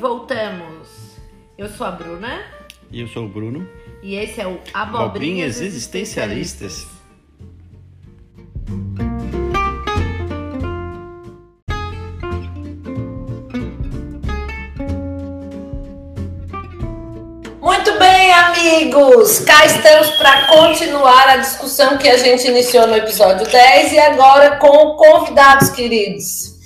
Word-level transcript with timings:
voltamos. 0.00 0.88
Eu 1.58 1.68
sou 1.68 1.86
a 1.86 1.90
Bruna. 1.90 2.40
E 2.90 3.00
eu 3.02 3.08
sou 3.08 3.26
o 3.26 3.28
Bruno. 3.28 3.68
E 4.02 4.14
esse 4.14 4.40
é 4.40 4.46
o 4.46 4.58
Abobrinhas, 4.72 4.74
Abobrinhas 4.74 5.60
Existencialistas. 5.60 6.86
Muito 17.60 17.98
bem, 17.98 18.32
amigos! 18.32 19.40
Cá 19.40 19.66
estamos 19.66 20.08
para 20.12 20.46
continuar 20.46 21.28
a 21.28 21.36
discussão 21.36 21.98
que 21.98 22.08
a 22.08 22.16
gente 22.16 22.48
iniciou 22.48 22.86
no 22.86 22.96
episódio 22.96 23.46
10 23.46 23.92
e 23.92 23.98
agora 23.98 24.56
com 24.56 24.96
convidados 24.96 25.68
queridos. 25.68 26.59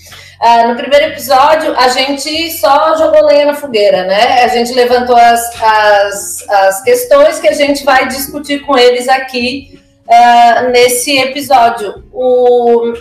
Ah, 0.46 0.68
no 0.68 0.76
primeiro 0.76 1.06
episódio, 1.06 1.74
a 1.74 1.88
gente 1.88 2.50
só 2.50 2.94
jogou 2.98 3.24
lenha 3.24 3.46
na 3.46 3.54
fogueira, 3.54 4.04
né? 4.04 4.42
A 4.42 4.48
gente 4.48 4.74
levantou 4.74 5.16
as, 5.16 5.62
as, 5.62 6.48
as 6.50 6.82
questões 6.82 7.40
que 7.40 7.48
a 7.48 7.54
gente 7.54 7.82
vai 7.82 8.06
discutir 8.08 8.60
com 8.60 8.76
eles 8.76 9.08
aqui 9.08 9.80
ah, 10.06 10.68
nesse 10.70 11.16
episódio. 11.16 12.04
O, 12.12 12.92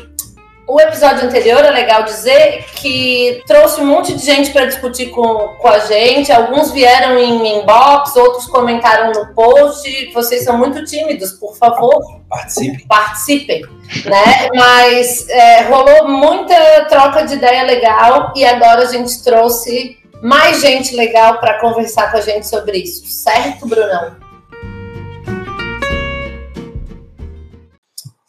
o 0.67 0.79
episódio 0.79 1.25
anterior, 1.25 1.63
é 1.63 1.71
legal 1.71 2.03
dizer, 2.03 2.65
que 2.75 3.43
trouxe 3.45 3.81
um 3.81 3.85
monte 3.85 4.13
de 4.13 4.25
gente 4.25 4.51
para 4.51 4.65
discutir 4.65 5.07
com, 5.09 5.55
com 5.59 5.67
a 5.67 5.79
gente. 5.79 6.31
Alguns 6.31 6.71
vieram 6.71 7.17
em 7.17 7.59
inbox, 7.59 8.15
outros 8.15 8.45
comentaram 8.47 9.11
no 9.11 9.33
post. 9.33 10.11
Vocês 10.13 10.43
são 10.43 10.57
muito 10.57 10.83
tímidos, 10.85 11.33
por 11.33 11.55
favor. 11.57 12.21
Participem. 12.29 12.87
Participem, 12.87 13.61
né? 14.05 14.49
Mas 14.55 15.27
é, 15.29 15.63
rolou 15.63 16.07
muita 16.07 16.85
troca 16.85 17.25
de 17.25 17.33
ideia 17.35 17.63
legal 17.63 18.31
e 18.35 18.45
agora 18.45 18.83
a 18.83 18.91
gente 18.91 19.21
trouxe 19.21 19.97
mais 20.21 20.61
gente 20.61 20.95
legal 20.95 21.39
para 21.39 21.59
conversar 21.59 22.09
com 22.09 22.17
a 22.17 22.21
gente 22.21 22.47
sobre 22.47 22.77
isso. 22.77 23.05
Certo, 23.05 23.67
Brunão? 23.67 24.22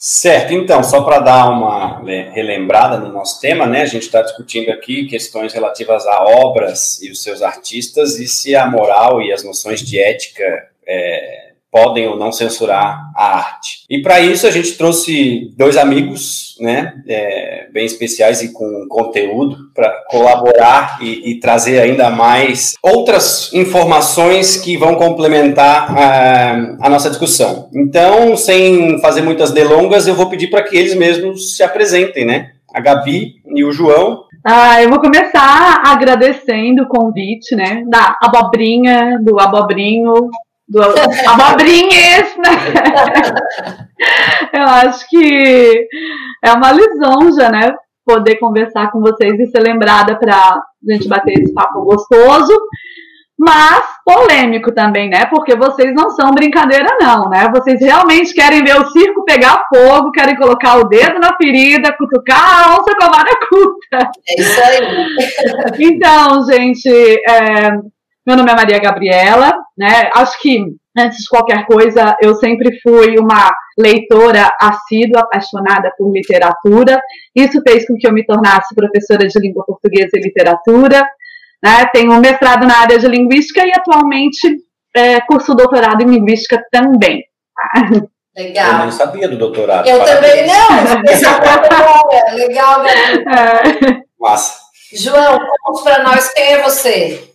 Certo, 0.07 0.53
então, 0.53 0.85
só 0.85 1.03
para 1.03 1.19
dar 1.19 1.49
uma 1.49 2.03
relembrada 2.31 2.99
no 2.99 3.11
nosso 3.11 3.41
tema, 3.41 3.65
né? 3.65 3.81
A 3.81 3.87
gente 3.87 4.03
está 4.03 4.21
discutindo 4.21 4.71
aqui 4.71 5.07
questões 5.07 5.55
relativas 5.55 6.07
a 6.07 6.23
obras 6.25 7.01
e 7.01 7.11
os 7.11 7.23
seus 7.23 7.41
artistas 7.41 8.19
e 8.19 8.29
se 8.29 8.55
a 8.55 8.67
moral 8.67 9.23
e 9.23 9.33
as 9.33 9.43
noções 9.43 9.81
de 9.81 9.99
ética 9.99 10.69
é, 10.87 11.44
podem 11.75 12.07
ou 12.07 12.17
não 12.17 12.31
censurar 12.31 13.11
a 13.17 13.39
arte. 13.39 13.85
E 13.91 14.01
para 14.01 14.21
isso 14.21 14.47
a 14.47 14.51
gente 14.53 14.79
trouxe 14.79 15.53
dois 15.57 15.77
amigos, 15.77 16.57
né, 16.61 16.95
é, 17.09 17.67
bem 17.73 17.85
especiais 17.85 18.43
e 18.43 18.53
com 18.53 18.87
conteúdo 18.89 19.57
para 19.75 19.91
colaborar 20.09 20.99
e, 21.03 21.33
e, 21.33 21.41
trazer 21.41 21.81
ainda 21.81 22.11
mais 22.11 22.75
outras 22.81 23.53
informações 23.53 24.57
que 24.57 24.77
vão 24.77 24.95
complementar 24.95 25.91
a, 25.99 26.77
a 26.81 26.89
nossa 26.89 27.11
discussão. 27.11 27.69
Então, 27.75 28.37
sem 28.37 29.01
fazer 29.01 29.23
muitas 29.23 29.51
delongas, 29.51 30.07
eu 30.07 30.15
vou 30.15 30.31
pedir 30.31 30.47
para 30.51 30.63
que 30.63 30.77
eles 30.77 30.95
mesmos 30.95 31.57
se 31.57 31.65
apresentem, 31.65 32.25
né? 32.25 32.53
A 32.73 32.81
Gabi 32.81 33.35
e 33.53 33.65
o 33.65 33.73
João. 33.73 34.25
Ah, 34.45 34.81
eu 34.83 34.91
vou 34.91 35.01
começar 35.01 35.81
agradecendo 35.85 36.83
o 36.83 36.89
convite, 36.89 37.57
né, 37.57 37.83
da 37.87 38.19
abobrinha, 38.21 39.19
do 39.23 39.41
abobrinho, 39.41 40.29
do 40.69 40.81
abobrinhas, 40.83 42.37
né? 42.37 42.51
Eu 44.53 44.63
acho 44.63 45.09
que 45.09 45.89
é 46.43 46.53
uma 46.53 46.73
lisonja, 46.73 47.51
né? 47.51 47.75
Poder 48.05 48.37
conversar 48.37 48.91
com 48.91 49.01
vocês 49.01 49.39
e 49.39 49.47
ser 49.47 49.61
lembrada 49.61 50.19
para 50.19 50.35
a 50.35 50.63
gente 50.93 51.09
bater 51.09 51.39
esse 51.39 51.55
papo 51.55 51.83
gostoso, 51.83 52.53
mas 53.39 53.83
polêmico 54.05 54.73
também, 54.73 55.09
né? 55.09 55.27
Porque 55.27 55.57
vocês 55.57 55.95
não 55.95 56.11
são 56.11 56.31
brincadeira, 56.31 56.97
não, 57.01 57.29
né? 57.29 57.49
Vocês 57.55 57.81
realmente 57.81 58.33
querem 58.35 58.63
ver 58.63 58.79
o 58.79 58.91
circo 58.91 59.25
pegar 59.25 59.65
fogo, 59.75 60.13
querem 60.13 60.37
colocar 60.37 60.77
o 60.77 60.85
dedo 60.85 61.19
na 61.19 61.37
ferida, 61.37 61.97
cutucar 61.97 62.69
a 62.69 62.77
onça 62.77 62.95
com 62.95 63.05
a 63.05 63.11
vara 63.11 63.39
curta. 63.49 64.11
É 64.29 64.41
isso 64.41 64.61
aí. 64.63 65.07
Então, 65.81 66.45
gente, 66.47 66.89
é, 67.29 67.71
meu 68.27 68.37
nome 68.37 68.51
é 68.51 68.55
Maria 68.55 68.79
Gabriela, 68.79 69.53
né? 69.77 70.11
Acho 70.15 70.41
que 70.41 70.65
antes 70.97 71.19
de 71.19 71.29
qualquer 71.29 71.67
coisa, 71.67 72.17
eu 72.23 72.35
sempre 72.37 72.81
fui 72.81 73.19
uma 73.19 73.53
leitora 73.79 74.51
assídua, 74.61 75.21
apaixonada 75.23 75.93
por 75.99 76.11
literatura. 76.13 77.01
Isso 77.35 77.61
fez 77.67 77.87
com 77.87 77.97
que 77.97 78.07
eu 78.07 78.13
me 78.13 78.25
tornasse 78.25 78.75
professora 78.75 79.27
de 79.27 79.39
língua 79.39 79.65
portuguesa 79.67 80.11
e 80.15 80.21
literatura. 80.21 81.03
Né? 81.63 81.87
Tenho 81.93 82.13
um 82.13 82.21
mestrado 82.21 82.67
na 82.67 82.79
área 82.79 82.99
de 82.99 83.09
linguística 83.09 83.67
e 83.67 83.73
atualmente 83.73 84.57
é, 84.97 85.21
curso 85.23 85.55
doutorado 85.55 86.03
em 86.03 86.07
linguística 86.07 86.63
também. 86.71 87.25
Legal. 88.37 88.73
Eu 88.73 88.79
nem 88.79 88.91
sabia 88.91 89.29
do 89.29 89.37
doutorado. 89.37 89.87
Eu 89.87 90.05
também 90.05 90.47
não. 90.47 91.03
Essa 91.07 91.41
Legal, 92.35 92.85
É. 92.87 94.03
Massa. 94.19 94.65
João, 94.93 95.39
conta 95.63 95.83
para 95.83 96.03
nós 96.05 96.33
quem 96.33 96.55
é 96.55 96.63
você. 96.63 97.34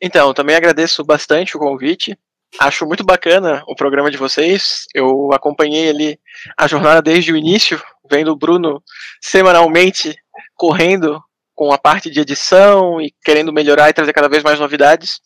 Então, 0.00 0.34
também 0.34 0.56
agradeço 0.56 1.04
bastante 1.04 1.56
o 1.56 1.60
convite. 1.60 2.16
Acho 2.58 2.86
muito 2.86 3.04
bacana 3.04 3.62
o 3.66 3.74
programa 3.74 4.10
de 4.10 4.16
vocês. 4.16 4.84
Eu 4.94 5.32
acompanhei 5.32 5.88
ali 5.88 6.18
a 6.56 6.66
jornada 6.66 7.02
desde 7.02 7.32
o 7.32 7.36
início, 7.36 7.82
vendo 8.08 8.30
o 8.30 8.36
Bruno 8.36 8.82
semanalmente 9.20 10.14
correndo 10.54 11.20
com 11.54 11.72
a 11.72 11.78
parte 11.78 12.10
de 12.10 12.20
edição 12.20 13.00
e 13.00 13.12
querendo 13.24 13.52
melhorar 13.52 13.90
e 13.90 13.92
trazer 13.92 14.12
cada 14.12 14.28
vez 14.28 14.42
mais 14.42 14.58
novidades. 14.58 15.20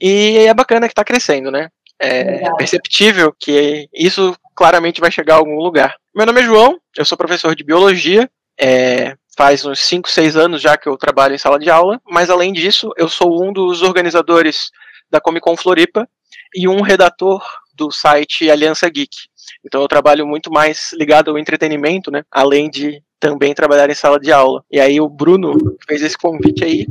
E 0.00 0.38
é 0.38 0.54
bacana 0.54 0.86
que 0.86 0.92
está 0.92 1.04
crescendo, 1.04 1.50
né? 1.50 1.68
É 2.00 2.52
perceptível 2.56 3.32
que 3.38 3.88
isso 3.94 4.34
claramente 4.56 5.00
vai 5.00 5.10
chegar 5.10 5.34
a 5.34 5.38
algum 5.38 5.56
lugar. 5.56 5.94
Meu 6.14 6.26
nome 6.26 6.40
é 6.40 6.44
João, 6.44 6.78
eu 6.96 7.04
sou 7.04 7.16
professor 7.16 7.54
de 7.54 7.62
biologia. 7.64 8.28
É, 8.60 9.16
faz 9.36 9.64
uns 9.64 9.80
5, 9.80 10.10
6 10.10 10.36
anos 10.36 10.60
já 10.60 10.76
que 10.76 10.88
eu 10.88 10.96
trabalho 10.96 11.34
em 11.34 11.38
sala 11.38 11.58
de 11.58 11.70
aula, 11.70 12.00
mas 12.08 12.30
além 12.30 12.52
disso, 12.52 12.90
eu 12.96 13.08
sou 13.08 13.42
um 13.44 13.52
dos 13.52 13.82
organizadores 13.82 14.70
da 15.10 15.20
Comic 15.20 15.44
Con 15.44 15.56
Floripa 15.56 16.08
e 16.54 16.68
um 16.68 16.80
redator 16.80 17.42
do 17.74 17.90
site 17.90 18.50
Aliança 18.50 18.88
Geek. 18.88 19.16
Então 19.64 19.80
eu 19.80 19.88
trabalho 19.88 20.26
muito 20.26 20.50
mais 20.50 20.92
ligado 20.92 21.30
ao 21.30 21.38
entretenimento, 21.38 22.10
né, 22.10 22.22
além 22.30 22.70
de 22.70 23.02
também 23.18 23.54
trabalhar 23.54 23.88
em 23.88 23.94
sala 23.94 24.18
de 24.18 24.32
aula. 24.32 24.64
E 24.70 24.80
aí 24.80 25.00
o 25.00 25.08
Bruno 25.08 25.54
fez 25.86 26.02
esse 26.02 26.18
convite 26.18 26.64
aí, 26.64 26.86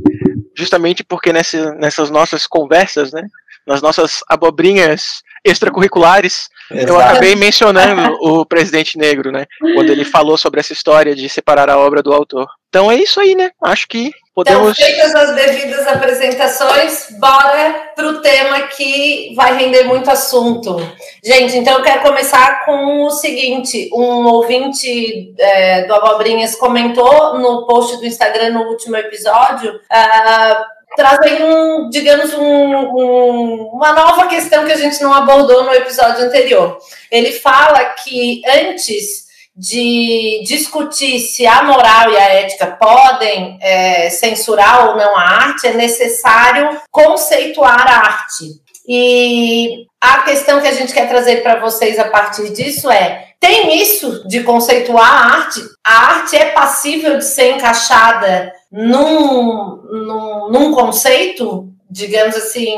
justamente 0.56 1.04
porque 1.04 1.32
nessa, 1.32 1.74
nessas 1.74 2.10
nossas 2.10 2.46
conversas, 2.46 3.12
né, 3.12 3.22
nas 3.66 3.82
nossas 3.82 4.20
abobrinhas 4.28 5.22
extracurriculares, 5.44 6.48
Exato. 6.70 6.92
eu 6.92 7.00
acabei 7.00 7.36
mencionando 7.36 8.16
o 8.20 8.44
Presidente 8.46 8.98
Negro, 8.98 9.30
né? 9.30 9.46
Quando 9.74 9.90
ele 9.90 10.04
falou 10.04 10.36
sobre 10.38 10.60
essa 10.60 10.72
história 10.72 11.14
de 11.14 11.28
separar 11.28 11.68
a 11.68 11.78
obra 11.78 12.02
do 12.02 12.12
autor. 12.12 12.48
Então 12.68 12.90
é 12.90 12.96
isso 12.96 13.20
aí, 13.20 13.34
né? 13.34 13.50
Acho 13.62 13.86
que 13.86 14.10
podemos. 14.34 14.78
Então, 14.78 14.86
feitas 14.86 15.14
as 15.14 15.34
devidas 15.34 15.86
apresentações, 15.86 17.08
bora 17.18 17.92
pro 17.94 18.22
tema 18.22 18.62
que 18.62 19.34
vai 19.36 19.56
render 19.56 19.84
muito 19.84 20.10
assunto. 20.10 20.76
Gente, 21.22 21.56
então 21.56 21.78
eu 21.78 21.82
quero 21.82 22.02
começar 22.02 22.64
com 22.64 23.04
o 23.04 23.10
seguinte: 23.10 23.90
um 23.92 24.24
ouvinte 24.26 25.34
é, 25.38 25.84
do 25.86 25.94
Abobrinhas 25.94 26.56
comentou 26.56 27.38
no 27.38 27.66
post 27.66 27.98
do 27.98 28.06
Instagram 28.06 28.50
no 28.50 28.62
último 28.62 28.96
episódio. 28.96 29.74
Uh, 29.74 30.81
trazem 30.96 31.42
um, 31.42 31.88
digamos, 31.90 32.32
um, 32.34 32.74
um, 32.76 33.70
uma 33.72 33.92
nova 33.92 34.26
questão 34.26 34.64
que 34.64 34.72
a 34.72 34.76
gente 34.76 35.00
não 35.02 35.12
abordou 35.12 35.64
no 35.64 35.74
episódio 35.74 36.24
anterior. 36.24 36.78
Ele 37.10 37.32
fala 37.32 37.84
que 38.02 38.42
antes 38.46 39.22
de 39.54 40.42
discutir 40.46 41.20
se 41.20 41.46
a 41.46 41.62
moral 41.62 42.10
e 42.10 42.16
a 42.16 42.28
ética 42.34 42.66
podem 42.66 43.58
é, 43.60 44.08
censurar 44.08 44.88
ou 44.88 44.96
não 44.96 45.16
a 45.16 45.22
arte, 45.22 45.66
é 45.66 45.74
necessário 45.74 46.80
conceituar 46.90 47.86
a 47.86 47.98
arte. 47.98 48.61
E 48.88 49.86
a 50.00 50.22
questão 50.22 50.60
que 50.60 50.66
a 50.66 50.72
gente 50.72 50.92
quer 50.92 51.08
trazer 51.08 51.42
para 51.42 51.60
vocês 51.60 51.98
a 51.98 52.08
partir 52.08 52.52
disso 52.52 52.90
é: 52.90 53.28
tem 53.38 53.80
isso 53.80 54.26
de 54.26 54.42
conceituar 54.42 55.10
a 55.10 55.36
arte? 55.36 55.60
A 55.84 55.92
arte 56.14 56.36
é 56.36 56.46
passível 56.46 57.18
de 57.18 57.24
ser 57.24 57.56
encaixada 57.56 58.52
num, 58.70 59.76
num, 59.76 60.50
num 60.50 60.72
conceito, 60.72 61.68
digamos 61.90 62.36
assim, 62.36 62.74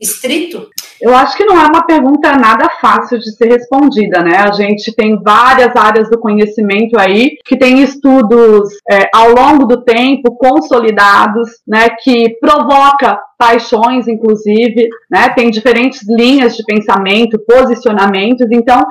estrito? 0.00 0.68
Eu 1.00 1.14
acho 1.14 1.36
que 1.36 1.44
não 1.44 1.60
é 1.60 1.66
uma 1.66 1.86
pergunta 1.86 2.32
nada 2.32 2.68
fácil 2.80 3.18
de 3.18 3.30
ser 3.36 3.48
respondida, 3.48 4.20
né? 4.20 4.36
A 4.36 4.52
gente 4.52 4.94
tem 4.94 5.20
várias 5.22 5.74
áreas 5.76 6.10
do 6.10 6.18
conhecimento 6.18 6.98
aí 6.98 7.36
que 7.44 7.56
tem 7.56 7.82
estudos 7.82 8.68
é, 8.90 9.08
ao 9.14 9.30
longo 9.30 9.64
do 9.64 9.84
tempo 9.84 10.36
consolidados, 10.36 11.50
né? 11.66 11.88
Que 12.02 12.36
provoca 12.40 13.18
paixões, 13.38 14.08
inclusive, 14.08 14.88
né? 15.10 15.28
Tem 15.30 15.50
diferentes 15.50 16.02
linhas 16.08 16.56
de 16.56 16.64
pensamento, 16.64 17.38
posicionamentos. 17.46 18.48
Então, 18.50 18.82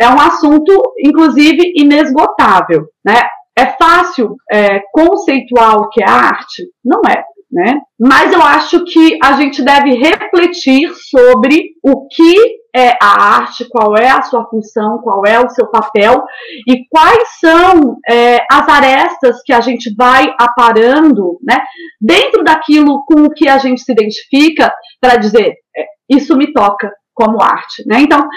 é 0.00 0.08
um 0.08 0.18
assunto, 0.18 0.94
inclusive, 0.98 1.72
inesgotável, 1.76 2.86
né? 3.04 3.20
É 3.58 3.66
fácil 3.66 4.36
é, 4.50 4.80
conceituar 4.92 5.76
o 5.76 5.90
que 5.90 6.02
é 6.02 6.08
arte? 6.08 6.64
Não 6.82 7.02
é 7.06 7.22
né? 7.50 7.80
Mas 7.98 8.32
eu 8.32 8.40
acho 8.40 8.84
que 8.84 9.18
a 9.22 9.32
gente 9.32 9.62
deve 9.62 9.94
refletir 9.94 10.92
sobre 10.94 11.70
o 11.82 12.06
que 12.06 12.60
é 12.74 12.90
a 13.02 13.38
arte, 13.38 13.68
qual 13.68 13.96
é 13.96 14.08
a 14.08 14.22
sua 14.22 14.44
função, 14.46 14.98
qual 14.98 15.26
é 15.26 15.40
o 15.40 15.48
seu 15.48 15.66
papel 15.66 16.22
e 16.68 16.84
quais 16.88 17.28
são 17.40 17.96
é, 18.08 18.38
as 18.50 18.68
arestas 18.68 19.42
que 19.42 19.52
a 19.52 19.60
gente 19.60 19.92
vai 19.96 20.32
aparando, 20.38 21.38
né? 21.42 21.58
Dentro 22.00 22.44
daquilo 22.44 23.04
com 23.04 23.24
o 23.24 23.30
que 23.30 23.48
a 23.48 23.58
gente 23.58 23.80
se 23.80 23.90
identifica 23.90 24.72
para 25.00 25.16
dizer 25.16 25.54
é, 25.76 25.86
isso 26.08 26.36
me 26.36 26.52
toca 26.52 26.92
como 27.12 27.42
arte, 27.42 27.82
né? 27.86 28.00
Então 28.00 28.28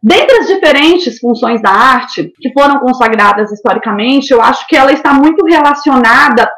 Dentre 0.00 0.38
as 0.38 0.46
diferentes 0.46 1.18
funções 1.18 1.60
da 1.60 1.70
arte 1.70 2.32
que 2.40 2.52
foram 2.52 2.78
consagradas 2.78 3.50
historicamente, 3.50 4.32
eu 4.32 4.40
acho 4.40 4.64
que 4.68 4.76
ela 4.76 4.92
está 4.92 5.12
muito 5.12 5.44
relacionada 5.44 6.48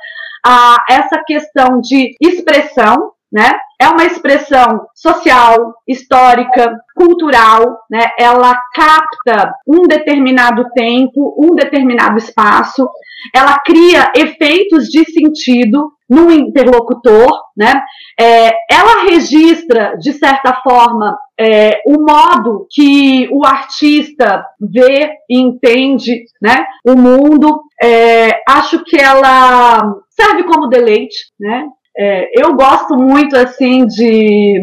a 0.45 0.77
essa 0.89 1.23
questão 1.27 1.81
de 1.81 2.15
expressão, 2.21 3.13
né? 3.33 3.51
É 3.81 3.89
uma 3.89 4.05
expressão 4.05 4.87
social, 4.95 5.75
histórica, 5.87 6.79
cultural, 6.95 7.79
né? 7.91 8.11
Ela 8.19 8.61
capta 8.75 9.55
um 9.67 9.83
determinado 9.87 10.69
tempo, 10.75 11.35
um 11.39 11.55
determinado 11.55 12.19
espaço, 12.19 12.89
ela 13.35 13.59
cria 13.59 14.13
efeitos 14.17 14.87
de 14.87 15.05
sentido 15.05 15.93
no 16.09 16.31
interlocutor, 16.31 17.31
né? 17.57 17.81
É, 18.19 18.51
ela 18.69 19.05
registra, 19.05 19.97
de 19.97 20.13
certa 20.13 20.55
forma, 20.63 21.17
é, 21.39 21.81
o 21.87 22.01
modo 22.01 22.67
que 22.71 23.29
o 23.31 23.47
artista 23.47 24.45
vê 24.61 25.13
e 25.29 25.39
entende 25.41 26.25
né, 26.43 26.67
o 26.85 26.97
mundo. 26.97 27.63
É, 27.81 28.43
acho 28.49 28.83
que 28.85 29.01
ela 29.01 29.95
serve 30.11 30.43
como 30.45 30.69
deleite. 30.69 31.17
Né? 31.39 31.67
É, 31.97 32.45
eu 32.45 32.55
gosto 32.55 32.97
muito 32.97 33.37
assim 33.37 33.87
de, 33.87 34.61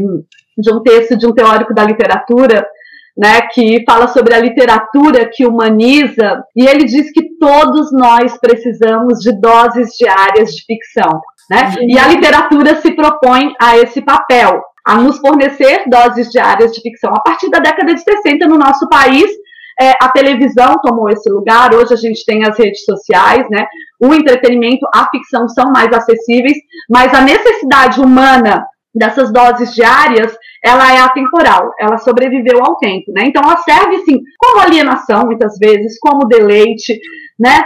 de 0.57 0.71
um 0.71 0.81
texto 0.81 1.17
de 1.17 1.25
um 1.25 1.33
teórico 1.33 1.73
da 1.73 1.83
literatura 1.83 2.67
né, 3.17 3.41
que 3.51 3.83
fala 3.83 4.07
sobre 4.07 4.35
a 4.35 4.39
literatura 4.39 5.29
que 5.31 5.45
humaniza, 5.45 6.43
e 6.55 6.65
ele 6.67 6.85
diz 6.85 7.11
que 7.11 7.35
todos 7.39 7.91
nós 7.91 8.37
precisamos 8.37 9.19
de 9.19 9.31
doses 9.39 9.91
diárias 9.97 10.51
de 10.51 10.63
ficção. 10.65 11.19
Né? 11.49 11.75
E 11.87 11.97
a 11.97 12.07
literatura 12.07 12.75
se 12.75 12.91
propõe 12.91 13.53
a 13.59 13.77
esse 13.77 14.01
papel, 14.01 14.61
a 14.85 14.97
nos 14.97 15.17
fornecer 15.17 15.83
doses 15.89 16.29
diárias 16.29 16.71
de 16.71 16.81
ficção. 16.81 17.11
A 17.13 17.21
partir 17.21 17.49
da 17.49 17.59
década 17.59 17.93
de 17.93 18.01
60, 18.01 18.45
no 18.47 18.57
nosso 18.57 18.87
país, 18.87 19.29
é, 19.79 19.93
a 20.01 20.09
televisão 20.09 20.75
tomou 20.83 21.09
esse 21.09 21.29
lugar, 21.29 21.73
hoje 21.73 21.93
a 21.93 21.97
gente 21.97 22.25
tem 22.25 22.43
as 22.45 22.57
redes 22.57 22.83
sociais, 22.83 23.47
né? 23.49 23.65
O 23.99 24.13
entretenimento, 24.13 24.87
a 24.93 25.07
ficção 25.09 25.47
são 25.49 25.71
mais 25.71 25.91
acessíveis, 25.93 26.57
mas 26.89 27.13
a 27.13 27.21
necessidade 27.21 27.99
humana 27.99 28.65
dessas 28.93 29.31
doses 29.31 29.73
diárias, 29.73 30.35
ela 30.63 30.93
é 30.93 30.99
atemporal, 30.99 31.73
ela 31.79 31.97
sobreviveu 31.97 32.63
ao 32.63 32.77
tempo, 32.77 33.11
né? 33.11 33.23
Então 33.25 33.41
ela 33.43 33.57
serve 33.57 33.99
sim 33.99 34.19
como 34.37 34.59
alienação 34.59 35.25
muitas 35.25 35.57
vezes, 35.57 35.99
como 35.99 36.27
deleite, 36.27 36.99
né? 37.39 37.63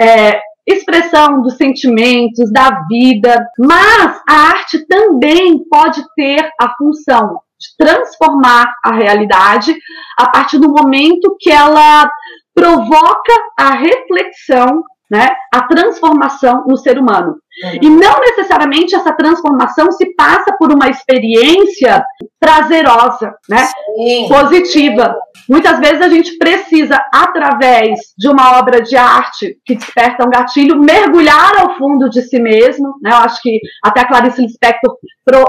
É, 0.00 0.40
expressão 0.66 1.42
dos 1.42 1.56
sentimentos, 1.56 2.52
da 2.52 2.84
vida, 2.88 3.44
mas 3.58 4.20
a 4.28 4.34
arte 4.50 4.86
também 4.86 5.58
pode 5.68 6.02
ter 6.14 6.48
a 6.60 6.74
função 6.76 7.40
de 7.58 7.76
transformar 7.76 8.74
a 8.84 8.92
realidade 8.92 9.74
a 10.18 10.28
partir 10.30 10.58
do 10.58 10.68
momento 10.68 11.36
que 11.38 11.50
ela 11.50 12.10
provoca 12.54 13.32
a 13.58 13.70
reflexão, 13.74 14.82
né, 15.10 15.28
a 15.52 15.62
transformação 15.66 16.64
no 16.66 16.76
ser 16.76 16.98
humano. 16.98 17.36
Uhum. 17.64 17.78
E 17.82 17.90
não 17.90 18.18
necessariamente 18.20 18.94
essa 18.94 19.12
transformação 19.12 19.90
se 19.92 20.14
passa 20.14 20.54
por 20.58 20.72
uma 20.72 20.88
experiência 20.88 22.04
prazerosa, 22.40 23.34
né? 23.48 23.68
Sim. 23.96 24.28
Positiva. 24.28 25.14
Muitas 25.48 25.78
vezes 25.78 26.00
a 26.00 26.08
gente 26.08 26.38
precisa, 26.38 27.00
através 27.12 28.00
de 28.16 28.28
uma 28.28 28.58
obra 28.58 28.80
de 28.80 28.96
arte 28.96 29.56
que 29.64 29.74
desperta 29.74 30.26
um 30.26 30.30
gatilho, 30.30 30.80
mergulhar 30.80 31.60
ao 31.60 31.76
fundo 31.76 32.08
de 32.08 32.22
si 32.22 32.40
mesmo. 32.40 32.94
Né? 33.02 33.10
Eu 33.10 33.16
acho 33.16 33.40
que 33.42 33.60
até 33.84 34.00
a 34.00 34.08
Clarice 34.08 34.42
Lispector 34.42 34.96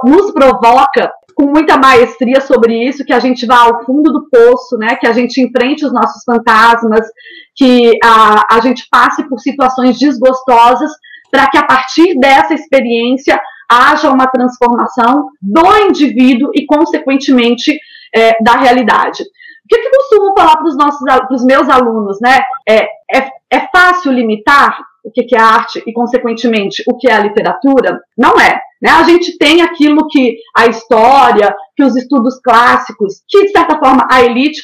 nos 0.03 0.31
provoca 0.31 1.11
com 1.35 1.47
muita 1.47 1.77
maestria 1.77 2.41
sobre 2.41 2.87
isso, 2.87 3.05
que 3.05 3.13
a 3.13 3.19
gente 3.19 3.45
vá 3.45 3.61
ao 3.61 3.83
fundo 3.85 4.11
do 4.11 4.27
poço, 4.29 4.77
né? 4.77 4.95
que 4.95 5.07
a 5.07 5.13
gente 5.13 5.41
enfrente 5.41 5.85
os 5.85 5.93
nossos 5.93 6.23
fantasmas, 6.23 7.07
que 7.55 7.91
a, 8.03 8.55
a 8.57 8.59
gente 8.59 8.87
passe 8.89 9.27
por 9.27 9.39
situações 9.39 9.97
desgostosas 9.97 10.91
para 11.33 11.49
que 11.49 11.57
a 11.57 11.65
partir 11.65 12.13
dessa 12.19 12.53
experiência 12.53 13.41
haja 13.67 14.11
uma 14.11 14.27
transformação 14.27 15.29
do 15.41 15.77
indivíduo 15.87 16.51
e, 16.53 16.63
consequentemente, 16.67 17.75
é, 18.13 18.37
da 18.43 18.51
realidade. 18.51 19.23
O 19.23 19.67
que, 19.67 19.79
que 19.79 19.87
eu 19.87 19.91
costumo 19.91 20.33
falar 20.37 20.57
para 20.57 20.67
os 20.67 20.77
nossos, 20.77 21.01
para 21.01 21.33
os 21.33 21.43
meus 21.43 21.67
alunos, 21.69 22.19
né? 22.21 22.39
É, 22.69 22.83
é, 23.11 23.31
é 23.49 23.67
fácil 23.75 24.11
limitar 24.11 24.77
o 25.03 25.09
que, 25.09 25.23
que 25.23 25.35
é 25.35 25.39
arte 25.39 25.81
e, 25.87 25.91
consequentemente, 25.91 26.83
o 26.87 26.95
que 26.95 27.09
é 27.09 27.13
a 27.13 27.19
literatura? 27.19 27.99
Não 28.15 28.39
é. 28.39 28.61
Né? 28.79 28.91
A 28.91 29.01
gente 29.03 29.35
tem 29.39 29.63
aquilo 29.63 30.07
que 30.09 30.37
a 30.55 30.67
história, 30.67 31.55
que 31.75 31.83
os 31.83 31.95
estudos 31.95 32.39
clássicos, 32.41 33.23
que 33.27 33.45
de 33.45 33.51
certa 33.51 33.79
forma 33.79 34.05
a 34.11 34.21
elite 34.21 34.61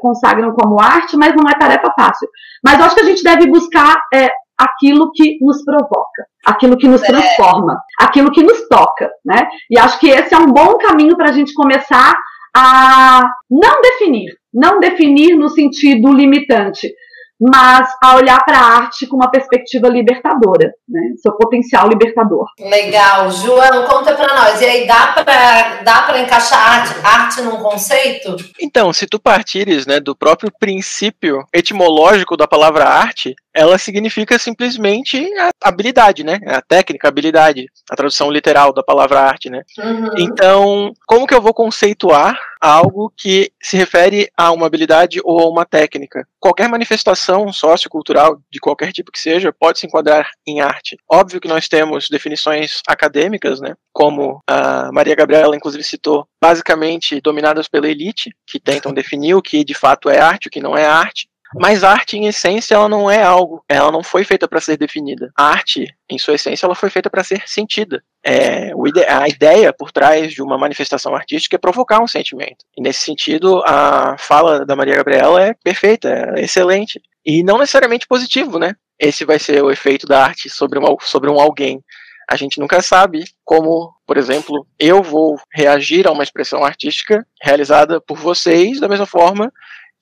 consagram 0.00 0.52
como 0.52 0.80
arte, 0.80 1.16
mas 1.16 1.34
não 1.34 1.50
é 1.50 1.58
tarefa 1.58 1.92
fácil. 1.98 2.28
Mas 2.62 2.78
eu 2.78 2.84
acho 2.84 2.94
que 2.94 3.00
a 3.00 3.06
gente 3.06 3.24
deve 3.24 3.48
buscar 3.48 3.96
é, 4.12 4.28
aquilo 4.58 5.10
que 5.12 5.38
nos 5.40 5.64
provoca, 5.64 6.24
aquilo 6.44 6.76
que 6.76 6.88
nos 6.88 7.02
é. 7.02 7.06
transforma, 7.06 7.78
aquilo 7.98 8.30
que 8.30 8.42
nos 8.42 8.68
toca, 8.68 9.10
né? 9.24 9.48
E 9.70 9.78
acho 9.78 9.98
que 9.98 10.08
esse 10.08 10.34
é 10.34 10.38
um 10.38 10.52
bom 10.52 10.78
caminho 10.78 11.16
para 11.16 11.30
a 11.30 11.32
gente 11.32 11.52
começar 11.54 12.14
a 12.56 13.22
não 13.50 13.80
definir, 13.80 14.36
não 14.52 14.78
definir 14.78 15.34
no 15.34 15.48
sentido 15.48 16.12
limitante, 16.12 16.92
mas 17.40 17.88
a 18.02 18.16
olhar 18.16 18.42
para 18.44 18.58
a 18.58 18.76
arte 18.76 19.06
com 19.06 19.16
uma 19.16 19.30
perspectiva 19.30 19.88
libertadora, 19.88 20.72
né? 20.88 21.00
seu 21.16 21.32
potencial 21.32 21.88
libertador. 21.88 22.46
Legal. 22.58 23.30
João, 23.30 23.84
conta 23.86 24.14
para 24.14 24.34
nós. 24.34 24.60
E 24.60 24.64
aí, 24.64 24.86
dá 24.86 25.08
para 25.08 25.82
dá 25.82 26.20
encaixar 26.20 26.80
arte, 26.80 26.94
arte 27.02 27.42
num 27.42 27.56
conceito? 27.58 28.36
Então, 28.60 28.92
se 28.92 29.06
tu 29.06 29.18
partires 29.18 29.84
né, 29.86 29.98
do 29.98 30.14
próprio 30.14 30.50
princípio 30.58 31.44
etimológico 31.52 32.36
da 32.36 32.46
palavra 32.46 32.84
arte, 32.84 33.34
ela 33.54 33.78
significa 33.78 34.36
simplesmente 34.38 35.30
a 35.38 35.68
habilidade, 35.68 36.24
né? 36.24 36.40
A 36.46 36.60
técnica, 36.60 37.06
a 37.06 37.10
habilidade, 37.10 37.66
a 37.88 37.94
tradução 37.94 38.30
literal 38.30 38.72
da 38.72 38.82
palavra 38.82 39.20
arte, 39.20 39.48
né? 39.48 39.62
Uhum. 39.78 40.10
Então, 40.18 40.92
como 41.06 41.26
que 41.26 41.34
eu 41.34 41.40
vou 41.40 41.54
conceituar 41.54 42.36
algo 42.60 43.12
que 43.16 43.52
se 43.62 43.76
refere 43.76 44.28
a 44.36 44.50
uma 44.50 44.66
habilidade 44.66 45.20
ou 45.22 45.40
a 45.40 45.48
uma 45.48 45.64
técnica? 45.64 46.26
Qualquer 46.40 46.68
manifestação 46.68 47.52
sociocultural, 47.52 48.40
de 48.50 48.58
qualquer 48.58 48.90
tipo 48.92 49.12
que 49.12 49.20
seja, 49.20 49.52
pode 49.52 49.78
se 49.78 49.86
enquadrar 49.86 50.28
em 50.46 50.60
arte. 50.60 50.96
Óbvio 51.08 51.40
que 51.40 51.48
nós 51.48 51.68
temos 51.68 52.08
definições 52.08 52.80
acadêmicas, 52.88 53.60
né? 53.60 53.74
Como 53.92 54.42
a 54.48 54.90
Maria 54.92 55.14
Gabriela, 55.14 55.54
inclusive, 55.54 55.84
citou, 55.84 56.26
basicamente 56.42 57.20
dominadas 57.20 57.68
pela 57.68 57.88
elite, 57.88 58.34
que 58.46 58.58
tentam 58.58 58.92
definir 58.92 59.34
o 59.34 59.42
que 59.42 59.64
de 59.64 59.74
fato 59.74 60.10
é 60.10 60.18
arte, 60.18 60.48
o 60.48 60.50
que 60.50 60.60
não 60.60 60.76
é 60.76 60.84
arte. 60.84 61.28
Mas 61.58 61.84
a 61.84 61.90
arte, 61.90 62.16
em 62.16 62.26
essência, 62.26 62.74
ela 62.74 62.88
não 62.88 63.10
é 63.10 63.22
algo, 63.22 63.64
ela 63.68 63.92
não 63.92 64.02
foi 64.02 64.24
feita 64.24 64.48
para 64.48 64.60
ser 64.60 64.76
definida. 64.76 65.30
A 65.36 65.44
arte, 65.44 65.86
em 66.10 66.18
sua 66.18 66.34
essência, 66.34 66.66
ela 66.66 66.74
foi 66.74 66.90
feita 66.90 67.08
para 67.08 67.22
ser 67.22 67.42
sentida. 67.46 68.02
É, 68.24 68.72
a 69.08 69.28
ideia 69.28 69.72
por 69.72 69.92
trás 69.92 70.32
de 70.32 70.42
uma 70.42 70.58
manifestação 70.58 71.14
artística 71.14 71.56
é 71.56 71.58
provocar 71.58 72.02
um 72.02 72.08
sentimento. 72.08 72.64
E 72.76 72.82
nesse 72.82 73.02
sentido, 73.02 73.62
a 73.66 74.16
fala 74.18 74.64
da 74.66 74.74
Maria 74.74 74.96
Gabriela 74.96 75.42
é 75.42 75.54
perfeita, 75.62 76.08
é 76.36 76.42
excelente. 76.42 77.00
E 77.24 77.42
não 77.42 77.58
necessariamente 77.58 78.06
positivo, 78.06 78.58
né? 78.58 78.74
Esse 78.98 79.24
vai 79.24 79.38
ser 79.38 79.62
o 79.62 79.70
efeito 79.70 80.06
da 80.06 80.22
arte 80.22 80.50
sobre, 80.50 80.78
uma, 80.78 80.96
sobre 81.00 81.30
um 81.30 81.40
alguém. 81.40 81.82
A 82.28 82.36
gente 82.36 82.58
nunca 82.58 82.80
sabe 82.80 83.24
como, 83.44 83.92
por 84.06 84.16
exemplo, 84.16 84.66
eu 84.78 85.02
vou 85.02 85.36
reagir 85.52 86.06
a 86.06 86.12
uma 86.12 86.22
expressão 86.22 86.64
artística 86.64 87.26
realizada 87.40 88.00
por 88.00 88.16
vocês 88.16 88.80
da 88.80 88.88
mesma 88.88 89.06
forma 89.06 89.52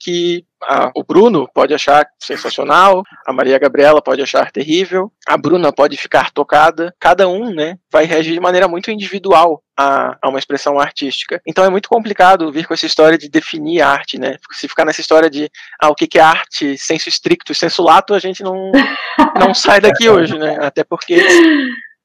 que 0.03 0.45
a, 0.63 0.91
o 0.97 1.05
Bruno 1.05 1.49
pode 1.55 1.73
achar 1.73 2.05
sensacional, 2.19 3.05
a 3.25 3.33
Maria 3.33 3.59
Gabriela 3.59 4.03
pode 4.03 4.21
achar 4.21 4.51
terrível, 4.51 5.13
a 5.27 5.37
Bruna 5.37 5.73
pode 5.73 5.97
ficar 5.97 6.31
tocada. 6.33 6.93
Cada 6.99 7.29
um, 7.29 7.55
né, 7.55 7.79
vai 7.91 8.05
reagir 8.05 8.33
de 8.33 8.41
maneira 8.41 8.67
muito 8.67 8.91
individual 8.91 9.63
a, 9.77 10.17
a, 10.21 10.29
uma 10.29 10.39
expressão 10.39 10.79
artística. 10.81 11.41
Então 11.47 11.65
é 11.65 11.71
muito 11.71 11.89
complicado 11.89 12.51
vir 12.51 12.67
com 12.67 12.75
essa 12.75 12.87
história 12.87 13.17
de 13.17 13.29
definir 13.29 13.81
arte, 13.81 14.19
né? 14.19 14.37
Se 14.53 14.67
ficar 14.67 14.85
nessa 14.85 15.01
história 15.01 15.31
de 15.31 15.49
ah, 15.81 15.89
o 15.89 15.95
que, 15.95 16.09
que 16.09 16.19
é 16.19 16.23
arte, 16.23 16.77
senso 16.77 17.09
estricto 17.09 17.53
e 17.53 17.55
senso 17.55 17.83
lato, 17.83 18.13
a 18.13 18.19
gente 18.19 18.43
não, 18.43 18.73
não 19.39 19.55
sai 19.55 19.81
daqui 19.81 20.09
hoje, 20.11 20.37
né? 20.37 20.59
Até 20.61 20.83
porque 20.83 21.23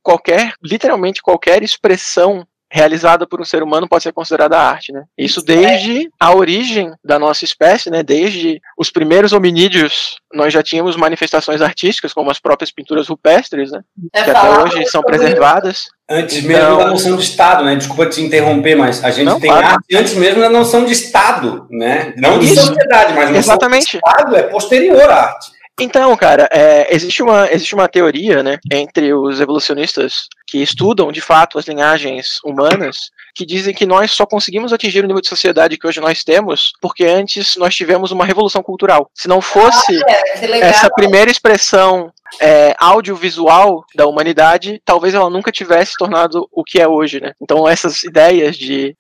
qualquer, 0.04 0.54
literalmente 0.64 1.22
qualquer 1.22 1.64
expressão 1.64 2.48
realizada 2.70 3.26
por 3.26 3.40
um 3.40 3.46
ser 3.46 3.64
humano 3.64 3.88
pode 3.88 4.04
ser 4.04 4.12
considerada 4.12 4.60
arte, 4.60 4.92
né? 4.92 5.04
Isso 5.18 5.42
desde 5.42 6.10
a 6.20 6.34
origem 6.36 6.92
da 7.04 7.18
nossa 7.18 7.46
espécie, 7.46 7.90
né? 7.90 8.04
Desde 8.04 8.62
os 8.78 8.92
primeiros 8.92 9.32
hominídeos, 9.34 10.18
nós 10.34 10.52
já 10.54 10.62
tínhamos 10.62 10.96
manifestações 10.96 11.62
artísticas, 11.62 12.14
como 12.14 12.30
as 12.30 12.40
próprias 12.40 12.70
pinturas 12.72 13.08
rupestres, 13.08 13.72
né? 13.72 13.82
É 14.14 14.24
que 14.24 14.30
até 14.32 14.60
hoje 14.60 14.86
são 14.88 15.02
preservadas. 15.02 15.88
Antes 16.10 16.42
mesmo 16.42 16.64
Então- 16.64 16.78
da 16.78 16.86
noção 16.88 17.16
de 17.18 17.24
Estado, 17.24 17.64
né? 17.66 17.76
Desculpa 17.76 18.06
te 18.06 18.22
interromper, 18.22 18.76
mas 18.76 19.04
a 19.04 19.12
gente 19.12 19.26
Não, 19.26 19.40
tem 19.40 19.50
claro. 19.50 19.68
arte 19.68 19.96
antes 19.96 20.14
mesmo 20.16 20.40
da 20.42 20.50
noção 20.50 20.86
de 20.86 20.92
Estado, 20.94 21.68
né? 21.70 22.14
Não 22.18 22.40
de 22.40 22.46
Isso. 22.46 22.66
sociedade, 22.66 23.14
mas 23.14 23.36
Exatamente. 23.36 23.92
de 23.92 23.98
Estado 23.98 24.36
é 24.36 24.44
posterior 24.44 25.10
à 25.10 25.16
arte. 25.24 25.57
Então, 25.80 26.16
cara, 26.18 26.50
é, 26.52 26.94
existe, 26.94 27.22
uma, 27.22 27.52
existe 27.52 27.76
uma 27.76 27.88
teoria, 27.88 28.42
né, 28.42 28.58
entre 28.72 29.14
os 29.14 29.40
evolucionistas 29.40 30.28
que 30.48 30.62
estudam, 30.62 31.12
de 31.12 31.22
fato, 31.22 31.60
as 31.60 31.68
linhagens 31.68 32.40
humanas, 32.44 33.12
que 33.36 33.46
dizem 33.46 33.74
que 33.74 33.86
nós 33.86 34.12
só 34.12 34.26
conseguimos 34.26 34.74
atingir 34.74 35.04
o 35.04 35.08
nível 35.08 35.22
de 35.22 35.28
sociedade 35.28 35.78
que 35.78 35.86
hoje 35.86 36.00
nós 36.00 36.24
temos 36.24 36.74
porque 36.82 37.06
antes 37.06 37.56
nós 37.58 37.76
tivemos 37.76 38.12
uma 38.12 38.26
revolução 38.26 38.64
cultural. 38.64 39.12
Se 39.14 39.28
não 39.28 39.42
fosse 39.42 40.02
É, 40.08 40.40
que 40.40 40.48
legal. 40.48 40.70
essa 40.70 40.90
primeira 40.90 41.30
expressão 41.30 42.12
é, 42.42 42.74
audiovisual 42.80 43.86
da 43.96 44.08
humanidade, 44.08 44.82
talvez 44.84 45.14
ela 45.14 45.30
nunca 45.30 45.52
tivesse 45.52 45.92
se 45.92 45.98
tornado 45.98 46.48
o 46.52 46.64
que 46.64 46.80
é 46.80 46.88
hoje, 46.88 47.20
né? 47.20 47.34
Então 47.42 47.68
essas 47.68 48.04
ideias 48.04 48.58
de 48.58 48.96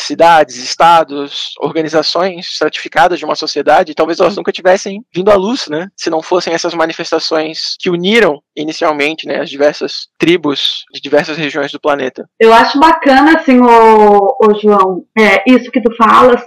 cidades, 0.00 0.56
estados, 0.56 1.54
organizações 1.60 2.46
estratificadas 2.46 3.18
de 3.18 3.24
uma 3.24 3.34
sociedade, 3.34 3.94
talvez 3.94 4.20
elas 4.20 4.36
nunca 4.36 4.52
tivessem 4.52 5.04
vindo 5.14 5.30
à 5.30 5.34
luz, 5.34 5.68
né? 5.68 5.88
Se 5.96 6.10
não 6.10 6.22
fossem 6.22 6.54
essas 6.54 6.74
manifestações 6.74 7.76
que 7.78 7.90
uniram 7.90 8.40
inicialmente, 8.56 9.26
né, 9.26 9.40
as 9.40 9.48
diversas 9.48 10.08
tribos 10.18 10.84
de 10.92 11.00
diversas 11.00 11.36
regiões 11.36 11.72
do 11.72 11.80
planeta. 11.80 12.28
Eu 12.38 12.52
acho 12.52 12.78
bacana, 12.78 13.36
assim, 13.36 13.60
ô, 13.60 14.36
ô 14.40 14.54
João, 14.60 15.04
é, 15.18 15.42
isso 15.50 15.70
que 15.70 15.80
tu 15.80 15.94
falas, 15.96 16.42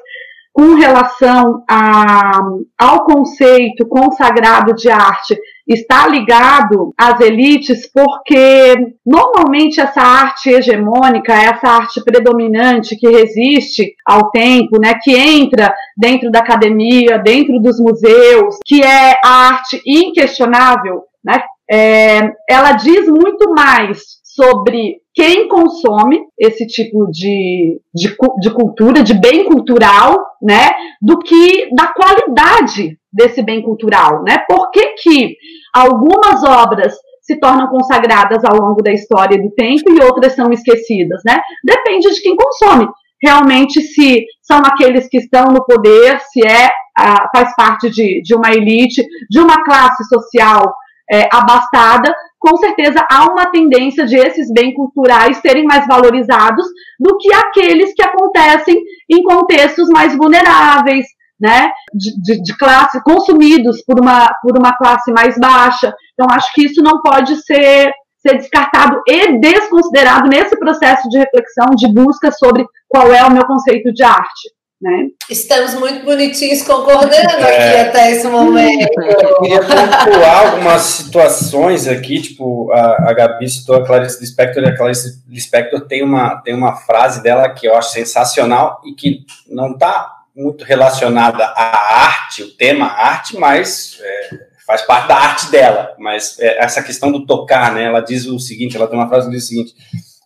com 0.54 0.76
relação 0.76 1.64
a, 1.70 2.40
ao 2.78 3.04
conceito 3.04 3.86
consagrado 3.88 4.74
de 4.74 4.90
arte, 4.90 5.38
está 5.68 6.08
ligado 6.08 6.94
às 6.98 7.20
elites, 7.20 7.90
porque 7.92 8.76
normalmente 9.06 9.82
essa 9.82 10.02
arte 10.02 10.50
hegemônica, 10.50 11.34
essa 11.34 11.68
arte 11.68 12.04
predominante 12.04 12.96
que 12.96 13.08
resiste 13.08 13.96
ao 14.06 14.30
tempo, 14.30 14.80
né, 14.80 14.94
que 15.02 15.16
entra 15.16 15.74
dentro 15.98 16.30
da 16.30 16.40
academia, 16.40 17.18
dentro 17.18 17.60
dos 17.60 17.80
museus, 17.80 18.58
que 18.66 18.84
é 18.84 19.16
a 19.24 19.50
arte 19.50 19.82
inquestionável, 19.86 21.04
né, 21.24 21.42
é, 21.70 22.20
ela 22.48 22.74
diz 22.74 23.08
muito 23.08 23.52
mais 23.52 24.24
sobre 24.24 24.98
quem 25.14 25.48
consome 25.48 26.20
esse 26.38 26.68
tipo 26.68 27.10
de, 27.10 27.80
de, 27.94 28.16
de 28.42 28.50
cultura, 28.54 29.02
de 29.02 29.14
bem 29.14 29.46
cultural, 29.46 30.26
né, 30.42 30.72
do 31.02 31.18
que 31.20 31.74
da 31.74 31.88
qualidade 31.88 32.98
desse 33.16 33.42
bem 33.42 33.62
cultural, 33.62 34.24
né? 34.24 34.40
Por 34.48 34.70
que, 34.72 34.88
que 35.02 35.38
algumas 35.74 36.44
obras 36.44 36.94
se 37.22 37.40
tornam 37.40 37.68
consagradas 37.68 38.44
ao 38.44 38.56
longo 38.56 38.84
da 38.84 38.92
história 38.92 39.42
do 39.42 39.50
tempo 39.52 39.92
e 39.92 40.04
outras 40.04 40.36
são 40.36 40.52
esquecidas, 40.52 41.22
né? 41.26 41.40
Depende 41.64 42.14
de 42.14 42.22
quem 42.22 42.36
consome. 42.36 42.88
Realmente, 43.22 43.82
se 43.82 44.26
são 44.42 44.60
aqueles 44.60 45.08
que 45.08 45.18
estão 45.18 45.46
no 45.46 45.66
poder, 45.66 46.20
se 46.20 46.46
é 46.46 46.70
ah, 46.98 47.28
faz 47.36 47.56
parte 47.56 47.90
de, 47.90 48.22
de 48.22 48.36
uma 48.36 48.52
elite, 48.52 49.04
de 49.30 49.40
uma 49.40 49.64
classe 49.64 50.04
social 50.06 50.74
é, 51.12 51.28
abastada, 51.32 52.14
com 52.40 52.58
certeza 52.58 53.06
há 53.12 53.26
uma 53.26 53.48
tendência 53.48 54.06
de 54.06 54.16
esses 54.16 54.52
bens 54.52 54.76
culturais 54.76 55.38
serem 55.38 55.66
mais 55.66 55.88
valorizados 55.88 56.66
do 57.00 57.18
que 57.18 57.34
aqueles 57.34 57.94
que 57.96 58.04
acontecem 58.04 58.80
em 59.10 59.24
contextos 59.24 59.90
mais 59.90 60.16
vulneráveis, 60.16 61.08
né, 61.40 61.70
de, 61.94 62.22
de, 62.22 62.42
de 62.42 62.58
classe, 62.58 63.02
consumidos 63.04 63.84
por 63.84 64.00
uma, 64.00 64.28
por 64.42 64.58
uma 64.58 64.76
classe 64.78 65.12
mais 65.12 65.38
baixa. 65.38 65.94
Então, 66.14 66.28
acho 66.36 66.54
que 66.54 66.66
isso 66.66 66.82
não 66.82 67.02
pode 67.02 67.36
ser, 67.44 67.92
ser 68.26 68.38
descartado 68.38 69.02
e 69.08 69.40
desconsiderado 69.40 70.30
nesse 70.30 70.58
processo 70.58 71.10
de 71.10 71.18
reflexão, 71.18 71.68
de 71.76 71.88
busca 71.92 72.32
sobre 72.32 72.66
qual 72.88 73.12
é 73.14 73.24
o 73.24 73.32
meu 73.32 73.46
conceito 73.46 73.92
de 73.94 74.04
arte. 74.04 74.56
Né? 74.82 75.08
Estamos 75.30 75.74
muito 75.76 76.04
bonitinhos 76.06 76.62
concordando 76.62 77.16
É. 77.16 77.80
aqui 77.80 77.90
até 77.90 78.12
esse 78.12 78.28
momento. 78.28 78.88
Eu 79.02 79.40
queria 79.40 79.60
pontuar 79.62 80.48
algumas 80.48 80.82
situações 80.82 81.88
aqui, 81.88 82.22
tipo, 82.22 82.72
a, 82.74 83.10
a 83.10 83.14
Gabi 83.14 83.50
citou 83.50 83.78
a 83.78 83.86
Clarice 83.86 84.20
Lispector, 84.20 84.64
e 84.64 84.68
a 84.68 84.76
Clarice 84.76 85.24
Lispector 85.30 85.82
tem 85.88 86.04
uma, 86.04 86.42
tem 86.42 86.54
uma 86.54 86.76
frase 86.76 87.24
dela 87.24 87.50
que 87.50 87.66
eu 87.66 87.76
acho 87.76 87.92
sensacional 87.92 88.82
e 88.86 88.94
que 88.94 89.22
não 89.50 89.72
está 89.72 90.15
muito 90.36 90.64
relacionada 90.66 91.46
à 91.46 92.06
arte, 92.06 92.44
o 92.44 92.52
tema 92.52 92.88
arte, 92.88 93.38
mas 93.38 94.00
é, 94.02 94.30
faz 94.66 94.82
parte 94.82 95.08
da 95.08 95.16
arte 95.16 95.50
dela. 95.50 95.96
Mas 95.98 96.38
é, 96.40 96.64
essa 96.64 96.84
questão 96.84 97.12
do 97.12 97.26
tocar, 97.26 97.74
né? 97.74 97.86
Ela 97.86 98.02
diz 98.02 98.26
o 98.26 98.40
seguinte, 98.40 98.76
ela 98.76 98.88
tem 98.88 99.00
uma 99.00 99.08
frase 99.08 99.28
que 99.28 99.34
diz 99.36 99.46
o 99.46 99.48
seguinte, 99.48 99.76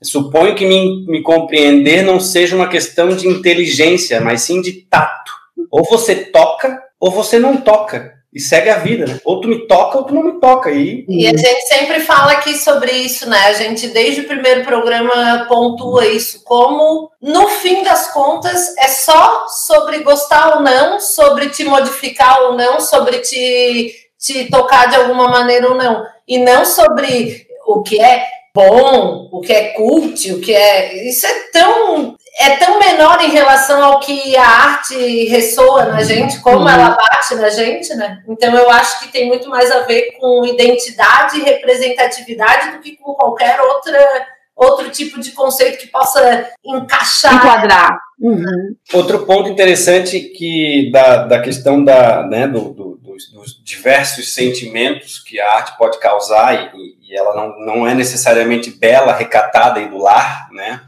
suponho 0.02 0.56
que 0.56 0.66
me, 0.66 1.06
me 1.06 1.22
compreender 1.22 2.02
não 2.02 2.20
seja 2.20 2.56
uma 2.56 2.68
questão 2.68 3.16
de 3.16 3.28
inteligência, 3.28 4.20
mas 4.20 4.42
sim 4.42 4.62
de 4.62 4.72
tato. 4.72 5.32
Ou 5.70 5.84
você 5.84 6.16
toca, 6.16 6.82
ou 7.00 7.12
você 7.12 7.38
não 7.38 7.58
toca. 7.58 8.19
E 8.32 8.40
segue 8.40 8.70
a 8.70 8.78
vida, 8.78 9.08
né? 9.08 9.20
Ou 9.26 9.42
tu 9.42 9.48
me 9.48 9.68
toca, 9.68 9.98
ou 9.98 10.04
tu 10.04 10.14
não 10.14 10.24
me 10.24 10.40
toca. 10.40 10.70
E 10.70 11.04
E 11.08 11.26
a 11.28 11.36
gente 11.36 11.62
sempre 11.62 12.00
fala 12.02 12.34
aqui 12.34 12.56
sobre 12.56 12.92
isso, 12.92 13.28
né? 13.28 13.38
A 13.48 13.54
gente, 13.54 13.88
desde 13.88 14.22
o 14.22 14.28
primeiro 14.28 14.64
programa, 14.64 15.46
pontua 15.48 16.06
isso. 16.06 16.44
Como, 16.44 17.10
no 17.20 17.48
fim 17.48 17.84
das 17.84 18.14
contas, 18.14 18.78
é 18.78 18.88
só 18.88 19.48
sobre 19.48 20.04
gostar 20.04 20.58
ou 20.58 20.62
não, 20.62 21.00
sobre 21.00 21.50
te 21.50 21.64
modificar 21.64 22.44
ou 22.44 22.56
não, 22.56 22.80
sobre 22.80 23.18
te, 23.20 23.96
te 24.20 24.48
tocar 24.50 24.90
de 24.90 24.96
alguma 24.96 25.28
maneira 25.28 25.68
ou 25.68 25.76
não. 25.76 26.06
E 26.28 26.38
não 26.38 26.64
sobre 26.66 27.48
o 27.66 27.82
que 27.82 28.00
é 28.00 28.28
bom, 28.54 29.30
o 29.32 29.42
que 29.42 29.54
é 29.54 29.70
cult, 29.70 30.32
o 30.34 30.40
que 30.40 30.54
é. 30.54 31.08
Isso 31.08 31.26
é 31.26 31.34
tão. 31.52 32.16
É 32.40 32.56
tão 32.56 32.80
menor 32.80 33.22
em 33.22 33.32
relação 33.32 33.84
ao 33.84 34.00
que 34.00 34.38
a 34.38 34.48
arte 34.48 35.26
ressoa 35.26 35.86
na 35.86 36.02
gente, 36.02 36.40
como 36.40 36.60
Uhum. 36.60 36.70
ela 36.70 36.90
bate 36.92 37.36
na 37.36 37.50
gente, 37.50 37.94
né? 37.96 38.24
Então 38.30 38.56
eu 38.56 38.70
acho 38.70 39.02
que 39.02 39.10
tem 39.10 39.28
muito 39.28 39.50
mais 39.50 39.70
a 39.70 39.82
ver 39.82 40.14
com 40.18 40.46
identidade 40.46 41.38
e 41.38 41.44
representatividade 41.44 42.72
do 42.72 42.80
que 42.80 42.96
com 42.96 43.14
qualquer 43.14 43.60
outra 43.60 44.28
outro 44.56 44.90
tipo 44.90 45.20
de 45.22 45.32
conceito 45.32 45.78
que 45.78 45.88
possa 45.88 46.50
encaixar. 46.66 47.34
Enquadrar. 47.36 47.98
Uhum. 48.20 48.76
Outro 48.94 49.26
ponto 49.26 49.50
interessante 49.50 50.20
que 50.20 50.90
da, 50.92 51.26
da 51.26 51.42
questão 51.42 51.82
da, 51.82 52.28
né, 52.28 52.46
do, 52.46 52.74
do, 52.74 52.98
dos, 52.98 53.32
dos 53.32 53.64
diversos 53.64 54.34
sentimentos 54.34 55.20
que 55.20 55.40
a 55.40 55.56
arte 55.56 55.78
pode 55.78 55.98
causar 56.00 56.54
e, 56.76 56.99
e 57.10 57.18
ela 57.18 57.34
não, 57.34 57.60
não 57.60 57.88
é 57.88 57.96
necessariamente 57.96 58.70
bela, 58.70 59.16
recatada 59.16 59.80
e 59.80 59.88
do 59.88 59.98
lar, 59.98 60.48
né? 60.52 60.82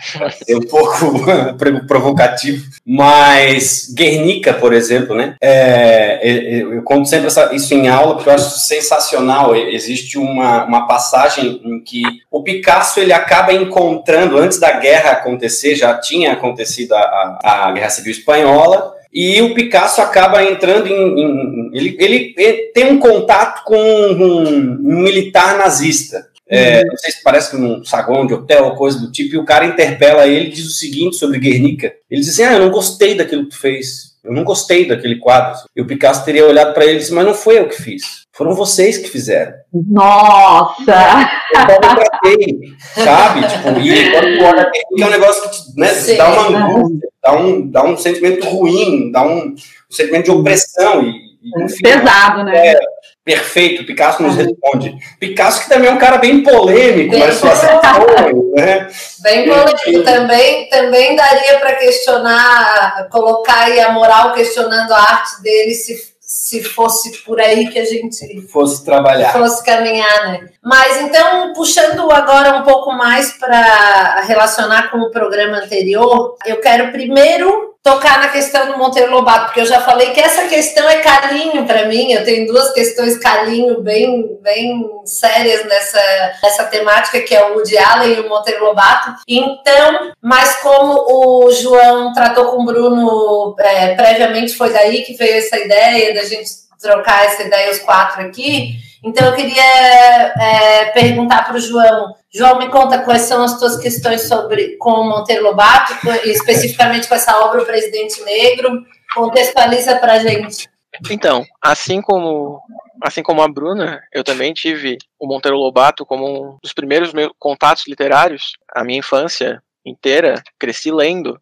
É 0.47 0.55
um 0.55 0.61
pouco 0.61 1.13
provocativo, 1.87 2.63
mas 2.85 3.91
Guernica, 3.91 4.53
por 4.53 4.71
exemplo, 4.71 5.15
né? 5.15 5.35
É, 5.41 6.19
eu, 6.21 6.75
eu 6.75 6.83
conto 6.83 7.09
sempre 7.09 7.25
essa, 7.25 7.53
isso 7.55 7.73
em 7.73 7.87
aula 7.87 8.13
porque 8.13 8.29
eu 8.29 8.33
acho 8.33 8.59
sensacional. 8.59 9.55
Existe 9.55 10.19
uma, 10.19 10.65
uma 10.65 10.87
passagem 10.87 11.59
em 11.63 11.83
que 11.83 12.03
o 12.29 12.43
Picasso 12.43 12.99
ele 12.99 13.13
acaba 13.13 13.51
encontrando 13.51 14.37
antes 14.37 14.59
da 14.59 14.71
guerra 14.73 15.11
acontecer, 15.11 15.75
já 15.75 15.97
tinha 15.97 16.33
acontecido 16.33 16.93
a, 16.93 16.99
a, 17.43 17.67
a 17.67 17.71
Guerra 17.71 17.89
Civil 17.89 18.11
Espanhola, 18.11 18.93
e 19.13 19.41
o 19.41 19.53
Picasso 19.53 20.01
acaba 20.01 20.43
entrando 20.43 20.87
em. 20.87 21.19
em 21.19 21.69
ele, 21.73 21.97
ele, 21.99 22.33
ele, 22.37 22.71
tem 22.73 22.85
um 22.85 22.99
contato 22.99 23.63
com 23.65 23.77
um, 23.77 24.43
um 24.43 25.01
militar 25.01 25.57
nazista. 25.57 26.29
É, 26.47 26.83
não 26.83 26.97
sei 26.97 27.11
se 27.11 27.23
parece 27.23 27.57
num 27.57 27.83
saguão 27.83 28.27
de 28.27 28.33
hotel 28.33 28.65
ou 28.65 28.75
coisa 28.75 28.99
do 28.99 29.09
tipo, 29.09 29.35
e 29.35 29.37
o 29.37 29.45
cara 29.45 29.65
interpela 29.65 30.27
ele 30.27 30.47
e 30.47 30.51
diz 30.51 30.65
o 30.65 30.71
seguinte 30.71 31.15
sobre 31.15 31.39
Guernica. 31.39 31.93
Ele 32.09 32.21
diz 32.21 32.29
assim: 32.29 32.43
Ah, 32.43 32.53
eu 32.53 32.59
não 32.59 32.69
gostei 32.69 33.15
daquilo 33.15 33.43
que 33.43 33.51
tu 33.51 33.59
fez. 33.59 34.11
Eu 34.23 34.33
não 34.33 34.43
gostei 34.43 34.87
daquele 34.87 35.15
quadro. 35.15 35.59
E 35.75 35.81
o 35.81 35.87
Picasso 35.87 36.23
teria 36.23 36.45
olhado 36.45 36.73
para 36.73 36.85
ele 36.85 36.95
e 36.95 36.99
disse: 36.99 37.13
Mas 37.13 37.25
não 37.25 37.33
foi 37.33 37.59
eu 37.59 37.67
que 37.67 37.81
fiz. 37.81 38.20
Foram 38.33 38.55
vocês 38.55 38.97
que 38.97 39.09
fizeram. 39.09 39.53
Nossa! 39.73 41.29
Eu 41.53 41.79
tratei, 41.79 42.59
sabe? 42.95 43.47
Tipo, 43.47 43.79
e 43.79 44.11
quando 44.11 44.43
olha 44.45 44.71
é 44.99 45.05
um 45.05 45.09
negócio 45.09 45.43
que 45.43 45.49
te, 45.49 45.79
né, 45.79 45.93
te 45.93 46.15
dá 46.15 46.29
uma 46.29 46.47
angústia, 46.47 47.09
dá 47.21 47.33
um, 47.33 47.69
dá 47.69 47.83
um 47.83 47.97
sentimento 47.97 48.47
ruim, 48.47 49.11
dá 49.11 49.23
um, 49.23 49.47
um 49.49 49.55
sentimento 49.89 50.25
de 50.25 50.31
opressão. 50.31 51.03
E, 51.03 51.09
e, 51.09 51.63
enfim, 51.63 51.83
Pesado, 51.83 52.45
né? 52.45 52.67
É, 52.67 52.79
perfeito, 53.25 53.85
Picasso 53.85 54.23
nos 54.23 54.37
responde. 54.37 54.95
Picasso 55.19 55.63
que 55.63 55.69
também 55.69 55.89
é 55.89 55.93
um 55.93 55.99
cara 55.99 56.17
bem 56.17 56.41
polêmico 56.41 57.11
Bem 57.11 57.19
nas 57.19 57.35
suas 57.35 57.61
ações, 57.61 58.51
né? 58.55 58.87
Bem 59.23 59.45
polêmico. 59.45 60.03
Também, 60.05 60.69
também 60.69 61.17
daria 61.17 61.59
para 61.59 61.75
questionar, 61.75 63.09
colocar 63.09 63.65
aí 63.65 63.81
a 63.81 63.91
moral 63.91 64.31
questionando 64.31 64.93
a 64.93 64.99
arte 64.99 65.41
dele 65.43 65.73
se, 65.73 66.10
se 66.31 66.63
fosse 66.63 67.11
por 67.23 67.41
aí 67.41 67.67
que 67.67 67.77
a 67.77 67.83
gente 67.83 68.47
fosse 68.47 68.85
trabalhar. 68.85 69.33
Fosse 69.33 69.61
caminhar, 69.65 70.27
né? 70.27 70.49
Mas 70.63 71.01
então, 71.01 71.51
puxando 71.51 72.09
agora 72.09 72.57
um 72.57 72.63
pouco 72.63 72.93
mais 72.93 73.33
para 73.37 74.21
relacionar 74.21 74.89
com 74.89 74.99
o 74.99 75.11
programa 75.11 75.57
anterior, 75.57 76.37
eu 76.45 76.61
quero 76.61 76.93
primeiro 76.93 77.70
tocar 77.83 78.19
na 78.19 78.29
questão 78.29 78.67
do 78.67 78.77
Monteiro 78.77 79.11
Lobato, 79.11 79.45
porque 79.45 79.61
eu 79.61 79.65
já 79.65 79.81
falei 79.81 80.11
que 80.11 80.19
essa 80.19 80.47
questão 80.47 80.87
é 80.87 80.99
carinho 80.99 81.65
para 81.65 81.87
mim. 81.87 82.11
Eu 82.11 82.23
tenho 82.23 82.45
duas 82.47 82.71
questões 82.73 83.17
carinho 83.17 83.81
bem, 83.81 84.37
bem 84.41 84.87
sérias 85.03 85.65
nessa, 85.65 86.01
nessa 86.43 86.63
temática, 86.65 87.21
que 87.21 87.35
é 87.35 87.43
o 87.43 87.55
Woody 87.55 87.77
Allen 87.77 88.13
e 88.13 88.19
o 88.19 88.29
Monteiro 88.29 88.65
Lobato. 88.65 89.15
Então, 89.27 90.11
mas 90.21 90.57
como 90.57 91.05
o 91.07 91.51
João 91.51 92.13
tratou 92.13 92.45
com 92.45 92.61
o 92.61 92.65
Bruno 92.65 93.55
é, 93.59 93.95
previamente, 93.95 94.55
foi 94.55 94.71
daí 94.71 95.01
que 95.01 95.13
veio 95.13 95.39
essa 95.39 95.57
ideia 95.57 96.13
da 96.13 96.23
gente 96.23 96.49
trocar 96.79 97.25
essa 97.25 97.43
ideia 97.43 97.71
os 97.71 97.79
quatro 97.79 98.21
aqui. 98.21 98.75
Então 99.03 99.27
eu 99.27 99.35
queria 99.35 99.63
é, 99.63 100.85
perguntar 100.91 101.43
para 101.45 101.55
o 101.55 101.59
João. 101.59 102.15
João, 102.33 102.59
me 102.59 102.69
conta 102.69 102.99
quais 102.99 103.23
são 103.23 103.43
as 103.43 103.57
tuas 103.57 103.77
questões 103.77 104.27
sobre 104.27 104.77
com 104.77 104.91
o 104.91 105.09
Monteiro 105.09 105.43
Lobato, 105.43 105.93
especificamente 106.23 107.07
com 107.07 107.15
essa 107.15 107.39
obra 107.39 107.61
O 107.61 107.65
Presidente 107.65 108.23
Negro. 108.23 108.85
Contextualiza 109.13 109.97
para 109.97 110.13
a 110.13 110.19
gente. 110.19 110.69
Então, 111.09 111.45
assim 111.61 112.01
como 112.01 112.61
assim 113.01 113.23
como 113.23 113.41
a 113.41 113.47
Bruna, 113.47 114.01
eu 114.13 114.23
também 114.23 114.53
tive 114.53 114.97
o 115.19 115.25
Monteiro 115.25 115.57
Lobato 115.57 116.05
como 116.05 116.53
um 116.53 116.57
dos 116.61 116.71
primeiros 116.71 117.11
meus 117.11 117.31
contatos 117.39 117.87
literários. 117.87 118.53
A 118.73 118.83
minha 118.83 118.99
infância 118.99 119.61
inteira 119.83 120.43
cresci 120.59 120.91
lendo 120.91 121.41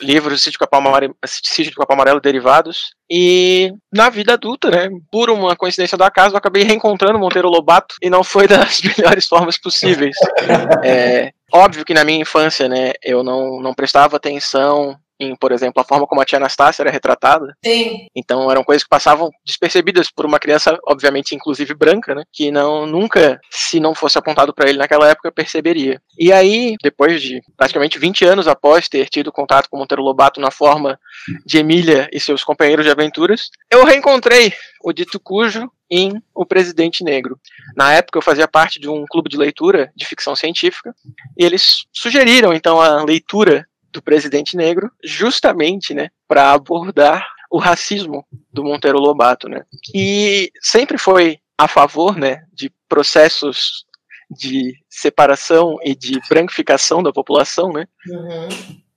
livros 0.00 0.34
de 0.34 0.42
Sítio 0.42 0.58
Capão 0.58 0.80
Amarelo, 0.80 1.14
Sítio 1.24 1.74
Capão 1.74 1.94
Amarelo 1.94 2.20
derivados. 2.20 2.94
E 3.10 3.72
na 3.92 4.08
vida 4.08 4.34
adulta, 4.34 4.70
né, 4.70 4.88
por 5.10 5.30
uma 5.30 5.56
coincidência 5.56 5.98
do 5.98 6.04
acaso, 6.04 6.34
eu 6.34 6.38
acabei 6.38 6.62
reencontrando 6.62 7.18
Monteiro 7.18 7.48
Lobato 7.48 7.96
e 8.00 8.08
não 8.08 8.22
foi 8.22 8.46
das 8.48 8.80
melhores 8.80 9.26
formas 9.26 9.58
possíveis. 9.58 10.16
é, 10.84 11.32
óbvio 11.52 11.84
que 11.84 11.94
na 11.94 12.04
minha 12.04 12.20
infância, 12.20 12.68
né, 12.68 12.92
eu 13.02 13.22
não, 13.22 13.60
não 13.60 13.74
prestava 13.74 14.16
atenção 14.16 14.96
em, 15.20 15.36
por 15.36 15.52
exemplo, 15.52 15.80
a 15.80 15.84
forma 15.84 16.06
como 16.06 16.20
a 16.20 16.24
tia 16.24 16.38
Anastácia 16.38 16.82
era 16.82 16.90
retratada. 16.90 17.54
Sim. 17.62 18.06
Então 18.16 18.50
eram 18.50 18.64
coisas 18.64 18.82
que 18.82 18.88
passavam 18.88 19.30
despercebidas 19.44 20.10
por 20.10 20.24
uma 20.24 20.38
criança, 20.38 20.78
obviamente, 20.86 21.34
inclusive 21.34 21.74
branca, 21.74 22.14
né? 22.14 22.22
Que 22.32 22.50
não 22.50 22.86
nunca, 22.86 23.38
se 23.50 23.78
não 23.78 23.94
fosse 23.94 24.18
apontado 24.18 24.54
para 24.54 24.68
ele 24.68 24.78
naquela 24.78 25.08
época, 25.08 25.30
perceberia. 25.30 26.00
E 26.18 26.32
aí, 26.32 26.74
depois 26.82 27.20
de 27.20 27.42
praticamente 27.56 27.98
20 27.98 28.24
anos 28.24 28.48
após 28.48 28.88
ter 28.88 29.08
tido 29.08 29.30
contato 29.30 29.68
com 29.68 29.76
Monteiro 29.76 30.02
Lobato 30.02 30.40
na 30.40 30.50
forma 30.50 30.98
de 31.44 31.58
Emília 31.58 32.08
e 32.12 32.18
seus 32.18 32.42
companheiros 32.42 32.86
de 32.86 32.90
aventuras, 32.90 33.50
eu 33.70 33.84
reencontrei 33.84 34.54
o 34.82 34.92
dito 34.92 35.20
cujo 35.20 35.70
em 35.90 36.22
O 36.34 36.46
Presidente 36.46 37.02
Negro. 37.02 37.38
Na 37.76 37.92
época 37.92 38.18
eu 38.18 38.22
fazia 38.22 38.46
parte 38.46 38.78
de 38.78 38.88
um 38.88 39.04
clube 39.06 39.28
de 39.28 39.36
leitura 39.36 39.92
de 39.94 40.06
ficção 40.06 40.36
científica 40.36 40.94
e 41.36 41.44
eles 41.44 41.84
sugeriram 41.92 42.54
então 42.54 42.80
a 42.80 43.02
leitura 43.02 43.66
do 43.92 44.02
presidente 44.02 44.56
negro, 44.56 44.90
justamente, 45.04 45.94
né, 45.94 46.08
para 46.28 46.52
abordar 46.52 47.26
o 47.50 47.58
racismo 47.58 48.24
do 48.52 48.62
Monteiro 48.62 48.98
Lobato, 48.98 49.48
né, 49.48 49.64
que 49.84 50.50
sempre 50.60 50.96
foi 50.96 51.38
a 51.58 51.66
favor, 51.66 52.16
né, 52.16 52.44
de 52.52 52.72
processos 52.88 53.84
de 54.30 54.74
separação 54.88 55.76
e 55.84 55.94
de 55.94 56.20
branquificação 56.28 57.02
da 57.02 57.12
população, 57.12 57.72
né. 57.72 57.86
Uhum. 58.08 58.48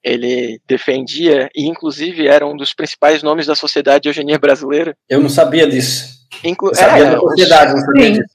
Ele 0.03 0.61
defendia 0.67 1.49
e, 1.55 1.65
inclusive, 1.65 2.27
era 2.27 2.45
um 2.45 2.57
dos 2.57 2.73
principais 2.73 3.23
nomes 3.23 3.45
da 3.45 3.55
sociedade 3.55 4.09
eugenia 4.09 4.37
brasileira. 4.37 4.97
Eu 5.07 5.21
não 5.21 5.29
sabia 5.29 5.65
disso. 5.65 6.22
Inclu 6.43 6.71
é. 6.75 6.83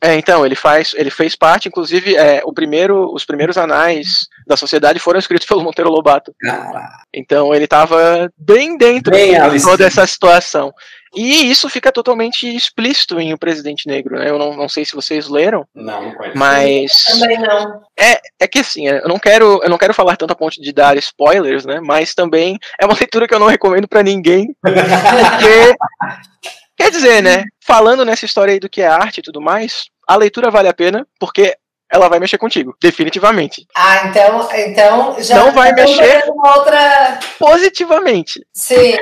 É, 0.00 0.14
então, 0.16 0.44
ele 0.44 0.54
faz, 0.54 0.94
ele 0.96 1.10
fez 1.10 1.34
parte, 1.36 1.68
inclusive, 1.68 2.16
é, 2.16 2.42
o 2.44 2.52
primeiro, 2.52 3.12
os 3.12 3.24
primeiros 3.24 3.56
anais 3.56 4.28
da 4.46 4.56
sociedade 4.56 4.98
foram 4.98 5.18
escritos 5.18 5.46
pelo 5.46 5.62
Monteiro 5.62 5.90
Lobato. 5.90 6.34
Caraca. 6.40 7.02
Então 7.12 7.54
ele 7.54 7.64
estava 7.64 8.30
bem 8.36 8.76
dentro 8.76 9.12
Bem 9.12 9.32
de 9.50 9.62
toda 9.62 9.84
essa 9.86 10.06
situação. 10.06 10.72
E 11.14 11.50
isso 11.50 11.68
fica 11.68 11.90
totalmente 11.90 12.46
explícito 12.54 13.18
em 13.18 13.32
O 13.32 13.38
Presidente 13.38 13.86
Negro, 13.86 14.18
né? 14.18 14.28
Eu 14.28 14.38
não, 14.38 14.54
não 14.54 14.68
sei 14.68 14.84
se 14.84 14.94
vocês 14.94 15.26
leram, 15.28 15.66
Não, 15.74 16.02
não 16.02 16.14
mas 16.34 17.04
Também 17.04 17.38
não. 17.38 17.82
é 17.96 18.46
que 18.46 18.58
assim, 18.58 18.86
eu 18.86 19.08
não 19.08 19.18
quero, 19.18 19.60
eu 19.62 19.70
não 19.70 19.78
quero 19.78 19.94
falar 19.94 20.16
tanto 20.16 20.32
a 20.32 20.36
ponto 20.36 20.60
de 20.60 20.72
dar 20.72 20.96
spoilers, 20.98 21.64
né? 21.64 21.80
Mas 21.80 22.14
também 22.14 22.58
é 22.78 22.84
uma 22.84 22.94
leitura 22.98 23.26
que 23.26 23.34
eu 23.34 23.38
não 23.38 23.46
recomendo 23.46 23.88
pra 23.88 24.02
ninguém, 24.02 24.54
porque 24.60 25.76
quer 26.78 26.90
dizer, 26.90 27.22
né? 27.22 27.44
Falando 27.60 28.04
nessa 28.04 28.24
história 28.24 28.52
aí 28.52 28.60
do 28.60 28.68
que 28.68 28.80
é 28.80 28.86
arte 28.86 29.18
e 29.18 29.22
tudo 29.22 29.40
mais, 29.40 29.86
a 30.06 30.16
leitura 30.16 30.50
vale 30.50 30.68
a 30.68 30.74
pena 30.74 31.06
porque 31.18 31.56
ela 31.90 32.08
vai 32.08 32.18
mexer 32.18 32.38
contigo, 32.38 32.76
definitivamente, 32.80 33.66
Ah, 33.74 34.06
então, 34.08 34.48
então 34.54 35.16
já 35.22 35.36
Não 35.36 35.52
vai 35.52 35.72
mexer. 35.72 36.22
outra. 36.28 37.18
positivamente. 37.38 38.44
Sim. 38.52 38.96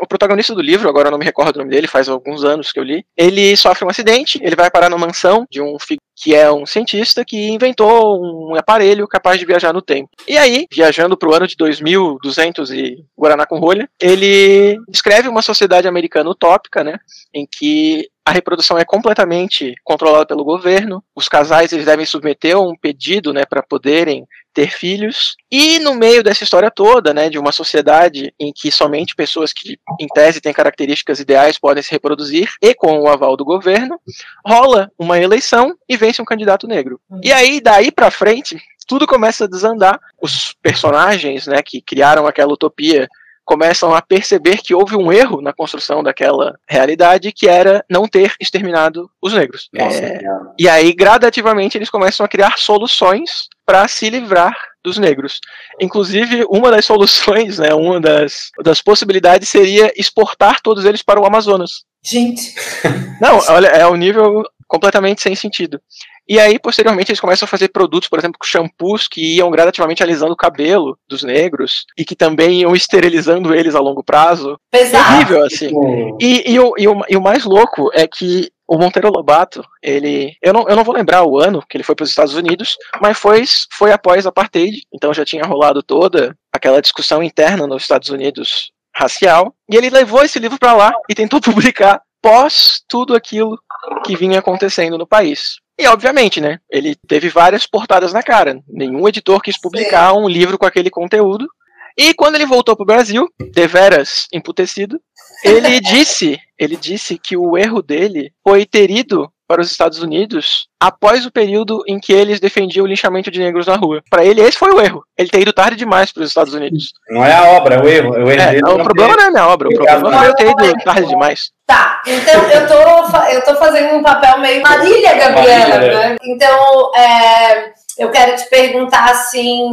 O 0.00 0.06
protagonista 0.06 0.54
do 0.54 0.60
livro, 0.62 0.88
agora 0.88 1.08
eu 1.08 1.12
não 1.12 1.18
me 1.18 1.24
recordo 1.24 1.56
o 1.56 1.58
nome 1.60 1.70
dele, 1.70 1.86
faz 1.86 2.08
alguns 2.08 2.44
anos 2.44 2.72
que 2.72 2.80
eu 2.80 2.82
li, 2.82 3.04
ele 3.16 3.56
sofre 3.56 3.84
um 3.84 3.88
acidente, 3.90 4.40
ele 4.42 4.56
vai 4.56 4.70
parar 4.70 4.88
numa 4.90 5.06
mansão 5.06 5.46
de 5.50 5.60
um 5.60 5.76
que 6.22 6.34
é 6.34 6.50
um 6.52 6.66
cientista 6.66 7.24
que 7.24 7.48
inventou 7.48 8.20
um 8.20 8.54
aparelho 8.54 9.08
capaz 9.08 9.38
de 9.38 9.46
viajar 9.46 9.72
no 9.72 9.80
tempo. 9.80 10.10
E 10.28 10.36
aí, 10.36 10.66
viajando 10.70 11.16
para 11.16 11.28
o 11.28 11.34
ano 11.34 11.46
de 11.46 11.56
2200 11.56 12.70
e 12.72 12.98
Guaraná 13.18 13.46
com 13.46 13.58
rolha, 13.58 13.88
ele 13.98 14.78
descreve 14.88 15.28
uma 15.28 15.40
sociedade 15.40 15.88
americana 15.88 16.28
utópica, 16.28 16.84
né, 16.84 16.98
em 17.32 17.46
que 17.50 18.08
a 18.24 18.32
reprodução 18.32 18.78
é 18.78 18.84
completamente 18.84 19.74
controlada 19.82 20.26
pelo 20.26 20.44
governo, 20.44 21.02
os 21.14 21.28
casais 21.28 21.72
eles 21.72 21.86
devem 21.86 22.06
submeter 22.06 22.58
um 22.58 22.76
pedido, 22.76 23.32
né, 23.32 23.44
para 23.44 23.62
poderem 23.62 24.26
ter 24.52 24.70
filhos. 24.70 25.36
E 25.50 25.78
no 25.78 25.94
meio 25.94 26.22
dessa 26.22 26.44
história 26.44 26.70
toda, 26.70 27.14
né, 27.14 27.28
de 27.28 27.38
uma 27.38 27.52
sociedade 27.52 28.32
em 28.38 28.52
que 28.54 28.70
somente 28.70 29.14
pessoas 29.14 29.52
que, 29.52 29.78
em 30.00 30.06
tese, 30.08 30.40
têm 30.40 30.52
características 30.52 31.18
ideais 31.20 31.58
podem 31.58 31.82
se 31.82 31.90
reproduzir, 31.90 32.50
e 32.62 32.74
com 32.74 33.00
o 33.00 33.08
aval 33.08 33.36
do 33.36 33.44
governo, 33.44 33.98
rola 34.46 34.90
uma 34.98 35.18
eleição 35.18 35.74
e 35.88 35.96
vence 35.96 36.20
um 36.20 36.26
candidato 36.26 36.66
negro. 36.66 37.00
E 37.22 37.32
aí, 37.32 37.60
daí 37.60 37.90
pra 37.90 38.10
frente, 38.10 38.60
tudo 38.86 39.06
começa 39.06 39.44
a 39.44 39.48
desandar. 39.48 40.00
Os 40.20 40.52
personagens, 40.60 41.46
né, 41.46 41.62
que 41.62 41.80
criaram 41.80 42.26
aquela 42.26 42.52
utopia 42.52 43.08
começam 43.50 43.92
a 43.92 44.00
perceber 44.00 44.58
que 44.58 44.72
houve 44.72 44.94
um 44.94 45.12
erro 45.12 45.40
na 45.40 45.52
construção 45.52 46.04
daquela 46.04 46.56
realidade, 46.68 47.32
que 47.32 47.48
era 47.48 47.84
não 47.90 48.06
ter 48.06 48.32
exterminado 48.40 49.10
os 49.20 49.32
negros. 49.32 49.68
Nossa, 49.74 49.98
É, 49.98 50.20
e 50.56 50.68
aí, 50.68 50.92
gradativamente, 50.92 51.76
eles 51.76 51.90
começam 51.90 52.24
a 52.24 52.28
criar 52.28 52.56
soluções 52.58 53.48
para 53.66 53.88
se 53.88 54.08
livrar 54.08 54.56
dos 54.84 54.98
negros. 54.98 55.40
Inclusive, 55.80 56.44
uma 56.48 56.70
das 56.70 56.84
soluções, 56.86 57.58
né, 57.58 57.74
uma 57.74 58.00
das, 58.00 58.52
das 58.62 58.80
possibilidades 58.80 59.48
seria 59.48 59.92
exportar 59.96 60.60
todos 60.60 60.84
eles 60.84 61.02
para 61.02 61.20
o 61.20 61.26
Amazonas. 61.26 61.84
Gente. 62.02 62.54
Não, 63.20 63.38
olha, 63.48 63.68
é 63.68 63.86
um 63.86 63.96
nível 63.96 64.42
completamente 64.66 65.20
sem 65.20 65.34
sentido. 65.34 65.80
E 66.28 66.38
aí, 66.38 66.60
posteriormente, 66.60 67.10
eles 67.10 67.20
começam 67.20 67.44
a 67.44 67.48
fazer 67.48 67.68
produtos, 67.68 68.08
por 68.08 68.18
exemplo, 68.18 68.38
com 68.38 68.46
shampoos 68.46 69.08
que 69.08 69.36
iam 69.36 69.50
gradativamente 69.50 70.00
alisando 70.00 70.32
o 70.32 70.36
cabelo 70.36 70.96
dos 71.08 71.24
negros 71.24 71.84
e 71.98 72.04
que 72.04 72.14
também 72.14 72.60
iam 72.60 72.74
esterilizando 72.74 73.52
eles 73.52 73.74
a 73.74 73.80
longo 73.80 74.04
prazo. 74.04 74.56
Pesado. 74.70 75.08
Terrível, 75.08 75.44
assim. 75.44 75.66
Tipo, 75.66 76.18
E, 76.20 76.52
e 76.52 76.60
o, 76.60 76.72
e, 76.78 76.86
o, 76.86 77.00
e 77.08 77.16
o 77.16 77.20
mais 77.20 77.44
louco 77.44 77.90
é 77.92 78.06
que 78.06 78.48
o 78.68 78.78
Monteiro 78.78 79.10
Lobato, 79.10 79.64
ele. 79.82 80.36
Eu 80.40 80.52
não, 80.52 80.68
eu 80.68 80.76
não 80.76 80.84
vou 80.84 80.94
lembrar 80.94 81.24
o 81.24 81.36
ano 81.36 81.64
que 81.68 81.76
ele 81.76 81.82
foi 81.82 81.96
para 81.96 82.04
os 82.04 82.10
Estados 82.10 82.34
Unidos, 82.34 82.76
mas 83.00 83.18
foi, 83.18 83.42
foi 83.72 83.90
após 83.90 84.24
a 84.24 84.28
apartheid, 84.28 84.84
então 84.94 85.12
já 85.12 85.24
tinha 85.24 85.42
rolado 85.42 85.82
toda 85.82 86.36
aquela 86.52 86.80
discussão 86.80 87.20
interna 87.20 87.66
nos 87.66 87.82
Estados 87.82 88.10
Unidos 88.10 88.70
racial. 88.94 89.54
E 89.70 89.76
ele 89.76 89.90
levou 89.90 90.22
esse 90.22 90.38
livro 90.38 90.58
para 90.58 90.72
lá 90.72 90.92
e 91.08 91.14
tentou 91.14 91.40
publicar 91.42 92.02
pós 92.22 92.82
tudo 92.88 93.14
aquilo 93.14 93.58
que 94.04 94.16
vinha 94.16 94.38
acontecendo 94.38 94.98
no 94.98 95.06
país. 95.06 95.56
E 95.78 95.86
obviamente, 95.86 96.40
né? 96.40 96.58
Ele 96.70 96.94
teve 97.08 97.30
várias 97.30 97.66
portadas 97.66 98.12
na 98.12 98.22
cara. 98.22 98.60
Nenhum 98.68 99.08
editor 99.08 99.40
quis 99.40 99.58
publicar 99.58 100.12
um 100.12 100.28
livro 100.28 100.58
com 100.58 100.66
aquele 100.66 100.90
conteúdo. 100.90 101.48
E 101.96 102.12
quando 102.14 102.34
ele 102.34 102.46
voltou 102.46 102.76
para 102.76 102.82
o 102.82 102.86
Brasil, 102.86 103.26
deveras 103.52 104.26
emputecido, 104.32 105.00
ele 105.42 105.80
disse, 105.80 106.38
ele 106.58 106.76
disse 106.76 107.18
que 107.18 107.36
o 107.36 107.56
erro 107.56 107.82
dele 107.82 108.32
foi 108.46 108.66
ter 108.66 108.90
ido 108.90 109.32
para 109.50 109.60
os 109.62 109.68
Estados 109.72 109.98
Unidos 110.00 110.68
após 110.80 111.26
o 111.26 111.30
período 111.32 111.82
em 111.88 111.98
que 111.98 112.12
eles 112.12 112.38
defendiam 112.38 112.84
o 112.84 112.86
linchamento 112.86 113.32
de 113.32 113.40
negros 113.40 113.66
na 113.66 113.74
rua. 113.74 114.00
Para 114.08 114.24
ele 114.24 114.40
esse 114.40 114.56
foi 114.56 114.70
o 114.70 114.80
erro. 114.80 115.02
Ele 115.18 115.28
ter 115.28 115.40
ido 115.40 115.52
tarde 115.52 115.74
demais 115.74 116.12
para 116.12 116.22
os 116.22 116.28
Estados 116.28 116.54
Unidos. 116.54 116.92
Não 117.10 117.24
é 117.24 117.34
a 117.34 117.42
obra, 117.56 117.74
é 117.74 117.80
o 117.82 117.88
erro. 117.88 118.14
É 118.14 118.22
o 118.22 118.30
erro 118.30 118.40
É, 118.42 118.46
dele. 118.52 118.62
o 118.64 118.78
não 118.78 118.84
problema 118.84 119.16
ter- 119.16 119.20
não 119.22 119.26
é 119.26 119.30
minha 119.32 119.48
obra, 119.48 119.68
o 119.68 119.74
problema 119.74 120.24
é 120.24 120.28
eu 120.28 120.34
ter 120.36 120.50
ido 120.50 120.84
tarde 120.84 121.08
demais. 121.08 121.50
Tá, 121.66 122.00
então 122.06 122.42
eu 122.48 122.66
tô, 122.68 123.16
eu 123.26 123.44
tô 123.44 123.56
fazendo 123.56 123.96
um 123.96 124.02
papel 124.04 124.38
meio 124.38 124.62
Marília, 124.62 125.14
Gabriela, 125.14 125.68
Marília, 125.74 126.08
né? 126.10 126.16
Então, 126.22 126.92
é, 126.94 127.72
eu 127.98 128.08
quero 128.12 128.36
te 128.36 128.48
perguntar 128.48 129.10
assim, 129.10 129.68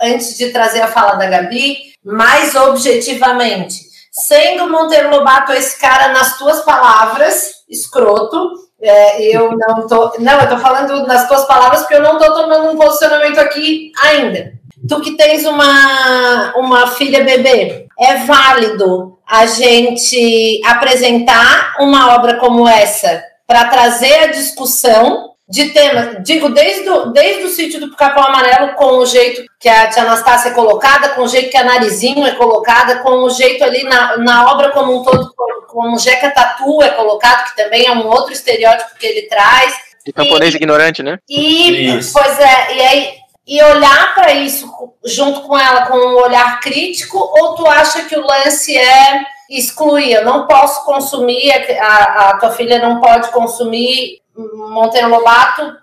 antes 0.00 0.38
de 0.38 0.50
trazer 0.52 0.80
a 0.82 0.86
fala 0.86 1.14
da 1.16 1.26
Gabi, 1.26 1.76
mais 2.04 2.54
objetivamente, 2.54 3.74
sendo 4.12 4.70
Monteiro 4.70 5.10
Lobato 5.10 5.52
esse 5.52 5.76
cara 5.80 6.12
nas 6.12 6.38
tuas 6.38 6.60
palavras, 6.64 7.50
escroto, 7.68 8.67
é, 8.80 9.36
eu 9.36 9.52
não 9.56 9.86
tô. 9.86 10.14
Não, 10.18 10.40
eu 10.40 10.48
tô 10.48 10.58
falando 10.58 11.06
nas 11.06 11.26
tuas 11.26 11.44
palavras 11.46 11.80
porque 11.80 11.94
eu 11.94 12.02
não 12.02 12.18
tô 12.18 12.32
tomando 12.32 12.70
um 12.70 12.76
posicionamento 12.76 13.38
aqui 13.38 13.92
ainda. 14.00 14.52
tu 14.88 15.00
que 15.00 15.16
tens 15.16 15.44
uma, 15.44 16.54
uma 16.56 16.86
filha 16.86 17.24
bebê, 17.24 17.86
é 17.98 18.16
válido 18.24 19.18
a 19.26 19.46
gente 19.46 20.60
apresentar 20.64 21.76
uma 21.80 22.14
obra 22.14 22.36
como 22.36 22.66
essa 22.68 23.22
para 23.46 23.64
trazer 23.64 24.14
a 24.20 24.26
discussão 24.28 25.27
de 25.48 25.70
tema, 25.70 26.20
digo, 26.20 26.50
desde 26.50 26.90
o, 26.90 27.06
desde 27.06 27.44
o 27.44 27.48
sítio 27.48 27.80
do 27.80 27.96
Capão 27.96 28.24
Amarelo, 28.24 28.74
com 28.74 28.98
o 28.98 29.06
jeito 29.06 29.50
que 29.58 29.68
a 29.68 29.88
tia 29.88 30.02
Anastácia 30.02 30.50
é 30.50 30.54
colocada, 30.54 31.10
com 31.10 31.22
o 31.22 31.28
jeito 31.28 31.50
que 31.50 31.56
a 31.56 31.64
Narizinho 31.64 32.26
é 32.26 32.32
colocada, 32.32 32.98
com 32.98 33.22
o 33.22 33.30
jeito 33.30 33.64
ali 33.64 33.82
na, 33.84 34.18
na 34.18 34.52
obra 34.52 34.70
como 34.70 35.00
um 35.00 35.02
todo, 35.02 35.32
como 35.66 35.96
o 35.96 35.98
Jeca 35.98 36.30
Tatu 36.30 36.82
é 36.82 36.90
colocado, 36.90 37.48
que 37.48 37.56
também 37.56 37.86
é 37.86 37.92
um 37.92 38.06
outro 38.06 38.32
estereótipo 38.32 38.98
que 38.98 39.06
ele 39.06 39.22
traz. 39.22 39.74
De 40.04 40.12
camponês 40.12 40.52
e, 40.52 40.56
ignorante, 40.58 41.02
né? 41.02 41.18
E, 41.26 41.96
isso. 41.96 42.12
pois 42.12 42.38
é, 42.38 42.76
e 42.76 42.80
aí, 42.82 43.14
e 43.46 43.62
olhar 43.62 44.14
para 44.14 44.34
isso 44.34 44.70
junto 45.02 45.40
com 45.42 45.58
ela 45.58 45.86
com 45.86 45.96
um 45.96 46.22
olhar 46.22 46.60
crítico, 46.60 47.18
ou 47.18 47.54
tu 47.54 47.66
acha 47.66 48.02
que 48.02 48.14
o 48.14 48.26
lance 48.26 48.76
é 48.76 49.22
excluir? 49.48 50.12
Eu 50.12 50.26
não 50.26 50.46
posso 50.46 50.84
consumir, 50.84 51.50
a, 51.80 52.28
a 52.28 52.38
tua 52.38 52.50
filha 52.50 52.78
não 52.78 53.00
pode 53.00 53.30
consumir 53.30 54.20
Monteiro 54.38 55.08
Lobato 55.08 55.76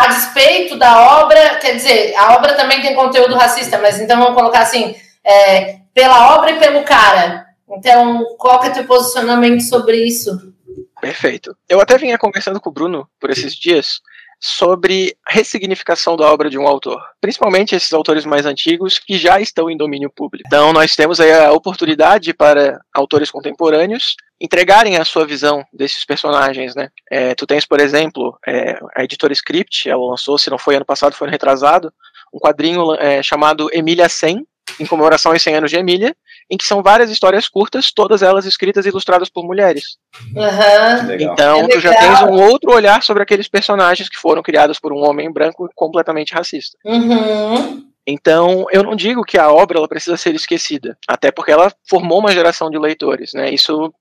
a 0.00 0.06
despeito 0.06 0.78
da 0.78 1.22
obra, 1.22 1.56
quer 1.56 1.74
dizer, 1.76 2.14
a 2.16 2.34
obra 2.34 2.54
também 2.54 2.80
tem 2.80 2.94
conteúdo 2.94 3.34
racista, 3.34 3.78
mas 3.78 4.00
então 4.00 4.18
vamos 4.18 4.34
colocar 4.34 4.60
assim, 4.60 4.96
é, 5.22 5.80
pela 5.92 6.36
obra 6.36 6.52
e 6.52 6.58
pelo 6.58 6.82
cara. 6.84 7.44
Então, 7.68 8.24
qual 8.38 8.58
que 8.60 8.68
é 8.68 8.70
o 8.70 8.72
teu 8.72 8.84
posicionamento 8.84 9.60
sobre 9.60 10.02
isso? 10.02 10.54
Perfeito. 11.02 11.54
Eu 11.68 11.82
até 11.82 11.98
vinha 11.98 12.16
conversando 12.16 12.58
com 12.58 12.70
o 12.70 12.72
Bruno 12.72 13.06
por 13.20 13.28
esses 13.28 13.54
dias 13.54 14.00
sobre 14.40 15.14
ressignificação 15.28 16.16
da 16.16 16.32
obra 16.32 16.48
de 16.48 16.58
um 16.58 16.66
autor, 16.66 16.98
principalmente 17.20 17.74
esses 17.74 17.92
autores 17.92 18.24
mais 18.24 18.46
antigos 18.46 18.98
que 18.98 19.18
já 19.18 19.38
estão 19.38 19.70
em 19.70 19.76
domínio 19.76 20.10
público. 20.10 20.44
Então, 20.46 20.72
nós 20.72 20.96
temos 20.96 21.20
aí 21.20 21.30
a 21.30 21.52
oportunidade 21.52 22.32
para 22.32 22.80
autores 22.94 23.30
contemporâneos 23.30 24.16
entregarem 24.40 24.96
a 24.96 25.04
sua 25.04 25.26
visão 25.26 25.62
desses 25.70 26.04
personagens, 26.06 26.74
né? 26.74 26.88
É, 27.10 27.34
tu 27.34 27.46
tens, 27.46 27.66
por 27.66 27.78
exemplo, 27.78 28.38
é, 28.46 28.80
a 28.96 29.04
editora 29.04 29.34
Script, 29.34 29.88
ela 29.88 30.02
lançou, 30.02 30.38
se 30.38 30.48
não 30.48 30.56
foi 30.56 30.76
ano 30.76 30.86
passado, 30.86 31.14
foi 31.14 31.26
ano 31.26 31.32
retrasado, 31.32 31.92
um 32.32 32.38
quadrinho 32.38 32.94
é, 32.94 33.22
chamado 33.22 33.68
Emília 33.70 34.08
100, 34.08 34.46
em 34.78 34.86
comemoração 34.86 35.32
aos 35.32 35.42
100 35.42 35.56
anos 35.56 35.70
de 35.70 35.76
Emília, 35.76 36.16
em 36.50 36.56
que 36.56 36.64
são 36.64 36.82
várias 36.82 37.10
histórias 37.10 37.48
curtas, 37.48 37.92
todas 37.92 38.22
elas 38.22 38.44
escritas 38.44 38.84
e 38.84 38.88
ilustradas 38.88 39.28
por 39.28 39.44
mulheres. 39.44 39.96
Uhum. 40.34 41.14
Então, 41.20 41.60
é 41.60 41.68
tu 41.68 41.80
já 41.80 41.94
tens 41.94 42.20
um 42.22 42.42
outro 42.42 42.72
olhar 42.72 43.02
sobre 43.02 43.22
aqueles 43.22 43.46
personagens 43.46 44.08
que 44.08 44.18
foram 44.18 44.42
criados 44.42 44.80
por 44.80 44.92
um 44.92 44.98
homem 44.98 45.32
branco 45.32 45.70
completamente 45.76 46.34
racista. 46.34 46.76
Uhum. 46.84 47.88
Então, 48.04 48.66
eu 48.72 48.82
não 48.82 48.96
digo 48.96 49.22
que 49.22 49.38
a 49.38 49.52
obra 49.52 49.78
ela 49.78 49.86
precisa 49.86 50.16
ser 50.16 50.34
esquecida, 50.34 50.98
até 51.06 51.30
porque 51.30 51.52
ela 51.52 51.72
formou 51.88 52.18
uma 52.18 52.32
geração 52.32 52.68
de 52.68 52.78
leitores, 52.78 53.32
né? 53.32 53.50
Isso 53.50 53.92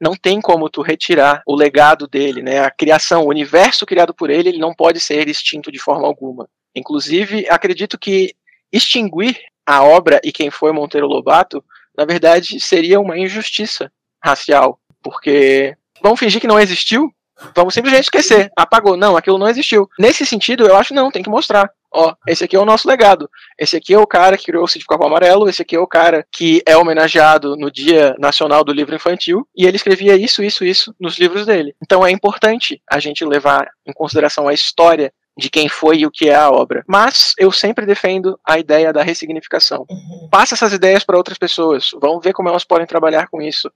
não 0.00 0.14
tem 0.16 0.40
como 0.40 0.68
tu 0.68 0.82
retirar 0.82 1.42
o 1.46 1.54
legado 1.54 2.08
dele, 2.08 2.42
né? 2.42 2.58
A 2.60 2.70
criação, 2.70 3.24
o 3.24 3.28
universo 3.28 3.86
criado 3.86 4.12
por 4.12 4.30
ele, 4.30 4.48
ele 4.48 4.58
não 4.58 4.74
pode 4.74 4.98
ser 4.98 5.28
extinto 5.28 5.70
de 5.70 5.78
forma 5.78 6.06
alguma. 6.06 6.48
Inclusive, 6.74 7.46
acredito 7.48 7.98
que 7.98 8.34
extinguir 8.72 9.38
a 9.66 9.82
obra 9.82 10.20
e 10.24 10.32
quem 10.32 10.50
foi 10.50 10.72
Monteiro 10.72 11.06
Lobato, 11.06 11.64
na 11.96 12.04
verdade, 12.04 12.58
seria 12.60 13.00
uma 13.00 13.18
injustiça 13.18 13.90
racial, 14.22 14.78
porque 15.02 15.76
vamos 16.02 16.18
fingir 16.18 16.40
que 16.40 16.46
não 16.46 16.58
existiu, 16.58 17.12
vamos 17.54 17.74
simplesmente 17.74 18.04
esquecer, 18.04 18.50
apagou, 18.56 18.96
não, 18.96 19.16
aquilo 19.16 19.38
não 19.38 19.48
existiu. 19.48 19.88
Nesse 19.98 20.24
sentido, 20.24 20.66
eu 20.66 20.76
acho 20.76 20.94
não, 20.94 21.10
tem 21.10 21.22
que 21.22 21.30
mostrar. 21.30 21.70
Ó, 21.94 22.14
esse 22.26 22.42
aqui 22.42 22.56
é 22.56 22.58
o 22.58 22.64
nosso 22.64 22.88
legado. 22.88 23.28
Esse 23.58 23.76
aqui 23.76 23.92
é 23.92 23.98
o 23.98 24.06
cara 24.06 24.38
que 24.38 24.46
criou 24.46 24.64
o 24.64 24.68
Sítio 24.68 24.88
Capão 24.88 25.08
Amarelo, 25.08 25.48
esse 25.48 25.60
aqui 25.60 25.76
é 25.76 25.78
o 25.78 25.86
cara 25.86 26.26
que 26.32 26.62
é 26.66 26.74
homenageado 26.76 27.54
no 27.56 27.70
Dia 27.70 28.14
Nacional 28.18 28.64
do 28.64 28.72
Livro 28.72 28.94
Infantil, 28.94 29.46
e 29.54 29.66
ele 29.66 29.76
escrevia 29.76 30.16
isso, 30.16 30.42
isso, 30.42 30.64
isso 30.64 30.94
nos 30.98 31.18
livros 31.18 31.44
dele. 31.44 31.74
Então 31.82 32.06
é 32.06 32.10
importante 32.10 32.80
a 32.90 32.98
gente 32.98 33.24
levar 33.24 33.68
em 33.86 33.92
consideração 33.92 34.48
a 34.48 34.54
história 34.54 35.12
de 35.36 35.48
quem 35.50 35.68
foi 35.68 35.98
e 35.98 36.06
o 36.06 36.10
que 36.10 36.28
é 36.28 36.34
a 36.34 36.50
obra. 36.50 36.84
Mas 36.86 37.32
eu 37.38 37.50
sempre 37.50 37.86
defendo 37.86 38.38
a 38.46 38.58
ideia 38.58 38.92
da 38.92 39.02
ressignificação. 39.02 39.86
Uhum. 39.88 40.28
Passa 40.30 40.54
essas 40.54 40.72
ideias 40.72 41.04
para 41.04 41.16
outras 41.16 41.38
pessoas, 41.38 41.90
vamos 42.00 42.22
ver 42.22 42.32
como 42.32 42.48
elas 42.48 42.64
podem 42.64 42.86
trabalhar 42.86 43.28
com 43.28 43.40
isso. 43.40 43.70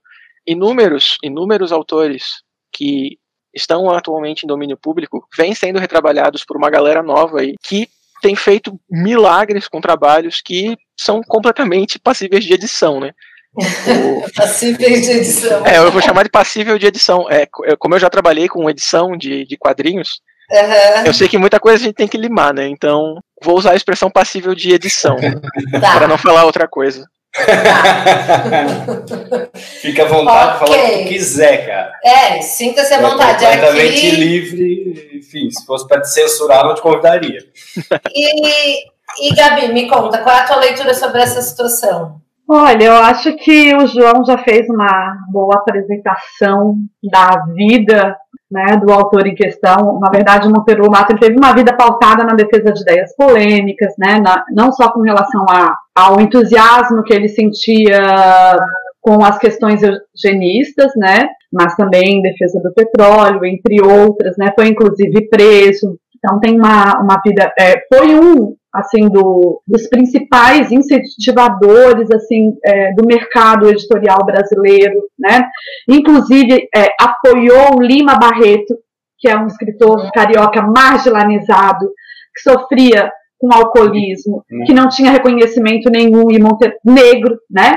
Inúmeros, 0.45 1.17
inúmeros 1.23 1.71
autores 1.71 2.43
que 2.71 3.17
estão 3.53 3.89
atualmente 3.89 4.43
em 4.43 4.47
domínio 4.47 4.77
público 4.77 5.27
vêm 5.35 5.55
sendo 5.55 5.79
retrabalhados 5.79 6.45
por 6.45 6.55
uma 6.55 6.69
galera 6.69 7.01
nova 7.01 7.39
aí 7.39 7.55
que 7.63 7.89
tem 8.21 8.35
feito 8.35 8.79
milagres 8.89 9.67
com 9.67 9.81
trabalhos 9.81 10.41
que 10.41 10.75
são 10.97 11.21
completamente 11.21 11.99
passíveis 11.99 12.43
de 12.43 12.53
edição, 12.53 12.99
né? 12.99 13.11
O... 13.57 14.31
passíveis 14.33 15.01
de 15.01 15.11
edição. 15.11 15.65
É, 15.65 15.77
eu 15.77 15.91
vou 15.91 16.01
chamar 16.01 16.23
de 16.23 16.29
passível 16.29 16.77
de 16.77 16.85
edição. 16.85 17.27
É, 17.29 17.47
como 17.79 17.95
eu 17.95 17.99
já 17.99 18.09
trabalhei 18.09 18.47
com 18.47 18.69
edição 18.69 19.17
de, 19.17 19.45
de 19.45 19.57
quadrinhos, 19.57 20.21
Uhum. 20.49 21.05
Eu 21.05 21.13
sei 21.13 21.27
que 21.27 21.37
muita 21.37 21.59
coisa 21.59 21.77
a 21.77 21.85
gente 21.85 21.95
tem 21.95 22.07
que 22.07 22.17
limar, 22.17 22.53
né? 22.53 22.67
Então 22.67 23.15
vou 23.43 23.57
usar 23.57 23.71
a 23.71 23.75
expressão 23.75 24.09
passível 24.09 24.55
de 24.55 24.73
edição 24.73 25.15
tá. 25.79 25.97
para 25.97 26.07
não 26.07 26.17
falar 26.17 26.45
outra 26.45 26.67
coisa. 26.67 27.05
Tá. 27.33 27.43
Fica 29.81 30.03
à 30.03 30.07
vontade 30.07 30.53
de 30.53 30.59
falar 30.59 30.77
o 30.77 30.97
que 30.97 31.05
quiser, 31.05 31.67
cara. 31.67 31.91
É, 32.03 32.41
sinta-se 32.41 32.93
à 32.93 33.01
vontade. 33.01 33.43
É 33.43 33.57
completamente 33.57 34.07
Aqui... 34.07 34.15
livre. 34.15 35.09
Enfim, 35.17 35.51
se 35.51 35.65
fosse 35.65 35.87
para 35.87 36.01
te 36.01 36.09
censurar, 36.09 36.63
não 36.63 36.73
te 36.73 36.81
convidaria. 36.81 37.39
E, 38.13 38.83
e 39.21 39.35
Gabi, 39.35 39.73
me 39.73 39.87
conta, 39.87 40.19
qual 40.19 40.35
é 40.35 40.39
a 40.39 40.45
tua 40.45 40.57
leitura 40.57 40.93
sobre 40.93 41.21
essa 41.21 41.41
situação? 41.41 42.21
Olha, 42.49 42.85
eu 42.85 42.93
acho 42.93 43.35
que 43.35 43.75
o 43.75 43.85
João 43.87 44.23
já 44.25 44.37
fez 44.37 44.69
uma 44.69 45.17
boa 45.29 45.57
apresentação 45.57 46.77
da 47.03 47.43
vida 47.53 48.15
né, 48.51 48.77
do 48.77 48.91
autor 48.91 49.27
em 49.27 49.35
questão. 49.35 49.99
Na 49.99 50.09
verdade, 50.09 50.49
Monteiro 50.49 50.83
Lobato 50.83 51.11
ele 51.11 51.19
teve 51.19 51.37
uma 51.37 51.53
vida 51.53 51.75
pautada 51.75 52.23
na 52.23 52.33
defesa 52.33 52.71
de 52.71 52.81
ideias 52.81 53.15
polêmicas, 53.15 53.93
né, 53.97 54.19
na, 54.19 54.43
não 54.51 54.71
só 54.71 54.91
com 54.91 55.01
relação 55.01 55.45
a, 55.49 55.77
ao 55.95 56.21
entusiasmo 56.21 57.03
que 57.03 57.13
ele 57.13 57.27
sentia 57.27 58.01
com 59.01 59.23
as 59.23 59.37
questões 59.37 59.81
eugenistas, 59.83 60.91
né, 60.97 61.29
mas 61.51 61.75
também 61.75 62.19
em 62.19 62.21
defesa 62.21 62.59
do 62.61 62.73
petróleo, 62.73 63.45
entre 63.45 63.81
outras, 63.81 64.35
né, 64.37 64.51
foi 64.55 64.67
inclusive 64.67 65.29
preso. 65.29 65.97
Então 66.17 66.39
tem 66.39 66.57
uma, 66.57 67.01
uma 67.01 67.21
vida, 67.25 67.53
é, 67.59 67.75
foi 67.93 68.15
um 68.15 68.55
assim 68.77 69.09
do, 69.09 69.61
dos 69.67 69.87
principais 69.87 70.71
incentivadores 70.71 72.09
assim 72.11 72.55
é, 72.63 72.93
do 72.93 73.05
mercado 73.05 73.69
editorial 73.69 74.19
brasileiro, 74.23 75.01
né? 75.17 75.49
Inclusive 75.87 76.69
é, 76.75 76.89
apoiou 76.99 77.81
Lima 77.81 78.15
Barreto, 78.15 78.77
que 79.17 79.27
é 79.27 79.35
um 79.35 79.47
escritor 79.47 80.11
carioca 80.11 80.61
marginalizado, 80.61 81.89
que 82.35 82.41
sofria 82.41 83.11
com 83.39 83.51
alcoolismo, 83.51 84.43
uhum. 84.51 84.63
que 84.65 84.73
não 84.73 84.87
tinha 84.89 85.11
reconhecimento 85.11 85.89
nenhum 85.89 86.29
e 86.31 86.39
Monteiro, 86.39 86.75
negro, 86.85 87.39
né? 87.49 87.75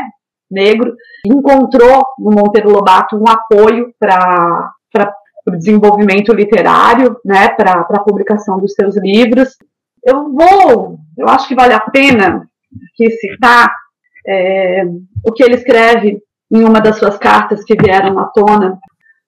Negro 0.50 0.94
encontrou 1.24 2.02
no 2.18 2.30
Monteiro 2.32 2.70
Lobato 2.70 3.16
um 3.16 3.28
apoio 3.28 3.94
para 3.98 4.70
o 5.46 5.52
desenvolvimento 5.52 6.32
literário, 6.34 7.16
né? 7.24 7.48
Para 7.50 7.86
a 7.88 8.00
publicação 8.00 8.58
dos 8.58 8.74
seus 8.74 8.96
livros 8.96 9.56
eu 10.04 10.32
vou, 10.32 10.98
eu 11.16 11.28
acho 11.28 11.48
que 11.48 11.54
vale 11.54 11.74
a 11.74 11.80
pena 11.80 12.48
aqui 12.92 13.10
citar 13.12 13.72
é, 14.26 14.84
o 15.24 15.32
que 15.32 15.42
ele 15.42 15.54
escreve 15.54 16.18
em 16.50 16.64
uma 16.64 16.80
das 16.80 16.98
suas 16.98 17.16
cartas 17.18 17.64
que 17.64 17.76
vieram 17.76 18.18
à 18.18 18.26
tona 18.26 18.78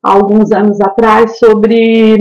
há 0.02 0.12
alguns 0.12 0.50
anos 0.52 0.80
atrás 0.80 1.38
sobre 1.38 2.18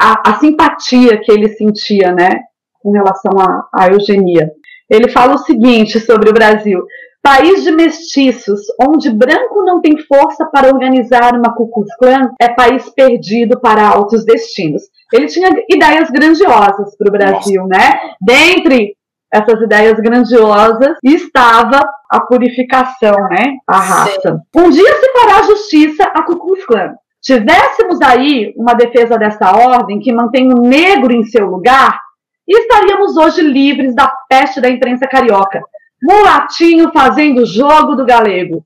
a, 0.00 0.30
a, 0.30 0.38
simpatia 0.38 1.20
que 1.20 1.30
ele 1.30 1.48
sentia, 1.50 2.12
né, 2.12 2.40
com 2.82 2.90
relação 2.90 3.32
à 3.72 3.88
eugenia. 3.88 4.50
Ele 4.90 5.08
fala 5.08 5.34
o 5.34 5.38
seguinte 5.38 6.00
sobre 6.00 6.30
o 6.30 6.32
Brasil: 6.32 6.84
país 7.22 7.62
de 7.62 7.70
mestiços, 7.70 8.60
onde 8.80 9.10
branco 9.10 9.62
não 9.64 9.80
tem 9.80 9.98
força 9.98 10.46
para 10.46 10.68
organizar 10.68 11.34
uma 11.34 11.54
Ku 11.54 11.68
Klux 11.68 11.94
Klan, 11.96 12.32
é 12.40 12.48
país 12.48 12.88
perdido 12.90 13.60
para 13.60 13.86
altos 13.86 14.24
destinos. 14.24 14.82
Ele 15.12 15.26
tinha 15.26 15.50
ideias 15.68 16.10
grandiosas 16.10 16.96
para 16.96 17.08
o 17.08 17.12
Brasil, 17.12 17.66
Nossa. 17.66 17.78
né? 17.78 18.00
Dentre 18.20 18.96
essas 19.32 19.60
ideias 19.60 19.98
grandiosas 20.00 20.96
estava 21.04 21.80
a 22.10 22.20
purificação, 22.20 23.14
né? 23.28 23.56
A 23.66 23.78
raça. 23.78 24.42
Sim. 24.54 24.60
Um 24.60 24.70
dia 24.70 25.00
se 25.00 25.12
fará 25.12 25.42
justiça 25.42 26.04
a 26.04 26.22
Ku 26.22 26.38
Klux 26.38 26.64
Klan. 26.64 26.94
Tivéssemos 27.22 28.00
aí 28.00 28.54
uma 28.56 28.74
defesa 28.74 29.18
dessa 29.18 29.54
ordem 29.54 29.98
que 29.98 30.12
mantém 30.12 30.50
o 30.52 30.62
negro 30.62 31.12
em 31.12 31.24
seu 31.24 31.46
lugar, 31.46 32.00
estaríamos 32.46 33.16
hoje 33.16 33.42
livres 33.42 33.94
da 33.94 34.10
peste 34.28 34.60
da 34.60 34.70
imprensa 34.70 35.06
carioca. 35.06 35.60
Mulatinho 36.02 36.90
fazendo 36.92 37.44
jogo 37.44 37.96
do 37.96 38.06
galego. 38.06 38.64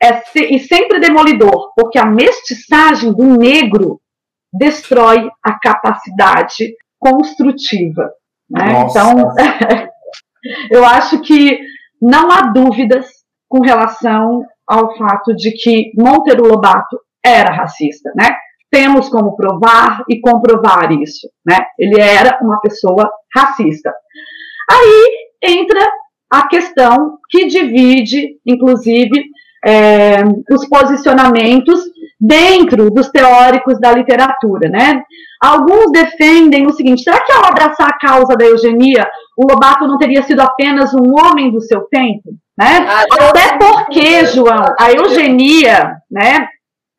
É 0.00 0.20
se, 0.20 0.40
e 0.54 0.58
sempre 0.58 1.00
demolidor, 1.00 1.72
porque 1.74 1.98
a 1.98 2.04
mestiçagem 2.04 3.12
do 3.12 3.24
negro 3.24 3.98
destrói 4.58 5.28
a 5.42 5.58
capacidade 5.58 6.74
construtiva. 6.98 8.10
Né? 8.50 8.84
Então, 8.88 9.34
Eu 10.70 10.84
acho 10.84 11.20
que 11.20 11.58
não 12.00 12.30
há 12.30 12.52
dúvidas 12.52 13.06
com 13.48 13.60
relação 13.60 14.44
ao 14.66 14.96
fato 14.96 15.34
de 15.34 15.52
que 15.52 15.92
Monteiro 15.96 16.46
Lobato 16.46 16.98
era 17.24 17.52
racista, 17.52 18.12
né? 18.14 18.36
Temos 18.70 19.08
como 19.08 19.36
provar 19.36 20.02
e 20.08 20.20
comprovar 20.20 20.92
isso, 20.92 21.28
né? 21.44 21.56
Ele 21.78 22.00
era 22.00 22.38
uma 22.42 22.60
pessoa 22.60 23.08
racista. 23.34 23.92
Aí 24.70 25.28
entra 25.42 25.80
a 26.30 26.48
questão 26.48 27.18
que 27.30 27.46
divide, 27.46 28.38
inclusive, 28.44 29.24
é, 29.64 30.22
os 30.50 30.68
posicionamentos 30.68 31.80
dentro 32.18 32.90
dos 32.90 33.10
teóricos 33.10 33.78
da 33.78 33.92
literatura, 33.92 34.68
né? 34.68 35.02
Alguns 35.40 35.90
defendem 35.92 36.66
o 36.66 36.72
seguinte: 36.72 37.02
será 37.02 37.20
que 37.20 37.32
ao 37.32 37.44
abraçar 37.44 37.88
a 37.88 37.98
causa 37.98 38.36
da 38.36 38.44
eugenia, 38.44 39.06
o 39.36 39.46
Lobato 39.50 39.86
não 39.86 39.98
teria 39.98 40.22
sido 40.22 40.40
apenas 40.40 40.94
um 40.94 41.12
homem 41.14 41.50
do 41.50 41.60
seu 41.60 41.82
tempo? 41.90 42.30
Né? 42.58 42.86
Ah, 42.88 43.04
Até 43.28 43.58
porque, 43.58 44.24
João, 44.26 44.64
a 44.80 44.90
eugenia, 44.92 45.96
né, 46.10 46.48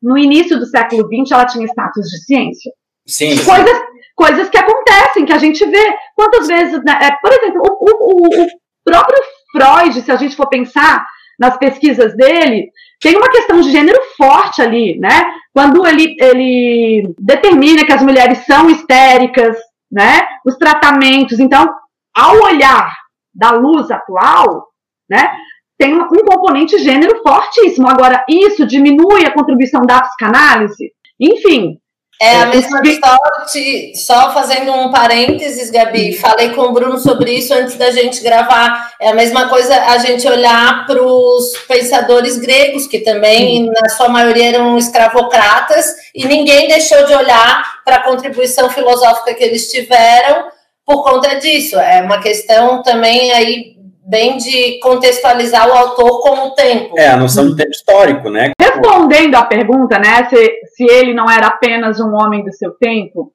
no 0.00 0.16
início 0.16 0.56
do 0.58 0.66
século 0.66 1.08
XX, 1.08 1.32
ela 1.32 1.46
tinha 1.46 1.66
status 1.66 2.06
de 2.06 2.24
ciência. 2.24 2.72
Sim. 3.04 3.44
Coisas, 3.44 3.82
coisas 4.14 4.48
que 4.48 4.58
acontecem, 4.58 5.24
que 5.24 5.32
a 5.32 5.38
gente 5.38 5.64
vê. 5.66 5.94
Quantas 6.14 6.46
vezes, 6.46 6.82
né, 6.84 6.96
é, 7.02 7.10
por 7.20 7.32
exemplo, 7.32 7.62
o, 7.64 7.84
o, 7.84 8.44
o 8.44 8.46
próprio 8.84 9.18
Freud, 9.50 10.00
se 10.00 10.12
a 10.12 10.16
gente 10.16 10.36
for 10.36 10.48
pensar 10.48 11.04
nas 11.38 11.56
pesquisas 11.56 12.16
dele, 12.16 12.70
tem 13.00 13.16
uma 13.16 13.30
questão 13.30 13.60
de 13.60 13.70
gênero 13.70 13.98
forte 14.16 14.60
ali, 14.60 14.98
né? 14.98 15.32
Quando 15.52 15.86
ele, 15.86 16.16
ele 16.20 17.14
determina 17.18 17.84
que 17.84 17.92
as 17.92 18.02
mulheres 18.02 18.44
são 18.44 18.68
histéricas, 18.68 19.56
né? 19.90 20.26
Os 20.44 20.56
tratamentos. 20.56 21.38
Então, 21.38 21.72
ao 22.16 22.36
olhar 22.42 22.92
da 23.34 23.50
luz 23.52 23.90
atual, 23.90 24.66
né? 25.08 25.30
Tem 25.78 25.94
um 25.94 26.08
componente 26.08 26.76
gênero 26.78 27.22
fortíssimo. 27.22 27.88
Agora, 27.88 28.24
isso 28.28 28.66
diminui 28.66 29.24
a 29.24 29.32
contribuição 29.32 29.82
da 29.82 30.02
psicanálise? 30.02 30.92
Enfim, 31.20 31.78
é 32.20 32.36
a 32.36 32.46
mesma 32.46 32.80
história, 32.82 33.92
só 33.94 34.32
fazendo 34.32 34.72
um 34.72 34.90
parênteses, 34.90 35.70
Gabi, 35.70 36.16
falei 36.16 36.50
com 36.50 36.62
o 36.62 36.72
Bruno 36.72 36.98
sobre 36.98 37.32
isso 37.32 37.54
antes 37.54 37.76
da 37.76 37.92
gente 37.92 38.20
gravar. 38.22 38.92
É 39.00 39.10
a 39.10 39.14
mesma 39.14 39.48
coisa 39.48 39.74
a 39.84 39.98
gente 39.98 40.26
olhar 40.26 40.84
para 40.84 41.00
os 41.00 41.56
pensadores 41.68 42.36
gregos, 42.36 42.88
que 42.88 42.98
também, 42.98 43.66
na 43.66 43.88
sua 43.90 44.08
maioria, 44.08 44.48
eram 44.48 44.76
escravocratas, 44.76 45.94
e 46.12 46.26
ninguém 46.26 46.66
deixou 46.66 47.06
de 47.06 47.14
olhar 47.14 47.82
para 47.84 47.96
a 47.96 48.02
contribuição 48.02 48.68
filosófica 48.68 49.34
que 49.34 49.44
eles 49.44 49.70
tiveram 49.70 50.48
por 50.84 51.04
conta 51.04 51.36
disso. 51.36 51.78
É 51.78 52.02
uma 52.02 52.20
questão 52.20 52.82
também 52.82 53.30
aí 53.30 53.77
bem 54.08 54.38
de 54.38 54.78
contextualizar 54.80 55.68
o 55.68 55.72
autor 55.72 56.22
com 56.22 56.48
o 56.48 56.50
tempo. 56.54 56.98
É, 56.98 57.08
a 57.08 57.16
noção 57.16 57.46
do 57.46 57.54
tempo 57.54 57.70
histórico, 57.70 58.30
né? 58.30 58.52
Respondendo 58.58 59.34
à 59.34 59.44
pergunta, 59.44 59.98
né, 59.98 60.26
se, 60.30 60.50
se 60.74 60.84
ele 60.84 61.12
não 61.12 61.30
era 61.30 61.48
apenas 61.48 62.00
um 62.00 62.14
homem 62.14 62.42
do 62.42 62.52
seu 62.52 62.70
tempo, 62.72 63.32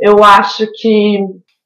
eu 0.00 0.24
acho 0.24 0.66
que 0.80 1.18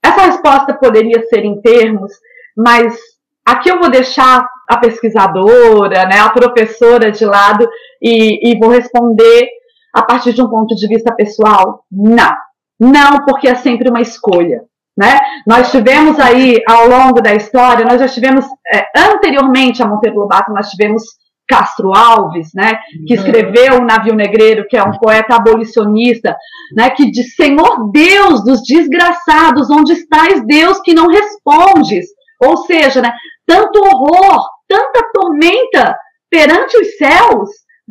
essa 0.03 0.23
resposta 0.23 0.75
poderia 0.75 1.25
ser 1.29 1.45
em 1.45 1.61
termos, 1.61 2.13
mas 2.57 2.99
aqui 3.47 3.71
eu 3.71 3.79
vou 3.79 3.89
deixar 3.91 4.45
a 4.69 4.77
pesquisadora, 4.79 6.07
né, 6.07 6.19
a 6.19 6.31
professora 6.31 7.13
de 7.13 7.25
lado 7.25 7.69
e, 8.03 8.51
e 8.51 8.59
vou 8.59 8.71
responder 8.71 9.49
a 9.95 10.03
partir 10.03 10.33
de 10.33 10.43
um 10.43 10.49
ponto 10.49 10.75
de 10.75 10.89
vista 10.89 11.15
pessoal. 11.15 11.85
Não, 11.91 12.35
não, 12.81 13.25
porque 13.25 13.47
é 13.47 13.55
sempre 13.55 13.89
uma 13.89 14.01
escolha. 14.01 14.63
Né? 15.01 15.19
Nós 15.47 15.71
tivemos 15.71 16.21
aí, 16.21 16.59
ao 16.69 16.87
longo 16.87 17.23
da 17.23 17.35
história, 17.35 17.87
nós 17.87 17.99
já 17.99 18.07
tivemos, 18.07 18.45
é, 18.71 18.87
anteriormente 18.95 19.83
a 19.83 19.87
Monteiro 19.87 20.19
Lobato, 20.19 20.53
nós 20.53 20.69
tivemos 20.69 21.03
Castro 21.49 21.97
Alves, 21.97 22.51
né, 22.55 22.79
que 23.09 23.15
uhum. 23.15 23.21
escreveu 23.21 23.79
o 23.79 23.85
Navio 23.85 24.15
Negreiro, 24.15 24.67
que 24.69 24.77
é 24.77 24.83
um 24.85 24.99
poeta 24.99 25.37
abolicionista, 25.37 26.37
né, 26.77 26.91
que 26.91 27.11
diz, 27.11 27.35
Senhor 27.35 27.91
Deus 27.91 28.45
dos 28.45 28.63
desgraçados, 28.63 29.71
onde 29.71 29.95
estás 29.95 30.47
Deus 30.47 30.79
que 30.83 30.93
não 30.93 31.09
respondes? 31.09 32.05
Ou 32.39 32.59
seja, 32.59 33.01
né, 33.01 33.11
tanto 33.47 33.81
horror, 33.81 34.45
tanta 34.69 35.01
tormenta 35.15 35.97
perante 36.31 36.77
os 36.77 36.99
céus, 36.99 37.49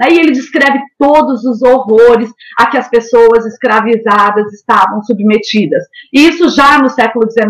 E 0.08 0.20
ele 0.20 0.32
descreve 0.32 0.80
todos 0.98 1.44
os 1.44 1.62
horrores 1.62 2.32
a 2.58 2.68
que 2.68 2.78
as 2.78 2.88
pessoas 2.90 3.46
escravizadas 3.46 4.54
estavam 4.54 5.04
submetidas. 5.04 5.84
Isso 6.14 6.50
já 6.50 6.80
no 6.80 6.90
século 6.90 7.30
XIX. 7.30 7.50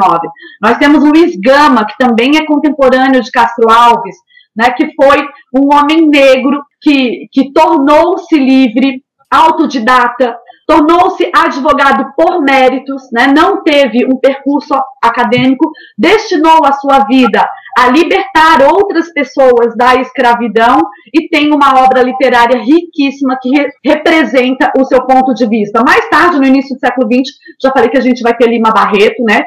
Nós 0.61 0.77
temos 0.77 1.03
Luiz 1.03 1.35
Gama, 1.35 1.85
que 1.85 1.97
também 1.97 2.37
é 2.37 2.45
contemporâneo 2.45 3.21
de 3.21 3.31
Castro 3.31 3.69
Alves, 3.69 4.15
né, 4.55 4.71
que 4.71 4.93
foi 4.95 5.27
um 5.53 5.73
homem 5.73 6.07
negro 6.07 6.61
que, 6.81 7.27
que 7.31 7.53
tornou-se 7.53 8.35
livre, 8.35 9.03
autodidata, 9.29 10.35
tornou-se 10.67 11.29
advogado 11.35 12.13
por 12.15 12.41
méritos, 12.41 13.03
né, 13.11 13.27
não 13.27 13.63
teve 13.63 14.05
um 14.05 14.17
percurso 14.17 14.73
acadêmico, 15.03 15.71
destinou 15.97 16.65
a 16.65 16.73
sua 16.73 17.05
vida 17.05 17.47
a 17.77 17.89
libertar 17.89 18.61
outras 18.71 19.11
pessoas 19.13 19.75
da 19.75 19.95
escravidão 19.95 20.81
e 21.13 21.29
tem 21.29 21.53
uma 21.53 21.83
obra 21.83 22.01
literária 22.01 22.61
riquíssima 22.61 23.37
que 23.41 23.49
re 23.49 23.69
representa 23.83 24.71
o 24.77 24.83
seu 24.85 25.05
ponto 25.05 25.33
de 25.33 25.47
vista. 25.47 25.83
Mais 25.85 26.07
tarde, 26.09 26.39
no 26.39 26.45
início 26.45 26.75
do 26.75 26.79
século 26.79 27.07
XX, 27.07 27.35
já 27.61 27.71
falei 27.71 27.89
que 27.89 27.97
a 27.97 28.01
gente 28.01 28.21
vai 28.21 28.35
ter 28.35 28.47
Lima 28.47 28.71
Barreto, 28.71 29.23
né, 29.23 29.43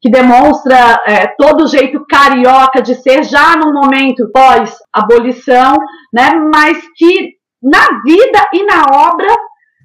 que 0.00 0.10
demonstra 0.10 1.02
é, 1.06 1.26
todo 1.38 1.64
o 1.64 1.66
jeito 1.66 2.04
carioca 2.08 2.80
de 2.80 2.94
ser 2.94 3.24
já 3.24 3.56
no 3.56 3.72
momento 3.72 4.30
pós-abolição, 4.32 5.76
né, 6.12 6.34
mas 6.52 6.78
que 6.96 7.36
na 7.62 8.02
vida 8.04 8.48
e 8.52 8.64
na 8.64 8.84
obra 9.08 9.34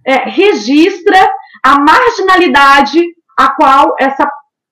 é, 0.06 0.30
registra 0.30 1.18
a 1.64 1.80
marginalidade 1.80 3.02
a 3.38 3.56
qual 3.56 3.96
essa 4.00 4.28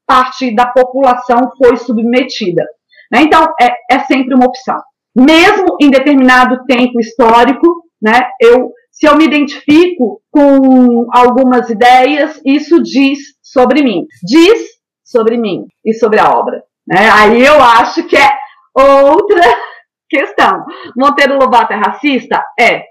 parte 0.05 0.53
da 0.53 0.65
população 0.67 1.51
foi 1.57 1.77
submetida. 1.77 2.63
Né? 3.11 3.21
Então, 3.23 3.43
é, 3.59 3.69
é 3.91 3.99
sempre 4.01 4.33
uma 4.33 4.45
opção. 4.45 4.79
Mesmo 5.15 5.77
em 5.81 5.89
determinado 5.89 6.63
tempo 6.65 6.99
histórico, 6.99 7.83
né, 8.01 8.29
eu, 8.39 8.71
se 8.91 9.07
eu 9.07 9.15
me 9.15 9.25
identifico 9.25 10.21
com 10.31 11.07
algumas 11.11 11.69
ideias, 11.69 12.39
isso 12.45 12.81
diz 12.81 13.19
sobre 13.41 13.81
mim. 13.81 14.05
Diz 14.23 14.79
sobre 15.03 15.37
mim 15.37 15.65
e 15.83 15.93
sobre 15.93 16.19
a 16.19 16.29
obra. 16.29 16.63
Né? 16.87 17.09
Aí 17.11 17.43
eu 17.43 17.61
acho 17.61 18.03
que 18.07 18.15
é 18.15 18.29
outra 18.73 19.41
questão. 20.09 20.65
Monteiro 20.95 21.37
Lobato 21.37 21.73
é 21.73 21.75
racista? 21.75 22.43
É. 22.59 22.83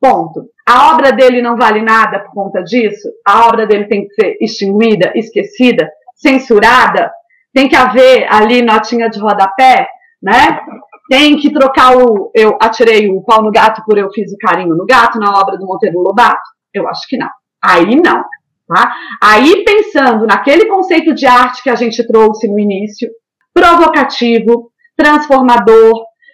Ponto. 0.00 0.48
A 0.66 0.92
obra 0.92 1.12
dele 1.12 1.40
não 1.40 1.56
vale 1.56 1.82
nada 1.82 2.20
por 2.20 2.32
conta 2.32 2.62
disso? 2.62 3.08
A 3.26 3.46
obra 3.46 3.66
dele 3.66 3.86
tem 3.86 4.06
que 4.06 4.14
ser 4.14 4.36
extinguida, 4.40 5.12
esquecida, 5.14 5.90
censurada? 6.14 7.10
Tem 7.54 7.68
que 7.68 7.76
haver 7.76 8.26
ali 8.30 8.62
notinha 8.62 9.08
de 9.08 9.20
rodapé, 9.20 9.86
né? 10.20 10.60
Tem 11.08 11.36
que 11.36 11.52
trocar 11.52 11.96
o. 11.96 12.30
Eu 12.34 12.58
atirei 12.60 13.08
o 13.08 13.22
pau 13.22 13.42
no 13.42 13.52
gato 13.52 13.82
por 13.86 13.96
eu 13.96 14.10
fiz 14.10 14.32
o 14.32 14.38
carinho 14.38 14.74
no 14.74 14.84
gato 14.84 15.18
na 15.18 15.38
obra 15.38 15.56
do 15.56 15.64
Monteiro 15.64 16.00
Lobato? 16.00 16.42
Eu 16.72 16.88
acho 16.88 17.02
que 17.08 17.16
não. 17.16 17.30
Aí 17.62 17.94
não. 17.94 18.24
Tá? 18.66 18.92
Aí 19.22 19.62
pensando 19.62 20.26
naquele 20.26 20.66
conceito 20.66 21.14
de 21.14 21.26
arte 21.26 21.62
que 21.62 21.70
a 21.70 21.74
gente 21.74 22.04
trouxe 22.06 22.48
no 22.48 22.58
início, 22.58 23.08
provocativo, 23.52 24.70
transformador, 24.96 25.92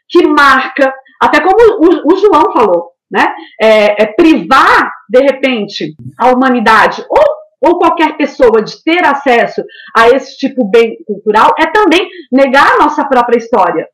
que 0.09 0.27
marca, 0.27 0.93
até 1.21 1.41
como 1.41 1.57
o, 1.57 2.13
o 2.13 2.17
João 2.17 2.53
falou, 2.53 2.93
né? 3.11 3.27
É, 3.61 4.05
é 4.05 4.07
privar, 4.07 4.91
de 5.09 5.21
repente, 5.21 5.95
a 6.19 6.31
humanidade 6.31 7.05
ou 7.09 7.25
ou 7.61 7.79
qualquer 7.79 8.17
pessoa 8.17 8.63
de 8.63 8.83
ter 8.83 9.05
acesso 9.05 9.63
a 9.97 10.09
esse 10.09 10.37
tipo 10.37 10.65
de 10.65 10.71
bem 10.71 10.97
cultural 11.07 11.55
é 11.59 11.67
também 11.67 12.09
negar 12.33 12.73
a 12.73 12.79
nossa 12.79 13.05
própria 13.05 13.39
história. 13.39 13.87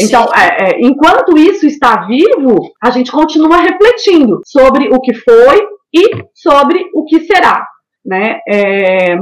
Então, 0.00 0.26
é, 0.34 0.70
é, 0.70 0.80
enquanto 0.80 1.38
isso 1.38 1.66
está 1.66 2.06
vivo, 2.06 2.72
a 2.82 2.90
gente 2.90 3.12
continua 3.12 3.58
refletindo 3.58 4.40
sobre 4.44 4.88
o 4.88 5.00
que 5.00 5.14
foi 5.14 5.68
e 5.94 6.24
sobre 6.34 6.84
o 6.94 7.04
que 7.04 7.20
será. 7.20 7.64
Né? 8.04 8.40
É, 8.48 9.16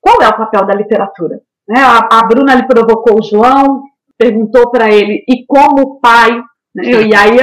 qual 0.00 0.22
é 0.22 0.28
o 0.28 0.36
papel 0.36 0.64
da 0.64 0.74
literatura? 0.74 1.40
Né? 1.68 1.80
A, 1.80 2.20
a 2.20 2.24
Bruna 2.24 2.54
lhe 2.54 2.66
provocou 2.66 3.18
o 3.18 3.22
João, 3.22 3.82
perguntou 4.16 4.70
para 4.70 4.88
ele, 4.88 5.22
e 5.28 5.44
como 5.44 6.00
pai 6.00 6.42
né? 6.76 7.06
E 7.06 7.14
aí 7.14 7.38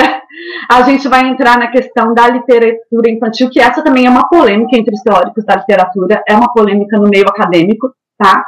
a, 0.69 0.81
gente 0.83 1.07
vai 1.07 1.27
entrar 1.27 1.57
na 1.57 1.67
questão 1.67 2.13
da 2.13 2.27
literatura 2.27 3.09
infantil, 3.09 3.49
que 3.49 3.59
essa 3.59 3.83
também 3.83 4.05
é 4.05 4.09
uma 4.09 4.27
polêmica 4.27 4.77
entre 4.77 4.93
os 4.93 5.01
teóricos 5.01 5.45
da 5.45 5.55
literatura, 5.55 6.23
é 6.27 6.35
uma 6.35 6.51
polêmica 6.53 6.97
no 6.97 7.09
meio 7.09 7.27
acadêmico, 7.27 7.93
tá? 8.17 8.43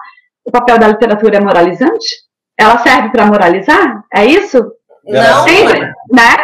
O 0.45 0.51
papel 0.51 0.77
da 0.77 0.87
literatura 0.87 1.37
é 1.37 1.41
moralizante? 1.41 2.05
Ela 2.57 2.77
serve 2.79 3.09
para 3.09 3.25
moralizar? 3.25 4.03
É 4.13 4.25
isso? 4.25 4.63
Não. 5.03 5.43
Sempre, 5.43 5.81
né? 5.81 6.35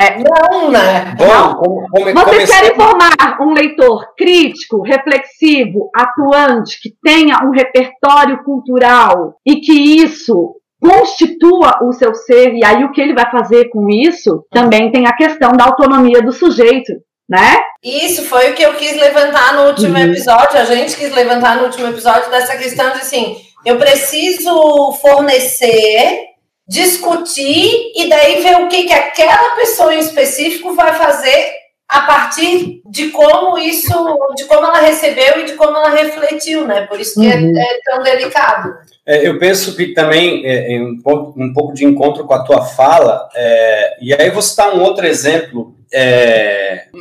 É. 0.00 0.16
Não, 0.18 0.70
né? 0.70 1.14
Bom, 1.14 1.54
como, 1.56 1.86
como, 1.90 2.14
Você 2.14 2.46
quer 2.46 2.72
informar 2.72 3.38
um 3.38 3.52
leitor 3.52 4.14
crítico, 4.16 4.80
reflexivo, 4.80 5.90
atuante, 5.94 6.80
que 6.80 6.94
tenha 7.02 7.38
um 7.44 7.50
repertório 7.50 8.42
cultural 8.42 9.34
e 9.46 9.56
que 9.56 9.72
isso 9.72 10.54
constitua 10.80 11.78
o 11.82 11.92
seu 11.92 12.14
ser, 12.14 12.54
e 12.54 12.64
aí 12.64 12.82
o 12.84 12.90
que 12.90 13.00
ele 13.00 13.14
vai 13.14 13.30
fazer 13.30 13.68
com 13.68 13.88
isso, 13.90 14.44
também 14.50 14.90
tem 14.90 15.06
a 15.06 15.14
questão 15.14 15.52
da 15.52 15.64
autonomia 15.64 16.22
do 16.22 16.32
sujeito, 16.32 16.92
né? 17.28 17.58
Isso 17.82 18.24
foi 18.24 18.50
o 18.50 18.54
que 18.54 18.62
eu 18.62 18.74
quis 18.74 18.96
levantar 18.96 19.54
no 19.54 19.68
último 19.68 19.96
uhum. 19.96 20.04
episódio, 20.04 20.58
a 20.58 20.64
gente 20.64 20.96
quis 20.96 21.12
levantar 21.12 21.56
no 21.56 21.64
último 21.64 21.86
episódio 21.88 22.30
dessa 22.30 22.56
questão 22.56 22.90
de 22.92 22.98
assim, 22.98 23.36
eu 23.64 23.76
preciso 23.76 24.92
fornecer, 25.02 26.24
discutir 26.66 27.92
e 27.96 28.08
daí 28.08 28.42
ver 28.42 28.56
o 28.56 28.68
que, 28.68 28.84
que 28.84 28.92
aquela 28.92 29.56
pessoa 29.56 29.94
em 29.94 29.98
específico 29.98 30.74
vai 30.74 30.94
fazer 30.94 31.60
a 31.90 32.02
partir 32.02 32.80
de 32.88 33.10
como 33.10 33.58
isso, 33.58 33.92
de 34.36 34.44
como 34.44 34.64
ela 34.64 34.78
recebeu 34.78 35.40
e 35.40 35.44
de 35.44 35.54
como 35.54 35.76
ela 35.76 35.90
refletiu, 35.90 36.64
né? 36.64 36.86
Por 36.86 37.00
isso 37.00 37.20
que 37.20 37.26
é, 37.26 37.34
uhum. 37.34 37.58
é, 37.58 37.62
é, 37.62 37.80
tão 37.84 38.02
delicado. 38.04 38.72
É, 39.10 39.26
eu 39.26 39.40
penso 39.40 39.74
que 39.74 39.88
também 39.88 40.46
é, 40.46 40.76
é, 40.76 40.80
um, 40.80 40.96
pouco, 41.02 41.42
um 41.42 41.52
pouco 41.52 41.74
de 41.74 41.84
encontro 41.84 42.24
com 42.24 42.32
a 42.32 42.44
tua 42.44 42.64
fala, 42.64 43.28
é, 43.34 43.96
e 44.00 44.14
aí 44.14 44.30
vou 44.30 44.40
citar 44.40 44.72
um 44.72 44.80
outro 44.80 45.04
exemplo. 45.04 45.74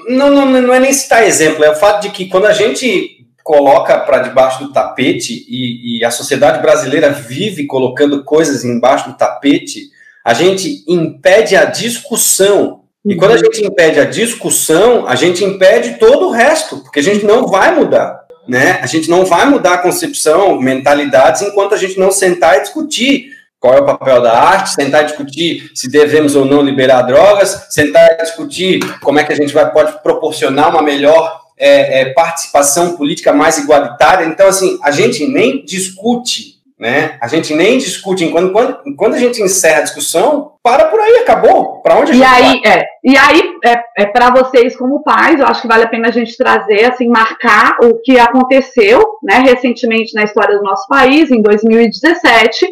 não, 0.08 0.32
não, 0.32 0.46
não 0.48 0.74
é 0.74 0.80
nem 0.80 0.92
citar 0.92 1.24
exemplo, 1.24 1.64
é 1.64 1.70
o 1.70 1.76
fato 1.76 2.02
de 2.02 2.10
que 2.10 2.26
quando 2.26 2.48
a 2.48 2.52
gente 2.52 3.28
coloca 3.44 4.00
para 4.00 4.24
debaixo 4.24 4.64
do 4.64 4.74
tapete 4.74 5.46
e, 5.48 6.00
e 6.00 6.04
a 6.04 6.10
sociedade 6.10 6.64
brasileira 6.64 7.12
vive 7.12 7.68
colocando 7.68 8.24
coisas 8.24 8.66
embaixo 8.66 9.12
do 9.12 9.16
tapete, 9.16 9.92
a 10.26 10.34
gente 10.34 10.84
impede 10.88 11.56
a 11.56 11.66
discussão 11.66 12.82
e 13.06 13.16
quando 13.16 13.32
a 13.32 13.36
uhum. 13.36 13.40
gente 13.40 13.66
impede 13.66 14.00
a 14.00 14.06
discussão, 14.06 15.08
a 15.08 15.14
gente 15.14 15.46
impede 15.46 16.00
todo 16.00 16.28
o 16.28 16.32
resto, 16.32 16.78
porque 16.78 17.00
a 17.00 17.04
gente 17.04 17.24
não 17.24 17.46
vai 17.46 17.76
mudar. 17.76 18.20
Né? 18.50 18.80
A 18.82 18.88
gente 18.88 19.10
não 19.10 19.26
vai 19.26 19.48
mudar 19.48 19.76
a 19.76 19.78
concepção, 19.78 20.60
mentalidades, 20.60 21.44
enquanto 21.44 21.76
a 21.76 21.78
gente 21.78 22.00
não 22.00 22.12
sentar 22.12 22.58
e 22.58 22.62
discutir 22.62 23.30
qual 23.60 23.76
é 23.76 23.80
o 23.80 23.86
papel 23.86 24.22
da 24.22 24.34
arte, 24.34 24.72
sentar 24.72 25.04
e 25.04 25.06
discutir 25.06 25.70
se 25.76 25.88
devemos 25.88 26.36
ou 26.36 26.46
não 26.46 26.62
liberar 26.62 27.04
drogas, 27.04 27.68
sentar 27.70 28.14
e 28.14 28.24
discutir 28.24 28.80
como 29.02 29.20
é 29.20 29.24
que 29.24 29.32
a 29.32 29.36
gente 29.36 29.54
vai, 29.54 29.70
pode 29.72 30.02
proporcionar 30.02 30.70
uma 30.70 30.82
melhor 30.82 31.40
é, 31.58 32.02
é, 32.02 32.06
participação 32.14 32.98
política 32.98 33.32
mais 33.32 33.60
igualitária. 33.60 34.26
Então, 34.26 34.48
assim, 34.48 34.80
a 34.82 34.90
gente 34.90 35.28
nem 35.28 35.64
discute 35.64 36.59
né? 36.80 37.18
A 37.22 37.28
gente 37.28 37.54
nem 37.54 37.78
discute, 37.78 38.24
enquanto 38.24 38.54
quando, 38.54 38.96
quando 38.96 39.16
a 39.16 39.18
gente 39.18 39.42
encerra 39.42 39.80
a 39.80 39.84
discussão, 39.84 40.54
para 40.64 40.86
por 40.86 41.00
aí, 41.00 41.18
acabou. 41.18 41.82
Para 41.82 41.98
onde 41.98 42.12
a 42.12 42.14
gente 42.14 42.24
e 42.24 42.26
aí, 42.26 42.62
vai? 42.62 42.74
É, 42.74 42.86
e 43.04 43.18
aí, 43.18 43.42
é, 43.66 44.04
é 44.04 44.06
para 44.06 44.32
vocês 44.32 44.78
como 44.78 45.04
pais, 45.04 45.40
eu 45.40 45.46
acho 45.46 45.62
que 45.62 45.68
vale 45.68 45.84
a 45.84 45.90
pena 45.90 46.08
a 46.08 46.12
gente 46.12 46.38
trazer, 46.38 46.86
assim, 46.86 47.10
marcar 47.10 47.78
o 47.84 48.00
que 48.02 48.18
aconteceu, 48.18 49.04
né, 49.22 49.40
recentemente 49.40 50.14
na 50.14 50.24
história 50.24 50.58
do 50.58 50.64
nosso 50.64 50.88
país, 50.88 51.30
em 51.30 51.42
2017, 51.42 52.66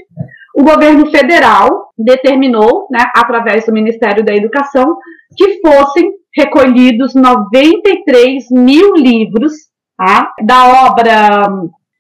o 0.56 0.64
governo 0.64 1.12
federal 1.12 1.90
determinou, 1.98 2.88
né, 2.90 3.12
através 3.14 3.66
do 3.66 3.74
Ministério 3.74 4.24
da 4.24 4.34
Educação, 4.34 4.98
que 5.36 5.60
fossem 5.60 6.14
recolhidos 6.34 7.14
93 7.14 8.50
mil 8.52 8.96
livros 8.96 9.54
tá, 9.98 10.32
da 10.44 10.88
obra 10.88 11.48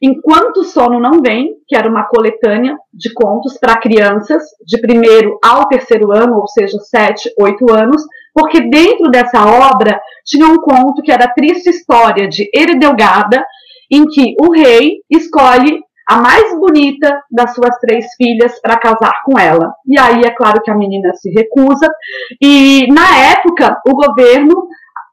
Enquanto 0.01 0.57
o 0.57 0.63
Sono 0.63 0.99
Não 0.99 1.21
Vem, 1.21 1.55
que 1.67 1.75
era 1.75 1.89
uma 1.89 2.07
coletânea 2.07 2.77
de 2.93 3.11
contos 3.13 3.57
para 3.57 3.79
crianças 3.79 4.43
de 4.65 4.79
primeiro 4.79 5.39
ao 5.43 5.67
terceiro 5.67 6.11
ano, 6.11 6.37
ou 6.39 6.47
seja, 6.47 6.77
sete, 6.79 7.31
oito 7.39 7.71
anos, 7.73 8.03
porque 8.33 8.61
dentro 8.61 9.09
dessa 9.09 9.43
obra 9.45 9.99
tinha 10.23 10.45
um 10.45 10.57
conto 10.57 11.01
que 11.01 11.11
era 11.11 11.25
a 11.25 11.33
triste 11.33 11.69
história 11.69 12.27
de 12.27 12.47
Eredelgada, 12.53 13.43
em 13.91 14.05
que 14.05 14.35
o 14.39 14.51
rei 14.51 14.97
escolhe 15.09 15.81
a 16.07 16.17
mais 16.17 16.57
bonita 16.57 17.21
das 17.29 17.53
suas 17.53 17.77
três 17.79 18.05
filhas 18.15 18.59
para 18.61 18.77
casar 18.77 19.21
com 19.25 19.37
ela. 19.37 19.73
E 19.85 19.99
aí 19.99 20.21
é 20.21 20.31
claro 20.31 20.61
que 20.61 20.71
a 20.71 20.75
menina 20.75 21.13
se 21.15 21.29
recusa. 21.31 21.91
E 22.41 22.87
na 22.93 23.17
época 23.31 23.81
o 23.85 23.93
governo 23.93 24.67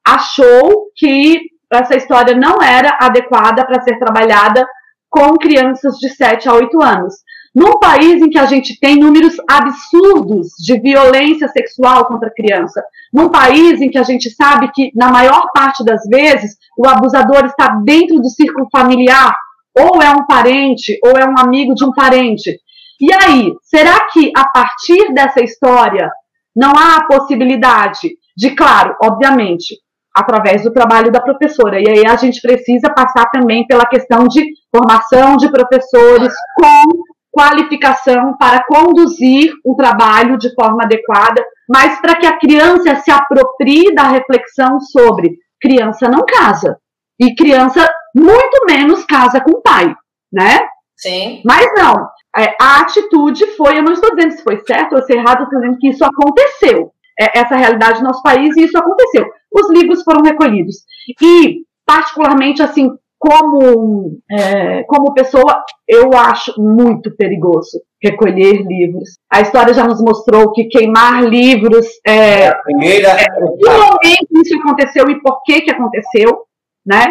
achou 0.07 0.91
que 0.95 1.41
essa 1.73 1.97
história 1.97 2.37
não 2.37 2.63
era 2.63 2.99
adequada 3.01 3.65
para 3.65 3.83
ser 3.83 3.99
trabalhada 3.99 4.67
com 5.09 5.37
crianças 5.37 5.97
de 5.99 6.09
7 6.09 6.49
a 6.49 6.55
8 6.55 6.83
anos. 6.83 7.15
Num 7.55 7.79
país 7.79 8.21
em 8.21 8.29
que 8.29 8.39
a 8.39 8.47
gente 8.47 8.79
tem 8.81 8.99
números 8.99 9.37
absurdos 9.49 10.49
de 10.59 10.77
violência 10.81 11.47
sexual 11.49 12.05
contra 12.07 12.29
a 12.29 12.35
criança, 12.35 12.83
num 13.13 13.29
país 13.29 13.81
em 13.81 13.89
que 13.89 13.99
a 13.99 14.03
gente 14.03 14.29
sabe 14.31 14.73
que, 14.75 14.91
na 14.93 15.09
maior 15.09 15.47
parte 15.55 15.85
das 15.85 16.03
vezes, 16.09 16.57
o 16.77 16.89
abusador 16.89 17.45
está 17.45 17.69
dentro 17.85 18.19
do 18.21 18.29
círculo 18.29 18.67
familiar, 18.73 19.33
ou 19.73 20.03
é 20.03 20.11
um 20.11 20.27
parente, 20.27 20.99
ou 21.05 21.13
é 21.13 21.25
um 21.25 21.39
amigo 21.39 21.75
de 21.75 21.85
um 21.85 21.93
parente. 21.93 22.59
E 23.01 23.13
aí, 23.13 23.53
será 23.63 24.09
que 24.13 24.33
a 24.37 24.49
partir 24.49 25.13
dessa 25.15 25.41
história 25.41 26.11
não 26.57 26.73
há 26.77 26.97
a 26.97 27.07
possibilidade 27.07 28.17
de, 28.37 28.51
claro, 28.51 28.97
obviamente, 29.01 29.77
através 30.15 30.63
do 30.63 30.73
trabalho 30.73 31.11
da 31.11 31.21
professora. 31.21 31.81
E 31.81 31.89
aí 31.89 32.07
a 32.07 32.17
gente 32.17 32.41
precisa 32.41 32.89
passar 32.91 33.27
também 33.31 33.67
pela 33.67 33.87
questão 33.87 34.29
de 34.29 34.45
formação 34.71 35.37
de 35.37 35.51
professores 35.51 36.33
com 36.57 37.03
qualificação 37.33 38.37
para 38.39 38.65
conduzir 38.65 39.53
o 39.65 39.75
trabalho 39.75 40.39
de 40.39 40.55
forma 40.55 40.85
adequada, 40.85 41.45
mas 41.69 42.01
para 42.01 42.15
que 42.15 42.27
a 42.27 42.39
criança 42.39 42.95
se 42.97 43.11
aproprie 43.11 43.93
da 43.93 44.05
reflexão 44.05 44.79
sobre 44.79 45.37
criança 45.61 46.09
não 46.09 46.25
casa 46.25 46.79
e 47.21 47.35
criança 47.35 47.89
muito 48.15 48.65
menos 48.67 49.05
casa 49.05 49.41
com 49.41 49.59
o 49.59 49.63
pai, 49.63 49.93
né? 50.33 50.61
Sim. 50.97 51.43
Mas 51.45 51.67
não, 51.75 52.09
é, 52.37 52.57
a 52.61 52.81
atitude 52.81 53.47
foi, 53.57 53.79
eu 53.79 53.83
não 53.83 53.93
estou 53.93 54.15
dizendo 54.15 54.33
se 54.33 54.45
foi 54.45 54.63
certo 54.65 54.95
ou 54.95 55.03
se 55.03 55.13
errado, 55.13 55.43
estou 55.43 55.61
dizendo 55.61 55.79
que 55.79 55.89
isso 55.89 56.05
aconteceu. 56.05 56.93
É, 57.19 57.39
essa 57.39 57.57
realidade 57.57 58.01
no 58.01 58.09
nosso 58.09 58.23
país 58.23 58.57
e 58.57 58.65
isso 58.65 58.77
aconteceu 58.77 59.25
os 59.55 59.71
livros 59.71 60.03
foram 60.03 60.23
recolhidos. 60.23 60.79
E, 61.23 61.61
particularmente, 61.87 62.61
assim, 62.63 62.91
como, 63.19 64.19
é, 64.31 64.83
como 64.85 65.15
pessoa, 65.15 65.63
eu 65.89 66.13
acho 66.13 66.61
muito 66.61 67.15
perigoso 67.17 67.81
recolher 68.03 68.63
livros. 68.67 69.17
A 69.33 69.41
história 69.41 69.73
já 69.73 69.87
nos 69.87 70.01
mostrou 70.01 70.53
que 70.53 70.65
queimar 70.65 71.23
livros 71.25 71.87
é, 72.07 72.49
a 72.49 72.55
primeira... 72.57 73.09
é 73.09 74.17
que 74.17 74.41
isso 74.41 74.59
aconteceu 74.59 75.09
e 75.09 75.21
por 75.23 75.43
que 75.43 75.63
que 75.63 75.71
aconteceu, 75.71 76.43
né? 76.85 77.07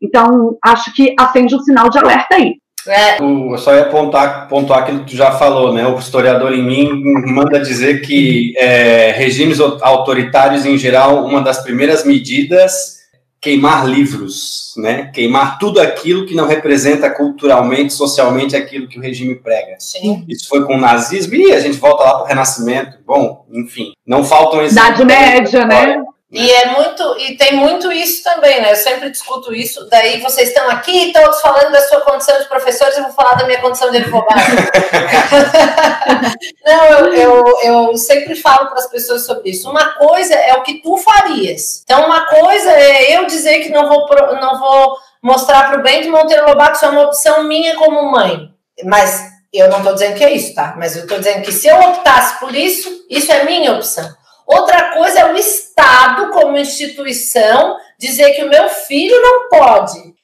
Então, 0.00 0.56
acho 0.64 0.94
que 0.94 1.14
acende 1.18 1.54
um 1.54 1.60
sinal 1.60 1.90
de 1.90 1.98
alerta 1.98 2.36
aí. 2.36 2.54
É. 2.88 3.18
Eu 3.20 3.58
só 3.58 3.74
ia 3.74 3.84
pontuar, 3.84 4.48
pontuar 4.48 4.80
aquilo 4.80 5.00
que 5.00 5.10
tu 5.10 5.16
já 5.16 5.32
falou, 5.32 5.72
né? 5.72 5.86
O 5.86 5.98
historiador 5.98 6.52
em 6.52 6.64
mim 6.64 7.02
manda 7.26 7.60
dizer 7.60 8.00
que 8.00 8.54
é, 8.56 9.12
regimes 9.12 9.60
autoritários, 9.60 10.64
em 10.64 10.76
geral, 10.78 11.24
uma 11.24 11.40
das 11.40 11.62
primeiras 11.62 12.04
medidas 12.04 12.98
queimar 13.40 13.86
livros, 13.86 14.74
né? 14.76 15.10
Queimar 15.14 15.58
tudo 15.58 15.80
aquilo 15.80 16.26
que 16.26 16.34
não 16.34 16.46
representa 16.46 17.08
culturalmente, 17.08 17.92
socialmente 17.92 18.56
aquilo 18.56 18.88
que 18.88 18.98
o 18.98 19.02
regime 19.02 19.36
prega. 19.36 19.76
Sim. 19.78 20.24
Isso 20.28 20.48
foi 20.48 20.64
com 20.64 20.74
o 20.74 20.80
nazismo 20.80 21.34
e 21.34 21.52
a 21.52 21.60
gente 21.60 21.78
volta 21.78 22.02
lá 22.02 22.14
para 22.14 22.24
o 22.24 22.26
Renascimento. 22.26 22.98
Bom, 23.06 23.46
enfim, 23.52 23.92
não 24.06 24.24
faltam 24.24 24.62
exemplos. 24.62 25.00
Idade 25.00 25.04
Média, 25.04 25.66
né? 25.66 26.02
E 26.30 26.50
é 26.50 26.72
muito, 26.72 27.16
e 27.18 27.38
tem 27.38 27.56
muito 27.56 27.90
isso 27.90 28.22
também, 28.22 28.60
né? 28.60 28.72
Eu 28.72 28.76
sempre 28.76 29.10
discuto 29.10 29.54
isso. 29.54 29.88
Daí 29.88 30.20
vocês 30.20 30.48
estão 30.48 30.68
aqui, 30.68 31.10
todos 31.10 31.40
falando 31.40 31.72
da 31.72 31.80
sua 31.80 32.02
condição 32.02 32.38
de 32.38 32.46
professores, 32.46 32.98
eu 32.98 33.04
vou 33.04 33.12
falar 33.12 33.34
da 33.34 33.46
minha 33.46 33.62
condição 33.62 33.90
de 33.90 33.96
advogado. 33.96 34.38
Não, 36.66 36.84
eu, 36.84 37.14
eu, 37.14 37.44
eu, 37.62 37.96
sempre 37.96 38.34
falo 38.34 38.68
para 38.68 38.78
as 38.78 38.90
pessoas 38.90 39.24
sobre 39.24 39.50
isso. 39.50 39.70
Uma 39.70 39.94
coisa 39.94 40.34
é 40.34 40.52
o 40.52 40.62
que 40.62 40.82
tu 40.82 40.98
farias. 40.98 41.80
Então, 41.82 42.04
uma 42.04 42.26
coisa 42.26 42.72
é 42.72 43.16
eu 43.16 43.24
dizer 43.24 43.60
que 43.60 43.70
não 43.70 43.88
vou, 43.88 44.06
não 44.38 44.60
vou 44.60 44.98
mostrar 45.22 45.70
para 45.70 45.80
o 45.80 45.82
Bento 45.82 46.10
Monteiro 46.10 46.46
Lobato, 46.46 46.76
isso 46.76 46.84
é 46.84 46.90
uma 46.90 47.04
opção 47.04 47.44
minha 47.44 47.74
como 47.76 48.10
mãe. 48.10 48.50
Mas 48.84 49.22
eu 49.50 49.68
não 49.68 49.78
estou 49.78 49.94
dizendo 49.94 50.16
que 50.16 50.24
é 50.24 50.32
isso, 50.32 50.54
tá? 50.54 50.74
Mas 50.76 50.94
eu 50.94 51.04
estou 51.04 51.18
dizendo 51.18 51.42
que 51.42 51.52
se 51.52 51.68
eu 51.68 51.80
optasse 51.80 52.38
por 52.38 52.54
isso, 52.54 53.06
isso 53.08 53.32
é 53.32 53.44
minha 53.44 53.72
opção. 53.72 54.06
Outra 54.48 54.94
coisa 54.94 55.20
é 55.20 55.32
o 55.32 55.36
Estado, 55.36 56.30
como 56.30 56.56
instituição, 56.56 57.76
dizer 57.98 58.30
que 58.30 58.44
o 58.44 58.48
meu 58.48 58.66
filho 58.68 59.20
não 59.20 59.48
pode. 59.50 60.14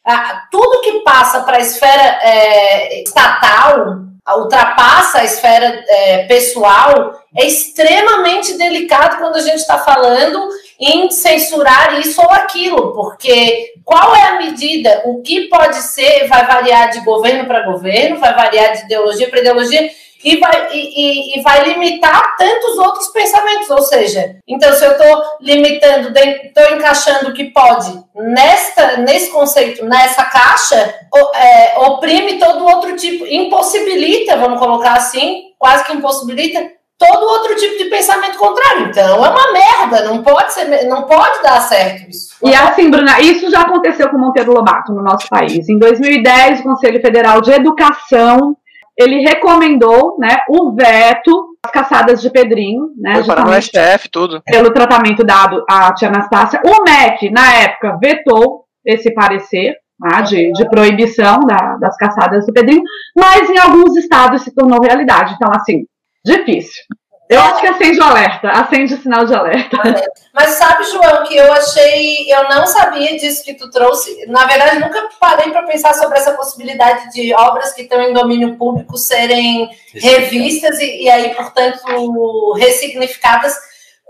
Tudo 0.51 0.81
que 0.81 1.01
passa 1.01 1.43
para 1.43 1.59
a 1.59 1.61
esfera 1.61 2.18
é, 2.22 3.03
estatal, 3.03 3.99
ultrapassa 4.39 5.18
a 5.18 5.25
esfera 5.25 5.85
é, 5.87 6.25
pessoal, 6.25 7.20
é 7.37 7.45
extremamente 7.47 8.57
delicado 8.57 9.18
quando 9.18 9.37
a 9.37 9.43
gente 9.43 9.57
está 9.57 9.77
falando 9.77 10.49
em 10.81 11.11
censurar 11.11 12.01
isso 12.01 12.22
ou 12.22 12.31
aquilo, 12.31 12.93
porque 12.95 13.75
qual 13.85 14.16
é 14.16 14.22
a 14.22 14.39
medida? 14.39 15.03
O 15.05 15.20
que 15.20 15.49
pode 15.49 15.77
ser 15.77 16.27
vai 16.27 16.47
variar 16.47 16.91
de 16.91 17.01
governo 17.01 17.47
para 17.47 17.66
governo, 17.66 18.18
vai 18.18 18.35
variar 18.35 18.72
de 18.72 18.85
ideologia 18.85 19.29
para 19.29 19.41
ideologia, 19.41 19.91
e 20.25 20.39
vai, 20.39 20.68
e, 20.72 21.39
e, 21.39 21.43
vai 21.43 21.64
limitar 21.64 22.37
tantos 22.37 22.79
outros 22.79 23.09
pensamentos. 23.09 23.68
Ou 23.68 23.83
seja, 23.83 24.37
então, 24.49 24.72
se 24.72 24.85
eu 24.85 24.93
estou 24.93 25.22
limitando, 25.41 26.12
estou 26.18 26.77
encaixando 26.77 27.31
o 27.31 27.35
que 27.35 27.45
pode 27.45 27.93
nesta, 28.14 28.97
nesse 28.99 29.31
conceito, 29.31 29.85
nessa 29.85 30.25
caixa, 30.25 30.95
é, 31.35 31.79
oprime 31.79 32.39
todo 32.39 32.64
outro 32.64 32.97
tipo, 32.97 33.27
impossibilita, 33.27 34.37
vamos 34.37 34.59
colocar 34.59 34.95
assim, 34.95 35.43
quase 35.59 35.85
que 35.85 35.93
impossibilita 35.93 36.72
todo 36.97 37.27
outro 37.27 37.57
tipo 37.57 37.77
de 37.77 37.85
pensamento 37.91 38.39
contrário. 38.39 38.87
Então 38.87 39.25
é 39.25 39.29
uma 39.29 39.53
merda, 39.53 40.05
não 40.05 40.22
pode 40.22 40.53
ser, 40.53 40.87
não 40.87 41.03
pode 41.03 41.43
dar 41.43 41.61
certo 41.61 42.09
isso. 42.09 42.35
E 42.43 42.55
assim, 42.55 42.91
Bruna, 42.91 43.20
isso 43.20 43.51
já 43.51 43.62
aconteceu 43.62 44.09
com 44.09 44.18
Monteiro 44.18 44.53
Lobato 44.53 44.93
no 44.93 45.03
nosso 45.03 45.29
país. 45.29 45.68
Em 45.68 45.79
2010, 45.79 46.61
o 46.61 46.62
Conselho 46.62 47.01
Federal 47.01 47.41
de 47.41 47.53
Educação 47.53 48.57
ele 48.99 49.20
recomendou, 49.20 50.16
né, 50.18 50.36
o 50.49 50.72
veto 50.72 51.57
às 51.64 51.70
caçadas 51.72 52.22
de 52.22 52.30
Pedrinho, 52.30 52.90
né, 52.97 53.22
Foi 53.22 53.34
para 53.34 53.51
o 53.51 53.62
STF 53.62 54.09
tudo. 54.11 54.42
Pelo 54.42 54.72
tratamento 54.72 55.24
dado 55.24 55.64
à 55.68 55.92
tia 55.92 56.09
Anastácia. 56.09 56.61
O 56.64 56.84
MEC, 56.84 57.30
na 57.30 57.55
época, 57.55 57.99
vetou 58.01 58.64
esse 58.84 59.12
parecer, 59.12 59.76
né, 59.99 60.22
de, 60.22 60.53
de, 60.53 60.68
proibição 60.68 61.40
da, 61.40 61.76
das 61.76 61.97
caçadas 61.97 62.47
do 62.47 62.53
Pedrinho, 62.53 62.82
mas 63.16 63.51
em 63.51 63.59
alguns 63.59 63.97
estados 63.97 64.42
se 64.42 64.55
tornou 64.55 64.80
realidade. 64.80 65.34
Então, 65.34 65.51
assim, 65.53 65.84
difícil. 66.24 66.82
Eu 67.29 67.41
acho 67.41 67.61
que 67.61 67.66
acende 67.66 67.99
o 67.99 68.05
alerta, 68.05 68.51
acende 68.51 68.95
o 68.95 69.01
sinal 69.01 69.25
de 69.25 69.35
alerta. 69.35 69.77
Mas 70.33 70.51
sabe, 70.51 70.85
João, 70.85 71.25
que 71.25 71.37
eu 71.37 71.51
achei, 71.53 72.31
eu 72.31 72.49
não 72.49 72.66
sabia 72.66 73.16
disso 73.16 73.45
que 73.45 73.55
tu 73.55 73.70
trouxe. 73.70 74.27
Na 74.27 74.45
verdade, 74.45 74.79
nunca 74.79 75.09
parei 75.18 75.51
para 75.51 75.62
pensar 75.62 75.95
sobre 75.95 76.18
essa 76.18 76.33
possibilidade 76.33 77.11
de 77.12 77.33
obras 77.35 77.72
que 77.72 77.83
estão 77.83 78.01
em 78.03 78.12
domínio 78.12 78.57
público 78.57 78.99
serem 78.99 79.70
revistas 79.95 80.79
e, 80.81 81.05
e 81.05 81.11
aí, 81.11 81.35
portanto, 81.35 82.53
ressignificadas 82.59 83.57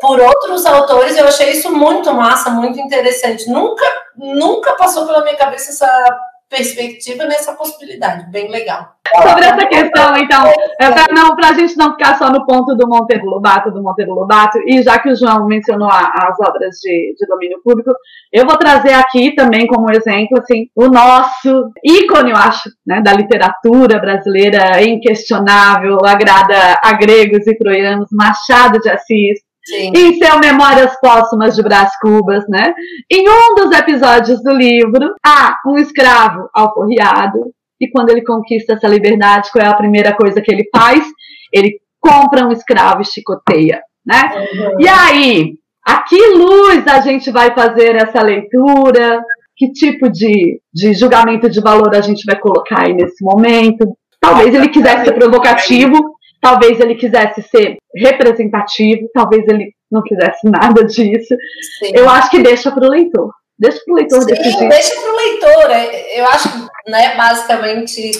por 0.00 0.18
outros 0.20 0.66
autores. 0.66 1.16
Eu 1.16 1.28
achei 1.28 1.52
isso 1.52 1.70
muito 1.70 2.12
massa, 2.12 2.50
muito 2.50 2.80
interessante. 2.80 3.48
Nunca, 3.48 3.84
nunca 4.16 4.72
passou 4.72 5.06
pela 5.06 5.22
minha 5.22 5.36
cabeça 5.36 5.70
essa 5.70 6.18
perspectiva 6.54 7.24
nessa 7.24 7.52
possibilidade, 7.54 8.30
bem 8.30 8.48
legal. 8.48 8.94
Sobre 9.22 9.44
essa 9.44 9.66
questão, 9.66 10.16
então, 10.16 10.44
é 10.80 10.90
para 10.90 11.12
não, 11.12 11.36
a 11.36 11.52
gente 11.52 11.76
não 11.76 11.92
ficar 11.92 12.16
só 12.16 12.30
no 12.30 12.46
ponto 12.46 12.74
do 12.74 12.88
Monteiro 12.88 13.26
Lobato, 13.26 13.70
do 13.70 13.82
Monteiro 13.82 14.14
Lobato, 14.14 14.58
e 14.66 14.82
já 14.82 14.98
que 14.98 15.10
o 15.10 15.16
João 15.16 15.46
mencionou 15.46 15.88
a, 15.88 16.28
as 16.28 16.40
obras 16.40 16.76
de, 16.80 17.14
de, 17.18 17.26
domínio 17.26 17.60
público, 17.62 17.90
eu 18.32 18.46
vou 18.46 18.56
trazer 18.56 18.92
aqui 18.94 19.34
também 19.34 19.66
como 19.66 19.90
exemplo, 19.90 20.38
assim, 20.38 20.68
o 20.74 20.86
nosso 20.86 21.70
ícone, 21.84 22.30
eu 22.30 22.36
acho, 22.36 22.70
né, 22.86 23.02
da 23.02 23.12
literatura 23.12 23.98
brasileira, 23.98 24.82
inquestionável, 24.82 25.98
agrada 26.04 26.78
a 26.82 26.92
gregos 26.94 27.46
e 27.46 27.56
troianos, 27.56 28.08
Machado 28.10 28.80
de 28.80 28.90
Assis, 28.90 29.40
Sim. 29.64 29.92
em 29.96 30.18
seu 30.18 30.38
Memórias 30.38 30.98
Póstumas 31.00 31.56
de 31.56 31.62
Brás 31.62 31.90
Cubas, 31.98 32.44
né? 32.48 32.74
Em 33.10 33.26
um 33.28 33.54
dos 33.54 33.76
episódios 33.76 34.42
do 34.42 34.52
livro, 34.52 35.14
há 35.24 35.56
um 35.66 35.78
escravo 35.78 36.48
alforriado, 36.54 37.52
e 37.80 37.90
quando 37.90 38.10
ele 38.10 38.22
conquista 38.22 38.74
essa 38.74 38.86
liberdade, 38.86 39.50
qual 39.50 39.64
é 39.64 39.68
a 39.68 39.74
primeira 39.74 40.14
coisa 40.14 40.40
que 40.40 40.52
ele 40.52 40.68
faz? 40.74 41.04
Ele 41.52 41.78
compra 42.00 42.46
um 42.46 42.52
escravo 42.52 43.00
e 43.00 43.06
chicoteia, 43.06 43.80
né? 44.04 44.20
Uhum. 44.34 44.80
E 44.80 44.88
aí, 44.88 45.54
a 45.86 46.02
que 46.02 46.18
luz 46.34 46.86
a 46.86 47.00
gente 47.00 47.30
vai 47.30 47.54
fazer 47.54 47.96
essa 47.96 48.22
leitura? 48.22 49.22
Que 49.56 49.70
tipo 49.72 50.10
de, 50.10 50.60
de 50.72 50.94
julgamento 50.94 51.48
de 51.48 51.60
valor 51.60 51.94
a 51.94 52.00
gente 52.00 52.24
vai 52.26 52.38
colocar 52.38 52.84
aí 52.84 52.92
nesse 52.92 53.24
momento? 53.24 53.96
Talvez 54.20 54.54
ele 54.54 54.68
quisesse 54.68 55.04
ser 55.04 55.12
provocativo, 55.12 55.96
talvez 56.44 56.78
ele 56.78 56.94
quisesse 56.94 57.42
ser 57.44 57.78
representativo, 57.96 59.08
talvez 59.14 59.48
ele 59.48 59.72
não 59.90 60.02
quisesse 60.02 60.46
nada 60.46 60.84
disso. 60.84 61.34
Sim. 61.78 61.92
Eu 61.94 62.06
acho 62.06 62.30
que 62.30 62.42
deixa 62.42 62.70
para 62.70 62.86
o 62.86 62.90
leitor. 62.90 63.30
Deixa 63.58 63.80
para 63.82 63.92
o 63.92 63.96
leitor 63.96 64.20
Sim, 64.20 64.26
decidir. 64.26 64.68
deixa 64.68 65.00
para 65.00 65.10
o 65.10 65.16
leitor. 65.16 65.70
É, 65.70 66.20
eu 66.20 66.26
acho 66.26 66.52
que, 66.52 66.90
né, 66.90 67.16
basicamente, 67.16 68.10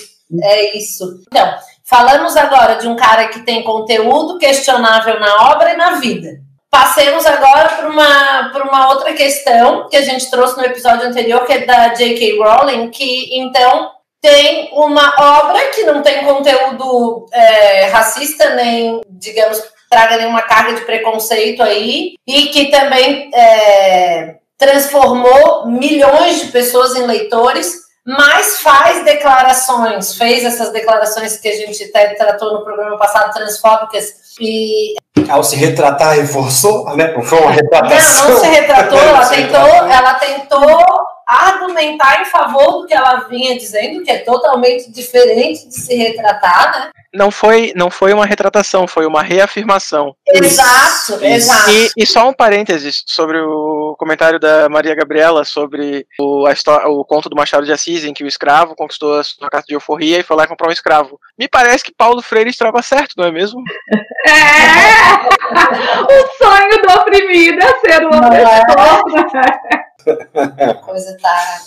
é 0.42 0.74
isso. 0.74 1.20
Então, 1.26 1.54
falamos 1.84 2.34
agora 2.34 2.76
de 2.76 2.88
um 2.88 2.96
cara 2.96 3.28
que 3.28 3.40
tem 3.40 3.62
conteúdo 3.62 4.38
questionável 4.38 5.20
na 5.20 5.50
obra 5.52 5.74
e 5.74 5.76
na 5.76 5.96
vida. 5.96 6.38
Passemos 6.70 7.26
agora 7.26 7.68
para 7.68 7.88
uma, 7.88 8.52
uma 8.70 8.88
outra 8.88 9.12
questão 9.12 9.86
que 9.88 9.96
a 9.96 10.02
gente 10.02 10.30
trouxe 10.30 10.56
no 10.56 10.64
episódio 10.64 11.06
anterior, 11.06 11.44
que 11.44 11.52
é 11.52 11.66
da 11.66 11.88
J.K. 11.88 12.38
Rowling, 12.38 12.90
que 12.90 13.38
então 13.38 13.90
tem 14.24 14.70
uma 14.72 15.14
obra 15.18 15.66
que 15.66 15.82
não 15.82 16.00
tem 16.00 16.24
conteúdo 16.24 17.26
é, 17.30 17.88
racista, 17.88 18.54
nem, 18.54 19.02
digamos, 19.06 19.62
traga 19.90 20.16
nenhuma 20.16 20.40
carga 20.40 20.72
de 20.72 20.80
preconceito 20.80 21.62
aí, 21.62 22.14
e 22.26 22.46
que 22.46 22.70
também 22.70 23.30
é, 23.34 24.36
transformou 24.56 25.66
milhões 25.66 26.40
de 26.40 26.46
pessoas 26.46 26.96
em 26.96 27.06
leitores, 27.06 27.74
mas 28.02 28.60
faz 28.60 29.04
declarações, 29.04 30.16
fez 30.16 30.42
essas 30.42 30.72
declarações 30.72 31.36
que 31.36 31.48
a 31.48 31.56
gente 31.56 31.84
até 31.84 32.14
tratou 32.14 32.54
no 32.54 32.64
programa 32.64 32.96
passado, 32.96 33.34
transfóbicas, 33.34 34.06
e 34.40 34.94
ao 35.28 35.44
se 35.44 35.56
retratar, 35.56 36.16
reforçou, 36.16 36.96
né? 36.96 37.14
Foi 37.22 37.40
uma 37.40 37.50
retratação. 37.50 38.28
Não, 38.28 38.34
não 38.36 38.40
se 38.40 38.46
retratou, 38.46 38.98
ela 39.04 39.26
tentou, 39.26 39.60
ela 39.60 40.14
tentou 40.14 41.13
argumentar 41.26 42.22
em 42.22 42.24
favor 42.26 42.80
do 42.80 42.86
que 42.86 42.94
ela 42.94 43.26
vinha 43.28 43.56
dizendo, 43.56 44.02
que 44.02 44.10
é 44.10 44.18
totalmente 44.18 44.90
diferente 44.90 45.68
de 45.68 45.74
se 45.74 45.94
retratar, 45.94 46.72
né? 46.72 46.90
Não 47.14 47.30
foi, 47.30 47.72
não 47.76 47.90
foi 47.90 48.12
uma 48.12 48.26
retratação, 48.26 48.88
foi 48.88 49.06
uma 49.06 49.22
reafirmação. 49.22 50.16
Exato, 50.26 51.14
Isso. 51.14 51.24
exato. 51.24 51.70
E, 51.70 51.90
e, 51.96 52.04
só 52.04 52.28
um 52.28 52.32
parênteses 52.32 53.04
sobre 53.06 53.38
o 53.38 53.94
comentário 53.96 54.40
da 54.40 54.68
Maria 54.68 54.96
Gabriela 54.96 55.44
sobre 55.44 56.04
o, 56.18 56.44
a 56.44 56.52
história, 56.52 56.88
o 56.88 57.04
conto 57.04 57.28
do 57.28 57.36
Machado 57.36 57.64
de 57.64 57.72
Assis, 57.72 58.04
em 58.04 58.12
que 58.12 58.24
o 58.24 58.26
escravo 58.26 58.74
conquistou 58.74 59.16
a 59.16 59.22
sua 59.22 59.48
carta 59.48 59.66
de 59.68 59.74
euforia 59.74 60.18
e 60.18 60.24
foi 60.24 60.36
lá 60.36 60.44
comprar 60.44 60.68
um 60.68 60.72
escravo. 60.72 61.20
Me 61.38 61.46
parece 61.46 61.84
que 61.84 61.94
Paulo 61.94 62.20
Freire 62.20 62.50
estava 62.50 62.82
certo, 62.82 63.14
não 63.16 63.26
é 63.26 63.30
mesmo? 63.30 63.62
É! 64.26 65.04
o 66.00 66.26
sonho 66.38 66.82
do 66.82 66.92
oprimido 66.98 67.58
é 67.60 67.80
ser 67.80 68.06
uma 68.06 68.30
pessoa. 68.30 69.84
A 70.06 70.74
coisa 70.74 71.16
tá. 71.20 71.60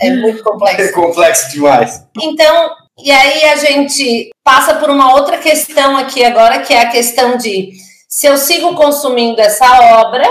É 0.00 0.10
muito 0.10 0.42
complexa. 0.42 0.82
É 0.82 0.92
complexo 0.92 1.50
demais. 1.50 2.04
Então, 2.20 2.70
e 2.98 3.10
aí 3.10 3.44
a 3.44 3.56
gente 3.56 4.30
passa 4.42 4.74
por 4.74 4.90
uma 4.90 5.14
outra 5.14 5.38
questão 5.38 5.96
aqui 5.96 6.24
agora, 6.24 6.60
que 6.60 6.72
é 6.72 6.80
a 6.80 6.90
questão 6.90 7.36
de 7.36 7.72
se 8.08 8.26
eu 8.26 8.36
sigo 8.38 8.74
consumindo 8.74 9.40
essa 9.40 10.00
obra, 10.00 10.26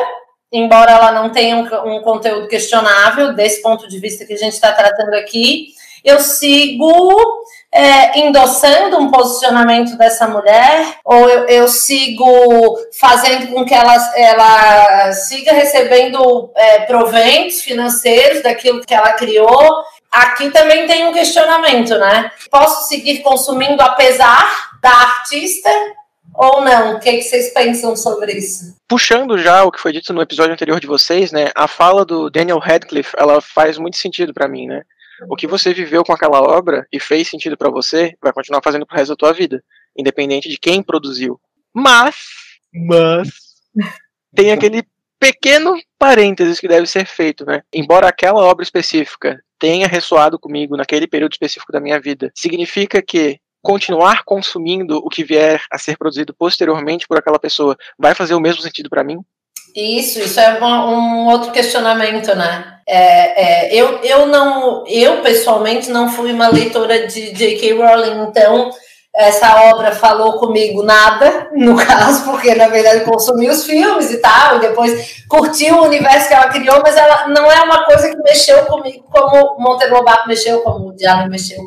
embora 0.51 0.91
ela 0.91 1.12
não 1.12 1.30
tenha 1.30 1.55
um, 1.55 1.97
um 1.97 2.01
conteúdo 2.01 2.47
questionável, 2.47 3.34
desse 3.34 3.62
ponto 3.62 3.88
de 3.88 3.99
vista 3.99 4.26
que 4.26 4.34
a 4.34 4.38
gente 4.38 4.53
está 4.53 4.72
tratando 4.72 5.14
aqui, 5.14 5.68
eu 6.03 6.20
sigo 6.20 7.43
é, 7.74 8.20
endossando 8.20 8.97
um 8.97 9.11
posicionamento 9.11 9.97
dessa 9.97 10.28
mulher, 10.28 10.99
ou 11.03 11.30
eu, 11.30 11.45
eu, 11.47 11.68
sigo 11.68 12.78
fazendo 12.99 13.47
com 13.47 13.65
que 13.65 13.74
ela, 13.74 13.95
ela 14.15 15.11
siga 15.11 15.51
recebendo 15.51 16.51
é, 16.55 16.80
proventos 16.82 17.61
financeiros 17.61 18.41
daquilo 18.41 18.82
que 18.82 18.93
ela 18.93 19.13
criou. 19.13 19.84
Aqui 20.11 20.49
também 20.49 20.88
tem 20.88 21.05
um 21.05 21.13
questionamento, 21.13 21.97
né? 21.97 22.32
Posso 22.49 22.88
seguir 22.88 23.20
consumindo 23.20 23.82
apesar 23.82 24.72
da 24.82 24.89
artista 24.89 25.70
ou 26.34 26.61
não? 26.61 26.95
O 26.95 26.99
que, 26.99 27.09
é 27.09 27.18
que, 27.18 27.24
vocês 27.24 27.51
pensam 27.53 27.95
sobre 27.95 28.34
isso? 28.34 28.76
Puxando 28.88 29.38
já 29.38 29.63
o 29.63 29.72
que 29.72 29.80
foi 29.80 29.91
dito 29.91 30.13
no 30.13 30.22
episódio 30.22 30.53
anterior 30.53 30.80
de 30.80 30.88
vocês, 30.88 31.32
né? 31.32 31.49
A 31.53 31.68
fala 31.68 32.05
do 32.05 32.30
Daniel 32.30 32.59
Radcliffe, 32.59 33.15
ela 33.18 33.41
faz 33.41 33.78
muito 33.78 33.97
sentido 33.97 34.34
para 34.34 34.47
mim, 34.47 34.68
né? 34.68 34.84
O 35.30 35.36
que 35.36 35.47
você 35.47 35.74
viveu 35.74 36.03
com 36.03 36.13
aquela 36.13 36.41
obra 36.41 36.88
e 36.91 36.99
fez 36.99 37.28
sentido 37.28 37.57
para 37.57 37.70
você, 37.70 38.15
vai 38.22 38.32
continuar 38.34 38.61
fazendo 38.63 38.86
pro 38.86 38.97
resto 38.97 39.11
da 39.11 39.15
tua 39.15 39.34
vida, 39.34 39.63
independente 39.97 40.49
de 40.49 40.57
quem 40.57 40.84
produziu. 40.84 41.39
Mas, 41.74 42.15
mas 42.74 43.30
tem 44.36 44.51
aquele 44.51 44.84
pequeno 45.20 45.76
parênteses 45.97 46.59
que 46.59 46.68
deve 46.68 46.88
ser 46.88 47.05
feito, 47.05 47.45
né? 47.45 47.61
Embora 47.74 48.07
aquela 48.07 48.41
obra 48.41 48.63
específica 48.63 49.41
tenha 49.59 49.88
ressoado 49.88 50.39
comigo 50.39 50.78
naquele 50.78 51.07
período 51.07 51.32
específico 51.32 51.72
da 51.72 51.80
minha 51.80 51.99
vida, 51.99 52.32
significa 52.36 53.01
que 53.01 53.39
continuar 53.61 54.24
consumindo 54.24 54.97
o 54.97 55.09
que 55.09 55.24
vier 55.24 55.61
a 55.72 55.78
ser 55.78 55.97
produzido 55.97 56.34
posteriormente 56.34 57.07
por 57.07 57.18
aquela 57.18 57.39
pessoa 57.39 57.76
vai 57.97 58.13
fazer 58.13 58.36
o 58.36 58.39
mesmo 58.39 58.61
sentido 58.61 58.89
para 58.89 59.03
mim? 59.03 59.18
Isso, 59.76 60.20
isso 60.20 60.39
é 60.39 60.63
um, 60.63 60.65
um 60.65 61.26
outro 61.28 61.51
questionamento, 61.51 62.34
né? 62.36 62.76
É, 62.90 63.68
é, 63.68 63.76
eu, 63.76 64.00
eu 64.02 64.28
não, 64.28 64.86
eu 64.88 65.22
pessoalmente 65.22 65.90
não 65.90 66.10
fui 66.10 66.32
uma 66.32 66.48
leitora 66.48 67.06
de 67.06 67.34
J.K. 67.34 67.74
Rowling, 67.74 68.30
então 68.30 68.72
essa 69.14 69.72
obra 69.74 69.92
falou 69.92 70.40
comigo 70.40 70.84
nada, 70.84 71.50
no 71.58 71.76
caso, 71.76 72.24
porque 72.24 72.56
na 72.56 72.68
verdade 72.68 73.04
consumi 73.04 73.50
os 73.50 73.66
filmes 73.66 74.12
e 74.12 74.18
tal, 74.20 74.58
e 74.58 74.60
depois 74.62 75.26
curti 75.28 75.70
o 75.72 75.84
universo 75.84 76.30
que 76.30 76.34
ela 76.34 76.48
criou, 76.48 76.82
mas 76.82 76.96
ela 76.96 77.28
não 77.28 77.52
é 77.52 77.62
uma 77.62 77.84
coisa 77.84 78.10
que 78.10 78.24
mexeu 78.24 78.64
comigo 78.66 79.04
como 79.12 79.60
Monteiro 79.60 79.96
Lobato 79.96 80.28
mexeu, 80.28 80.62
como 80.62 80.90
o 80.90 80.96
Diabo 80.96 81.30
mexeu. 81.30 81.60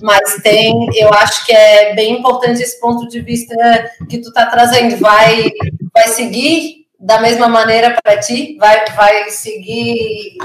Mas 0.00 0.36
tem, 0.42 0.88
eu 0.96 1.12
acho 1.12 1.44
que 1.44 1.52
é 1.52 1.94
bem 1.94 2.18
importante 2.18 2.62
esse 2.62 2.80
ponto 2.80 3.06
de 3.08 3.20
vista 3.20 3.54
que 4.08 4.18
tu 4.18 4.28
está 4.28 4.46
trazendo. 4.46 4.96
Vai, 4.96 5.50
vai 5.92 6.08
seguir 6.08 6.81
da 7.02 7.20
mesma 7.20 7.48
maneira 7.48 7.96
para 8.02 8.18
ti? 8.18 8.56
Vai, 8.58 8.84
vai 8.94 9.30
seguir 9.30 10.36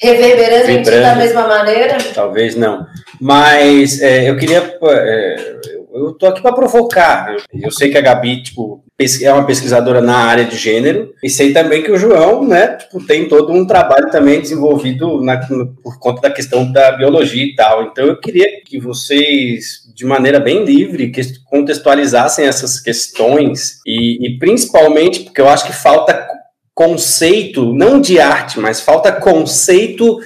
reverberando 0.00 0.70
em 0.70 0.82
ti 0.82 0.90
da 0.90 1.14
mesma 1.14 1.48
maneira? 1.48 1.96
Talvez 2.14 2.54
não. 2.54 2.86
Mas 3.20 4.00
é, 4.00 4.28
eu 4.28 4.36
queria. 4.36 4.78
É, 4.82 5.56
eu 5.94 6.12
tô 6.12 6.26
aqui 6.26 6.42
para 6.42 6.54
provocar. 6.54 7.36
Eu 7.52 7.70
sei 7.70 7.90
que 7.90 7.96
a 7.96 8.00
Gabi, 8.00 8.42
tipo, 8.42 8.84
é 9.22 9.32
uma 9.32 9.46
pesquisadora 9.46 10.00
na 10.00 10.16
área 10.16 10.44
de 10.44 10.56
gênero, 10.56 11.12
e 11.22 11.30
sei 11.30 11.52
também 11.52 11.82
que 11.82 11.90
o 11.90 11.96
João, 11.96 12.46
né, 12.46 12.76
tipo, 12.76 13.04
tem 13.04 13.28
todo 13.28 13.52
um 13.52 13.66
trabalho 13.66 14.10
também 14.10 14.40
desenvolvido 14.40 15.22
na, 15.22 15.36
por 15.82 15.98
conta 15.98 16.22
da 16.22 16.30
questão 16.30 16.70
da 16.70 16.92
biologia 16.92 17.44
e 17.44 17.54
tal. 17.54 17.84
Então 17.84 18.04
eu 18.04 18.20
queria 18.20 18.62
que 18.64 18.78
vocês, 18.78 19.83
de 19.94 20.04
maneira 20.04 20.40
bem 20.40 20.64
livre, 20.64 21.10
que 21.10 21.22
contextualizassem 21.44 22.46
essas 22.46 22.80
questões, 22.80 23.78
e, 23.86 24.26
e 24.26 24.38
principalmente 24.38 25.20
porque 25.20 25.40
eu 25.40 25.48
acho 25.48 25.66
que 25.66 25.72
falta 25.72 26.26
conceito, 26.74 27.72
não 27.72 28.00
de 28.00 28.18
arte, 28.18 28.58
mas 28.58 28.80
falta 28.80 29.12
conceito 29.12 30.18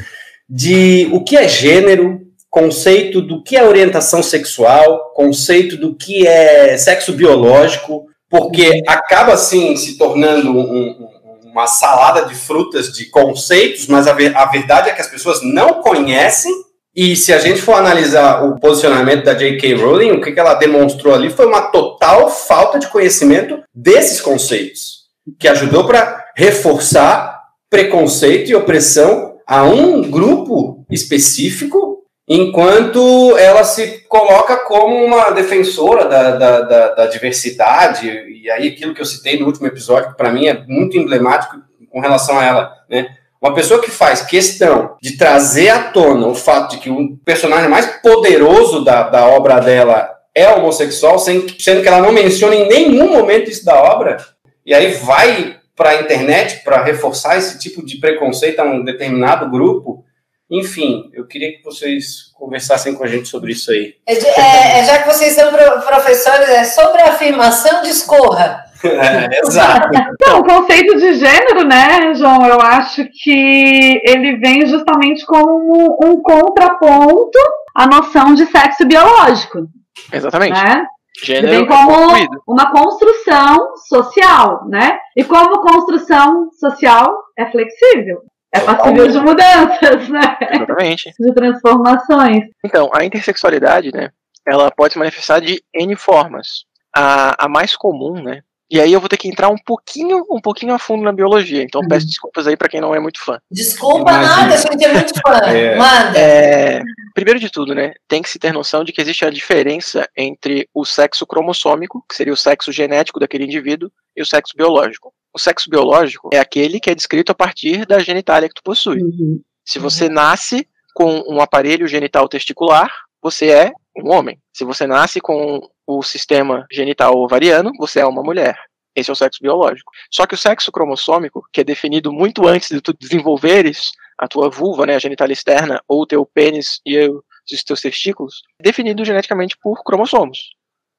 de 0.48 1.08
o 1.12 1.22
que 1.22 1.36
é 1.36 1.46
gênero, 1.46 2.22
conceito 2.48 3.20
do 3.20 3.42
que 3.42 3.56
é 3.56 3.62
orientação 3.62 4.22
sexual, 4.22 5.12
conceito 5.14 5.76
do 5.76 5.94
que 5.94 6.26
é 6.26 6.78
sexo 6.78 7.12
biológico, 7.12 8.06
porque 8.30 8.82
acaba 8.86 9.34
assim 9.34 9.76
se 9.76 9.98
tornando 9.98 10.50
um, 10.50 11.08
uma 11.44 11.66
salada 11.66 12.26
de 12.26 12.34
frutas 12.34 12.92
de 12.92 13.06
conceitos, 13.06 13.86
mas 13.86 14.06
a, 14.06 14.12
ver, 14.12 14.34
a 14.36 14.46
verdade 14.46 14.88
é 14.88 14.94
que 14.94 15.00
as 15.00 15.08
pessoas 15.08 15.40
não 15.42 15.82
conhecem. 15.82 16.52
E 17.00 17.14
se 17.14 17.32
a 17.32 17.38
gente 17.38 17.62
for 17.62 17.74
analisar 17.74 18.44
o 18.44 18.58
posicionamento 18.58 19.22
da 19.22 19.32
J.K. 19.32 19.74
Rowling, 19.74 20.10
o 20.10 20.20
que, 20.20 20.36
ela 20.36 20.54
demonstrou 20.54 21.14
ali 21.14 21.30
foi 21.30 21.46
uma 21.46 21.70
total 21.70 22.28
falta 22.28 22.76
de 22.76 22.88
conhecimento 22.88 23.62
desses 23.72 24.20
conceitos, 24.20 25.04
que 25.38 25.46
ajudou 25.46 25.86
para 25.86 26.24
reforçar 26.36 27.40
preconceito 27.70 28.50
e 28.50 28.56
opressão 28.56 29.36
a 29.46 29.62
um 29.62 30.10
grupo 30.10 30.84
específico 30.90 32.02
enquanto 32.28 33.38
ela 33.38 33.62
se 33.62 34.00
coloca 34.08 34.56
como 34.56 34.96
uma 35.04 35.30
defensora 35.30 36.04
da, 36.04 36.32
da, 36.32 36.60
da, 36.62 36.94
da, 36.96 37.06
diversidade, 37.06 38.08
e 38.08 38.50
aí 38.50 38.66
aquilo 38.66 38.92
que 38.92 39.00
eu 39.00 39.06
citei 39.06 39.38
no 39.38 39.46
último 39.46 39.68
episódio, 39.68 40.10
que 40.10 40.16
para 40.16 40.32
mim 40.32 40.48
é 40.48 40.64
muito 40.66 40.98
emblemático 40.98 41.62
com 41.92 42.00
relação 42.00 42.36
a 42.36 42.44
ela, 42.44 42.72
né? 42.90 43.17
Uma 43.40 43.54
pessoa 43.54 43.80
que 43.80 43.90
faz 43.90 44.22
questão 44.22 44.96
de 45.00 45.16
trazer 45.16 45.68
à 45.68 45.84
tona 45.84 46.26
o 46.26 46.34
fato 46.34 46.72
de 46.72 46.78
que 46.78 46.90
o 46.90 47.16
personagem 47.24 47.68
mais 47.68 47.86
poderoso 48.02 48.84
da, 48.84 49.04
da 49.04 49.26
obra 49.28 49.60
dela 49.60 50.10
é 50.34 50.48
homossexual, 50.48 51.18
sendo 51.18 51.46
que 51.46 51.88
ela 51.88 52.00
não 52.00 52.12
menciona 52.12 52.54
em 52.54 52.68
nenhum 52.68 53.12
momento 53.12 53.50
isso 53.50 53.64
da 53.64 53.80
obra, 53.80 54.18
e 54.64 54.74
aí 54.74 54.92
vai 54.94 55.56
para 55.74 55.90
a 55.90 56.00
internet 56.00 56.62
para 56.64 56.82
reforçar 56.82 57.38
esse 57.38 57.58
tipo 57.58 57.84
de 57.84 57.98
preconceito 57.98 58.58
a 58.60 58.64
um 58.64 58.84
determinado 58.84 59.48
grupo, 59.48 60.04
enfim, 60.50 61.10
eu 61.12 61.26
queria 61.26 61.52
que 61.52 61.62
vocês 61.62 62.32
conversassem 62.34 62.94
com 62.94 63.04
a 63.04 63.06
gente 63.06 63.28
sobre 63.28 63.52
isso 63.52 63.70
aí. 63.70 63.94
É, 64.06 64.14
é, 64.14 64.78
é 64.78 64.84
já 64.84 65.02
que 65.02 65.08
vocês 65.08 65.34
são 65.34 65.52
professores, 65.52 66.48
é 66.48 66.64
sobre 66.64 67.02
a 67.02 67.10
afirmação 67.10 67.82
discorra. 67.82 68.64
É, 68.84 69.40
exato. 69.40 69.88
Então, 70.20 70.40
o 70.40 70.44
conceito 70.44 70.96
de 70.96 71.14
gênero, 71.14 71.64
né, 71.64 72.14
João, 72.14 72.46
eu 72.46 72.60
acho 72.60 73.04
que 73.22 74.00
ele 74.04 74.36
vem 74.36 74.66
justamente 74.66 75.24
como 75.24 75.98
um 76.04 76.20
contraponto 76.20 77.38
à 77.74 77.86
noção 77.86 78.34
de 78.34 78.46
sexo 78.46 78.86
biológico. 78.86 79.66
Exatamente. 80.12 80.52
Né? 80.52 80.84
Gênero 81.24 81.46
ele 81.46 81.56
vem 81.56 81.66
como 81.66 82.12
uma 82.46 82.70
construção 82.70 83.74
social, 83.88 84.68
né? 84.68 84.98
E 85.16 85.24
como 85.24 85.60
construção 85.60 86.50
social 86.52 87.12
é 87.36 87.50
flexível. 87.50 88.22
É 88.52 88.60
passível 88.60 89.08
de 89.08 89.20
mudanças, 89.20 90.08
né? 90.08 90.38
Exatamente. 90.52 91.12
De 91.18 91.34
transformações. 91.34 92.44
Então, 92.64 92.90
a 92.94 93.04
intersexualidade, 93.04 93.92
né? 93.92 94.10
Ela 94.46 94.70
pode 94.70 94.94
se 94.94 94.98
manifestar 94.98 95.40
de 95.40 95.62
N 95.74 95.94
formas. 95.96 96.64
A, 96.96 97.44
a 97.44 97.48
mais 97.48 97.76
comum, 97.76 98.22
né? 98.22 98.40
E 98.70 98.78
aí 98.80 98.92
eu 98.92 99.00
vou 99.00 99.08
ter 99.08 99.16
que 99.16 99.28
entrar 99.28 99.48
um 99.48 99.56
pouquinho, 99.56 100.24
um 100.30 100.40
pouquinho 100.40 100.74
a 100.74 100.78
fundo 100.78 101.02
na 101.02 101.12
biologia. 101.12 101.62
Então 101.62 101.80
uhum. 101.80 101.88
peço 101.88 102.06
desculpas 102.06 102.46
aí 102.46 102.56
para 102.56 102.68
quem 102.68 102.80
não 102.80 102.94
é 102.94 103.00
muito 103.00 103.24
fã. 103.24 103.40
Desculpa 103.50 104.10
Imagina. 104.10 104.36
nada, 104.36 104.54
a 104.54 104.56
gente 104.56 104.84
é 104.84 104.92
muito 104.92 105.14
fã. 105.14 105.38
É. 105.48 105.76
Manda. 105.76 106.18
É, 106.18 106.82
primeiro 107.14 107.40
de 107.40 107.48
tudo, 107.48 107.74
né? 107.74 107.94
Tem 108.06 108.20
que 108.20 108.28
se 108.28 108.38
ter 108.38 108.52
noção 108.52 108.84
de 108.84 108.92
que 108.92 109.00
existe 109.00 109.24
a 109.24 109.30
diferença 109.30 110.08
entre 110.16 110.68
o 110.74 110.84
sexo 110.84 111.26
cromossômico, 111.26 112.04
que 112.08 112.14
seria 112.14 112.32
o 112.32 112.36
sexo 112.36 112.70
genético 112.70 113.18
daquele 113.18 113.44
indivíduo, 113.44 113.90
e 114.16 114.22
o 114.22 114.26
sexo 114.26 114.54
biológico. 114.56 115.12
O 115.32 115.38
sexo 115.38 115.70
biológico 115.70 116.28
é 116.32 116.38
aquele 116.38 116.80
que 116.80 116.90
é 116.90 116.94
descrito 116.94 117.32
a 117.32 117.34
partir 117.34 117.86
da 117.86 118.00
genitália 118.00 118.48
que 118.48 118.54
tu 118.54 118.62
possui. 118.62 119.02
Uhum. 119.02 119.40
Se 119.64 119.78
você 119.78 120.06
uhum. 120.06 120.12
nasce 120.12 120.68
com 120.94 121.22
um 121.28 121.40
aparelho 121.40 121.86
genital 121.86 122.28
testicular, 122.28 122.90
você 123.22 123.50
é 123.50 123.72
um 123.96 124.12
homem. 124.12 124.38
Se 124.52 124.64
você 124.64 124.86
nasce 124.86 125.20
com 125.20 125.60
o 125.86 126.02
sistema 126.02 126.66
genital 126.70 127.16
ovariano, 127.16 127.72
você 127.78 128.00
é 128.00 128.06
uma 128.06 128.22
mulher. 128.22 128.56
Esse 128.94 129.10
é 129.10 129.12
o 129.12 129.16
sexo 129.16 129.40
biológico. 129.40 129.92
Só 130.10 130.26
que 130.26 130.34
o 130.34 130.38
sexo 130.38 130.72
cromossômico, 130.72 131.46
que 131.52 131.60
é 131.60 131.64
definido 131.64 132.12
muito 132.12 132.46
antes 132.46 132.68
de 132.68 132.80
tu 132.80 132.92
desenvolveres 132.92 133.90
a 134.18 134.26
tua 134.26 134.50
vulva, 134.50 134.84
né, 134.84 134.96
a 134.96 134.98
genitália 134.98 135.32
externa, 135.32 135.80
ou 135.86 136.02
o 136.02 136.06
teu 136.06 136.26
pênis 136.26 136.80
e 136.84 136.98
os 137.08 137.64
teus 137.64 137.80
testículos, 137.80 138.42
é 138.60 138.64
definido 138.64 139.04
geneticamente 139.04 139.56
por 139.56 139.84
cromossomos. 139.84 140.50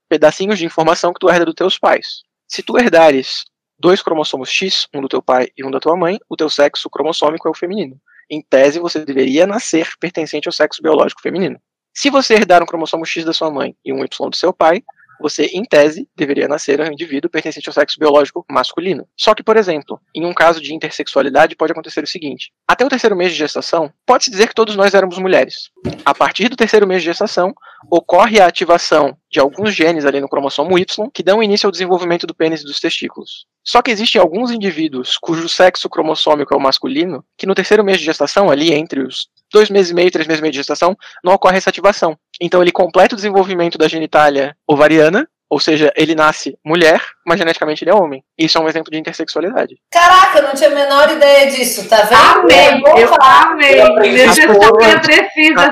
Pedacinhos 0.08 0.58
de 0.58 0.66
informação 0.66 1.14
que 1.14 1.20
tu 1.20 1.30
herda 1.30 1.46
dos 1.46 1.56
teus 1.56 1.78
pais. 1.78 2.24
Se 2.48 2.64
tu 2.64 2.78
herdares 2.78 3.44
dois 3.78 4.02
cromossomos 4.02 4.50
X, 4.50 4.88
um 4.94 5.02
do 5.02 5.10
teu 5.10 5.22
pai 5.22 5.50
e 5.58 5.64
um 5.64 5.70
da 5.70 5.80
tua 5.80 5.96
mãe, 5.96 6.18
o 6.30 6.36
teu 6.36 6.50
sexo 6.50 6.90
cromossômico 6.90 7.48
é 7.48 7.52
o 7.52 7.56
feminino. 7.56 8.00
Em 8.30 8.42
tese, 8.42 8.80
você 8.80 9.04
deveria 9.04 9.46
nascer 9.46 9.90
pertencente 10.00 10.48
ao 10.48 10.54
sexo 10.54 10.82
biológico 10.82 11.22
feminino. 11.22 11.60
Se 11.94 12.10
você 12.10 12.36
herdar 12.36 12.64
um 12.64 12.66
cromossomo 12.66 13.06
X 13.06 13.26
da 13.26 13.34
sua 13.34 13.52
mãe 13.52 13.76
e 13.84 13.92
um 13.92 14.04
Y 14.04 14.30
do 14.30 14.36
seu 14.36 14.54
pai, 14.54 14.84
você, 15.20 15.48
em 15.48 15.64
tese, 15.64 16.08
deveria 16.16 16.48
nascer 16.48 16.80
um 16.80 16.92
indivíduo 16.92 17.30
pertencente 17.30 17.68
ao 17.68 17.74
sexo 17.74 18.00
biológico 18.00 18.46
masculino. 18.50 19.06
Só 19.18 19.36
que, 19.36 19.44
por 19.44 19.58
exemplo, 19.58 20.00
em 20.16 20.26
um 20.26 20.34
caso 20.34 20.62
de 20.62 20.74
intersexualidade, 20.74 21.58
pode 21.58 21.74
acontecer 21.74 22.02
o 22.02 22.08
seguinte: 22.08 22.52
até 22.66 22.86
o 22.86 22.90
terceiro 22.90 23.16
mês 23.16 23.34
de 23.34 23.38
gestação, 23.38 23.92
pode-se 24.06 24.32
dizer 24.32 24.48
que 24.48 24.56
todos 24.56 24.76
nós 24.76 24.94
éramos 24.94 25.18
mulheres. 25.18 25.70
A 26.06 26.14
partir 26.14 26.48
do 26.48 26.56
terceiro 26.56 26.88
mês 26.88 27.02
de 27.02 27.08
gestação, 27.08 27.54
ocorre 27.92 28.40
a 28.40 28.48
ativação 28.48 29.18
de 29.30 29.40
alguns 29.40 29.76
genes 29.76 30.06
ali 30.06 30.22
no 30.22 30.30
cromossomo 30.30 30.78
Y 30.80 30.86
que 31.14 31.22
dão 31.22 31.44
início 31.44 31.68
ao 31.68 31.72
desenvolvimento 31.72 32.26
do 32.26 32.34
pênis 32.34 32.62
e 32.62 32.66
dos 32.66 32.80
testículos. 32.80 33.46
Só 33.64 33.82
que 33.82 33.92
existem 33.92 34.22
alguns 34.22 34.52
indivíduos 34.52 35.18
cujo 35.18 35.50
sexo 35.50 35.90
cromossômico 35.90 36.54
é 36.54 36.58
o 36.58 36.62
masculino, 36.62 37.24
que 37.38 37.46
no 37.46 37.54
terceiro 37.54 37.84
mês 37.84 38.00
de 38.00 38.06
gestação, 38.06 38.50
ali 38.50 38.74
entre 38.74 39.02
os 39.02 39.28
dois 39.52 39.70
meses 39.70 39.92
e 39.92 39.94
meio, 39.94 40.12
três 40.12 40.28
meses 40.28 40.40
e 40.40 40.42
meio 40.42 40.52
de 40.52 40.60
gestação, 40.60 40.96
não 41.24 41.34
ocorre 41.34 41.58
essa 41.58 41.70
ativação. 41.70 42.18
Então 42.42 42.62
ele 42.62 42.72
completa 42.72 43.16
o 43.16 43.18
desenvolvimento 43.18 43.78
da 43.78 43.88
genitália 43.88 44.56
ovariana, 44.68 45.28
ou 45.50 45.60
seja, 45.60 45.92
ele 45.96 46.14
nasce 46.14 46.58
mulher, 46.64 47.02
mas 47.26 47.40
geneticamente 47.40 47.84
ele 47.84 47.92
é 47.92 47.96
homem. 47.96 48.24
Isso 48.38 48.58
é 48.58 48.62
um 48.62 48.70
exemplo 48.70 48.92
de 48.92 49.00
intersexualidade. 49.00 49.76
Caraca, 49.92 50.40
eu 50.40 50.44
não 50.44 50.54
tinha 50.54 50.70
a 50.70 50.76
menor 50.76 51.12
ideia 51.12 51.50
disso, 51.50 51.90
tá 51.90 52.04
vendo? 52.04 52.46
Amei, 52.46 53.04
eu 53.04 53.16
amei. 53.20 53.82
As 53.82 54.36
pessoas, 54.36 54.86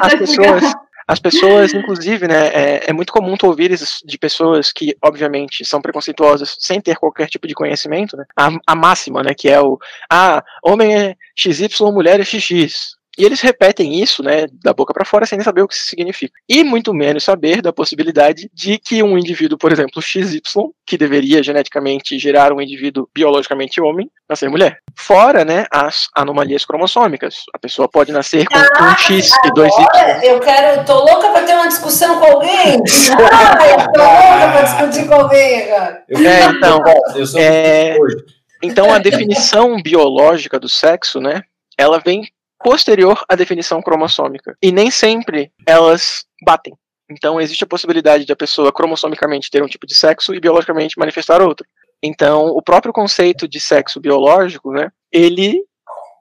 as 0.01 0.13
pessoas, 0.15 0.73
as 1.07 1.19
pessoas, 1.19 1.73
inclusive, 1.73 2.27
né, 2.27 2.47
é, 2.47 2.89
é, 2.89 2.93
muito 2.93 3.13
comum 3.13 3.37
tu 3.37 3.47
ouvir 3.47 3.71
de 4.03 4.17
pessoas 4.17 4.73
que, 4.73 4.93
obviamente, 5.01 5.63
são 5.63 5.81
preconceituosas 5.81 6.57
sem 6.59 6.81
ter 6.81 6.97
qualquer 6.97 7.29
tipo 7.29 7.47
de 7.47 7.53
conhecimento, 7.53 8.17
né, 8.17 8.25
a, 8.35 8.49
a 8.67 8.75
máxima, 8.75 9.23
né, 9.23 9.33
que 9.33 9.47
é 9.47 9.61
o, 9.61 9.79
ah, 10.11 10.43
homem 10.61 10.93
é 10.93 11.15
XY, 11.33 11.69
mulher 11.93 12.19
é 12.19 12.25
XX. 12.25 12.96
E 13.17 13.25
eles 13.25 13.41
repetem 13.41 13.99
isso, 14.01 14.21
né, 14.21 14.45
da 14.63 14.73
boca 14.73 14.93
para 14.93 15.05
fora, 15.05 15.25
sem 15.25 15.39
saber 15.41 15.61
o 15.63 15.67
que 15.67 15.73
isso 15.73 15.87
significa. 15.87 16.33
E 16.47 16.63
muito 16.63 16.93
menos 16.93 17.23
saber 17.23 17.61
da 17.61 17.73
possibilidade 17.73 18.49
de 18.53 18.77
que 18.77 19.01
um 19.01 19.17
indivíduo, 19.17 19.57
por 19.57 19.71
exemplo, 19.71 20.01
XY, 20.01 20.39
que 20.85 20.97
deveria 20.97 21.41
geneticamente 21.41 22.19
gerar 22.19 22.53
um 22.53 22.61
indivíduo 22.61 23.09
biologicamente 23.13 23.81
homem, 23.81 24.09
nascer 24.29 24.49
mulher. 24.49 24.79
Fora, 24.95 25.43
né, 25.43 25.65
as 25.71 26.07
anomalias 26.15 26.63
cromossômicas. 26.63 27.43
A 27.53 27.57
pessoa 27.57 27.89
pode 27.89 28.11
nascer 28.11 28.45
com 28.45 28.53
Caraca, 28.53 28.83
um 28.83 28.97
X 28.97 29.31
e 29.45 29.51
dois 29.51 29.73
Y. 29.73 30.19
Eu 30.23 30.39
quero, 30.39 30.85
tô 30.85 30.99
louca 31.03 31.29
para 31.29 31.43
ter 31.43 31.53
uma 31.53 31.67
discussão 31.67 32.19
com 32.19 32.25
alguém. 32.25 32.81
ah, 33.31 33.67
eu 33.67 33.77
tô 33.93 33.99
louca 33.99 34.51
para 34.51 34.61
discutir 34.61 35.07
com 35.07 35.15
alguém 35.15 35.63
agora. 35.63 36.03
É, 36.09 36.43
então, 36.45 36.83
é, 37.35 37.97
então 38.61 38.93
a 38.93 38.99
definição 38.99 39.81
biológica 39.81 40.59
do 40.59 40.69
sexo, 40.69 41.19
né, 41.19 41.41
ela 41.77 41.99
vem 41.99 42.23
posterior 42.59 43.23
à 43.29 43.35
definição 43.35 43.81
cromossômica. 43.81 44.57
E 44.61 44.71
nem 44.71 44.91
sempre 44.91 45.51
elas 45.65 46.25
batem. 46.43 46.73
Então 47.09 47.39
existe 47.39 47.63
a 47.63 47.67
possibilidade 47.67 48.25
de 48.25 48.31
a 48.33 48.35
pessoa 48.35 48.71
cromossomicamente 48.71 49.49
ter 49.49 49.63
um 49.63 49.67
tipo 49.67 49.87
de 49.87 49.95
sexo 49.95 50.33
e 50.33 50.39
biologicamente 50.39 50.99
manifestar 50.99 51.41
outro. 51.41 51.65
Então, 52.03 52.47
o 52.47 52.61
próprio 52.61 52.93
conceito 52.93 53.47
de 53.47 53.59
sexo 53.59 53.99
biológico, 53.99 54.71
né, 54.71 54.91
ele 55.11 55.63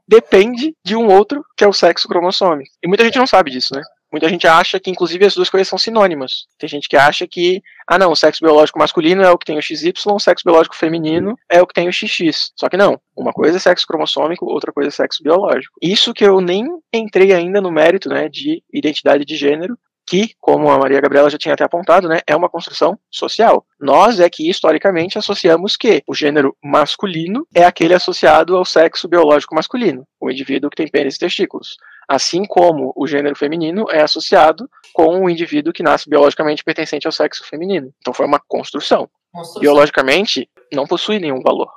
depende 0.08 0.74
de 0.84 0.96
um 0.96 1.08
outro, 1.08 1.44
que 1.56 1.64
é 1.64 1.68
o 1.68 1.72
sexo 1.72 2.08
cromossômico. 2.08 2.70
E 2.82 2.88
muita 2.88 3.04
gente 3.04 3.18
não 3.18 3.26
sabe 3.26 3.50
disso, 3.50 3.74
né? 3.74 3.82
Muita 4.10 4.28
gente 4.28 4.46
acha 4.46 4.78
que, 4.78 4.90
inclusive, 4.90 5.24
as 5.24 5.34
duas 5.34 5.50
coisas 5.50 5.68
são 5.68 5.78
sinônimas. 5.78 6.46
Tem 6.58 6.68
gente 6.68 6.88
que 6.88 6.96
acha 6.96 7.26
que, 7.26 7.60
ah, 7.88 7.98
não, 7.98 8.12
o 8.12 8.16
sexo 8.16 8.44
biológico 8.44 8.78
masculino 8.78 9.22
é 9.22 9.30
o 9.30 9.38
que 9.38 9.44
tem 9.44 9.58
o 9.58 9.62
XY, 9.62 9.92
o 10.06 10.18
sexo 10.18 10.44
biológico 10.44 10.76
feminino 10.76 11.36
é 11.50 11.60
o 11.60 11.66
que 11.66 11.74
tem 11.74 11.88
o 11.88 11.92
XX. 11.92 12.52
Só 12.56 12.68
que 12.68 12.76
não. 12.76 13.00
Uma 13.16 13.32
coisa 13.32 13.56
é 13.56 13.60
sexo 13.60 13.86
cromossômico, 13.86 14.46
outra 14.46 14.72
coisa 14.72 14.88
é 14.88 14.92
sexo 14.92 15.22
biológico. 15.22 15.74
Isso 15.82 16.14
que 16.14 16.24
eu 16.24 16.40
nem 16.40 16.66
entrei 16.92 17.32
ainda 17.32 17.60
no 17.60 17.70
mérito, 17.70 18.08
né, 18.08 18.28
de 18.28 18.62
identidade 18.72 19.24
de 19.24 19.36
gênero, 19.36 19.76
que, 20.06 20.30
como 20.40 20.70
a 20.70 20.78
Maria 20.78 21.00
Gabriela 21.00 21.28
já 21.28 21.36
tinha 21.36 21.54
até 21.54 21.64
apontado, 21.64 22.08
né, 22.08 22.20
é 22.26 22.36
uma 22.36 22.48
construção 22.48 22.96
social. 23.10 23.66
Nós 23.78 24.20
é 24.20 24.30
que 24.30 24.48
historicamente 24.48 25.18
associamos 25.18 25.76
que 25.76 26.02
o 26.06 26.14
gênero 26.14 26.56
masculino 26.62 27.46
é 27.52 27.64
aquele 27.64 27.92
associado 27.92 28.56
ao 28.56 28.64
sexo 28.64 29.08
biológico 29.08 29.54
masculino, 29.54 30.06
o 30.20 30.30
indivíduo 30.30 30.70
que 30.70 30.76
tem 30.76 30.88
pênis 30.88 31.16
e 31.16 31.18
testículos. 31.18 31.76
Assim 32.08 32.44
como 32.44 32.92
o 32.94 33.06
gênero 33.06 33.36
feminino 33.36 33.86
é 33.90 34.02
associado 34.02 34.68
com 34.92 35.24
o 35.24 35.30
indivíduo 35.30 35.72
que 35.72 35.82
nasce 35.82 36.08
biologicamente 36.08 36.62
pertencente 36.62 37.06
ao 37.06 37.12
sexo 37.12 37.44
feminino. 37.44 37.92
Então 37.98 38.14
foi 38.14 38.26
uma 38.26 38.40
construção. 38.46 39.08
construção. 39.32 39.60
Biologicamente, 39.60 40.48
não 40.72 40.86
possui 40.86 41.18
nenhum 41.18 41.40
valor. 41.40 41.68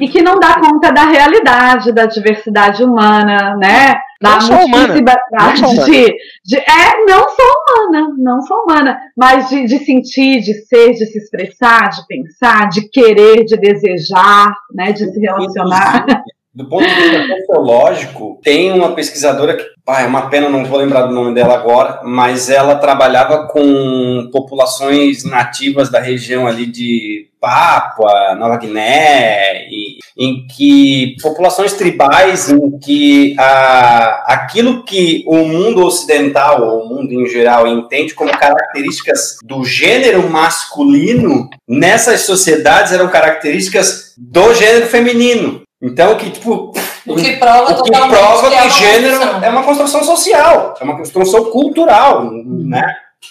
E 0.00 0.08
que 0.08 0.22
não 0.22 0.40
dá 0.40 0.58
conta 0.58 0.90
da 0.90 1.04
realidade, 1.04 1.92
da 1.92 2.06
diversidade 2.06 2.82
humana, 2.82 3.56
né? 3.56 3.94
Da 4.20 4.38
multiplicidade 4.40 5.84
de, 5.84 6.16
de. 6.44 6.56
É, 6.56 7.04
não 7.06 7.28
só 7.28 7.42
humana, 7.42 8.08
não 8.16 8.40
só 8.40 8.54
humana, 8.62 8.98
mas 9.14 9.50
de, 9.50 9.66
de 9.66 9.78
sentir, 9.84 10.40
de 10.40 10.54
ser, 10.66 10.92
de 10.92 11.04
se 11.04 11.18
expressar, 11.18 11.90
de 11.90 12.06
pensar, 12.06 12.68
de 12.70 12.88
querer, 12.88 13.44
de 13.44 13.56
desejar, 13.58 14.54
né? 14.72 14.92
De 14.92 15.12
se 15.12 15.20
relacionar. 15.20 16.06
Do 16.54 16.68
ponto 16.68 16.86
de 16.86 16.94
vista 16.94 17.26
sociológico, 17.26 18.40
tem 18.40 18.70
uma 18.70 18.94
pesquisadora 18.94 19.56
que, 19.56 19.64
ah, 19.88 20.02
é 20.02 20.06
uma 20.06 20.30
pena, 20.30 20.48
não 20.48 20.64
vou 20.64 20.78
lembrar 20.78 21.02
do 21.02 21.12
nome 21.12 21.34
dela 21.34 21.54
agora, 21.54 22.00
mas 22.04 22.48
ela 22.48 22.76
trabalhava 22.76 23.48
com 23.48 24.28
populações 24.32 25.24
nativas 25.24 25.90
da 25.90 25.98
região 25.98 26.46
ali 26.46 26.66
de 26.66 27.28
Papua, 27.40 28.36
Nova 28.36 28.56
Guiné, 28.56 29.66
e, 29.68 29.98
em 30.16 30.46
que 30.46 31.16
populações 31.20 31.72
tribais, 31.72 32.48
em 32.48 32.78
que 32.78 33.34
a, 33.38 34.32
aquilo 34.32 34.84
que 34.84 35.24
o 35.26 35.38
mundo 35.44 35.84
ocidental, 35.84 36.62
ou 36.62 36.84
o 36.84 36.88
mundo 36.88 37.12
em 37.12 37.26
geral, 37.26 37.66
entende 37.66 38.14
como 38.14 38.30
características 38.30 39.38
do 39.44 39.64
gênero 39.64 40.30
masculino, 40.30 41.50
nessas 41.68 42.20
sociedades 42.20 42.92
eram 42.92 43.08
características 43.08 44.14
do 44.16 44.54
gênero 44.54 44.86
feminino. 44.86 45.63
Então, 45.84 46.16
que 46.16 46.30
tipo. 46.30 46.72
O 47.06 47.14
que 47.14 47.36
prova, 47.36 47.72
o 47.72 47.82
que, 47.82 47.90
prova 47.90 48.50
que, 48.50 48.56
que 48.56 48.62
é 48.62 48.70
gênero 48.70 49.22
é 49.42 49.50
uma 49.50 49.62
construção 49.62 50.02
social, 50.02 50.74
é 50.80 50.84
uma 50.84 50.96
construção 50.96 51.44
cultural, 51.50 52.30
né? 52.32 52.82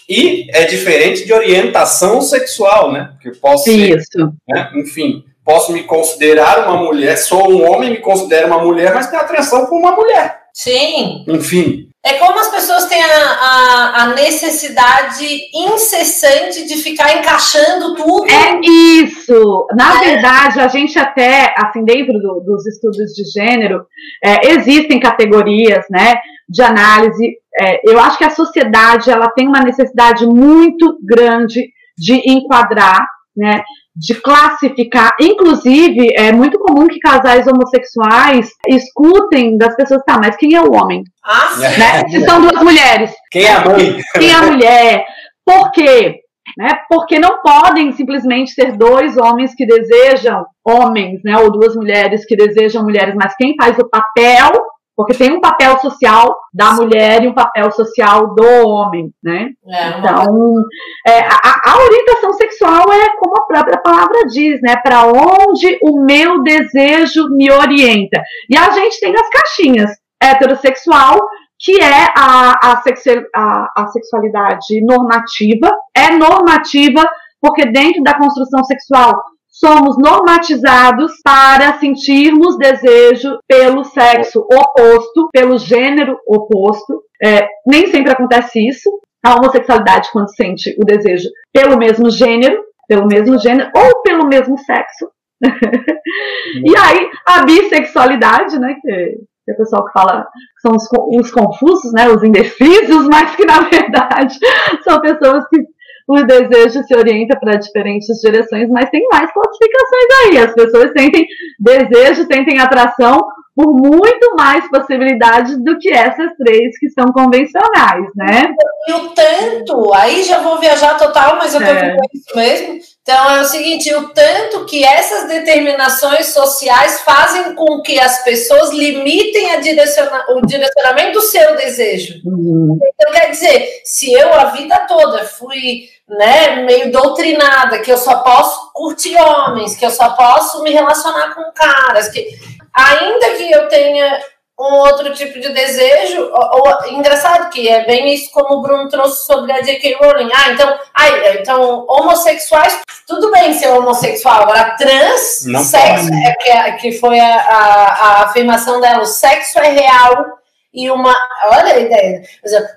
E 0.08 0.48
é 0.52 0.66
diferente 0.66 1.26
de 1.26 1.34
orientação 1.34 2.22
sexual, 2.22 2.92
né? 2.92 3.10
Porque 3.14 3.36
posso 3.40 3.72
Isso. 3.72 4.06
Ser, 4.12 4.30
né? 4.48 4.72
enfim, 4.76 5.24
posso 5.44 5.72
me 5.72 5.82
considerar 5.84 6.68
uma 6.68 6.78
mulher, 6.78 7.18
sou 7.18 7.52
um 7.52 7.68
homem, 7.68 7.90
me 7.90 7.98
considero 7.98 8.46
uma 8.46 8.60
mulher, 8.60 8.94
mas 8.94 9.08
tenho 9.08 9.24
atração 9.24 9.66
por 9.66 9.80
uma 9.80 9.96
mulher. 9.96 10.42
Sim. 10.54 11.26
Enfim. 11.28 11.90
É 12.06 12.16
como 12.16 12.38
as 12.38 12.50
pessoas 12.50 12.86
têm 12.88 13.02
a, 13.02 13.08
a, 13.08 14.04
a, 14.04 14.08
necessidade 14.08 15.26
incessante 15.54 16.68
de 16.68 16.76
ficar 16.76 17.18
encaixando 17.18 17.96
tudo. 17.96 18.26
É 18.30 18.60
isso. 18.62 19.66
Na 19.74 20.02
é. 20.02 20.10
verdade, 20.10 20.60
a 20.60 20.68
gente 20.68 21.00
até, 21.00 21.54
assim, 21.58 21.86
dentro 21.86 22.20
do, 22.20 22.42
dos 22.42 22.68
estudos 22.68 23.14
de 23.14 23.24
gênero, 23.32 23.86
é, 24.22 24.52
existem 24.52 25.00
categorias, 25.00 25.86
né, 25.90 26.16
de 26.50 26.62
análise. 26.62 27.38
É, 27.58 27.80
eu 27.90 27.98
acho 27.98 28.18
que 28.18 28.26
a 28.26 28.30
sociedade, 28.30 29.10
ela 29.10 29.30
tem 29.30 29.48
uma 29.48 29.62
necessidade 29.62 30.26
muito 30.26 30.98
grande 31.02 31.70
de 31.98 32.22
enquadrar, 32.30 33.08
né, 33.36 33.64
de 33.96 34.16
classificar. 34.16 35.12
Inclusive, 35.20 36.14
é 36.16 36.32
muito 36.32 36.58
comum 36.60 36.88
que 36.88 37.00
casais 37.00 37.46
homossexuais 37.48 38.50
escutem 38.68 39.58
das 39.58 39.76
pessoas, 39.76 40.02
tá, 40.06 40.18
mas 40.18 40.36
quem 40.36 40.56
é 40.56 40.62
o 40.62 40.74
homem? 40.74 41.04
Ah, 41.24 41.56
né? 41.58 42.10
Se 42.10 42.26
são 42.26 42.42
duas 42.42 42.62
mulheres. 42.62 43.12
Quem 43.32 43.44
é 43.44 43.52
a 43.52 43.66
mãe? 43.66 43.98
Quem 44.14 44.30
é 44.30 44.34
a 44.34 44.44
mulher? 44.44 45.06
Por 45.46 45.72
quê? 45.72 46.20
Né? 46.58 46.70
Porque 46.90 47.20
não 47.20 47.42
podem 47.42 47.92
simplesmente 47.94 48.52
ser 48.52 48.78
dois 48.78 49.18
homens 49.18 49.56
que 49.56 49.66
desejam 49.66 50.46
homens, 50.66 51.22
né? 51.24 51.38
Ou 51.38 51.52
duas 51.52 51.76
mulheres 51.76 52.26
que 52.26 52.36
desejam 52.36 52.84
mulheres, 52.84 53.16
mas 53.16 53.36
quem 53.36 53.56
faz 53.56 53.78
o 53.80 53.90
papel 53.90 54.52
porque 54.96 55.14
tem 55.14 55.32
um 55.32 55.42
papel 55.42 55.78
social 55.80 56.36
da 56.54 56.74
mulher 56.74 57.24
e 57.24 57.28
um 57.28 57.34
papel 57.34 57.72
social 57.72 58.34
do 58.36 58.68
homem, 58.68 59.12
né? 59.24 59.50
É, 59.68 59.90
então, 59.98 60.64
é, 61.08 61.20
a, 61.22 61.72
a, 61.72 61.84
orientação 61.84 62.34
sexual 62.34 62.92
é 62.92 63.16
como 63.18 63.36
a 63.38 63.46
própria 63.48 63.78
palavra 63.78 64.28
diz, 64.28 64.62
né? 64.62 64.76
Para 64.78 65.06
onde 65.06 65.80
o 65.82 66.00
meu 66.00 66.44
desejo 66.44 67.30
me 67.30 67.52
orienta. 67.52 68.22
E 68.50 68.56
a 68.56 68.70
gente 68.72 69.00
tem 69.00 69.14
as 69.16 69.30
caixinhas 69.30 69.92
heterossexual, 70.22 71.20
que 71.60 71.82
é 71.82 72.08
a, 72.16 72.72
a, 72.72 72.82
sexu, 72.84 73.10
a, 73.36 73.72
a 73.76 73.88
sexualidade 73.88 74.82
normativa, 74.86 75.72
é 75.96 76.12
normativa 76.12 77.04
porque 77.42 77.66
dentro 77.66 78.02
da 78.04 78.18
construção 78.18 78.64
sexual 78.64 79.22
somos 79.54 79.96
normatizados 79.98 81.14
para 81.24 81.78
sentirmos 81.78 82.58
desejo 82.58 83.38
pelo 83.48 83.84
sexo 83.84 84.40
oposto, 84.40 85.30
pelo 85.32 85.60
gênero 85.60 86.18
oposto. 86.28 87.04
É, 87.22 87.48
nem 87.66 87.88
sempre 87.88 88.12
acontece 88.12 88.68
isso. 88.68 88.90
A 89.24 89.36
homossexualidade, 89.36 90.10
quando 90.12 90.36
sente 90.36 90.76
o 90.82 90.84
desejo 90.84 91.30
pelo 91.54 91.78
mesmo 91.78 92.10
gênero, 92.10 92.62
pelo 92.88 93.06
mesmo 93.06 93.38
gênero 93.38 93.70
ou 93.76 94.02
pelo 94.02 94.28
mesmo 94.28 94.58
sexo. 94.58 95.10
e 95.44 96.78
aí, 96.78 97.10
a 97.26 97.44
bissexualidade, 97.44 98.60
né, 98.60 98.76
que 98.82 98.92
é 98.92 99.54
o 99.54 99.58
pessoal 99.58 99.86
que 99.86 99.92
fala 99.92 100.24
que 100.24 100.62
são 100.62 100.72
os, 100.76 100.88
os, 101.20 101.32
confusos, 101.32 101.92
né, 101.94 102.10
os 102.10 102.24
indecisos, 102.24 103.08
mas 103.12 103.36
que 103.36 103.46
na 103.46 103.62
verdade 103.62 104.38
são 104.84 105.02
pessoas 105.02 105.48
que 105.50 105.63
o 106.08 106.24
desejo 106.24 106.84
se 106.84 106.96
orienta 106.96 107.40
para 107.40 107.56
diferentes 107.56 108.08
direções, 108.20 108.70
mas 108.70 108.90
tem 108.90 109.08
mais 109.10 109.32
classificações 109.32 110.06
aí. 110.26 110.38
As 110.38 110.54
pessoas 110.54 110.92
sentem 110.98 111.26
desejo, 111.60 112.26
sentem 112.26 112.60
atração 112.60 113.20
por 113.56 113.72
muito 113.74 114.36
mais 114.36 114.68
possibilidades 114.70 115.64
do 115.64 115.78
que 115.78 115.92
essas 115.92 116.36
três 116.38 116.78
que 116.80 116.90
são 116.90 117.06
convencionais, 117.14 118.08
né? 118.16 118.54
E 118.88 118.94
o 118.94 119.10
tanto, 119.10 119.94
aí 119.94 120.24
já 120.24 120.40
vou 120.40 120.60
viajar 120.60 120.98
total, 120.98 121.38
mas 121.38 121.54
eu 121.54 121.60
tô 121.60 121.68
é. 121.68 121.96
com 121.96 122.02
isso 122.14 122.36
mesmo. 122.36 122.80
Então 123.04 123.36
é 123.36 123.42
o 123.42 123.46
seguinte, 123.46 123.94
o 123.94 124.10
tanto 124.10 124.66
que 124.66 124.84
essas 124.84 125.28
determinações 125.28 126.28
sociais 126.28 127.02
fazem 127.02 127.54
com 127.54 127.82
que 127.82 128.00
as 128.00 128.24
pessoas 128.24 128.72
limitem 128.72 129.60
direciona, 129.62 130.24
o 130.30 130.46
direcionamento 130.46 131.20
do 131.20 131.22
seu 131.22 131.56
desejo. 131.56 132.22
Uhum. 132.26 132.80
Então 132.82 133.12
quer 133.12 133.30
dizer, 133.30 133.82
se 133.84 134.12
eu 134.12 134.34
a 134.34 134.46
vida 134.46 134.86
toda 134.88 135.26
fui 135.26 135.90
né, 136.08 136.58
meio 136.64 136.92
doutrinada, 136.92 137.80
que 137.80 137.92
eu 137.92 137.98
só 137.98 138.20
posso 138.20 138.72
curtir 138.74 139.16
homens, 139.16 139.76
que 139.76 139.86
eu 139.86 139.92
só 139.92 140.12
posso 140.12 140.62
me 140.64 140.72
relacionar 140.72 141.34
com 141.34 141.52
caras, 141.54 142.10
que 142.10 142.28
ainda 142.74 143.32
que 143.32 143.52
eu 143.52 143.68
tenha 143.68 144.20
um 144.60 144.76
outro 144.76 145.14
tipo 145.14 145.40
de 145.40 145.50
desejo, 145.50 146.32
ou, 146.32 146.62
ou, 146.62 146.88
engraçado 146.94 147.50
que 147.50 147.68
é 147.68 147.86
bem 147.86 148.14
isso 148.14 148.30
como 148.32 148.56
o 148.56 148.62
Bruno 148.62 148.88
trouxe 148.88 149.26
sobre 149.26 149.52
a 149.52 149.62
J.K. 149.62 149.96
Rowling. 149.96 150.30
Ah, 150.34 150.52
então, 150.52 150.80
ai, 150.94 151.38
então 151.40 151.86
homossexuais, 151.88 152.82
tudo 153.08 153.32
bem 153.32 153.54
ser 153.54 153.70
homossexual, 153.70 154.44
agora 154.44 154.76
trans, 154.78 155.46
Não 155.48 155.64
sexo, 155.64 156.14
é, 156.14 156.34
que, 156.36 156.50
é, 156.50 156.72
que 156.74 156.92
foi 156.94 157.20
a, 157.20 157.36
a, 157.36 157.86
a 157.86 158.24
afirmação 158.26 158.80
dela, 158.80 159.02
o 159.02 159.06
sexo 159.06 159.60
é 159.60 159.70
real 159.70 160.38
e 160.74 160.90
uma. 160.90 161.14
Olha 161.48 161.76
a 161.76 161.80
ideia. 161.80 162.24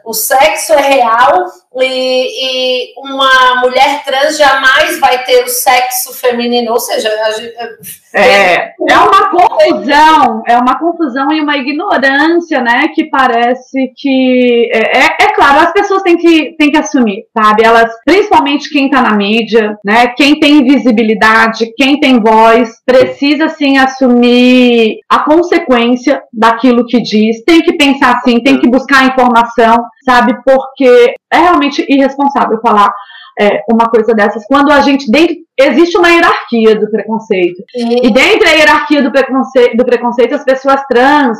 o 0.05 0.13
sexo 0.13 0.73
é 0.75 0.81
real 0.81 1.47
e, 1.83 2.89
e, 2.89 2.95
uma 2.97 3.61
mulher 3.61 4.03
trans 4.05 4.37
jamais 4.37 4.99
vai 4.99 5.25
ter 5.25 5.45
o 5.45 5.49
sexo 5.49 6.15
feminino. 6.15 6.73
Ou 6.73 6.81
seja, 6.81 7.09
a, 7.09 8.19
é, 8.19 8.73
é 8.89 8.99
uma 8.99 9.31
confusão, 9.31 10.43
é 10.47 10.57
uma 10.57 10.79
confusão 10.79 11.31
e 11.33 11.41
uma 11.41 11.59
ignorância, 11.59 12.63
né? 12.63 12.89
Que 12.95 13.05
parece 13.05 13.93
que. 13.95 14.71
É, 14.73 14.99
é, 14.99 15.05
é 15.21 15.35
claro, 15.35 15.61
as 15.61 15.73
pessoas 15.73 16.03
têm 16.03 16.17
que, 16.17 16.57
têm 16.57 16.71
que 16.71 16.79
assumir, 16.79 17.25
sabe? 17.37 17.65
Elas, 17.65 17.93
principalmente 18.05 18.71
quem 18.71 18.87
está 18.87 19.03
na 19.03 19.15
mídia, 19.15 19.77
né? 19.85 20.09
Quem 20.17 20.41
tem 20.41 20.65
visibilidade, 20.65 21.73
quem 21.77 22.01
tem 22.01 22.19
voz, 22.19 22.71
precisa 22.87 23.49
sim 23.51 23.77
assumir 23.77 25.01
a 25.09 25.19
consequência 25.19 26.23
daquilo 26.33 26.87
que 26.87 27.03
diz, 27.03 27.45
tem 27.45 27.61
que 27.61 27.75
pensar 27.75 28.15
assim, 28.15 28.41
tem 28.41 28.59
que 28.59 28.69
buscar 28.69 29.05
informação, 29.05 29.85
sabe? 30.07 30.39
Porque 30.45 31.15
é 31.33 31.39
realmente 31.39 31.85
irresponsável 31.89 32.61
falar 32.61 32.93
é, 33.39 33.63
uma 33.71 33.89
coisa 33.89 34.15
dessas 34.15 34.47
quando 34.47 34.71
a 34.71 34.81
gente 34.81 35.11
dentro 35.11 35.37
existe 35.59 35.99
uma 35.99 36.09
hierarquia 36.09 36.79
do 36.79 36.91
preconceito 36.91 37.63
Sim. 37.71 37.97
e 38.03 38.11
dentro 38.11 38.45
da 38.45 38.51
hierarquia 38.51 39.03
do 39.03 39.11
preconceito, 39.11 39.77
do 39.77 39.85
preconceito 39.85 40.35
as 40.35 40.45
pessoas 40.45 40.83
trans 40.87 41.39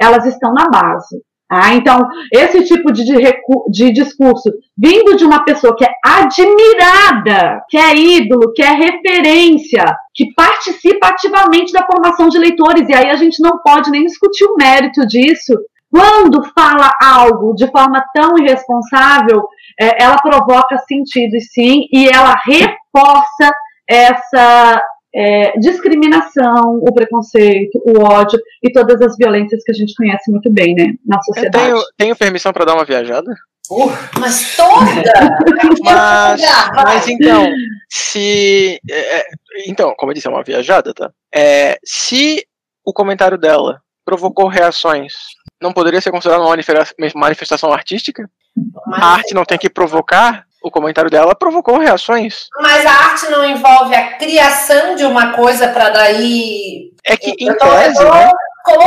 elas 0.00 0.26
estão 0.26 0.52
na 0.52 0.68
base 0.68 1.16
ah, 1.50 1.74
então, 1.74 2.06
esse 2.30 2.62
tipo 2.64 2.92
de, 2.92 3.04
de, 3.04 3.16
de, 3.70 3.90
discurso 3.90 4.50
vindo 4.76 5.16
de 5.16 5.24
uma 5.24 5.46
pessoa 5.46 5.74
que 5.74 5.82
é 5.82 5.88
admirada, 6.04 7.62
que 7.70 7.78
é 7.78 7.96
ídolo, 7.96 8.52
que 8.52 8.62
é 8.62 8.70
referência, 8.70 9.82
que 10.14 10.26
participa 10.34 11.06
ativamente 11.06 11.72
da 11.72 11.86
formação 11.86 12.28
de 12.28 12.38
leitores, 12.38 12.86
e 12.86 12.94
aí 12.94 13.08
a 13.08 13.16
gente 13.16 13.42
não 13.42 13.62
pode 13.62 13.90
nem 13.90 14.04
discutir 14.04 14.44
o 14.44 14.56
mérito 14.56 15.06
disso. 15.06 15.54
Quando 15.90 16.44
fala 16.52 16.90
algo 17.00 17.54
de 17.54 17.70
forma 17.70 18.04
tão 18.14 18.38
irresponsável, 18.38 19.48
é, 19.80 20.02
ela 20.02 20.16
provoca 20.18 20.78
sentido, 20.86 21.40
sim, 21.52 21.86
e 21.92 22.08
ela 22.08 22.34
reforça 22.44 23.52
essa 23.88 24.82
é, 25.14 25.58
discriminação, 25.58 26.78
o 26.82 26.92
preconceito, 26.92 27.80
o 27.86 28.02
ódio 28.02 28.38
e 28.62 28.70
todas 28.70 29.00
as 29.00 29.16
violências 29.16 29.62
que 29.64 29.72
a 29.72 29.74
gente 29.74 29.94
conhece 29.94 30.30
muito 30.30 30.52
bem, 30.52 30.74
né, 30.74 30.92
na 31.06 31.20
sociedade. 31.22 31.70
Eu 31.70 31.76
tenho, 31.76 31.86
tenho 31.96 32.16
permissão 32.16 32.52
para 32.52 32.66
dar 32.66 32.74
uma 32.74 32.84
viajada? 32.84 33.30
Uh, 33.70 33.90
mas 34.18 34.56
toda! 34.56 34.86
mas, 35.84 36.40
mas 36.74 37.08
então, 37.08 37.46
se. 37.88 38.80
É, 38.90 39.18
é, 39.18 39.24
então, 39.66 39.94
como 39.98 40.10
eu 40.10 40.14
disse, 40.14 40.26
é 40.26 40.30
uma 40.30 40.42
viajada, 40.42 40.94
tá? 40.94 41.10
É, 41.34 41.78
se 41.84 42.46
o 42.84 42.92
comentário 42.92 43.36
dela 43.36 43.82
provocou 44.08 44.48
reações, 44.48 45.12
não 45.60 45.70
poderia 45.70 46.00
ser 46.00 46.10
considerado 46.10 46.40
uma 46.40 46.56
manifestação 47.14 47.70
artística? 47.70 48.26
Mas... 48.86 49.02
A 49.02 49.06
arte 49.06 49.34
não 49.34 49.44
tem 49.44 49.58
que 49.58 49.68
provocar 49.68 50.46
o 50.62 50.70
comentário 50.70 51.10
dela 51.10 51.36
provocou 51.36 51.78
reações. 51.78 52.46
Mas 52.60 52.84
a 52.84 52.90
arte 52.90 53.30
não 53.30 53.44
envolve 53.44 53.94
a 53.94 54.16
criação 54.16 54.96
de 54.96 55.04
uma 55.04 55.32
coisa 55.32 55.68
para 55.68 55.90
daí. 55.90 56.90
É 57.04 57.16
que, 57.16 57.30
em 57.38 57.54
tese, 57.54 58.02
né, 58.02 58.30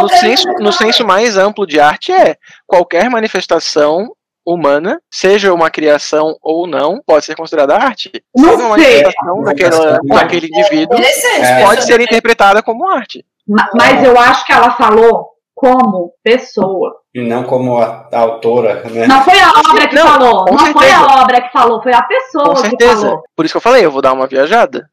no, 0.02 0.10
senso, 0.10 0.48
no 0.60 0.72
senso 0.74 1.06
mais 1.06 1.38
amplo 1.38 1.66
de 1.66 1.80
arte, 1.80 2.12
é 2.12 2.36
qualquer 2.68 3.10
manifestação 3.10 4.12
humana, 4.46 5.00
seja 5.10 5.54
uma 5.54 5.70
criação 5.70 6.36
ou 6.42 6.68
não, 6.68 7.00
pode 7.06 7.24
ser 7.24 7.36
considerada 7.36 7.76
arte. 7.76 8.12
Não 8.36 8.56
uma 8.56 8.76
sei. 8.76 8.96
manifestação 8.96 9.44
daquela, 9.44 10.00
daquele 10.04 10.48
indivíduo 10.48 11.00
é, 11.00 11.64
pode 11.64 11.86
ser 11.86 12.02
interpretada 12.02 12.62
como 12.62 12.90
arte. 12.90 13.24
Mas 13.74 14.04
eu 14.04 14.18
acho 14.20 14.46
que 14.46 14.54
ela 14.54 14.72
falou 14.72 15.32
como 15.54 16.14
pessoa. 16.24 16.96
E 17.14 17.22
não 17.22 17.44
como 17.44 17.78
a, 17.78 18.08
a 18.12 18.20
autora, 18.20 18.84
né? 18.90 19.06
Não 19.06 19.22
foi 19.24 19.40
a 19.40 19.50
obra 19.50 19.88
que 19.88 19.96
não, 19.96 20.08
falou. 20.08 20.46
Não 20.50 20.58
certeza. 20.58 20.80
foi 20.80 20.92
a 20.92 21.22
obra 21.22 21.42
que 21.42 21.52
falou, 21.52 21.84
foi 21.84 21.94
a 21.94 22.02
pessoa 22.04 22.46
com 22.46 22.56
certeza. 22.56 22.96
que 22.96 23.02
falou. 23.02 23.24
Por 23.36 23.46
isso 23.46 23.54
que 23.54 23.58
eu 23.58 23.62
falei, 23.62 23.86
eu 23.86 23.92
vou 23.92 24.02
dar 24.02 24.14
uma 24.14 24.28
viajada. 24.28 24.90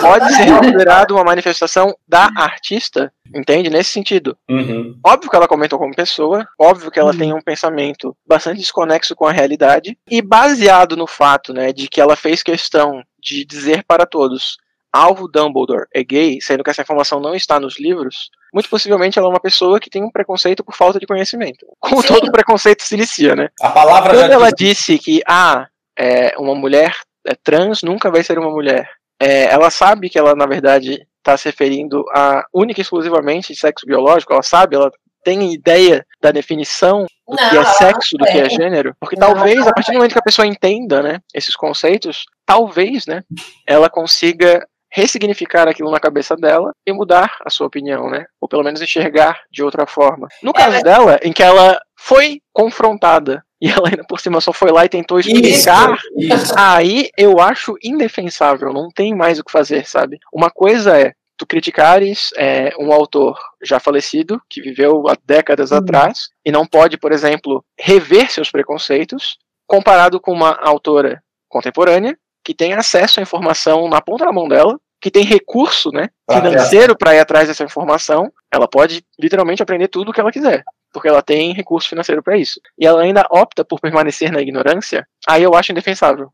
Pode 0.00 0.32
ser 0.36 0.46
considerado 0.46 1.12
uma 1.12 1.24
manifestação 1.24 1.94
da 2.06 2.28
artista, 2.36 3.12
entende? 3.34 3.70
Nesse 3.70 3.90
sentido. 3.90 4.36
Uhum. 4.48 4.98
Óbvio 5.04 5.30
que 5.30 5.36
ela 5.36 5.48
comentou 5.48 5.78
como 5.78 5.96
pessoa, 5.96 6.46
óbvio 6.60 6.90
que 6.90 7.00
ela 7.00 7.12
uhum. 7.12 7.18
tem 7.18 7.32
um 7.32 7.40
pensamento 7.40 8.16
bastante 8.26 8.58
desconexo 8.58 9.16
com 9.16 9.26
a 9.26 9.32
realidade, 9.32 9.98
e 10.08 10.22
baseado 10.22 10.96
no 10.96 11.06
fato 11.06 11.52
né, 11.52 11.72
de 11.72 11.88
que 11.88 12.00
ela 12.00 12.14
fez 12.14 12.42
questão 12.42 13.02
de 13.18 13.44
dizer 13.44 13.82
para 13.88 14.06
todos 14.06 14.58
alvo 14.92 15.28
Dumbledore 15.28 15.86
é 15.94 16.02
gay, 16.02 16.40
sendo 16.40 16.64
que 16.64 16.70
essa 16.70 16.82
informação 16.82 17.20
não 17.20 17.34
está 17.34 17.60
nos 17.60 17.78
livros, 17.78 18.30
muito 18.52 18.68
possivelmente 18.68 19.18
ela 19.18 19.28
é 19.28 19.30
uma 19.30 19.40
pessoa 19.40 19.78
que 19.78 19.90
tem 19.90 20.02
um 20.02 20.10
preconceito 20.10 20.64
por 20.64 20.74
falta 20.74 20.98
de 20.98 21.06
conhecimento. 21.06 21.66
Como 21.78 22.02
Sim. 22.02 22.08
todo 22.08 22.32
preconceito 22.32 22.82
se 22.82 22.94
inicia, 22.94 23.36
né? 23.36 23.48
A 23.60 23.70
palavra 23.70 24.14
Quando 24.14 24.32
ela 24.32 24.50
disse 24.50 24.98
que 24.98 25.22
ah, 25.26 25.66
é, 25.96 26.34
uma 26.38 26.54
mulher 26.54 26.94
é, 27.26 27.34
trans 27.34 27.82
nunca 27.82 28.10
vai 28.10 28.22
ser 28.22 28.38
uma 28.38 28.50
mulher, 28.50 28.88
é, 29.20 29.44
ela 29.52 29.70
sabe 29.70 30.08
que 30.08 30.18
ela, 30.18 30.34
na 30.34 30.46
verdade, 30.46 31.06
está 31.18 31.36
se 31.36 31.48
referindo 31.48 32.04
a 32.14 32.44
única 32.54 32.80
e 32.80 32.82
exclusivamente 32.82 33.54
sexo 33.54 33.84
biológico, 33.84 34.32
ela 34.32 34.42
sabe, 34.42 34.76
ela 34.76 34.90
tem 35.24 35.52
ideia 35.52 36.06
da 36.22 36.30
definição 36.30 37.04
do 37.26 37.36
não, 37.36 37.50
que 37.50 37.58
é 37.58 37.64
sexo, 37.64 38.16
do 38.16 38.24
que 38.24 38.38
é 38.38 38.48
gênero, 38.48 38.94
porque 38.98 39.16
não, 39.16 39.34
talvez, 39.34 39.66
a 39.66 39.72
partir 39.72 39.92
do 39.92 39.96
momento 39.96 40.12
que 40.12 40.18
a 40.18 40.22
pessoa 40.22 40.46
entenda, 40.46 41.02
né, 41.02 41.20
esses 41.34 41.54
conceitos, 41.54 42.24
talvez, 42.46 43.04
né, 43.06 43.22
ela 43.66 43.90
consiga 43.90 44.66
ressignificar 44.90 45.68
aquilo 45.68 45.90
na 45.90 46.00
cabeça 46.00 46.36
dela 46.36 46.72
e 46.86 46.92
mudar 46.92 47.36
a 47.44 47.50
sua 47.50 47.66
opinião, 47.66 48.10
né? 48.10 48.24
Ou 48.40 48.48
pelo 48.48 48.62
menos 48.62 48.80
enxergar 48.80 49.40
de 49.50 49.62
outra 49.62 49.86
forma. 49.86 50.28
No 50.42 50.52
caso 50.52 50.76
é, 50.76 50.82
dela, 50.82 51.18
em 51.22 51.32
que 51.32 51.42
ela 51.42 51.78
foi 51.96 52.40
confrontada 52.52 53.42
e 53.60 53.68
ela 53.68 53.88
ainda 53.88 54.04
por 54.04 54.20
cima 54.20 54.40
só 54.40 54.52
foi 54.52 54.70
lá 54.70 54.84
e 54.84 54.88
tentou 54.88 55.18
explicar, 55.18 55.98
isso, 56.16 56.34
isso. 56.34 56.54
aí 56.56 57.10
eu 57.18 57.40
acho 57.40 57.74
indefensável, 57.82 58.72
não 58.72 58.88
tem 58.88 59.14
mais 59.14 59.38
o 59.38 59.44
que 59.44 59.50
fazer, 59.50 59.86
sabe? 59.86 60.18
Uma 60.32 60.50
coisa 60.50 60.98
é 60.98 61.12
tu 61.38 61.46
criticares 61.46 62.30
é, 62.36 62.72
um 62.78 62.92
autor 62.92 63.38
já 63.62 63.78
falecido, 63.78 64.42
que 64.50 64.60
viveu 64.60 65.08
há 65.08 65.16
décadas 65.24 65.70
uhum. 65.70 65.78
atrás, 65.78 66.30
e 66.44 66.50
não 66.50 66.66
pode, 66.66 66.98
por 66.98 67.12
exemplo, 67.12 67.64
rever 67.78 68.30
seus 68.30 68.50
preconceitos, 68.50 69.38
comparado 69.66 70.20
com 70.20 70.32
uma 70.32 70.58
autora 70.60 71.22
contemporânea, 71.48 72.18
que 72.48 72.54
tem 72.54 72.72
acesso 72.72 73.20
à 73.20 73.22
informação 73.22 73.90
na 73.90 74.00
ponta 74.00 74.24
da 74.24 74.32
mão 74.32 74.48
dela, 74.48 74.80
que 75.02 75.10
tem 75.10 75.22
recurso 75.22 75.90
né, 75.92 76.08
financeiro 76.32 76.96
para 76.96 77.14
ir 77.14 77.18
atrás 77.18 77.46
dessa 77.46 77.62
informação, 77.62 78.32
ela 78.50 78.66
pode 78.66 79.04
literalmente 79.20 79.62
aprender 79.62 79.88
tudo 79.88 80.08
o 80.08 80.14
que 80.14 80.20
ela 80.20 80.32
quiser, 80.32 80.64
porque 80.90 81.08
ela 81.08 81.20
tem 81.20 81.52
recurso 81.52 81.90
financeiro 81.90 82.22
para 82.22 82.38
isso. 82.38 82.58
E 82.78 82.86
ela 82.86 83.02
ainda 83.02 83.26
opta 83.30 83.66
por 83.66 83.78
permanecer 83.80 84.32
na 84.32 84.40
ignorância, 84.40 85.06
aí 85.28 85.42
eu 85.42 85.54
acho 85.54 85.72
indefensável. 85.72 86.30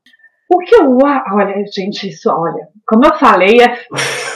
O 0.51 0.59
que 0.59 0.75
eu. 0.75 0.99
Olha, 1.33 1.55
gente, 1.75 2.09
isso, 2.09 2.31
olha. 2.31 2.69
Como 2.87 3.05
eu 3.05 3.15
falei, 3.19 3.61
é 3.61 3.79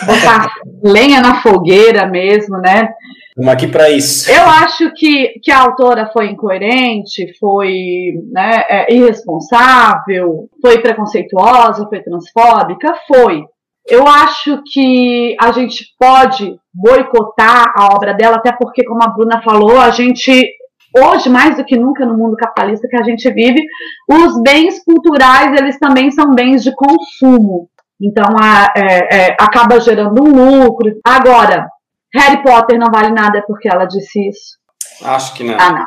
botar 0.06 0.54
lenha 0.82 1.20
na 1.20 1.42
fogueira 1.42 2.06
mesmo, 2.06 2.56
né? 2.58 2.94
Vamos 3.36 3.52
aqui 3.52 3.68
para 3.68 3.88
isso. 3.88 4.30
Eu 4.30 4.42
acho 4.42 4.92
que, 4.94 5.38
que 5.42 5.52
a 5.52 5.60
autora 5.60 6.10
foi 6.12 6.26
incoerente, 6.26 7.32
foi 7.38 8.14
né, 8.32 8.64
é, 8.68 8.92
irresponsável, 8.92 10.48
foi 10.60 10.80
preconceituosa, 10.80 11.86
foi 11.88 12.02
transfóbica, 12.02 12.94
foi. 13.06 13.44
Eu 13.88 14.06
acho 14.06 14.60
que 14.72 15.36
a 15.40 15.52
gente 15.52 15.84
pode 15.98 16.56
boicotar 16.74 17.72
a 17.76 17.94
obra 17.94 18.12
dela, 18.12 18.36
até 18.36 18.52
porque, 18.52 18.84
como 18.84 19.02
a 19.02 19.08
Bruna 19.08 19.40
falou, 19.42 19.78
a 19.78 19.90
gente 19.90 20.52
hoje 20.96 21.28
mais 21.28 21.56
do 21.56 21.64
que 21.64 21.76
nunca 21.76 22.04
no 22.04 22.16
mundo 22.16 22.36
capitalista 22.36 22.88
que 22.88 22.96
a 22.96 23.02
gente 23.02 23.30
vive, 23.30 23.64
os 24.08 24.40
bens 24.42 24.82
culturais 24.84 25.52
eles 25.58 25.78
também 25.78 26.10
são 26.10 26.34
bens 26.34 26.62
de 26.62 26.74
consumo. 26.74 27.68
Então 28.00 28.26
a, 28.40 28.72
é, 28.76 29.30
é, 29.30 29.36
acaba 29.40 29.80
gerando 29.80 30.22
um 30.22 30.62
lucro. 30.62 30.98
Agora, 31.04 31.68
Harry 32.14 32.42
Potter 32.42 32.78
não 32.78 32.90
vale 32.90 33.10
nada 33.10 33.42
porque 33.46 33.68
ela 33.68 33.84
disse 33.84 34.28
isso. 34.28 34.58
Acho 35.02 35.34
que 35.34 35.44
não. 35.44 35.56
Ah, 35.58 35.72
não. 35.72 35.86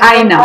Aí 0.00 0.24
não. 0.24 0.42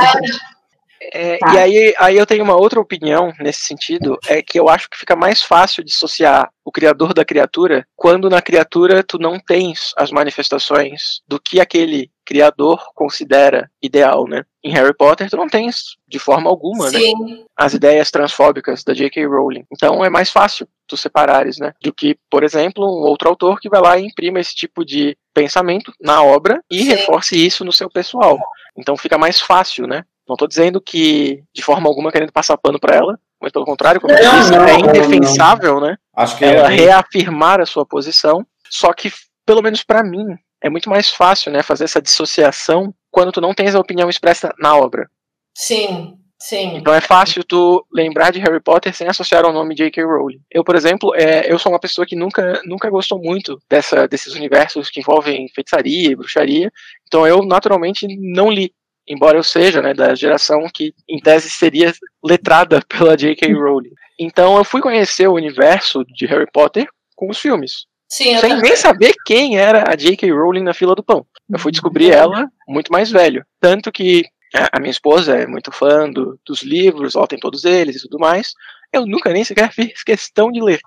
É, 1.11 1.37
tá. 1.37 1.53
E 1.53 1.57
aí, 1.57 1.93
aí 1.99 2.17
eu 2.17 2.25
tenho 2.25 2.43
uma 2.43 2.55
outra 2.55 2.79
opinião 2.79 3.33
nesse 3.39 3.61
sentido, 3.61 4.17
é 4.27 4.41
que 4.41 4.59
eu 4.59 4.69
acho 4.69 4.89
que 4.89 4.97
fica 4.97 5.15
mais 5.15 5.41
fácil 5.41 5.83
dissociar 5.83 6.49
o 6.63 6.71
criador 6.71 7.13
da 7.13 7.25
criatura 7.25 7.85
quando 7.95 8.29
na 8.29 8.41
criatura 8.41 9.03
tu 9.03 9.17
não 9.17 9.39
tens 9.39 9.91
as 9.97 10.11
manifestações 10.11 11.21
do 11.27 11.39
que 11.39 11.59
aquele 11.59 12.09
criador 12.23 12.81
considera 12.95 13.69
ideal, 13.81 14.25
né? 14.25 14.43
Em 14.63 14.71
Harry 14.71 14.95
Potter 14.95 15.29
tu 15.29 15.35
não 15.35 15.49
tens 15.49 15.97
de 16.07 16.19
forma 16.19 16.49
alguma, 16.49 16.89
né? 16.89 16.99
Sim. 16.99 17.13
né? 17.25 17.43
As 17.57 17.73
ideias 17.73 18.09
transfóbicas 18.09 18.83
da 18.83 18.93
J.K. 18.93 19.25
Rowling. 19.25 19.65
Então 19.71 20.05
é 20.05 20.09
mais 20.09 20.29
fácil 20.29 20.67
tu 20.87 20.95
separares, 20.95 21.57
né? 21.57 21.73
Do 21.81 21.93
que, 21.93 22.17
por 22.29 22.43
exemplo, 22.43 22.85
um 22.85 23.07
outro 23.07 23.27
autor 23.27 23.59
que 23.59 23.69
vai 23.69 23.81
lá 23.81 23.97
e 23.97 24.05
imprima 24.05 24.39
esse 24.39 24.55
tipo 24.55 24.85
de 24.85 25.17
pensamento 25.33 25.91
na 25.99 26.23
obra 26.23 26.61
e 26.71 26.83
Sim. 26.83 26.89
reforce 26.89 27.35
isso 27.35 27.65
no 27.65 27.73
seu 27.73 27.89
pessoal. 27.89 28.39
Então 28.77 28.95
fica 28.95 29.17
mais 29.17 29.39
fácil, 29.39 29.87
né? 29.87 30.03
Não 30.31 30.35
estou 30.35 30.47
dizendo 30.47 30.79
que, 30.79 31.43
de 31.53 31.61
forma 31.61 31.89
alguma, 31.89 32.09
querendo 32.09 32.31
passar 32.31 32.57
pano 32.57 32.79
para 32.79 32.95
ela, 32.95 33.19
mas 33.41 33.51
pelo 33.51 33.65
contrário, 33.65 33.99
como 33.99 34.13
eu 34.13 34.17
disse, 34.17 34.55
é 34.55 34.79
indefensável, 34.79 35.75
não. 35.75 35.87
né? 35.87 35.97
Acho 36.15 36.37
que 36.37 36.45
ela 36.45 36.71
é 36.71 36.75
reafirmar 36.75 37.59
a 37.59 37.65
sua 37.65 37.85
posição. 37.85 38.45
Só 38.69 38.93
que, 38.93 39.11
pelo 39.45 39.61
menos 39.61 39.83
para 39.83 40.01
mim, 40.01 40.25
é 40.63 40.69
muito 40.69 40.89
mais 40.89 41.09
fácil, 41.09 41.51
né, 41.51 41.61
fazer 41.61 41.83
essa 41.83 42.01
dissociação 42.01 42.93
quando 43.09 43.33
tu 43.33 43.41
não 43.41 43.53
tens 43.53 43.75
a 43.75 43.79
opinião 43.79 44.09
expressa 44.09 44.53
na 44.57 44.77
obra. 44.77 45.09
Sim, 45.53 46.13
sim. 46.39 46.77
Então 46.77 46.93
é 46.93 47.01
fácil 47.01 47.43
tu 47.43 47.85
lembrar 47.91 48.31
de 48.31 48.39
Harry 48.39 48.61
Potter 48.61 48.95
sem 48.95 49.09
associar 49.09 49.43
ao 49.43 49.51
nome 49.51 49.75
J.K. 49.75 50.01
Rowling. 50.01 50.39
Eu, 50.49 50.63
por 50.63 50.75
exemplo, 50.77 51.13
é, 51.13 51.51
eu 51.51 51.59
sou 51.59 51.73
uma 51.73 51.79
pessoa 51.79 52.05
que 52.05 52.15
nunca, 52.15 52.61
nunca 52.63 52.89
gostou 52.89 53.19
muito 53.19 53.59
dessa, 53.69 54.07
desses 54.07 54.33
universos 54.33 54.89
que 54.89 55.01
envolvem 55.01 55.49
feitiçaria 55.53 56.11
e 56.11 56.15
bruxaria. 56.15 56.71
Então 57.05 57.27
eu, 57.27 57.43
naturalmente, 57.43 58.07
não 58.17 58.49
li 58.49 58.73
embora 59.11 59.37
eu 59.37 59.43
seja 59.43 59.81
né, 59.81 59.93
da 59.93 60.15
geração 60.15 60.67
que, 60.73 60.93
em 61.07 61.19
tese, 61.19 61.49
seria 61.49 61.93
letrada 62.23 62.81
pela 62.87 63.17
J.K. 63.17 63.53
Rowling. 63.53 63.91
Então 64.19 64.57
eu 64.57 64.63
fui 64.63 64.81
conhecer 64.81 65.27
o 65.27 65.33
universo 65.33 66.03
de 66.05 66.25
Harry 66.25 66.49
Potter 66.51 66.87
com 67.15 67.29
os 67.29 67.39
filmes. 67.39 67.85
Sim, 68.09 68.37
sem 68.39 68.61
nem 68.61 68.75
saber 68.75 69.13
quem 69.25 69.57
era 69.57 69.89
a 69.89 69.95
J.K. 69.95 70.29
Rowling 70.31 70.63
na 70.63 70.73
fila 70.73 70.95
do 70.95 71.03
pão. 71.03 71.25
Eu 71.49 71.59
fui 71.59 71.71
descobrir 71.71 72.07
uhum. 72.07 72.13
ela 72.13 72.47
muito 72.67 72.91
mais 72.91 73.09
velho. 73.09 73.45
Tanto 73.59 73.91
que 73.91 74.25
a 74.53 74.79
minha 74.79 74.91
esposa 74.91 75.37
é 75.37 75.47
muito 75.47 75.71
fã 75.71 76.09
do, 76.11 76.37
dos 76.45 76.61
livros, 76.61 77.15
ela 77.15 77.27
tem 77.27 77.39
todos 77.39 77.63
eles 77.63 77.97
e 77.97 78.01
tudo 78.01 78.19
mais. 78.19 78.53
Eu 78.91 79.05
nunca 79.05 79.31
nem 79.31 79.43
sequer 79.43 79.71
fiz 79.71 80.03
questão 80.03 80.51
de 80.51 80.61
ler. 80.61 80.81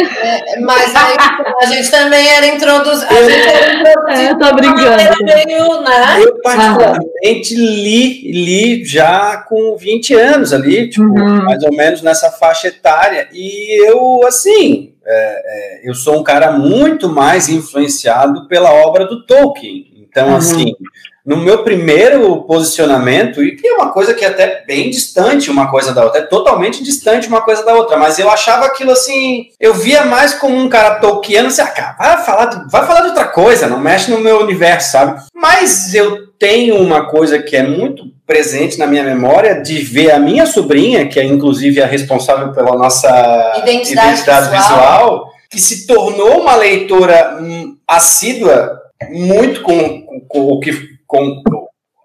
É, 0.00 0.58
mas 0.60 0.94
aí 0.96 1.16
a 1.60 1.66
gente 1.66 1.90
também 1.90 2.26
era 2.28 2.46
introduzida. 2.46 3.08
A 3.10 3.22
gente 3.30 3.48
era. 3.48 3.76
É, 4.08 4.30
eu 4.30 4.38
tô 4.38 4.54
brincando. 4.54 4.96
Meio, 5.24 5.80
né? 5.82 6.20
Eu, 6.22 6.40
particularmente, 6.40 7.54
li, 7.54 8.32
li 8.32 8.84
já 8.84 9.38
com 9.38 9.76
20 9.76 10.14
anos 10.14 10.52
ali, 10.52 10.88
tipo, 10.88 11.04
Uhum. 11.04 11.44
mais 11.44 11.62
ou 11.62 11.72
menos 11.74 12.02
nessa 12.02 12.30
faixa 12.30 12.68
etária. 12.68 13.28
E 13.32 13.84
eu, 13.88 14.20
assim, 14.26 14.94
é, 15.04 15.82
é, 15.84 15.88
eu 15.88 15.94
sou 15.94 16.18
um 16.20 16.24
cara 16.24 16.52
muito 16.52 17.08
mais 17.08 17.48
influenciado 17.48 18.46
pela 18.48 18.72
obra 18.72 19.06
do 19.06 19.26
Tolkien. 19.26 19.86
Então, 20.08 20.30
Uhum. 20.30 20.36
assim, 20.36 20.74
no 21.26 21.36
meu 21.36 21.64
primeiro 21.64 22.42
posicionamento, 22.42 23.42
e 23.42 23.56
que 23.56 23.66
é 23.66 23.74
uma 23.74 23.90
coisa 23.90 24.14
que 24.14 24.24
é 24.24 24.28
até 24.28 24.64
bem 24.64 24.88
distante 24.88 25.50
uma 25.50 25.68
coisa 25.68 25.92
da 25.92 26.04
outra, 26.04 26.20
é 26.20 26.24
totalmente 26.24 26.84
distante 26.84 27.26
uma 27.26 27.40
coisa 27.40 27.64
da 27.64 27.74
outra, 27.74 27.96
mas 27.96 28.20
eu 28.20 28.30
achava 28.30 28.64
aquilo 28.64 28.92
assim, 28.92 29.46
eu 29.58 29.74
via 29.74 30.04
mais 30.04 30.34
como 30.34 30.56
um 30.56 30.68
cara 30.68 31.00
tolkiano, 31.00 31.48
assim, 31.48 31.62
ah, 31.62 31.66
cara, 31.66 31.96
vai 31.98 32.24
falar, 32.24 32.44
de, 32.46 32.70
vai 32.70 32.86
falar 32.86 33.00
de 33.00 33.08
outra 33.08 33.24
coisa, 33.24 33.66
não 33.66 33.80
mexe 33.80 34.08
no 34.08 34.20
meu 34.20 34.40
universo, 34.40 34.92
sabe? 34.92 35.20
Mas 35.34 35.92
eu 35.94 36.28
tenho 36.38 36.76
uma 36.76 37.06
coisa 37.06 37.40
que 37.40 37.56
é 37.56 37.62
muito 37.62 38.04
presente 38.24 38.78
na 38.78 38.86
minha 38.86 39.02
memória 39.02 39.60
de 39.60 39.78
ver 39.78 40.12
a 40.12 40.20
minha 40.20 40.46
sobrinha, 40.46 41.08
que 41.08 41.18
é 41.18 41.24
inclusive 41.24 41.82
a 41.82 41.86
responsável 41.86 42.52
pela 42.52 42.76
nossa 42.76 43.54
Identidade 43.58 44.50
visual. 44.50 45.30
que 45.50 45.60
se 45.60 45.86
tornou 45.86 46.40
uma 46.40 46.54
leitora 46.54 47.38
hum, 47.40 47.76
assídua 47.86 48.80
muito 49.10 49.62
com, 49.62 50.02
com, 50.02 50.20
com 50.20 50.40
o 50.48 50.60
que 50.60 50.95
com 51.06 51.42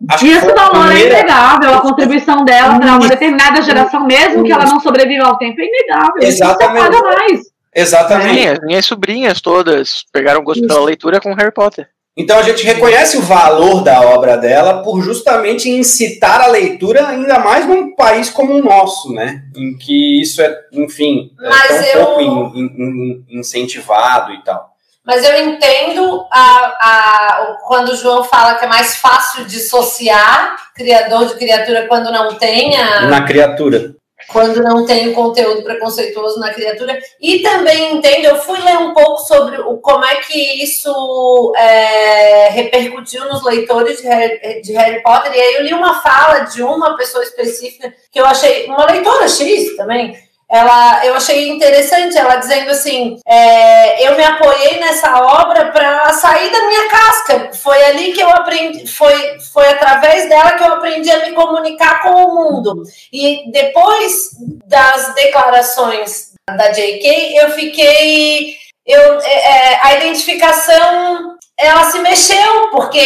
acho 0.09 0.25
E 0.25 0.29
que 0.29 0.35
a 0.37 0.39
valor 0.55 0.85
é 0.87 0.95
primeira- 0.95 1.19
inegável, 1.19 1.73
a 1.75 1.81
contribuição 1.81 2.43
dela 2.43 2.79
para 2.79 2.87
uma 2.91 2.99
Isso. 2.99 3.09
determinada 3.09 3.61
geração, 3.61 4.05
mesmo 4.05 4.43
que 4.43 4.51
ela 4.51 4.65
não 4.65 4.79
sobreviva 4.79 5.25
ao 5.25 5.37
tempo, 5.37 5.59
é 5.61 5.65
inegável. 5.65 6.13
Isso 6.21 6.39
não 6.43 6.49
Exatamente. 6.51 6.85
apaga 6.97 7.03
mais. 7.17 7.41
Exatamente. 7.73 8.41
Sim, 8.41 8.47
as 8.47 8.59
minhas 8.59 8.85
sobrinhas 8.85 9.41
todas 9.41 10.03
pegaram 10.11 10.43
gosto 10.43 10.59
Isso. 10.59 10.67
pela 10.67 10.83
leitura 10.85 11.21
com 11.21 11.33
Harry 11.33 11.53
Potter. 11.53 11.87
Então 12.17 12.37
a 12.37 12.41
gente 12.41 12.65
reconhece 12.65 13.17
o 13.17 13.21
valor 13.21 13.81
da 13.81 14.01
obra 14.01 14.35
dela 14.35 14.83
por 14.83 15.01
justamente 15.01 15.69
incitar 15.69 16.41
a 16.41 16.47
leitura, 16.47 17.07
ainda 17.07 17.39
mais 17.39 17.65
num 17.65 17.95
país 17.95 18.29
como 18.29 18.53
o 18.53 18.61
nosso, 18.61 19.13
né? 19.13 19.43
Em 19.55 19.77
que 19.77 20.21
isso 20.21 20.41
é, 20.41 20.53
enfim, 20.73 21.31
é 21.41 21.93
tão 21.93 22.01
eu- 22.01 22.05
pouco 22.07 22.21
in- 22.57 22.61
in- 22.65 23.23
in- 23.31 23.39
incentivado 23.39 24.33
e 24.33 24.43
tal. 24.43 24.70
Mas 25.05 25.23
eu 25.27 25.35
entendo 25.47 26.25
a, 26.31 26.65
a, 26.79 27.57
quando 27.67 27.89
o 27.89 27.95
João 27.95 28.23
fala 28.23 28.55
que 28.55 28.65
é 28.65 28.67
mais 28.67 28.97
fácil 28.97 29.45
dissociar 29.45 30.55
criador 30.75 31.25
de 31.27 31.35
criatura 31.35 31.87
quando 31.87 32.11
não 32.11 32.35
tem 32.35 32.77
a, 32.77 33.07
Na 33.07 33.25
criatura. 33.25 33.95
quando 34.31 34.61
não 34.61 34.85
tem 34.85 35.09
o 35.09 35.15
conteúdo 35.15 35.63
preconceituoso 35.63 36.39
na 36.39 36.53
criatura. 36.53 36.99
E 37.19 37.39
também 37.39 37.93
entendo, 37.95 38.25
eu 38.25 38.37
fui 38.37 38.59
ler 38.61 38.77
um 38.77 38.93
pouco 38.93 39.17
sobre 39.23 39.59
o, 39.59 39.77
como 39.77 40.05
é 40.05 40.17
que 40.17 40.63
isso 40.63 41.51
é, 41.57 42.49
repercutiu 42.49 43.25
nos 43.25 43.43
leitores 43.43 43.97
de 43.97 44.07
Harry, 44.07 44.61
de 44.61 44.73
Harry 44.73 45.01
Potter, 45.01 45.31
e 45.33 45.39
aí 45.41 45.53
eu 45.55 45.63
li 45.63 45.73
uma 45.73 45.99
fala 46.01 46.41
de 46.41 46.61
uma 46.61 46.95
pessoa 46.95 47.23
específica 47.23 47.91
que 48.11 48.19
eu 48.19 48.25
achei, 48.25 48.67
uma 48.67 48.85
leitora 48.85 49.27
X 49.27 49.75
também, 49.75 50.15
ela, 50.51 51.05
eu 51.05 51.15
achei 51.15 51.47
interessante 51.47 52.17
ela 52.17 52.35
dizendo 52.35 52.71
assim: 52.71 53.17
é, 53.25 54.05
eu 54.05 54.17
me 54.17 54.23
apoiei 54.23 54.81
nessa 54.81 55.21
obra 55.21 55.71
para 55.71 56.11
sair 56.11 56.51
da 56.51 56.67
minha 56.67 56.89
casca. 56.89 57.51
Foi 57.53 57.81
ali 57.85 58.11
que 58.11 58.19
eu 58.19 58.29
aprendi, 58.29 58.85
foi, 58.85 59.39
foi 59.53 59.69
através 59.69 60.27
dela 60.27 60.51
que 60.51 60.63
eu 60.63 60.73
aprendi 60.73 61.09
a 61.09 61.25
me 61.25 61.31
comunicar 61.31 62.01
com 62.03 62.09
o 62.09 62.35
mundo. 62.35 62.83
E 63.13 63.49
depois 63.49 64.31
das 64.65 65.15
declarações 65.15 66.33
da 66.49 66.67
JK, 66.67 67.37
eu 67.37 67.51
fiquei. 67.51 68.59
Eu, 68.85 69.21
é, 69.21 69.33
é, 69.33 69.79
a 69.83 69.93
identificação 69.93 71.30
ela 71.61 71.83
se 71.85 71.99
mexeu, 71.99 72.69
porque 72.71 72.99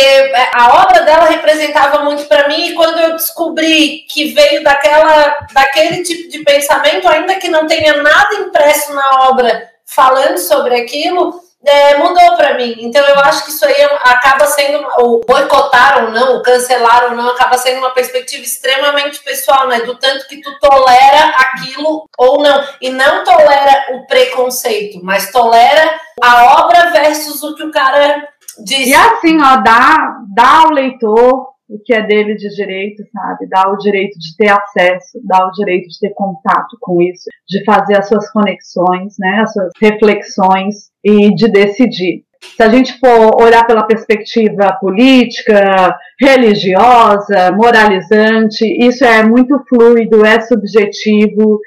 a 0.54 0.82
obra 0.82 1.02
dela 1.02 1.26
representava 1.26 2.04
muito 2.04 2.26
para 2.26 2.48
mim, 2.48 2.68
e 2.68 2.74
quando 2.74 2.98
eu 3.00 3.12
descobri 3.12 4.06
que 4.10 4.34
veio 4.34 4.64
daquela, 4.64 5.38
daquele 5.52 6.04
tipo 6.04 6.30
de 6.30 6.40
pensamento, 6.40 7.08
ainda 7.08 7.36
que 7.36 7.50
não 7.50 7.68
tenha 7.68 8.02
nada 8.02 8.36
impresso 8.36 8.94
na 8.94 9.30
obra 9.30 9.70
falando 9.86 10.38
sobre 10.38 10.76
aquilo, 10.76 11.40
é, 11.66 11.98
mudou 11.98 12.36
para 12.38 12.54
mim. 12.54 12.76
Então 12.80 13.04
eu 13.06 13.20
acho 13.20 13.44
que 13.44 13.50
isso 13.50 13.66
aí 13.66 13.82
acaba 14.04 14.46
sendo, 14.46 14.86
o 15.00 15.22
boicotar 15.26 16.06
ou 16.06 16.12
não, 16.12 16.38
o 16.38 16.44
cancelar 16.44 17.06
ou 17.06 17.12
não, 17.12 17.30
acaba 17.30 17.58
sendo 17.58 17.80
uma 17.80 17.92
perspectiva 17.92 18.44
extremamente 18.44 19.22
pessoal, 19.24 19.68
né? 19.68 19.82
Do 19.82 19.96
tanto 19.96 20.28
que 20.28 20.42
tu 20.42 20.60
tolera 20.60 21.34
aquilo 21.38 22.08
ou 22.18 22.42
não. 22.42 22.64
E 22.80 22.90
não 22.90 23.24
tolera 23.24 23.88
o 23.94 24.06
preconceito, 24.06 25.00
mas 25.04 25.32
tolera 25.32 26.00
a 26.22 26.62
obra 26.62 26.92
versus 26.92 27.42
o 27.44 27.56
que 27.56 27.64
o 27.64 27.72
cara 27.72 28.28
E 28.70 28.94
assim, 28.94 29.38
ó, 29.42 29.58
dá, 29.58 30.20
dá 30.34 30.60
ao 30.62 30.72
leitor 30.72 31.56
o 31.68 31.80
que 31.84 31.94
é 31.94 32.02
dele 32.02 32.36
de 32.36 32.48
direito, 32.56 33.04
sabe? 33.12 33.48
Dá 33.48 33.70
o 33.72 33.78
direito 33.78 34.18
de 34.20 34.36
ter 34.38 34.50
acesso, 34.50 35.20
dá 35.24 35.48
o 35.48 35.52
direito 35.52 35.90
de 35.90 36.00
ter 36.00 36.14
contato 36.14 36.78
com 36.80 37.02
isso, 37.02 37.24
de 37.48 37.64
fazer 37.64 37.98
as 37.98 38.08
suas 38.08 38.32
conexões, 38.32 39.16
né? 39.20 39.40
As 39.42 39.52
suas 39.52 39.70
reflexões 39.82 40.92
e 41.04 41.34
de 41.34 41.48
decidir. 41.50 42.24
Se 42.56 42.62
a 42.62 42.70
gente 42.70 43.00
for 43.00 43.42
olhar 43.42 43.66
pela 43.66 43.88
perspectiva 43.88 44.78
política, 44.80 45.98
religiosa, 46.20 47.52
moralizante, 47.52 48.64
isso 48.86 49.04
é 49.04 49.24
muito 49.24 49.60
fluido, 49.68 50.24
é 50.24 50.40
subjetivo. 50.42 51.60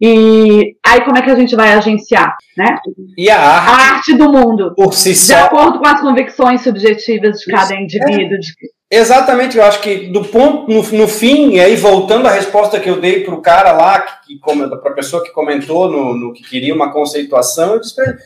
E 0.00 0.76
aí 0.86 1.04
como 1.04 1.18
é 1.18 1.22
que 1.22 1.30
a 1.30 1.34
gente 1.34 1.54
vai 1.54 1.72
agenciar, 1.72 2.34
né? 2.56 2.78
E 3.18 3.28
a 3.28 3.38
arte, 3.38 3.68
A 3.68 3.94
arte 3.94 4.14
do 4.14 4.32
mundo, 4.32 4.74
por 4.74 4.94
si 4.94 5.10
de 5.10 5.16
só. 5.16 5.44
acordo 5.44 5.78
com 5.78 5.86
as 5.86 6.00
convicções 6.00 6.62
subjetivas 6.62 7.40
de 7.40 7.50
cada 7.50 7.74
indivíduo. 7.74 8.38
De... 8.38 8.48
Exatamente, 8.90 9.58
eu 9.58 9.64
acho 9.64 9.80
que 9.82 10.08
do 10.08 10.24
ponto, 10.24 10.72
no, 10.72 10.82
no 10.82 11.06
fim, 11.06 11.50
e 11.50 11.60
aí 11.60 11.76
voltando 11.76 12.26
à 12.26 12.32
resposta 12.32 12.80
que 12.80 12.88
eu 12.88 13.00
dei 13.00 13.20
para 13.20 13.34
o 13.34 13.42
cara 13.42 13.72
lá, 13.72 14.00
que, 14.00 14.34
que 14.34 14.40
para 14.40 14.90
a 14.90 14.94
pessoa 14.94 15.22
que 15.22 15.30
comentou 15.30 15.90
no, 15.90 16.14
no 16.16 16.32
que 16.32 16.42
queria 16.42 16.74
uma 16.74 16.90
conceituação, 16.90 17.74
eu 17.74 17.80
disse 17.80 17.94
pra 17.94 18.06
ele, 18.06 18.18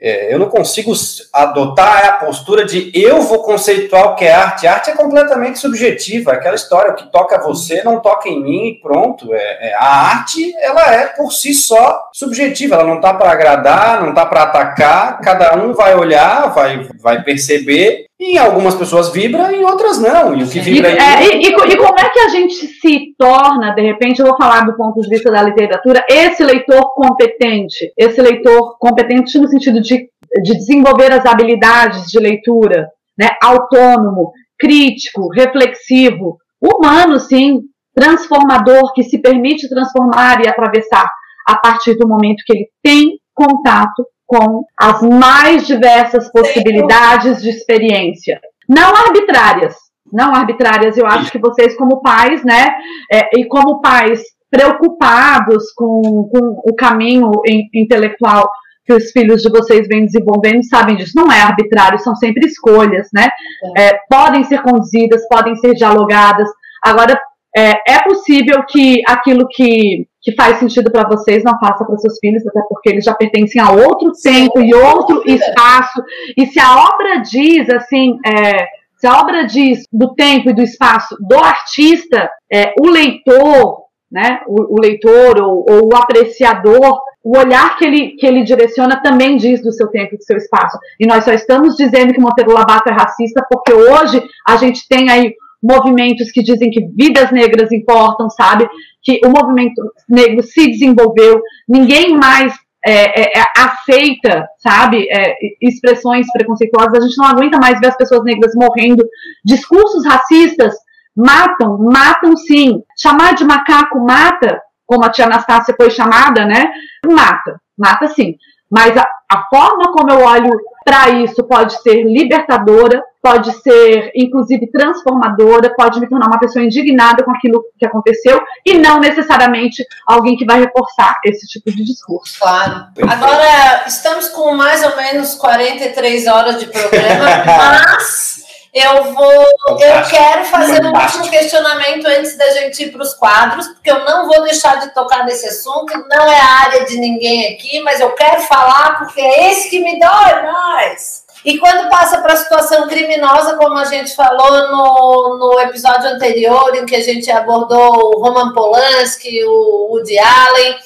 é, 0.00 0.32
eu 0.32 0.38
não 0.38 0.48
consigo 0.48 0.92
adotar 1.32 2.06
a 2.06 2.12
postura 2.12 2.64
de 2.64 2.90
eu 2.94 3.20
vou 3.22 3.42
conceituar 3.42 4.12
o 4.12 4.14
que 4.14 4.24
é 4.24 4.32
arte. 4.32 4.66
Arte 4.66 4.90
é 4.90 4.94
completamente 4.94 5.58
subjetiva, 5.58 6.32
aquela 6.32 6.54
história, 6.54 6.92
o 6.92 6.94
que 6.94 7.10
toca 7.10 7.40
você 7.40 7.82
não 7.82 8.00
toca 8.00 8.28
em 8.28 8.40
mim 8.40 8.68
e 8.68 8.80
pronto. 8.80 9.34
É, 9.34 9.70
é, 9.70 9.74
a 9.74 9.86
arte, 9.86 10.54
ela 10.60 10.94
é 10.94 11.06
por 11.06 11.32
si 11.32 11.52
só 11.52 12.08
subjetiva, 12.12 12.76
ela 12.76 12.84
não 12.84 13.00
tá 13.00 13.12
para 13.12 13.32
agradar, 13.32 14.02
não 14.04 14.14
tá 14.14 14.24
para 14.24 14.42
atacar, 14.42 15.20
cada 15.20 15.56
um 15.56 15.72
vai 15.72 15.94
olhar, 15.96 16.52
vai, 16.54 16.88
vai 17.00 17.22
perceber, 17.22 18.07
e 18.20 18.36
algumas 18.36 18.74
pessoas 18.74 19.12
vibra, 19.12 19.54
em 19.54 19.64
outras 19.64 20.00
não. 20.00 20.34
E 20.34 20.42
o 20.42 20.48
que 20.48 20.58
E, 20.58 20.62
vibra 20.62 20.90
é, 20.90 21.24
em 21.24 21.40
e, 21.40 21.46
e, 21.46 21.50
e 21.50 21.76
como 21.76 21.98
é 21.98 22.08
que 22.08 22.18
a 22.18 22.28
gente 22.28 22.54
se 22.54 23.14
torna, 23.16 23.72
de 23.74 23.82
repente, 23.82 24.18
eu 24.18 24.26
vou 24.26 24.36
falar 24.36 24.62
do 24.62 24.76
ponto 24.76 25.00
de 25.00 25.08
vista 25.08 25.30
da 25.30 25.42
literatura, 25.42 26.04
esse 26.08 26.42
leitor 26.42 26.94
competente, 26.94 27.92
esse 27.96 28.20
leitor 28.20 28.76
competente 28.78 29.38
no 29.38 29.48
sentido 29.48 29.80
de, 29.80 30.08
de 30.42 30.52
desenvolver 30.54 31.12
as 31.12 31.24
habilidades 31.24 32.10
de 32.10 32.18
leitura, 32.18 32.88
né, 33.16 33.30
autônomo, 33.40 34.32
crítico, 34.58 35.28
reflexivo, 35.28 36.38
humano, 36.60 37.20
sim, 37.20 37.60
transformador, 37.94 38.92
que 38.94 39.04
se 39.04 39.20
permite 39.20 39.68
transformar 39.68 40.44
e 40.44 40.48
atravessar 40.48 41.08
a 41.46 41.56
partir 41.56 41.94
do 41.94 42.06
momento 42.06 42.42
que 42.44 42.52
ele 42.52 42.68
tem 42.82 43.18
contato 43.32 44.04
com 44.28 44.62
as 44.78 45.00
mais 45.00 45.66
diversas 45.66 46.30
possibilidades 46.30 47.42
de 47.42 47.48
experiência. 47.48 48.38
Não 48.68 48.94
arbitrárias, 48.94 49.74
não 50.12 50.34
arbitrárias. 50.34 50.98
Eu 50.98 51.06
acho 51.06 51.32
que 51.32 51.38
vocês, 51.38 51.74
como 51.76 52.02
pais, 52.02 52.44
né, 52.44 52.68
é, 53.10 53.40
e 53.40 53.46
como 53.46 53.80
pais 53.80 54.22
preocupados 54.50 55.72
com, 55.74 56.28
com 56.30 56.60
o 56.62 56.76
caminho 56.76 57.32
in, 57.46 57.68
intelectual 57.74 58.48
que 58.84 58.92
os 58.92 59.10
filhos 59.10 59.42
de 59.42 59.50
vocês 59.50 59.86
vêm 59.88 60.06
desenvolvendo, 60.06 60.64
sabem 60.64 60.96
disso. 60.96 61.12
Não 61.16 61.32
é 61.32 61.40
arbitrário, 61.40 61.98
são 61.98 62.14
sempre 62.14 62.46
escolhas, 62.46 63.08
né? 63.12 63.28
É, 63.76 63.98
podem 64.08 64.44
ser 64.44 64.62
conduzidas, 64.62 65.26
podem 65.28 65.54
ser 65.56 65.74
dialogadas. 65.74 66.48
Agora, 66.82 67.18
é, 67.54 67.94
é 67.94 68.02
possível 68.02 68.64
que 68.66 69.02
aquilo 69.06 69.46
que, 69.50 70.06
que 70.28 70.34
faz 70.34 70.58
sentido 70.58 70.92
para 70.92 71.08
vocês 71.08 71.42
não 71.42 71.58
faça 71.58 71.86
para 71.86 71.96
seus 71.96 72.18
filhos, 72.18 72.46
até 72.46 72.60
porque 72.68 72.90
eles 72.90 73.04
já 73.04 73.14
pertencem 73.14 73.62
a 73.62 73.70
outro 73.70 74.12
tempo 74.22 74.60
e 74.60 74.74
outro 74.74 75.22
espaço. 75.24 76.02
E 76.36 76.44
se 76.46 76.60
a 76.60 76.84
obra 76.92 77.22
diz 77.22 77.66
assim, 77.70 78.18
é, 78.26 78.66
se 78.98 79.06
a 79.06 79.18
obra 79.18 79.46
diz 79.46 79.84
do 79.90 80.14
tempo 80.14 80.50
e 80.50 80.52
do 80.52 80.60
espaço 80.60 81.16
do 81.18 81.38
artista, 81.38 82.30
é, 82.52 82.74
o 82.78 82.90
leitor, 82.90 83.84
né, 84.12 84.40
o, 84.46 84.74
o 84.74 84.80
leitor 84.80 85.40
ou, 85.40 85.64
ou, 85.66 85.94
o 85.94 85.96
apreciador, 85.96 87.00
o 87.24 87.38
olhar 87.38 87.78
que 87.78 87.86
ele, 87.86 88.10
que 88.16 88.26
ele 88.26 88.44
direciona 88.44 89.00
também 89.02 89.38
diz 89.38 89.62
do 89.62 89.72
seu 89.72 89.88
tempo 89.88 90.14
e 90.14 90.18
do 90.18 90.24
seu 90.24 90.36
espaço. 90.36 90.76
E 91.00 91.06
nós 91.06 91.24
só 91.24 91.32
estamos 91.32 91.74
dizendo 91.74 92.12
que 92.12 92.20
Monteiro 92.20 92.50
Lobato 92.50 92.90
é 92.90 92.92
racista 92.92 93.42
porque 93.50 93.72
hoje 93.72 94.22
a 94.46 94.56
gente 94.56 94.86
tem 94.88 95.10
aí 95.10 95.32
movimentos 95.62 96.30
que 96.30 96.42
dizem 96.42 96.70
que 96.70 96.86
vidas 96.94 97.32
negras 97.32 97.72
importam, 97.72 98.30
sabe? 98.30 98.68
Que 99.08 99.20
o 99.24 99.30
movimento 99.30 99.80
negro 100.06 100.42
se 100.42 100.70
desenvolveu, 100.70 101.40
ninguém 101.66 102.14
mais 102.14 102.52
é, 102.84 103.22
é, 103.22 103.38
é 103.38 103.44
aceita, 103.56 104.46
sabe, 104.58 105.08
é, 105.10 105.34
expressões 105.62 106.26
preconceituosas, 106.30 106.98
a 106.98 107.06
gente 107.06 107.16
não 107.16 107.26
aguenta 107.26 107.58
mais 107.58 107.80
ver 107.80 107.86
as 107.86 107.96
pessoas 107.96 108.22
negras 108.22 108.52
morrendo, 108.54 109.02
discursos 109.44 110.04
racistas 110.04 110.74
matam, 111.16 111.78
matam 111.78 112.36
sim, 112.36 112.82
chamar 112.98 113.34
de 113.34 113.44
macaco 113.44 113.98
mata, 113.98 114.60
como 114.86 115.04
a 115.04 115.10
tia 115.10 115.24
Anastácia 115.24 115.74
foi 115.74 115.90
chamada, 115.90 116.44
né, 116.44 116.70
mata, 117.06 117.58
mata 117.78 118.08
sim, 118.08 118.34
mas 118.70 118.96
a, 118.96 119.06
a 119.30 119.44
forma 119.48 119.92
como 119.92 120.10
eu 120.10 120.20
olho 120.24 120.50
para 120.84 121.10
isso 121.10 121.44
pode 121.44 121.82
ser 121.82 122.02
libertadora, 122.02 123.02
pode 123.22 123.52
ser, 123.60 124.10
inclusive, 124.14 124.70
transformadora, 124.70 125.74
pode 125.76 126.00
me 126.00 126.08
tornar 126.08 126.28
uma 126.28 126.38
pessoa 126.38 126.64
indignada 126.64 127.22
com 127.22 127.30
aquilo 127.30 127.62
que 127.78 127.84
aconteceu 127.84 128.40
e 128.64 128.78
não 128.78 128.98
necessariamente 128.98 129.84
alguém 130.06 130.34
que 130.34 130.46
vai 130.46 130.60
reforçar 130.60 131.20
esse 131.24 131.46
tipo 131.46 131.70
de 131.70 131.84
discurso. 131.84 132.40
Claro. 132.40 132.86
Agora, 133.02 133.84
estamos 133.86 134.28
com 134.28 134.54
mais 134.54 134.82
ou 134.82 134.96
menos 134.96 135.34
43 135.34 136.26
horas 136.26 136.58
de 136.58 136.66
programa, 136.66 137.26
mas 137.44 138.37
eu 138.72 139.14
vou, 139.14 139.32
eu 139.32 140.02
quero 140.08 140.44
fazer 140.44 140.84
um 140.84 140.92
último 140.92 141.28
questionamento 141.30 142.06
antes 142.06 142.36
da 142.36 142.50
gente 142.50 142.84
ir 142.84 142.92
para 142.92 143.02
os 143.02 143.14
quadros, 143.14 143.66
porque 143.68 143.90
eu 143.90 144.04
não 144.04 144.26
vou 144.26 144.42
deixar 144.42 144.78
de 144.80 144.92
tocar 144.92 145.24
nesse 145.24 145.46
assunto, 145.46 145.92
não 146.08 146.30
é 146.30 146.40
a 146.40 146.60
área 146.66 146.84
de 146.84 146.98
ninguém 146.98 147.54
aqui, 147.54 147.80
mas 147.80 148.00
eu 148.00 148.10
quero 148.10 148.42
falar 148.42 148.98
porque 148.98 149.20
é 149.20 149.50
esse 149.50 149.70
que 149.70 149.80
me 149.80 149.98
dói 149.98 150.42
mais. 150.42 151.26
E 151.44 151.56
quando 151.58 151.88
passa 151.88 152.20
para 152.20 152.32
a 152.32 152.36
situação 152.36 152.88
criminosa, 152.88 153.56
como 153.56 153.78
a 153.78 153.84
gente 153.84 154.14
falou 154.14 154.68
no, 154.68 155.38
no 155.38 155.60
episódio 155.60 156.10
anterior, 156.10 156.74
em 156.74 156.84
que 156.84 156.96
a 156.96 157.02
gente 157.02 157.30
abordou 157.30 158.16
o 158.16 158.20
Roman 158.20 158.52
Polanski, 158.52 159.44
o 159.44 159.88
Woody 159.92 160.18
Allen, 160.18 160.76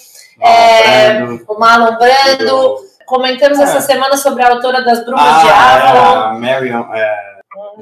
é, 0.40 1.22
o 1.48 1.58
Marlon 1.58 1.96
Brando. 1.96 2.76
Comentamos 3.06 3.58
é. 3.58 3.64
essa 3.64 3.80
semana 3.80 4.16
sobre 4.16 4.42
a 4.42 4.50
autora 4.50 4.82
das 4.82 5.04
Brumas 5.04 5.24
ah, 5.24 5.42
de 5.42 5.48
Avalon. 5.50 6.36
É, 6.36 6.38
Marion, 6.38 6.94
é, 6.94 7.31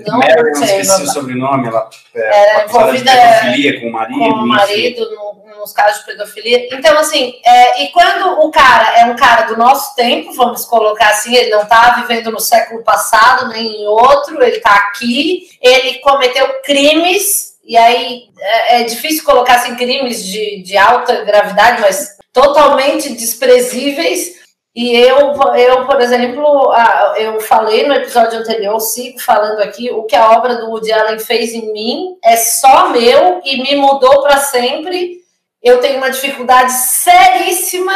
não, 0.06 0.18
Mary, 0.18 0.42
não 0.42 0.54
sei, 0.54 0.80
esqueci 0.80 1.02
o 1.02 1.06
sobrenome, 1.12 1.68
ela 1.68 1.88
É, 2.14 2.20
é, 2.20 2.64
envolvida- 2.64 3.10
de 3.12 3.16
pedofilia 3.18 3.80
com 3.80 3.86
o 3.86 3.92
marido. 3.92 4.18
com 4.18 4.24
o 4.30 4.46
marido 4.48 5.10
no- 5.14 5.40
nos 5.60 5.72
casos 5.72 6.00
de 6.00 6.06
pedofilia. 6.06 6.68
Então, 6.74 6.98
assim, 6.98 7.34
é, 7.44 7.82
e 7.82 7.88
quando 7.88 8.40
o 8.40 8.50
cara 8.50 8.98
é 8.98 9.04
um 9.04 9.14
cara 9.16 9.42
do 9.42 9.58
nosso 9.58 9.94
tempo, 9.94 10.32
vamos 10.32 10.64
colocar 10.64 11.10
assim, 11.10 11.34
ele 11.36 11.50
não 11.50 11.62
está 11.62 11.90
vivendo 12.00 12.30
no 12.30 12.40
século 12.40 12.82
passado 12.82 13.48
nem 13.48 13.82
em 13.82 13.86
outro, 13.86 14.42
ele 14.42 14.56
está 14.56 14.74
aqui, 14.74 15.48
ele 15.60 15.98
cometeu 15.98 16.48
crimes, 16.62 17.56
e 17.62 17.76
aí 17.76 18.22
é, 18.40 18.80
é 18.80 18.84
difícil 18.84 19.22
colocar 19.22 19.56
assim, 19.56 19.74
crimes 19.76 20.24
de, 20.24 20.62
de 20.62 20.78
alta 20.78 21.24
gravidade, 21.24 21.82
mas 21.82 22.16
totalmente 22.32 23.10
desprezíveis. 23.14 24.39
E 24.80 24.96
eu, 24.96 25.34
eu, 25.56 25.84
por 25.84 26.00
exemplo, 26.00 26.72
eu 27.18 27.38
falei 27.38 27.86
no 27.86 27.92
episódio 27.92 28.38
anterior, 28.38 28.80
sigo 28.80 29.20
falando 29.20 29.60
aqui, 29.60 29.90
o 29.90 30.04
que 30.04 30.16
a 30.16 30.30
obra 30.30 30.54
do 30.54 30.70
Woody 30.70 30.90
Allen 30.90 31.18
fez 31.18 31.52
em 31.52 31.70
mim 31.70 32.16
é 32.24 32.34
só 32.34 32.88
meu 32.88 33.42
e 33.44 33.62
me 33.62 33.76
mudou 33.76 34.22
para 34.22 34.38
sempre. 34.38 35.18
Eu 35.62 35.80
tenho 35.82 35.98
uma 35.98 36.10
dificuldade 36.10 36.72
seríssima 36.72 37.92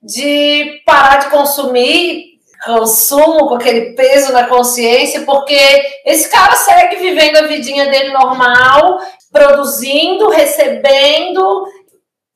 de 0.00 0.80
parar 0.86 1.16
de 1.16 1.30
consumir 1.30 2.38
consumo 2.64 3.48
com 3.48 3.54
aquele 3.54 3.94
peso 3.94 4.32
na 4.32 4.46
consciência, 4.46 5.22
porque 5.22 5.58
esse 6.06 6.28
cara 6.30 6.54
segue 6.54 6.96
vivendo 6.96 7.38
a 7.38 7.48
vidinha 7.48 7.86
dele 7.86 8.12
normal, 8.12 9.00
produzindo, 9.32 10.28
recebendo, 10.28 11.66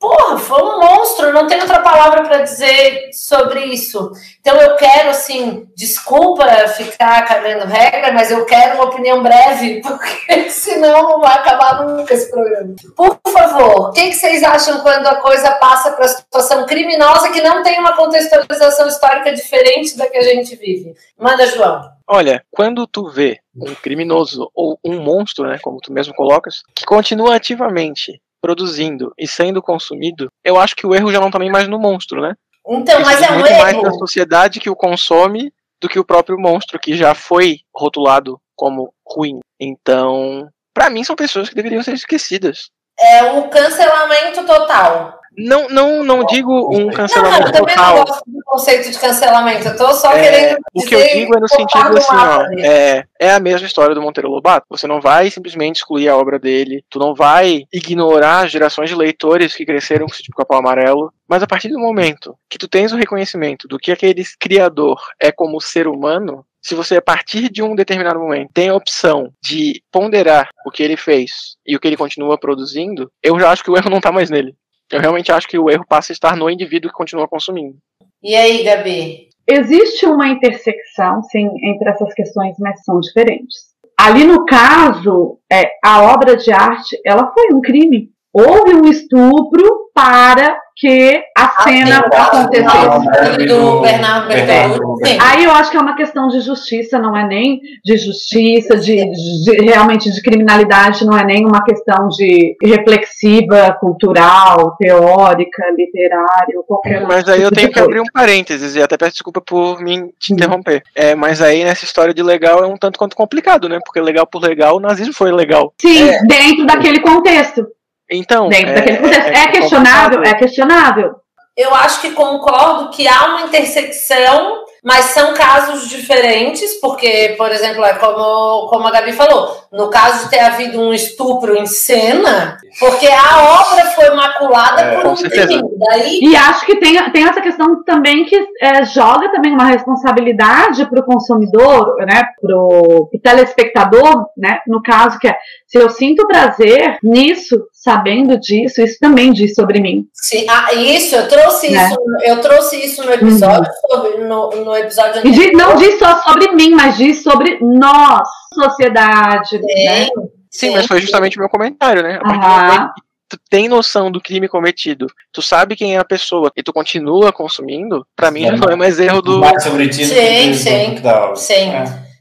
Porra, 0.02 0.36
foi 0.36 0.60
um 0.60 0.80
monstro, 0.80 1.32
não 1.32 1.46
tem 1.46 1.60
outra 1.60 1.78
palavra 1.78 2.24
para 2.24 2.42
dizer 2.42 3.10
sobre 3.12 3.66
isso. 3.66 4.10
Então 4.40 4.60
eu 4.60 4.74
quero, 4.74 5.10
assim, 5.10 5.68
desculpa 5.76 6.44
ficar 6.66 7.24
cagando 7.24 7.66
regra, 7.66 8.10
mas 8.10 8.28
eu 8.28 8.44
quero 8.44 8.74
uma 8.74 8.86
opinião 8.86 9.22
breve, 9.22 9.80
porque 9.86 10.50
senão 10.50 11.08
não 11.08 11.20
vai 11.20 11.34
acabar 11.34 11.86
nunca 11.86 12.14
esse 12.14 12.28
programa. 12.32 12.74
Por 12.96 13.16
favor, 13.30 13.90
o 13.90 13.92
que, 13.92 14.08
que 14.08 14.14
vocês 14.14 14.42
acham 14.42 14.80
quando 14.80 15.06
a 15.06 15.20
coisa 15.20 15.52
passa 15.52 15.92
para 15.92 16.06
a 16.06 16.08
situação 16.08 16.66
criminosa 16.66 17.30
que 17.30 17.40
não 17.40 17.62
tem 17.62 17.78
uma 17.78 17.94
contextualização 17.94 18.88
histórica 18.88 19.32
diferente 19.32 19.96
da 19.96 20.08
que 20.08 20.18
a 20.18 20.22
gente 20.22 20.56
vive? 20.56 20.96
Manda, 21.16 21.46
João. 21.46 21.80
Olha, 22.08 22.44
quando 22.50 22.88
tu 22.88 23.08
vê 23.08 23.38
um 23.56 23.72
criminoso 23.76 24.50
ou 24.52 24.76
um 24.84 25.00
monstro, 25.00 25.46
né, 25.46 25.60
como 25.62 25.78
tu 25.78 25.92
mesmo 25.92 26.12
colocas, 26.12 26.64
que 26.74 26.84
continua 26.84 27.36
ativamente 27.36 28.20
produzindo 28.42 29.14
e 29.16 29.26
sendo 29.26 29.62
consumido, 29.62 30.28
eu 30.44 30.58
acho 30.58 30.74
que 30.74 30.86
o 30.86 30.94
erro 30.94 31.12
já 31.12 31.20
não 31.20 31.30
tá 31.30 31.38
nem 31.38 31.50
mais 31.50 31.68
no 31.68 31.78
monstro, 31.78 32.20
né? 32.20 32.34
Então, 32.68 33.00
mas 33.00 33.18
diz 33.18 33.28
é 33.28 33.32
um 33.32 33.38
muito 33.38 33.50
mais 33.52 33.80
da 33.80 33.88
erro. 33.88 33.98
sociedade 33.98 34.60
que 34.60 34.68
o 34.68 34.76
consome 34.76 35.52
do 35.80 35.88
que 35.88 35.98
o 35.98 36.04
próprio 36.04 36.38
monstro, 36.38 36.78
que 36.78 36.96
já 36.96 37.14
foi 37.14 37.60
rotulado 37.74 38.40
como 38.54 38.92
ruim. 39.06 39.40
Então, 39.58 40.48
pra 40.74 40.90
mim, 40.90 41.04
são 41.04 41.16
pessoas 41.16 41.48
que 41.48 41.54
deveriam 41.54 41.82
ser 41.82 41.94
esquecidas. 41.94 42.70
É 43.00 43.24
um 43.24 43.48
cancelamento 43.48 44.44
total. 44.44 45.21
Não, 45.36 45.68
não, 45.68 46.04
não 46.04 46.24
digo 46.26 46.52
um 46.74 46.78
Não, 46.80 46.86
não, 46.86 46.92
cancelamento 46.92 47.48
eu 47.48 47.52
também 47.52 47.76
não 47.76 47.84
total. 47.84 48.04
gosto 48.04 48.22
do 48.26 48.40
conceito 48.44 48.90
de 48.90 48.98
cancelamento. 48.98 49.68
Eu 49.68 49.76
tô 49.76 49.92
só 49.94 50.12
É, 50.12 50.22
querendo 50.22 50.58
o 50.74 50.82
que 50.84 50.94
eu 50.94 51.02
digo 51.02 51.36
é 51.36 51.40
no 51.40 51.48
sentido 51.48 51.96
assim, 51.96 52.14
ó, 52.14 52.46
é, 52.60 53.04
é 53.18 53.32
a 53.32 53.40
mesma 53.40 53.66
história 53.66 53.94
do 53.94 54.02
Monteiro 54.02 54.28
Lobato. 54.28 54.66
Você 54.70 54.86
não 54.86 55.00
vai 55.00 55.30
simplesmente 55.30 55.76
excluir 55.76 56.08
a 56.08 56.16
obra 56.16 56.38
dele, 56.38 56.84
tu 56.90 56.98
não 56.98 57.14
vai 57.14 57.64
ignorar 57.72 58.44
as 58.44 58.52
gerações 58.52 58.90
de 58.90 58.96
leitores 58.96 59.54
que 59.54 59.64
cresceram 59.64 60.06
com 60.06 60.12
esse 60.12 60.22
tipo 60.22 60.36
de 60.36 60.42
capão 60.42 60.58
amarelo, 60.58 61.12
mas 61.26 61.42
a 61.42 61.46
partir 61.46 61.68
do 61.68 61.78
momento 61.78 62.36
que 62.50 62.58
tu 62.58 62.68
tens 62.68 62.92
o 62.92 62.96
reconhecimento 62.96 63.66
do 63.66 63.78
que 63.78 63.90
aquele 63.92 64.22
criador 64.38 65.00
é 65.18 65.32
como 65.32 65.60
ser 65.60 65.88
humano, 65.88 66.44
se 66.60 66.74
você 66.76 66.96
a 66.98 67.02
partir 67.02 67.50
de 67.50 67.60
um 67.62 67.74
determinado 67.74 68.20
momento 68.20 68.50
tem 68.54 68.68
a 68.68 68.74
opção 68.74 69.32
de 69.42 69.82
ponderar 69.90 70.48
o 70.64 70.70
que 70.70 70.82
ele 70.82 70.96
fez 70.96 71.56
e 71.66 71.74
o 71.74 71.80
que 71.80 71.88
ele 71.88 71.96
continua 71.96 72.38
produzindo, 72.38 73.10
eu 73.22 73.38
já 73.40 73.50
acho 73.50 73.64
que 73.64 73.70
o 73.70 73.76
erro 73.76 73.90
não 73.90 74.00
tá 74.00 74.12
mais 74.12 74.30
nele. 74.30 74.54
Eu 74.90 75.00
realmente 75.00 75.32
acho 75.32 75.48
que 75.48 75.58
o 75.58 75.70
erro 75.70 75.84
passa 75.88 76.12
a 76.12 76.14
estar 76.14 76.36
no 76.36 76.50
indivíduo 76.50 76.90
que 76.90 76.96
continua 76.96 77.28
consumindo. 77.28 77.76
E 78.22 78.34
aí, 78.34 78.62
Gabi? 78.62 79.28
Existe 79.46 80.06
uma 80.06 80.28
intersecção, 80.28 81.22
sim, 81.24 81.48
entre 81.64 81.90
essas 81.90 82.14
questões, 82.14 82.56
mas 82.58 82.82
são 82.84 83.00
diferentes. 83.00 83.72
Ali 83.98 84.24
no 84.24 84.44
caso, 84.44 85.38
é, 85.50 85.72
a 85.84 86.02
obra 86.12 86.36
de 86.36 86.52
arte, 86.52 87.00
ela 87.04 87.32
foi 87.32 87.52
um 87.52 87.60
crime. 87.60 88.10
Houve 88.32 88.74
um 88.74 88.88
estupro 88.88 89.90
para 89.94 90.58
que 90.76 91.22
a 91.36 91.62
cena 91.62 91.98
acontecesse. 91.98 93.46
Do 93.46 93.80
Bernardo 93.80 94.28
Bertolucci. 94.28 95.18
Aí 95.20 95.44
eu 95.44 95.50
acho 95.52 95.70
que 95.70 95.76
é 95.76 95.80
uma 95.80 95.94
questão 95.94 96.28
de 96.28 96.40
justiça, 96.40 96.98
não 96.98 97.16
é 97.16 97.26
nem 97.26 97.60
de 97.84 97.96
justiça, 97.98 98.76
de, 98.78 98.96
de- 98.96 99.64
realmente 99.64 100.10
de 100.10 100.22
criminalidade, 100.22 101.04
não 101.04 101.16
é 101.16 101.24
nem 101.24 101.44
uma 101.46 101.62
questão 101.62 102.08
de 102.08 102.56
reflexiva, 102.62 103.76
cultural, 103.80 104.76
teórica, 104.78 105.62
literária, 105.76 106.54
qualquer 106.66 107.06
Mas 107.06 107.28
aí 107.28 107.42
eu 107.42 107.48
tipo 107.48 107.54
tenho 107.56 107.68
que 107.68 107.74
coisa. 107.74 107.86
abrir 107.88 108.00
um 108.00 108.12
parênteses, 108.12 108.74
e 108.76 108.82
até 108.82 108.96
peço 108.96 109.12
desculpa 109.12 109.40
por 109.40 109.80
me 109.80 110.08
te 110.18 110.32
Hum. 110.32 110.36
interromper. 110.36 110.82
É, 110.94 111.14
mas 111.14 111.42
aí 111.42 111.64
nessa 111.64 111.84
história 111.84 112.14
de 112.14 112.22
legal 112.22 112.62
é 112.62 112.66
um 112.66 112.76
tanto 112.76 112.98
quanto 112.98 113.16
complicado, 113.16 113.68
né? 113.68 113.78
Porque 113.84 114.00
legal 114.00 114.26
por 114.26 114.42
legal, 114.42 114.76
o 114.76 114.80
nazismo 114.80 115.12
foi 115.12 115.30
legal. 115.32 115.72
Sim, 115.80 116.10
dentro 116.26 116.66
daquele 116.66 117.00
contexto. 117.00 117.66
Então. 118.12 118.48
Dentro 118.48 118.74
daquele 118.74 118.98
contexto. 118.98 119.28
É, 119.28 119.48
questionável, 119.48 120.22
é 120.22 120.34
questionável. 120.34 121.14
Eu 121.56 121.74
acho 121.74 122.00
que 122.00 122.12
concordo 122.12 122.90
que 122.90 123.06
há 123.06 123.26
uma 123.26 123.42
intersecção, 123.42 124.64
mas 124.82 125.06
são 125.06 125.32
casos 125.34 125.88
diferentes, 125.88 126.74
porque, 126.80 127.34
por 127.38 127.50
exemplo, 127.52 127.84
é 127.84 127.94
como, 127.94 128.66
como 128.68 128.88
a 128.88 128.90
Gabi 128.90 129.12
falou, 129.12 129.56
no 129.70 129.88
caso 129.88 130.24
de 130.24 130.30
ter 130.30 130.40
havido 130.40 130.80
um 130.80 130.92
estupro 130.92 131.56
em 131.56 131.66
cena, 131.66 132.58
porque 132.80 133.06
a 133.06 133.60
obra 133.60 133.84
foi 133.92 134.10
maculada 134.10 134.80
É, 134.82 134.96
por 134.96 135.06
um 135.12 135.14
crime. 135.14 135.62
Daí 135.78 136.18
E 136.20 136.36
acho 136.36 136.66
que 136.66 136.76
tem, 136.76 136.98
tem 137.12 137.24
essa 137.28 137.40
questão 137.40 137.82
também 137.84 138.24
que 138.24 138.36
é, 138.60 138.84
joga 138.84 139.30
também 139.30 139.52
uma 139.52 139.66
responsabilidade 139.66 140.84
para 140.86 141.00
o 141.00 141.04
consumidor, 141.04 141.94
né, 142.00 142.24
para 142.40 142.56
o 142.56 143.08
telespectador, 143.22 144.26
né, 144.36 144.60
no 144.66 144.82
caso 144.82 145.18
que 145.18 145.28
é, 145.28 145.36
se 145.66 145.78
eu 145.78 145.88
sinto 145.90 146.26
prazer 146.26 146.98
nisso, 147.02 147.62
sabendo 147.72 148.38
disso, 148.38 148.82
isso 148.82 148.98
também 149.00 149.32
diz 149.32 149.54
sobre 149.54 149.80
mim. 149.80 150.06
Sim, 150.12 150.46
ah, 150.48 150.72
isso, 150.74 151.14
eu 151.16 151.28
trouxe 151.28 151.70
Né? 151.70 151.84
isso, 151.88 151.96
eu 152.24 152.40
trouxe 152.40 152.76
isso 152.84 153.04
no 153.04 153.12
episódio, 153.12 153.70
sobre- 153.90 154.18
no, 154.18 154.50
no 154.50 154.71
episódio 154.76 155.16
E 155.24 155.28
anterior. 155.28 155.34
diz- 155.50 155.58
não 155.58 155.76
diz 155.76 155.98
só 155.98 156.20
sobre 156.22 156.52
mim, 156.52 156.70
mas 156.74 156.96
diz 156.96 157.22
sobre 157.22 157.58
nós, 157.60 158.26
sociedade. 158.54 159.58
Né? 159.60 160.08
Sim, 160.50 160.70
mas 160.70 160.86
foi 160.86 161.00
justamente 161.00 161.36
o 161.36 161.40
meu 161.40 161.48
comentário, 161.48 162.02
né? 162.02 162.18
Aham. 162.24 162.90
tu 163.28 163.38
tem 163.48 163.66
noção 163.66 164.10
do 164.10 164.20
crime 164.20 164.46
cometido, 164.46 165.06
tu 165.32 165.40
sabe 165.40 165.74
quem 165.74 165.96
é 165.96 165.98
a 165.98 166.04
pessoa 166.04 166.52
e 166.54 166.62
tu 166.62 166.70
continua 166.70 167.32
consumindo, 167.32 168.06
pra 168.14 168.30
mim 168.30 168.42
já 168.42 168.48
É. 168.52 168.56
não 168.58 168.68
é 168.68 168.76
mais 168.76 169.00
erro 169.00 169.22
do. 169.22 169.40
Sobre 169.58 169.88
ti 169.88 170.04
Sim, 170.04 170.52
sim. 170.52 170.96
Sim. 171.36 171.72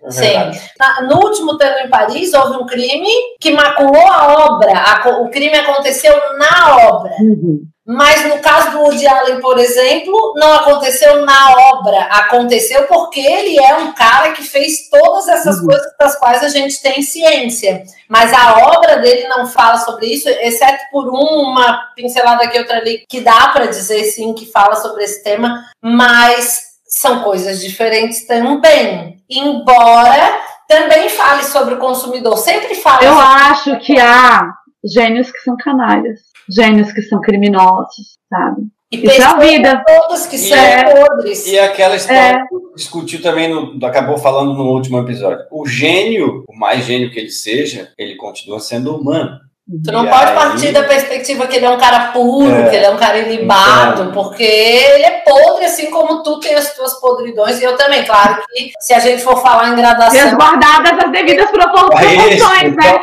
É. 0.04 0.12
Sim. 0.12 0.60
Na, 0.80 1.02
no 1.02 1.16
último 1.18 1.58
Tango 1.58 1.80
em 1.80 1.90
Paris, 1.90 2.34
houve 2.34 2.58
um 2.58 2.66
crime 2.66 3.08
que 3.40 3.52
maculou 3.52 4.08
a 4.08 4.46
obra. 4.46 4.74
A, 4.74 5.10
o 5.22 5.30
crime 5.30 5.56
aconteceu 5.58 6.14
na 6.38 6.78
obra. 6.90 7.12
Uhum. 7.20 7.64
Mas 7.86 8.26
no 8.28 8.40
caso 8.40 8.72
do 8.72 8.84
Woody 8.84 9.06
Allen, 9.08 9.42
por 9.42 9.58
exemplo, 9.58 10.34
não 10.38 10.54
aconteceu 10.54 11.26
na 11.26 11.52
obra. 11.74 12.04
Aconteceu 12.04 12.84
porque 12.88 13.20
ele 13.20 13.60
é 13.60 13.76
um 13.78 13.92
cara 13.92 14.32
que 14.32 14.44
fez 14.44 14.88
todas 14.90 15.28
essas 15.28 15.60
Uhum. 15.60 15.66
coisas 15.68 15.92
das 16.00 16.16
quais 16.18 16.44
a 16.44 16.50
gente 16.50 16.82
tem 16.82 17.02
ciência. 17.02 17.84
Mas 18.08 18.32
a 18.34 18.68
obra 18.76 18.98
dele 18.98 19.28
não 19.28 19.46
fala 19.48 19.78
sobre 19.78 20.06
isso, 20.08 20.30
exceto 20.30 20.84
por 20.92 21.08
uma 21.10 21.90
pincelada 21.96 22.44
aqui, 22.44 22.60
outra 22.60 22.78
ali, 22.78 23.04
que 23.10 23.20
dá 23.20 23.48
para 23.48 23.66
dizer 23.66 24.04
sim 24.06 24.34
que 24.34 24.46
fala 24.46 24.76
sobre 24.76 25.04
esse 25.04 25.24
tema, 25.24 25.66
mas 25.82 26.71
são 27.02 27.22
coisas 27.24 27.60
diferentes 27.60 28.26
também. 28.28 29.18
Embora 29.30 30.40
também 30.68 31.10
fale 31.10 31.44
sobre 31.44 31.74
o 31.74 31.78
consumidor, 31.80 32.38
sempre 32.38 32.76
fala 32.76 33.04
Eu 33.04 33.14
sobre 33.14 33.28
acho 33.28 33.80
que 33.80 34.00
há 34.00 34.48
gênios 34.86 35.32
que 35.32 35.40
são 35.40 35.56
canalhas, 35.58 36.20
gênios 36.50 36.92
que 36.92 37.02
são 37.02 37.20
criminosos, 37.20 38.18
sabe? 38.30 38.62
e 38.92 38.98
isso 38.98 39.22
é 39.22 39.24
a 39.24 39.34
pessoas 39.36 39.50
vida. 39.50 39.84
todas 39.88 40.28
que 40.28 40.36
E 40.36 40.40
são 40.40 40.58
é- 40.58 40.84
podres. 41.08 41.48
E 41.48 41.58
aquela 41.58 41.96
história 41.96 42.46
que 42.50 42.76
discutiu 42.76 43.22
também, 43.22 43.50
no, 43.50 43.86
acabou 43.86 44.18
falando 44.18 44.54
no 44.54 44.66
último 44.72 45.00
episódio. 45.00 45.46
O 45.52 45.66
gênio, 45.66 46.44
o 46.48 46.56
mais 46.58 46.86
gênio 46.86 47.10
que 47.10 47.18
ele 47.20 47.30
seja, 47.32 47.92
ele 47.98 48.16
continua 48.16 48.60
sendo 48.60 48.96
humano. 48.96 49.40
Tu 49.84 49.92
não 49.92 50.06
E 50.06 50.10
pode 50.10 50.26
aí- 50.32 50.36
partir 50.36 50.72
da 50.74 50.84
perspectiva 50.84 51.48
que 51.48 51.56
ele 51.56 51.66
é 51.66 51.70
um 51.70 51.78
cara 51.78 52.12
puro, 52.12 52.52
É. 52.54 52.70
que 52.70 52.76
ele 52.76 52.86
é 52.86 52.90
um 52.90 52.98
cara 52.98 53.18
ilibado, 53.18 54.02
Então. 54.04 54.12
porque 54.12 54.44
ele 54.44 55.04
é 55.06 55.22
podre, 55.26 55.64
assim 55.66 55.90
como 55.90 56.22
tu 56.24 56.40
tem 56.42 56.56
as 56.56 56.74
tuas 56.76 57.00
podridões, 57.00 57.60
e 57.62 57.64
eu 57.64 57.78
também. 57.78 58.04
Claro 58.04 58.44
que 58.52 58.72
se 58.80 58.94
a 58.94 59.00
gente 59.00 59.22
for 59.24 59.42
falar 59.42 59.70
em 59.70 59.76
gradação, 59.76 60.20
Resguardadas 60.20 61.06
as 61.06 61.12
devidas 61.12 61.50
proporções, 61.52 62.76
né? 62.76 63.00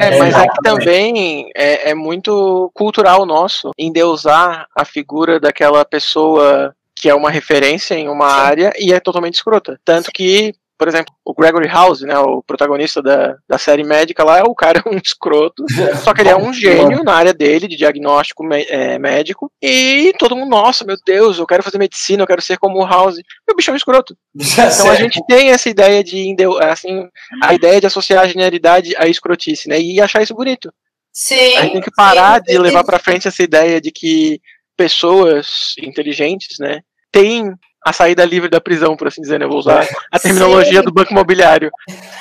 É, 0.00 0.18
mas 0.18 0.34
é 0.36 0.46
que 0.46 0.62
também 0.62 1.50
é, 1.56 1.90
é 1.90 1.94
muito 1.94 2.70
cultural 2.74 3.24
nosso 3.26 3.70
endeusar 3.78 4.66
a 4.74 4.84
figura 4.84 5.40
daquela 5.40 5.84
pessoa 5.84 6.74
que 6.94 7.08
é 7.08 7.14
uma 7.14 7.30
referência 7.30 7.94
em 7.94 8.08
uma 8.08 8.28
Sim. 8.28 8.40
área 8.46 8.72
e 8.78 8.92
é 8.92 9.00
totalmente 9.00 9.34
escrota. 9.34 9.78
Tanto 9.84 10.10
que, 10.12 10.54
por 10.78 10.88
exemplo, 10.88 11.14
o 11.24 11.34
Gregory 11.34 11.68
House, 11.68 12.02
né, 12.02 12.18
o 12.18 12.42
protagonista 12.42 13.02
da, 13.02 13.36
da 13.48 13.58
série 13.58 13.82
médica 13.82 14.22
lá, 14.22 14.42
o 14.44 14.54
cara 14.54 14.82
é 14.84 14.88
um 14.88 14.96
escroto, 14.96 15.64
só 16.02 16.12
que 16.12 16.20
ele 16.20 16.28
é 16.28 16.36
um 16.36 16.52
gênio 16.52 17.02
na 17.02 17.14
área 17.14 17.32
dele, 17.32 17.68
de 17.68 17.76
diagnóstico 17.76 18.44
é, 18.52 18.98
médico, 18.98 19.50
e 19.62 20.12
todo 20.18 20.36
mundo, 20.36 20.50
nossa, 20.50 20.84
meu 20.84 20.96
Deus, 21.04 21.38
eu 21.38 21.46
quero 21.46 21.62
fazer 21.62 21.78
medicina, 21.78 22.22
eu 22.22 22.26
quero 22.26 22.42
ser 22.42 22.58
como 22.58 22.78
o 22.78 22.86
House. 22.86 23.18
E 23.18 23.52
o 23.52 23.56
bicho 23.56 23.70
é 23.70 23.74
um 23.74 23.76
escroto. 23.76 24.16
Então 24.76 24.90
a 24.90 24.94
gente 24.94 25.24
tem 25.26 25.50
essa 25.50 25.68
ideia 25.68 26.02
de 26.02 26.34
assim, 26.62 27.08
a 27.42 27.54
ideia 27.54 27.80
de 27.80 27.86
associar 27.86 28.24
a 28.24 28.28
genialidade 28.28 28.94
à 28.96 29.06
escrotice, 29.06 29.68
né? 29.68 29.80
E 29.80 30.00
achar 30.00 30.22
isso 30.22 30.34
bonito. 30.34 30.72
sim. 31.12 31.56
A 31.56 31.62
gente 31.62 31.72
tem 31.72 31.80
que 31.80 31.90
parar 31.90 32.42
sim, 32.44 32.52
de 32.52 32.58
levar 32.58 32.84
pra 32.84 32.98
frente 32.98 33.28
essa 33.28 33.42
ideia 33.42 33.80
de 33.80 33.90
que 33.90 34.40
pessoas 34.76 35.74
inteligentes, 35.80 36.58
né, 36.58 36.80
têm 37.10 37.54
a 37.86 37.92
saída 37.92 38.24
livre 38.24 38.48
da 38.48 38.60
prisão, 38.60 38.96
por 38.96 39.06
assim 39.06 39.20
dizer, 39.22 39.38
né? 39.38 39.44
Eu 39.44 39.48
vou 39.48 39.58
usar 39.60 39.86
a 40.10 40.18
terminologia 40.18 40.80
Sim. 40.80 40.84
do 40.84 40.92
banco 40.92 41.12
imobiliário. 41.12 41.70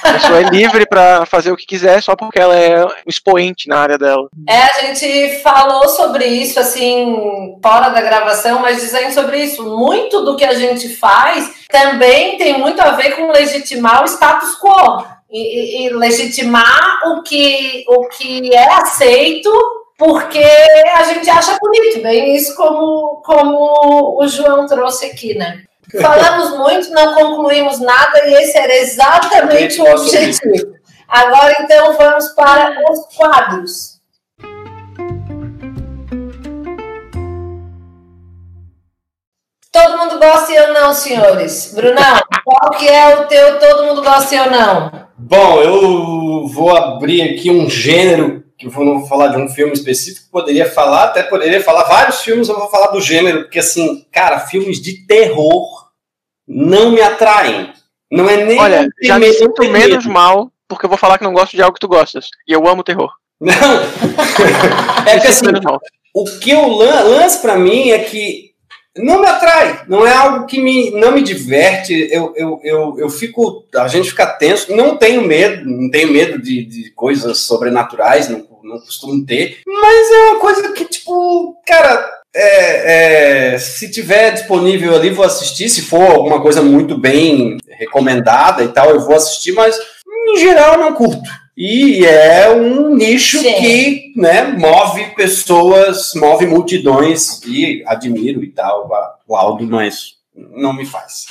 A 0.03 0.13
pessoa 0.13 0.39
é 0.39 0.43
livre 0.43 0.85
pra 0.85 1.25
fazer 1.25 1.51
o 1.51 1.57
que 1.57 1.65
quiser 1.65 2.03
só 2.03 2.15
porque 2.15 2.39
ela 2.39 2.55
é 2.55 2.85
um 2.85 2.89
expoente 3.07 3.67
na 3.67 3.79
área 3.79 3.97
dela. 3.97 4.29
É, 4.47 4.57
a 4.61 4.81
gente 4.85 5.39
falou 5.41 5.89
sobre 5.89 6.23
isso, 6.27 6.59
assim, 6.59 7.57
fora 7.63 7.89
da 7.89 7.99
gravação, 8.01 8.59
mas 8.59 8.79
dizendo 8.79 9.11
sobre 9.11 9.39
isso, 9.43 9.63
muito 9.63 10.23
do 10.23 10.35
que 10.35 10.45
a 10.45 10.53
gente 10.53 10.87
faz 10.95 11.65
também 11.69 12.37
tem 12.37 12.59
muito 12.59 12.79
a 12.79 12.91
ver 12.91 13.15
com 13.15 13.31
legitimar 13.31 14.03
o 14.03 14.05
status 14.07 14.55
quo. 14.59 15.03
E, 15.31 15.39
e- 15.39 15.87
e 15.87 15.89
legitimar 15.89 16.99
o 17.07 17.23
que, 17.23 17.83
o 17.87 18.07
que 18.09 18.53
é 18.55 18.71
aceito 18.75 19.49
porque 19.97 20.43
a 20.95 21.03
gente 21.03 21.29
acha 21.29 21.57
bonito, 21.61 22.01
bem 22.01 22.35
isso 22.35 22.55
como, 22.55 23.21
como 23.25 24.21
o 24.21 24.27
João 24.27 24.65
trouxe 24.67 25.05
aqui, 25.07 25.35
né? 25.35 25.63
Falamos 26.01 26.57
muito, 26.57 26.89
não 26.91 27.13
concluímos 27.13 27.79
nada 27.79 28.27
e 28.27 28.33
esse 28.33 28.57
era 28.57 28.75
exatamente 28.75 29.79
o 29.81 29.91
objetivo. 29.91 30.75
Agora, 31.07 31.55
então, 31.59 31.93
vamos 31.93 32.29
para 32.29 32.75
os 32.91 33.15
quadros. 33.15 33.95
Todo 39.71 39.97
mundo 39.97 40.19
gosta 40.19 40.51
e 40.51 40.55
eu 40.55 40.73
não, 40.73 40.93
senhores. 40.93 41.73
Brunão, 41.75 42.21
qual 42.43 42.71
que 42.71 42.87
é 42.87 43.15
o 43.15 43.27
teu 43.27 43.59
todo 43.59 43.85
mundo 43.85 44.01
gosta 44.01 44.33
e 44.33 44.37
eu 44.37 44.49
não? 44.49 44.89
Bom, 45.17 45.61
eu 45.61 46.47
vou 46.47 46.75
abrir 46.75 47.21
aqui 47.21 47.51
um 47.51 47.69
gênero, 47.69 48.44
que 48.57 48.67
eu 48.67 48.71
vou- 48.71 49.05
falar 49.07 49.27
de 49.29 49.37
um 49.37 49.49
filme 49.49 49.73
específico, 49.73 50.27
poderia 50.31 50.69
falar, 50.69 51.05
até 51.05 51.23
poderia 51.23 51.61
falar 51.61 51.83
vários 51.83 52.21
filmes, 52.21 52.47
eu 52.49 52.57
vou 52.57 52.69
falar 52.69 52.87
do 52.87 53.01
gênero, 53.01 53.43
porque 53.43 53.59
assim, 53.59 54.05
cara, 54.11 54.39
filmes 54.39 54.81
de 54.81 55.05
terror 55.05 55.89
não 56.47 56.91
me 56.91 57.01
atraem. 57.01 57.73
Não 58.11 58.29
é 58.29 58.37
nem. 58.43 58.59
Olha, 58.59 58.87
já 59.01 59.15
me 59.19 59.25
medo, 59.25 59.37
sinto 59.37 59.53
ter 59.53 59.69
menos 59.69 60.05
medo. 60.05 60.09
mal 60.13 60.51
porque 60.67 60.85
eu 60.85 60.89
vou 60.89 60.97
falar 60.97 61.17
que 61.17 61.23
não 61.23 61.33
gosto 61.33 61.55
de 61.55 61.61
algo 61.61 61.73
que 61.73 61.79
tu 61.79 61.87
gostas. 61.87 62.27
E 62.47 62.53
eu 62.53 62.67
amo 62.67 62.83
terror. 62.83 63.11
Não! 63.41 63.55
É 65.07 65.19
que 65.19 65.27
assim, 65.27 65.45
o 66.13 66.23
que 66.39 66.51
eu 66.51 66.67
lan 66.69 67.01
lance 67.03 67.39
pra 67.41 67.55
mim 67.57 67.89
é 67.89 67.99
que 67.99 68.44
não 68.97 69.19
me 69.19 69.27
atrai, 69.27 69.81
não 69.87 70.07
é 70.07 70.13
algo 70.13 70.45
que 70.45 70.61
me, 70.61 70.91
não 70.91 71.11
me 71.11 71.21
diverte, 71.21 71.93
eu, 72.11 72.33
eu, 72.35 72.59
eu, 72.63 72.95
eu 72.99 73.09
fico, 73.09 73.65
a 73.75 73.87
gente 73.87 74.09
fica 74.09 74.25
tenso, 74.25 74.73
não 74.75 74.95
tenho 74.95 75.21
medo, 75.21 75.69
não 75.69 75.89
tenho 75.89 76.11
medo 76.11 76.41
de, 76.41 76.63
de 76.63 76.91
coisas 76.91 77.39
sobrenaturais, 77.39 78.29
não, 78.29 78.47
não 78.63 78.79
costumo 78.79 79.25
ter, 79.25 79.57
mas 79.67 80.11
é 80.11 80.31
uma 80.31 80.39
coisa 80.39 80.71
que, 80.71 80.85
tipo, 80.85 81.57
cara, 81.67 82.09
é, 82.33 83.53
é, 83.53 83.57
se 83.57 83.91
tiver 83.91 84.31
disponível 84.31 84.95
ali, 84.95 85.09
vou 85.09 85.25
assistir, 85.25 85.69
se 85.69 85.81
for 85.81 86.11
alguma 86.11 86.41
coisa 86.41 86.61
muito 86.61 86.97
bem 86.97 87.57
recomendada 87.67 88.63
e 88.63 88.69
tal, 88.69 88.91
eu 88.91 89.01
vou 89.01 89.15
assistir, 89.15 89.51
mas 89.51 89.77
em 90.29 90.37
geral 90.37 90.77
não 90.77 90.93
curto. 90.93 91.29
E 91.57 92.05
é 92.05 92.49
um 92.49 92.95
nicho 92.95 93.39
Sim. 93.39 93.53
que 93.53 94.13
né, 94.17 94.43
move 94.43 95.15
pessoas, 95.15 96.13
move 96.13 96.45
multidões, 96.45 97.41
e 97.45 97.83
admiro 97.87 98.43
e 98.43 98.51
tal, 98.51 98.89
o 99.25 99.35
Aldo, 99.35 99.65
mas 99.65 100.15
não 100.35 100.73
me 100.73 100.85
faz. 100.85 101.25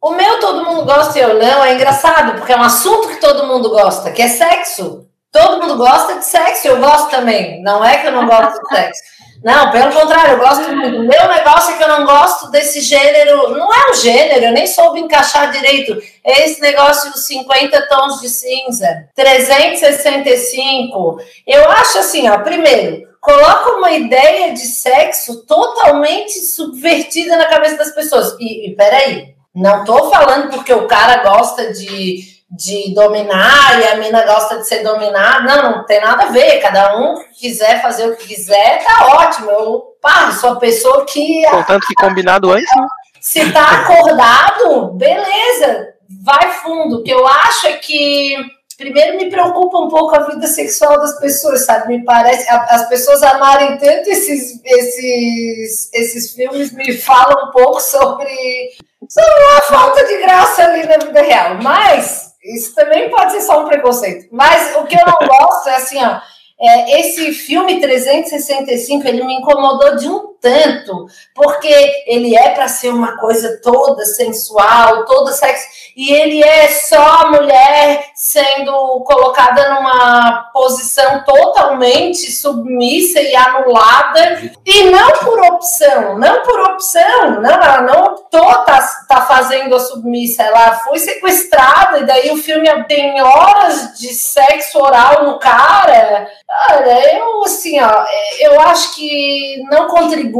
O 0.00 0.12
meu 0.12 0.40
todo 0.40 0.64
mundo 0.64 0.84
gosta 0.84 1.18
e 1.18 1.22
eu 1.22 1.38
não 1.38 1.64
é 1.64 1.74
engraçado, 1.74 2.38
porque 2.38 2.52
é 2.52 2.56
um 2.56 2.62
assunto 2.62 3.08
que 3.08 3.20
todo 3.20 3.46
mundo 3.46 3.68
gosta, 3.70 4.12
que 4.12 4.22
é 4.22 4.28
sexo. 4.28 5.06
Todo 5.30 5.60
mundo 5.60 5.76
gosta 5.76 6.18
de 6.18 6.24
sexo, 6.24 6.68
eu 6.68 6.78
gosto 6.78 7.10
também. 7.10 7.60
Não 7.62 7.84
é 7.84 7.98
que 7.98 8.06
eu 8.06 8.12
não 8.12 8.26
gosto 8.26 8.62
de 8.62 8.68
sexo. 8.74 9.02
Não, 9.42 9.70
pelo 9.70 9.92
contrário, 9.92 10.32
eu 10.32 10.38
gosto 10.38 10.74
muito. 10.74 11.00
Meu 11.00 11.28
negócio 11.28 11.74
é 11.74 11.76
que 11.76 11.82
eu 11.82 11.88
não 11.88 12.04
gosto 12.04 12.50
desse 12.50 12.80
gênero. 12.80 13.50
Não 13.50 13.72
é 13.72 13.90
um 13.90 13.94
gênero, 13.94 14.46
eu 14.46 14.52
nem 14.52 14.66
soube 14.66 15.00
encaixar 15.00 15.50
direito. 15.50 16.00
É 16.24 16.44
esse 16.44 16.60
negócio 16.60 17.12
dos 17.12 17.26
50 17.26 17.88
tons 17.88 18.20
de 18.20 18.28
cinza, 18.28 19.08
365. 19.14 21.18
Eu 21.46 21.70
acho 21.70 21.98
assim, 21.98 22.28
ó, 22.28 22.38
primeiro, 22.38 23.06
coloca 23.20 23.72
uma 23.72 23.92
ideia 23.92 24.52
de 24.52 24.66
sexo 24.66 25.44
totalmente 25.46 26.40
subvertida 26.40 27.36
na 27.36 27.46
cabeça 27.46 27.76
das 27.76 27.94
pessoas. 27.94 28.36
E, 28.38 28.70
e 28.70 28.76
peraí, 28.76 29.34
não 29.54 29.84
tô 29.84 30.10
falando 30.10 30.50
porque 30.50 30.72
o 30.72 30.86
cara 30.86 31.22
gosta 31.22 31.72
de, 31.72 32.35
de 32.50 32.94
dominar 32.94 33.80
e 33.80 33.84
a 33.88 33.96
mina 33.96 34.24
gosta 34.24 34.58
de 34.58 34.66
ser 34.66 34.82
dominada. 34.82 35.42
Não, 35.42 35.70
não 35.78 35.86
tem 35.86 36.00
nada 36.00 36.24
a 36.24 36.30
ver. 36.30 36.60
Cada 36.60 36.96
um 36.96 37.16
que 37.16 37.48
quiser 37.48 37.82
fazer 37.82 38.08
o 38.08 38.16
que 38.16 38.28
quiser, 38.28 38.84
tá 38.84 39.06
ótimo. 39.08 39.50
Eu, 39.50 39.96
pá, 40.00 40.30
sou 40.32 40.50
a 40.50 40.56
pessoa 40.56 41.04
que 41.04 41.44
Contanto 41.50 41.86
que 41.86 41.94
combinado 41.94 42.50
antes, 42.52 42.70
né? 42.76 42.86
se 43.26 43.52
tá 43.52 43.82
acordado, 43.82 44.92
beleza, 44.92 45.88
vai 46.22 46.52
fundo. 46.62 46.98
O 46.98 47.02
que 47.02 47.10
eu 47.10 47.26
acho 47.26 47.66
é 47.66 47.72
que, 47.72 48.36
primeiro, 48.78 49.16
me 49.16 49.28
preocupa 49.28 49.78
um 49.78 49.88
pouco 49.88 50.14
a 50.14 50.28
vida 50.28 50.46
sexual 50.46 50.96
das 51.00 51.18
pessoas, 51.18 51.66
sabe? 51.66 51.88
Me 51.88 52.04
parece, 52.04 52.48
as 52.48 52.88
pessoas 52.88 53.24
amarem 53.24 53.78
tanto 53.78 54.08
esses, 54.08 54.60
esses, 54.64 55.92
esses 55.92 56.34
filmes 56.34 56.70
me 56.70 56.96
falam 56.96 57.48
um 57.48 57.50
pouco 57.50 57.80
sobre, 57.80 58.70
sobre 59.08 59.44
uma 59.50 59.60
falta 59.62 60.06
de 60.06 60.18
graça 60.18 60.62
ali 60.62 60.86
na 60.86 60.98
vida 60.98 61.20
real. 61.20 61.56
Mas, 61.60 62.25
isso 62.54 62.74
também 62.74 63.10
pode 63.10 63.32
ser 63.32 63.40
só 63.40 63.62
um 63.62 63.68
preconceito. 63.68 64.28
Mas 64.30 64.76
o 64.76 64.84
que 64.84 64.94
eu 64.94 65.06
não 65.06 65.26
gosto 65.26 65.68
é 65.68 65.76
assim, 65.76 65.98
ó. 66.04 66.20
É, 66.58 67.00
esse 67.00 67.32
filme 67.32 67.80
365, 67.80 69.06
ele 69.06 69.24
me 69.24 69.34
incomodou 69.34 69.96
de 69.96 70.08
um 70.08 70.35
tanto, 70.46 71.08
porque 71.34 72.04
ele 72.06 72.36
é 72.36 72.50
para 72.50 72.68
ser 72.68 72.90
uma 72.90 73.16
coisa 73.18 73.60
toda 73.60 74.04
sensual, 74.04 75.04
toda 75.04 75.32
sexy, 75.32 75.66
e 75.96 76.12
ele 76.12 76.40
é 76.40 76.68
só 76.68 77.32
mulher 77.32 78.04
sendo 78.14 78.72
colocada 79.00 79.74
numa 79.74 80.50
posição 80.52 81.24
totalmente 81.24 82.30
submissa 82.30 83.20
e 83.20 83.34
anulada, 83.34 84.52
e 84.64 84.84
não 84.84 85.10
por 85.18 85.40
opção, 85.52 86.16
não 86.16 86.42
por 86.42 86.60
opção, 86.70 87.40
não, 87.40 87.50
ela 87.50 87.82
não 87.82 88.04
optou 88.04 88.46
tá, 88.64 88.78
tá 89.08 89.22
fazendo 89.22 89.74
a 89.74 89.80
submissa, 89.80 90.44
ela 90.44 90.74
foi 90.74 91.00
sequestrada, 91.00 91.98
e 91.98 92.06
daí 92.06 92.30
o 92.30 92.36
filme 92.36 92.68
tem 92.84 93.20
horas 93.20 93.98
de 93.98 94.14
sexo 94.14 94.78
oral 94.78 95.24
no 95.24 95.40
cara. 95.40 96.28
Olha, 96.70 97.16
eu 97.16 97.42
assim, 97.44 97.80
ó, 97.80 98.04
eu 98.38 98.60
acho 98.60 98.94
que 98.94 99.62
não 99.70 99.88
contribui, 99.88 100.35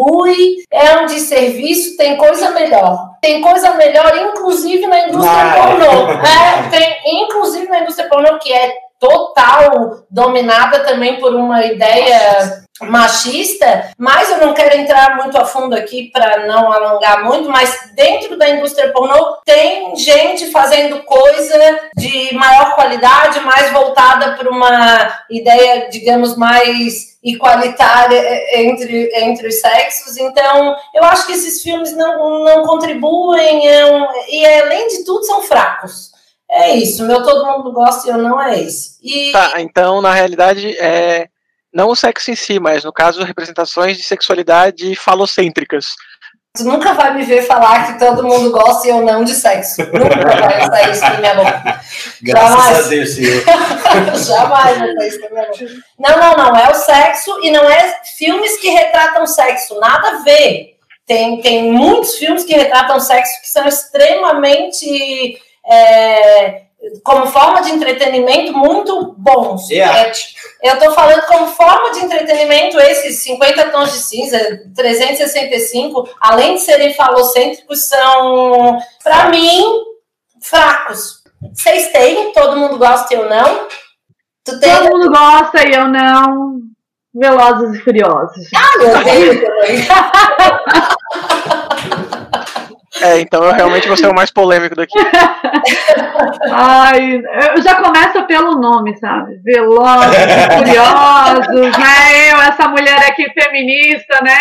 é 0.70 0.98
um 0.98 1.06
desserviço, 1.06 1.96
tem 1.96 2.16
coisa 2.16 2.50
melhor. 2.50 3.16
Tem 3.20 3.40
coisa 3.40 3.74
melhor, 3.74 4.16
inclusive 4.16 4.86
na 4.86 5.08
indústria 5.08 5.52
pornô. 5.54 6.10
É, 6.12 6.68
tem, 6.70 7.22
inclusive 7.22 7.68
na 7.68 7.80
indústria 7.80 8.08
pornô, 8.08 8.38
que 8.38 8.52
é 8.52 8.74
total 8.98 10.04
dominada 10.10 10.80
também 10.80 11.18
por 11.20 11.34
uma 11.34 11.64
ideia 11.64 12.64
machista, 12.82 13.90
mas 13.96 14.30
eu 14.30 14.38
não 14.38 14.52
quero 14.52 14.76
entrar 14.76 15.16
muito 15.16 15.36
a 15.38 15.44
fundo 15.44 15.74
aqui 15.74 16.10
para 16.12 16.46
não 16.46 16.70
alongar 16.70 17.24
muito, 17.24 17.48
mas 17.48 17.90
dentro 17.94 18.36
da 18.36 18.50
indústria 18.50 18.92
pornô 18.92 19.38
tem 19.44 19.96
gente 19.96 20.50
fazendo 20.50 21.02
coisa 21.04 21.80
de 21.96 22.34
maior 22.34 22.74
qualidade, 22.74 23.40
mais 23.40 23.72
voltada 23.72 24.32
para 24.32 24.50
uma 24.50 25.24
ideia, 25.30 25.88
digamos, 25.88 26.36
mais 26.36 27.15
igualitária 27.26 28.22
entre, 28.60 29.10
entre 29.14 29.48
os 29.48 29.60
sexos. 29.60 30.16
Então, 30.16 30.76
eu 30.94 31.02
acho 31.04 31.26
que 31.26 31.32
esses 31.32 31.60
filmes 31.60 31.94
não, 31.96 32.44
não 32.44 32.62
contribuem 32.62 33.68
é 33.68 33.84
um, 33.84 34.06
e, 34.28 34.46
além 34.46 34.86
de 34.86 35.04
tudo, 35.04 35.24
são 35.24 35.42
fracos. 35.42 36.12
É 36.48 36.76
isso, 36.76 37.04
meu 37.04 37.24
todo 37.24 37.44
mundo 37.44 37.72
gosta 37.72 38.08
e 38.08 38.12
eu 38.12 38.18
não 38.18 38.40
é 38.40 38.62
esse. 38.62 38.96
E... 39.02 39.32
Tá, 39.32 39.60
então, 39.60 40.00
na 40.00 40.14
realidade, 40.14 40.76
é 40.78 41.28
não 41.76 41.90
o 41.90 41.96
sexo 41.96 42.30
em 42.30 42.34
si, 42.34 42.58
mas 42.58 42.84
no 42.84 42.92
caso 42.92 43.22
representações 43.22 43.98
de 43.98 44.02
sexualidade 44.02 44.96
falocêntricas. 44.96 45.88
Tu 46.56 46.64
nunca 46.64 46.94
vai 46.94 47.14
me 47.14 47.24
ver 47.24 47.42
falar 47.42 47.86
que 47.86 47.98
todo 47.98 48.26
mundo 48.26 48.50
gosta 48.50 48.86
e 48.86 48.90
eu 48.90 49.02
não 49.02 49.24
de 49.24 49.34
sexo. 49.34 49.82
Nunca 49.92 50.24
vai 50.24 50.66
sair 50.66 50.92
isso 50.92 51.00
da 51.00 51.18
minha 51.18 51.34
boca. 51.34 51.80
Graças 52.22 52.50
Jamais. 52.50 52.86
a 52.86 52.88
Deus, 52.88 53.14
senhor. 53.14 53.44
Jamais 54.16 54.78
vai 54.78 54.94
sair 54.94 55.08
isso 55.08 55.20
da 55.20 55.30
minha 55.30 55.46
boca. 55.46 55.66
Não, 55.98 56.18
não, 56.18 56.36
não. 56.36 56.56
É 56.56 56.70
o 56.70 56.74
sexo 56.74 57.38
e 57.42 57.50
não 57.50 57.68
é 57.68 58.00
filmes 58.16 58.56
que 58.58 58.70
retratam 58.70 59.26
sexo. 59.26 59.78
Nada 59.78 60.08
a 60.08 60.18
ver. 60.22 60.76
Tem, 61.06 61.40
tem 61.40 61.72
muitos 61.72 62.16
filmes 62.16 62.44
que 62.44 62.54
retratam 62.54 62.98
sexo 62.98 63.40
que 63.42 63.48
são 63.48 63.66
extremamente. 63.66 65.38
É, 65.68 66.65
como 67.02 67.26
forma 67.26 67.62
de 67.62 67.70
entretenimento 67.70 68.52
muito 68.52 69.14
bons. 69.18 69.68
Yeah. 69.70 70.12
É, 70.62 70.70
eu 70.70 70.74
estou 70.74 70.92
falando 70.92 71.22
como 71.26 71.48
forma 71.48 71.92
de 71.92 72.04
entretenimento, 72.04 72.78
esses 72.80 73.18
50 73.22 73.70
tons 73.70 73.92
de 73.92 73.98
cinza, 73.98 74.38
365, 74.74 76.08
além 76.20 76.54
de 76.54 76.60
serem 76.62 76.94
falocêntricos, 76.94 77.86
são, 77.86 78.78
para 79.02 79.28
mim, 79.28 79.62
fracos. 80.42 81.22
Vocês 81.54 81.92
têm? 81.92 82.32
Todo 82.32 82.56
mundo 82.56 82.78
gosta 82.78 83.14
e 83.14 83.16
eu 83.18 83.28
não? 83.28 83.68
Tu 84.44 84.58
tem? 84.58 84.74
Todo 84.74 84.90
mundo 84.90 85.10
gosta 85.10 85.68
e 85.68 85.74
eu 85.74 85.88
não. 85.88 86.60
Velozes 87.14 87.78
e 87.78 87.82
Furiosos. 87.82 88.46
Ah, 88.54 88.78
meu 88.78 89.04
Deus! 89.04 89.36
É, 93.02 93.20
então 93.20 93.44
eu 93.44 93.52
realmente 93.52 93.88
vou 93.88 93.96
ser 93.96 94.08
o 94.08 94.14
mais 94.14 94.30
polêmico 94.30 94.74
daqui. 94.74 94.94
Ai, 96.50 97.20
eu 97.54 97.62
já 97.62 97.74
começo 97.82 98.26
pelo 98.26 98.52
nome, 98.52 98.96
sabe? 98.96 99.36
Velozes, 99.44 100.46
curiosos, 100.56 101.78
né? 101.78 102.32
Eu, 102.32 102.40
essa 102.40 102.68
mulher 102.68 102.98
aqui 103.08 103.26
feminista, 103.32 104.20
né? 104.22 104.38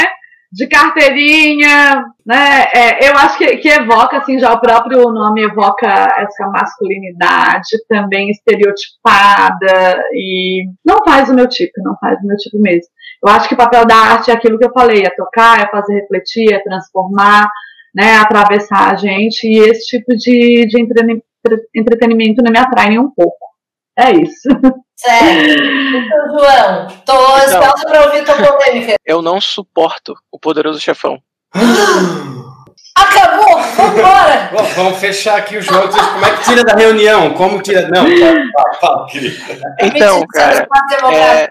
De 0.51 0.67
carteirinha, 0.67 2.05
né? 2.25 2.65
É, 2.73 3.09
eu 3.09 3.17
acho 3.17 3.37
que, 3.37 3.57
que 3.57 3.67
evoca, 3.67 4.17
assim, 4.17 4.39
já 4.39 4.53
o 4.53 4.61
próprio 4.61 5.09
nome 5.09 5.43
evoca 5.43 5.87
essa 6.17 6.47
masculinidade 6.47 7.85
também 7.89 8.29
estereotipada 8.29 10.01
e 10.13 10.63
não 10.85 11.03
faz 11.03 11.29
o 11.29 11.33
meu 11.33 11.47
tipo, 11.47 11.73
não 11.83 11.97
faz 11.97 12.17
o 12.23 12.27
meu 12.27 12.37
tipo 12.37 12.57
mesmo. 12.61 12.87
Eu 13.25 13.33
acho 13.33 13.47
que 13.49 13.53
o 13.53 13.57
papel 13.57 13.85
da 13.85 13.95
arte 13.95 14.31
é 14.31 14.33
aquilo 14.33 14.57
que 14.57 14.65
eu 14.65 14.71
falei, 14.71 15.03
é 15.03 15.09
tocar, 15.09 15.59
é 15.59 15.69
fazer 15.69 15.95
refletir, 15.95 16.53
é 16.53 16.59
transformar, 16.59 17.49
né, 17.95 18.17
atravessar 18.17 18.91
a 18.91 18.95
gente, 18.95 19.47
e 19.47 19.57
esse 19.59 19.85
tipo 19.85 20.15
de, 20.17 20.65
de 20.67 20.81
entretenimento 21.73 22.43
não 22.43 22.51
me 22.51 22.59
atrai 22.59 22.89
nem 22.89 22.99
um 22.99 23.09
pouco. 23.09 23.37
É 23.97 24.11
isso. 24.11 24.49
Certo. 24.97 25.63
Então, 25.63 26.39
João, 26.39 26.87
tô 27.05 27.37
esperando 27.37 27.85
para 27.85 28.05
ouvir 28.05 28.25
tua 28.25 28.35
polêmica. 28.35 28.95
Eu 29.05 29.21
não 29.21 29.39
suporto 29.39 30.15
o 30.31 30.39
poderoso 30.39 30.79
chefão. 30.79 31.19
Acabou! 32.97 33.61
Vambora! 33.75 34.49
Bom, 34.53 34.63
vamos 34.75 34.99
fechar 34.99 35.37
aqui 35.37 35.57
o 35.57 35.61
jogo. 35.61 35.89
Como 35.89 36.25
é 36.25 36.37
que 36.37 36.43
tira 36.45 36.63
da 36.63 36.75
reunião? 36.75 37.33
Como 37.33 37.61
tira. 37.61 37.89
Não, 37.89 38.05
fala, 38.05 38.73
fala, 38.79 39.07
querido. 39.07 39.35
Então, 39.81 40.25
cara. 40.27 40.65
É, 41.13 41.49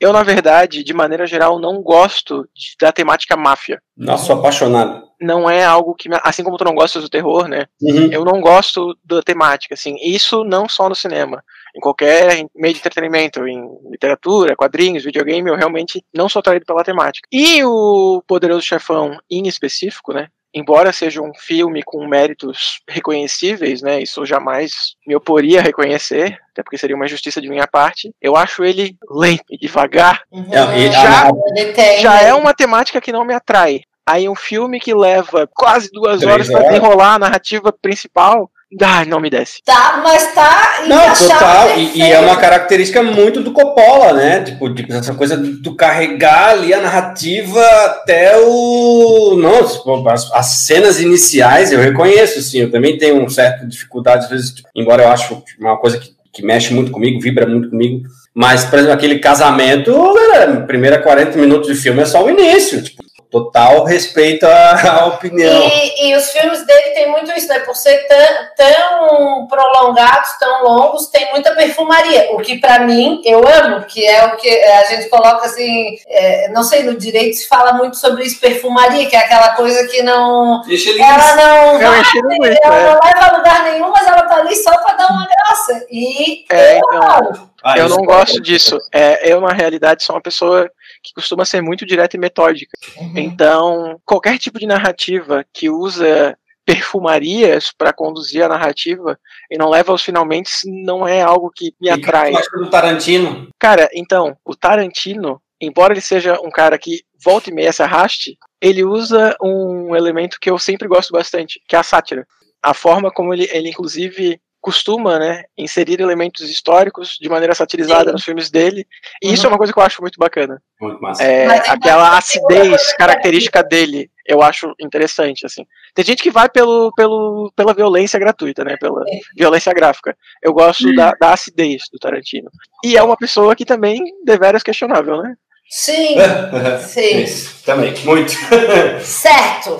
eu, 0.00 0.12
na 0.12 0.24
verdade, 0.24 0.82
de 0.82 0.92
maneira 0.92 1.26
geral, 1.26 1.60
não 1.60 1.80
gosto 1.80 2.44
da 2.80 2.90
temática 2.90 3.36
máfia. 3.36 3.80
Nossa, 3.96 4.26
sou 4.26 4.38
apaixonado. 4.38 5.04
Não 5.20 5.48
é 5.48 5.64
algo 5.64 5.94
que. 5.94 6.08
Assim 6.22 6.42
como 6.42 6.56
tu 6.56 6.64
não 6.64 6.74
gostas 6.74 7.02
do 7.02 7.08
terror, 7.08 7.48
né? 7.48 7.66
Uhum. 7.80 8.12
Eu 8.12 8.24
não 8.24 8.40
gosto 8.40 8.96
da 9.04 9.22
temática, 9.22 9.74
assim. 9.74 9.96
Isso 10.02 10.44
não 10.44 10.68
só 10.68 10.88
no 10.88 10.94
cinema. 10.94 11.42
Em 11.76 11.80
qualquer 11.80 12.46
meio 12.54 12.72
de 12.72 12.80
entretenimento, 12.80 13.46
em 13.48 13.68
literatura, 13.90 14.56
quadrinhos, 14.56 15.04
videogame, 15.04 15.50
eu 15.50 15.56
realmente 15.56 16.04
não 16.14 16.28
sou 16.28 16.40
atraído 16.40 16.64
pela 16.64 16.84
temática. 16.84 17.28
E 17.32 17.64
o 17.64 18.22
Poderoso 18.26 18.62
Chefão, 18.62 19.18
em 19.28 19.48
específico, 19.48 20.12
né? 20.12 20.28
embora 20.54 20.92
seja 20.92 21.20
um 21.20 21.32
filme 21.34 21.82
com 21.82 22.06
méritos 22.06 22.80
reconhecíveis, 22.88 23.82
né, 23.82 24.00
isso 24.00 24.20
eu 24.20 24.26
jamais 24.26 24.94
me 25.04 25.16
oporia 25.16 25.58
a 25.58 25.62
reconhecer, 25.62 26.38
até 26.52 26.62
porque 26.62 26.78
seria 26.78 26.94
uma 26.94 27.06
injustiça 27.06 27.40
de 27.40 27.48
minha 27.48 27.66
parte, 27.66 28.14
eu 28.22 28.36
acho 28.36 28.62
ele 28.62 28.96
lento 29.10 29.44
e 29.50 29.58
devagar. 29.58 30.22
Uhum. 30.30 30.46
Já, 30.48 31.98
já 31.98 32.22
é 32.22 32.32
uma 32.32 32.54
temática 32.54 33.00
que 33.00 33.10
não 33.10 33.24
me 33.24 33.34
atrai. 33.34 33.82
Aí 34.06 34.28
um 34.28 34.34
filme 34.34 34.78
que 34.78 34.94
leva 34.94 35.48
quase 35.54 35.90
duas 35.90 36.22
horas 36.22 36.48
para 36.48 36.76
enrolar 36.76 37.14
a 37.14 37.18
narrativa 37.18 37.72
principal, 37.72 38.50
Ai, 38.82 39.04
não 39.04 39.20
me 39.20 39.30
desce. 39.30 39.62
Tá, 39.64 40.00
mas 40.02 40.34
tá. 40.34 40.82
Não, 40.88 41.12
total. 41.14 41.78
E, 41.78 41.98
e, 41.98 42.02
é 42.02 42.18
uma 42.18 42.36
característica 42.36 43.02
muito 43.02 43.40
do 43.40 43.52
Coppola, 43.52 44.12
né? 44.12 44.40
Tipo, 44.42 44.74
tipo, 44.74 44.92
essa 44.92 45.14
coisa 45.14 45.36
do 45.36 45.76
carregar 45.76 46.50
ali 46.50 46.74
a 46.74 46.80
narrativa 46.80 47.64
até 47.84 48.36
o. 48.38 49.36
Não, 49.36 49.64
tipo, 49.64 50.08
as, 50.08 50.32
as, 50.32 50.46
cenas 50.46 51.00
iniciais 51.00 51.72
eu 51.72 51.78
reconheço, 51.78 52.40
sim. 52.42 52.60
Eu 52.60 52.70
também 52.70 52.98
tenho 52.98 53.18
uma 53.18 53.30
certa 53.30 53.64
dificuldade, 53.64 54.24
às 54.24 54.30
vezes, 54.30 54.50
tipo, 54.50 54.68
embora 54.74 55.04
eu 55.04 55.08
acho 55.08 55.42
uma 55.60 55.76
coisa 55.76 55.98
que, 55.98 56.10
que 56.32 56.44
mexe 56.44 56.74
muito 56.74 56.90
comigo, 56.90 57.20
vibra 57.20 57.46
muito 57.46 57.70
comigo. 57.70 58.02
Mas, 58.34 58.64
por 58.64 58.80
exemplo, 58.80 58.94
aquele 58.94 59.20
casamento, 59.20 59.92
galera, 59.92 60.62
primeira 60.62 61.00
40 61.00 61.38
minutos 61.38 61.68
de 61.68 61.80
filme 61.80 62.02
é 62.02 62.04
só 62.04 62.24
o 62.24 62.30
início. 62.30 62.82
Tipo, 62.82 63.03
total 63.34 63.82
respeito 63.82 64.46
à, 64.46 64.78
à 65.02 65.06
opinião. 65.06 65.66
E, 65.66 66.08
e, 66.08 66.16
os 66.16 66.30
filmes 66.30 66.64
dele 66.64 66.90
tem 66.90 67.10
muito 67.10 67.32
isso, 67.32 67.48
né? 67.48 67.58
Por 67.60 67.74
ser 67.74 68.06
tão, 68.06 68.46
tão 68.56 69.46
prolongados, 69.48 70.30
tão 70.38 70.62
longos, 70.62 71.08
tem 71.08 71.32
muita 71.32 71.52
perfumaria. 71.52 72.28
O 72.30 72.38
que 72.38 72.58
para 72.58 72.78
mim 72.80 73.20
eu 73.24 73.42
amo, 73.46 73.84
que 73.86 74.06
é 74.06 74.24
o 74.26 74.36
que 74.36 74.48
a 74.48 74.84
gente 74.84 75.08
coloca 75.08 75.46
assim, 75.46 75.96
é, 76.06 76.48
não 76.50 76.62
sei, 76.62 76.84
no 76.84 76.96
direito 76.96 77.36
se 77.36 77.48
fala 77.48 77.72
muito 77.72 77.96
sobre 77.96 78.22
isso, 78.22 78.38
perfumaria, 78.38 79.06
que 79.06 79.16
é 79.16 79.18
aquela 79.18 79.50
coisa 79.56 79.84
que 79.88 80.00
não. 80.02 80.62
Ela 80.96 81.36
não, 81.36 81.78
vai, 81.80 82.02
muito, 82.22 82.58
ela 82.62 82.78
é. 82.78 82.84
não 82.84 83.00
leva 83.02 83.26
a 83.26 83.36
lugar 83.36 83.64
nenhum, 83.64 83.90
mas 83.90 84.06
ela 84.06 84.22
tá 84.22 84.36
ali 84.36 84.54
só 84.54 84.76
para 84.78 84.96
dar 84.96 85.08
uma 85.10 85.26
graça. 85.26 85.86
E 85.90 86.44
é, 86.50 86.74
eu, 86.74 86.82
então, 86.86 87.50
ah, 87.64 87.78
eu 87.78 87.88
não 87.88 88.04
gosto 88.04 88.40
disso. 88.40 88.78
É, 88.92 89.32
eu, 89.32 89.40
na 89.40 89.52
realidade, 89.52 90.04
sou 90.04 90.14
uma 90.14 90.22
pessoa 90.22 90.70
que 91.04 91.12
costuma 91.14 91.44
ser 91.44 91.60
muito 91.60 91.84
direta 91.84 92.16
e 92.16 92.20
metódica. 92.20 92.72
Uhum. 92.96 93.12
Então, 93.16 94.00
qualquer 94.04 94.38
tipo 94.38 94.58
de 94.58 94.66
narrativa 94.66 95.44
que 95.52 95.68
usa 95.68 96.36
perfumarias 96.64 97.70
para 97.76 97.92
conduzir 97.92 98.42
a 98.42 98.48
narrativa 98.48 99.18
e 99.50 99.58
não 99.58 99.68
leva 99.68 99.92
aos 99.92 100.02
finalmente 100.02 100.50
não 100.64 101.06
é 101.06 101.20
algo 101.20 101.50
que 101.54 101.74
me 101.78 101.90
atrai. 101.90 102.32
Mas 102.32 102.48
do 102.50 102.70
Tarantino? 102.70 103.48
Cara, 103.58 103.88
então, 103.92 104.34
o 104.44 104.56
Tarantino, 104.56 105.40
embora 105.60 105.92
ele 105.92 106.00
seja 106.00 106.40
um 106.40 106.50
cara 106.50 106.78
que 106.78 107.02
volta 107.22 107.50
e 107.50 107.52
meia 107.52 107.72
se 107.72 107.82
arraste, 107.82 108.38
ele 108.60 108.82
usa 108.82 109.36
um 109.42 109.94
elemento 109.94 110.38
que 110.40 110.50
eu 110.50 110.58
sempre 110.58 110.88
gosto 110.88 111.12
bastante, 111.12 111.60
que 111.68 111.76
é 111.76 111.78
a 111.78 111.82
sátira. 111.82 112.26
A 112.62 112.72
forma 112.72 113.10
como 113.10 113.34
ele, 113.34 113.46
ele 113.52 113.68
inclusive 113.68 114.40
costuma, 114.64 115.18
né, 115.18 115.42
inserir 115.58 116.00
elementos 116.00 116.48
históricos 116.48 117.18
de 117.20 117.28
maneira 117.28 117.54
satirizada 117.54 118.06
Sim. 118.06 118.12
nos 118.12 118.24
filmes 118.24 118.50
dele, 118.50 118.86
e 119.22 119.28
Uhum. 119.28 119.34
isso 119.34 119.44
é 119.44 119.48
uma 119.50 119.58
coisa 119.58 119.74
que 119.74 119.78
eu 119.78 119.82
acho 119.82 120.00
muito 120.00 120.18
bacana. 120.18 120.58
Muito 120.80 120.98
massa. 121.02 121.22
É, 121.22 121.44
aquela 121.68 122.08
uma- 122.08 122.16
acidez 122.18 122.94
característica 122.96 123.62
dele, 123.62 124.10
eu 124.26 124.40
acho 124.42 124.72
interessante, 124.80 125.44
assim. 125.44 125.66
Tem 125.94 126.02
gente 126.02 126.22
que 126.22 126.30
vai 126.30 126.48
pelo, 126.48 126.90
pelo, 126.96 127.52
pela 127.54 127.74
violência 127.74 128.18
gratuita, 128.18 128.64
né, 128.64 128.78
pela 128.80 129.04
Sim. 129.04 129.20
violência 129.36 129.70
gráfica. 129.74 130.16
Eu 130.42 130.54
gosto 130.54 130.94
da, 130.96 131.12
da 131.20 131.34
acidez 131.34 131.82
do 131.92 131.98
Tarantino. 131.98 132.50
E 132.82 132.96
é 132.96 133.02
uma 133.02 133.18
pessoa 133.18 133.54
que 133.54 133.66
também 133.66 134.00
deveras 134.24 134.62
questionável, 134.62 135.22
né? 135.22 135.34
Sim, 135.68 136.16
sim. 136.88 137.18
Isso, 137.22 137.62
também, 137.66 137.92
muito. 138.02 138.32
certo. 139.04 139.78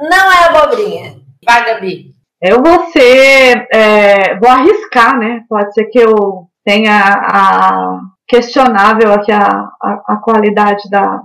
Não 0.00 0.32
é 0.32 0.44
abobrinha. 0.48 1.16
Vai, 1.44 1.64
Gabi. 1.64 2.14
Eu 2.42 2.62
vou 2.62 2.86
ser, 2.90 3.68
é, 3.72 4.38
vou 4.38 4.48
arriscar, 4.48 5.18
né? 5.18 5.42
Pode 5.48 5.74
ser 5.74 5.86
que 5.86 5.98
eu 5.98 6.46
tenha 6.64 6.96
a 6.96 8.00
questionável 8.26 9.12
aqui 9.12 9.32
a, 9.32 9.68
a, 9.82 10.02
a 10.06 10.16
qualidade 10.16 10.88
da 10.88 11.20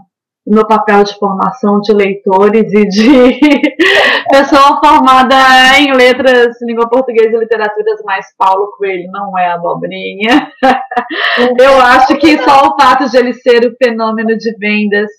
do 0.45 0.53
meu 0.53 0.67
papel 0.67 1.03
de 1.03 1.17
formação 1.17 1.81
de 1.81 1.91
leitores 1.91 2.71
e 2.71 2.87
de 2.87 3.39
pessoa 4.29 4.79
formada 4.79 5.35
em 5.79 5.91
letras, 5.91 6.55
língua 6.61 6.87
portuguesa 6.87 7.35
e 7.35 7.39
literaturas, 7.39 7.99
mas 8.05 8.27
Paulo 8.37 8.71
Coelho 8.77 9.09
não 9.11 9.35
é 9.37 9.47
abobrinha. 9.47 10.51
Eu 11.59 11.81
acho 11.81 12.15
que 12.17 12.37
só 12.43 12.67
o 12.67 12.79
fato 12.79 13.09
de 13.09 13.17
ele 13.17 13.33
ser 13.33 13.65
o 13.65 13.75
fenômeno 13.83 14.37
de 14.37 14.55
vendas 14.59 15.09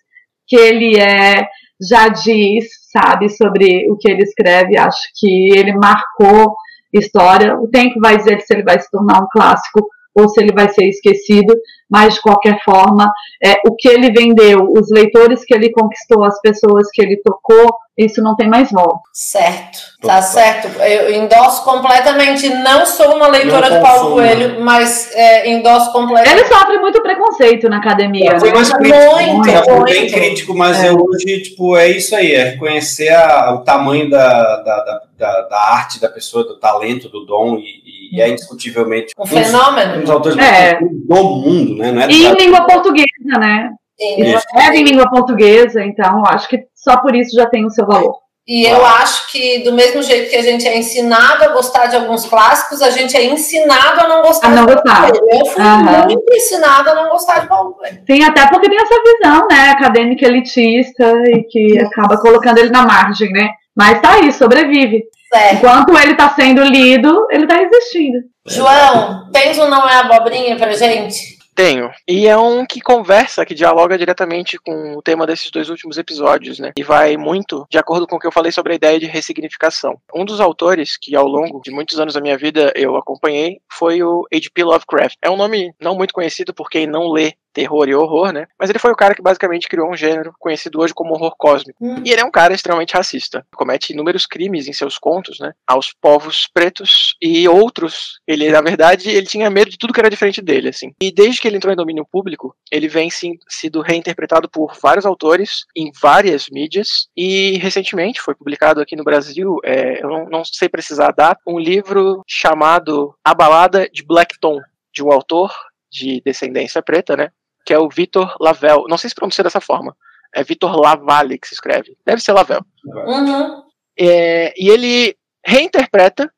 que 0.46 0.54
ele 0.54 0.96
é 0.96 1.48
já 1.80 2.08
diz, 2.08 2.66
sabe, 2.90 3.28
sobre 3.28 3.90
o 3.90 3.96
que 3.96 4.10
ele 4.10 4.22
escreve. 4.22 4.78
Acho 4.78 5.00
que 5.18 5.56
ele 5.56 5.74
marcou 5.74 6.54
história. 6.92 7.56
O 7.58 7.68
tempo 7.68 8.00
vai 8.00 8.16
dizer 8.16 8.40
se 8.40 8.54
ele 8.54 8.62
vai 8.62 8.80
se 8.80 8.90
tornar 8.90 9.22
um 9.22 9.28
clássico 9.30 9.86
ou 10.14 10.28
se 10.28 10.40
ele 10.40 10.52
vai 10.52 10.68
ser 10.70 10.88
esquecido, 10.88 11.54
mas 11.90 12.14
de 12.14 12.20
qualquer 12.22 12.58
forma, 12.64 13.12
é, 13.42 13.54
o 13.68 13.74
que 13.76 13.88
ele 13.88 14.10
vendeu, 14.10 14.72
os 14.76 14.90
leitores 14.90 15.44
que 15.44 15.54
ele 15.54 15.70
conquistou, 15.70 16.24
as 16.24 16.40
pessoas 16.40 16.88
que 16.92 17.00
ele 17.02 17.16
tocou, 17.24 17.74
isso 17.96 18.20
não 18.22 18.36
tem 18.36 18.46
mais 18.46 18.70
volta. 18.70 19.00
Certo, 19.14 19.78
tá 20.02 20.20
certo. 20.20 20.68
Eu 20.82 21.14
endosso 21.14 21.64
completamente. 21.64 22.46
Não 22.48 22.84
sou 22.84 23.16
uma 23.16 23.26
leitora 23.28 23.70
de 23.70 23.80
Paulo 23.80 24.10
consumo. 24.10 24.14
Coelho, 24.16 24.60
mas 24.62 25.10
é, 25.14 25.48
endosso 25.50 25.90
completamente. 25.92 26.40
Ele 26.40 26.44
sofre 26.46 26.78
muito 26.78 27.00
preconceito 27.00 27.70
na 27.70 27.78
academia. 27.78 28.32
Eu 28.32 28.38
fui 28.40 28.50
né? 28.50 28.54
mais 28.56 28.70
crítico, 28.70 28.98
Muito, 29.14 29.70
muito. 29.70 29.84
bem 29.84 30.10
crítico, 30.10 30.54
mas 30.54 30.84
É. 30.84 30.90
eu 30.90 30.96
hoje, 31.02 31.40
tipo, 31.42 31.74
é 31.74 31.88
isso 31.88 32.14
aí, 32.14 32.32
é 32.34 32.44
reconhecer 32.50 33.08
a- 33.08 33.54
o 33.54 33.64
tamanho 33.64 34.10
da, 34.10 34.56
da, 34.56 34.76
da, 34.84 35.02
da- 35.18 35.40
da 35.48 35.58
arte 35.72 35.98
da 35.98 36.08
pessoa, 36.10 36.44
do 36.44 36.58
talento, 36.58 37.08
do 37.08 37.24
dom, 37.24 37.56
e, 37.56 37.86
e 38.14 38.20
é 38.20 38.28
indiscutivelmente 38.28 39.14
Um 39.18 39.22
um 39.22 39.24
dos- 39.24 39.32
um 39.32 39.42
fenômeno. 39.42 40.00
dos 40.02 40.10
autores 40.10 40.36
É. 40.38 40.78
do 40.78 41.14
mundo, 41.24 41.75
né? 41.76 41.92
Não 41.92 42.02
é 42.02 42.10
E 42.10 42.26
em 42.26 42.34
língua 42.34 42.66
portuguesa, 42.66 43.38
né? 43.38 43.70
Sim. 43.98 44.20
Ele 44.20 44.34
escreve 44.34 44.78
em 44.78 44.84
língua 44.84 45.08
portuguesa, 45.08 45.82
então 45.82 46.24
acho 46.26 46.48
que 46.48 46.64
só 46.74 46.98
por 46.98 47.14
isso 47.14 47.34
já 47.34 47.46
tem 47.46 47.64
o 47.64 47.70
seu 47.70 47.86
valor. 47.86 48.16
E 48.48 48.64
eu 48.64 48.86
acho 48.86 49.32
que, 49.32 49.64
do 49.64 49.72
mesmo 49.72 50.00
jeito 50.02 50.30
que 50.30 50.36
a 50.36 50.42
gente 50.42 50.68
é 50.68 50.78
ensinado 50.78 51.42
a 51.42 51.48
gostar 51.48 51.86
de 51.86 51.96
alguns 51.96 52.26
clássicos, 52.26 52.80
a 52.80 52.90
gente 52.90 53.16
é 53.16 53.24
ensinado 53.24 54.00
a 54.02 54.06
não 54.06 54.22
gostar 54.22 54.46
A 54.46 54.50
não 54.50 54.66
gostar. 54.66 55.10
Eu 55.10 55.46
fui 55.46 55.62
Aham. 55.64 56.04
muito 56.04 56.32
ensinada 56.32 56.92
a 56.92 56.94
não 56.94 57.08
gostar 57.08 57.40
de 57.40 57.48
Paulo 57.48 57.72
Coelho. 57.72 58.04
Tem 58.06 58.24
até 58.24 58.46
porque 58.46 58.68
tem 58.68 58.78
essa 58.80 59.02
visão, 59.02 59.48
né, 59.50 59.70
acadêmica 59.70 60.26
elitista 60.26 61.12
e 61.26 61.42
que 61.42 61.76
acaba 61.80 62.20
colocando 62.20 62.58
ele 62.58 62.70
na 62.70 62.86
margem, 62.86 63.32
né? 63.32 63.50
Mas 63.74 64.00
tá 64.00 64.12
aí, 64.12 64.32
sobrevive. 64.32 65.02
Certo. 65.34 65.56
Enquanto 65.56 65.98
ele 65.98 66.14
tá 66.14 66.28
sendo 66.30 66.62
lido, 66.62 67.26
ele 67.32 67.48
tá 67.48 67.60
existindo. 67.60 68.18
João, 68.46 69.28
tens 69.32 69.58
um 69.58 69.68
não 69.68 69.88
é 69.88 69.96
abobrinha 69.96 70.54
pra 70.54 70.70
gente? 70.72 71.35
Tenho. 71.56 71.90
E 72.06 72.26
é 72.26 72.36
um 72.36 72.66
que 72.66 72.82
conversa, 72.82 73.46
que 73.46 73.54
dialoga 73.54 73.96
diretamente 73.96 74.58
com 74.58 74.94
o 74.94 75.00
tema 75.00 75.26
desses 75.26 75.50
dois 75.50 75.70
últimos 75.70 75.96
episódios, 75.96 76.58
né? 76.58 76.72
E 76.76 76.82
vai 76.82 77.16
muito 77.16 77.66
de 77.70 77.78
acordo 77.78 78.06
com 78.06 78.16
o 78.16 78.18
que 78.18 78.26
eu 78.26 78.32
falei 78.32 78.52
sobre 78.52 78.74
a 78.74 78.76
ideia 78.76 79.00
de 79.00 79.06
ressignificação. 79.06 79.98
Um 80.14 80.26
dos 80.26 80.38
autores 80.38 80.98
que 81.00 81.16
ao 81.16 81.26
longo 81.26 81.62
de 81.62 81.70
muitos 81.70 81.98
anos 81.98 82.12
da 82.12 82.20
minha 82.20 82.36
vida 82.36 82.74
eu 82.76 82.94
acompanhei 82.94 83.58
foi 83.72 84.02
o 84.02 84.26
H.P. 84.30 84.64
Lovecraft. 84.64 85.16
É 85.22 85.30
um 85.30 85.36
nome 85.36 85.72
não 85.80 85.96
muito 85.96 86.12
conhecido 86.12 86.52
por 86.52 86.68
quem 86.68 86.86
não 86.86 87.10
lê 87.10 87.32
terror 87.56 87.88
e 87.88 87.94
horror, 87.94 88.32
né? 88.32 88.46
Mas 88.60 88.68
ele 88.68 88.78
foi 88.78 88.92
o 88.92 88.96
cara 88.96 89.14
que 89.14 89.22
basicamente 89.22 89.66
criou 89.66 89.90
um 89.90 89.96
gênero 89.96 90.34
conhecido 90.38 90.78
hoje 90.78 90.92
como 90.92 91.14
horror 91.14 91.34
cósmico. 91.38 91.82
Hum. 91.82 92.02
E 92.04 92.10
ele 92.12 92.20
é 92.20 92.24
um 92.24 92.30
cara 92.30 92.52
extremamente 92.52 92.92
racista. 92.92 93.46
Comete 93.54 93.94
inúmeros 93.94 94.26
crimes 94.26 94.68
em 94.68 94.74
seus 94.74 94.98
contos, 94.98 95.40
né? 95.40 95.54
Aos 95.66 95.90
povos 95.90 96.46
pretos 96.52 97.16
e 97.18 97.48
outros. 97.48 98.20
Ele, 98.26 98.50
na 98.50 98.60
verdade, 98.60 99.08
ele 99.08 99.26
tinha 99.26 99.48
medo 99.48 99.70
de 99.70 99.78
tudo 99.78 99.94
que 99.94 99.98
era 99.98 100.10
diferente 100.10 100.42
dele, 100.42 100.68
assim. 100.68 100.92
E 101.00 101.10
desde 101.10 101.40
que 101.40 101.48
ele 101.48 101.56
entrou 101.56 101.72
em 101.72 101.76
domínio 101.76 102.04
público, 102.04 102.54
ele 102.70 102.88
vem 102.88 103.08
sim, 103.08 103.38
sido 103.48 103.80
reinterpretado 103.80 104.50
por 104.50 104.76
vários 104.82 105.06
autores 105.06 105.64
em 105.74 105.90
várias 105.98 106.48
mídias. 106.52 107.08
E 107.16 107.56
recentemente 107.56 108.20
foi 108.20 108.34
publicado 108.34 108.82
aqui 108.82 108.94
no 108.94 109.04
Brasil, 109.04 109.56
é, 109.64 110.02
eu 110.02 110.10
não, 110.10 110.28
não 110.28 110.44
sei 110.44 110.68
precisar 110.68 111.12
data, 111.12 111.40
um 111.46 111.58
livro 111.58 112.22
chamado 112.26 113.14
A 113.24 113.32
Balada 113.32 113.88
de 113.88 114.04
Blackton, 114.04 114.60
de 114.92 115.02
um 115.02 115.10
autor 115.10 115.50
de 115.90 116.20
descendência 116.24 116.82
preta, 116.82 117.16
né? 117.16 117.30
Que 117.66 117.74
é 117.74 117.78
o 117.78 117.88
Vitor 117.88 118.36
Lavel. 118.40 118.84
Não 118.88 118.96
sei 118.96 119.10
se 119.10 119.16
pronuncia 119.16 119.44
dessa 119.44 119.60
forma. 119.60 119.94
É 120.34 120.42
Vitor 120.44 120.74
Lavalle 120.76 121.38
que 121.38 121.48
se 121.48 121.54
escreve. 121.54 121.96
Deve 122.06 122.22
ser 122.22 122.32
Lavel. 122.32 122.64
Uhum. 122.84 123.62
É, 123.98 124.54
e 124.56 124.70
ele 124.70 125.16
reinterpreta 125.44 126.30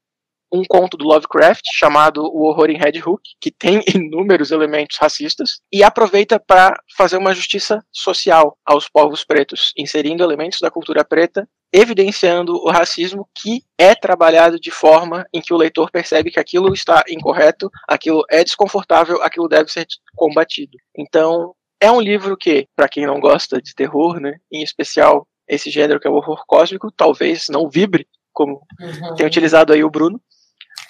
um 0.53 0.63
conto 0.67 0.97
do 0.97 1.05
Lovecraft 1.05 1.63
chamado 1.75 2.23
O 2.23 2.47
Horror 2.47 2.71
em 2.71 2.79
Red 2.79 3.01
Hook, 3.05 3.21
que 3.41 3.51
tem 3.51 3.83
inúmeros 3.95 4.51
elementos 4.51 4.97
racistas, 4.99 5.61
e 5.73 5.83
aproveita 5.83 6.41
para 6.41 6.81
fazer 6.97 7.17
uma 7.17 7.35
justiça 7.35 7.85
social 7.93 8.57
aos 8.65 8.89
povos 8.89 9.25
pretos, 9.25 9.73
inserindo 9.77 10.23
elementos 10.23 10.59
da 10.61 10.71
cultura 10.71 11.05
preta, 11.05 11.49
evidenciando 11.73 12.55
o 12.57 12.71
racismo 12.71 13.29
que 13.35 13.63
é 13.77 13.95
trabalhado 13.95 14.59
de 14.59 14.71
forma 14.71 15.27
em 15.33 15.41
que 15.41 15.53
o 15.53 15.57
leitor 15.57 15.91
percebe 15.91 16.31
que 16.31 16.41
aquilo 16.41 16.73
está 16.73 17.03
incorreto, 17.09 17.71
aquilo 17.87 18.25
é 18.31 18.43
desconfortável, 18.43 19.23
aquilo 19.23 19.49
deve 19.49 19.71
ser 19.71 19.87
combatido. 20.17 20.77
Então, 20.97 21.55
é 21.81 21.91
um 21.91 22.01
livro 22.01 22.37
que, 22.37 22.67
para 22.75 22.89
quem 22.89 23.07
não 23.07 23.21
gosta 23.21 23.61
de 23.61 23.75
terror, 23.75 24.19
né, 24.21 24.39
em 24.53 24.63
especial 24.63 25.27
esse 25.47 25.71
gênero 25.71 26.01
que 26.01 26.07
é 26.07 26.11
o 26.11 26.15
horror 26.15 26.43
cósmico, 26.47 26.91
talvez 26.91 27.47
não 27.49 27.69
vibre, 27.69 28.07
como 28.33 28.61
Uhum. 28.81 29.15
tem 29.17 29.27
utilizado 29.27 29.73
aí 29.73 29.83
o 29.83 29.91
Bruno, 29.91 30.21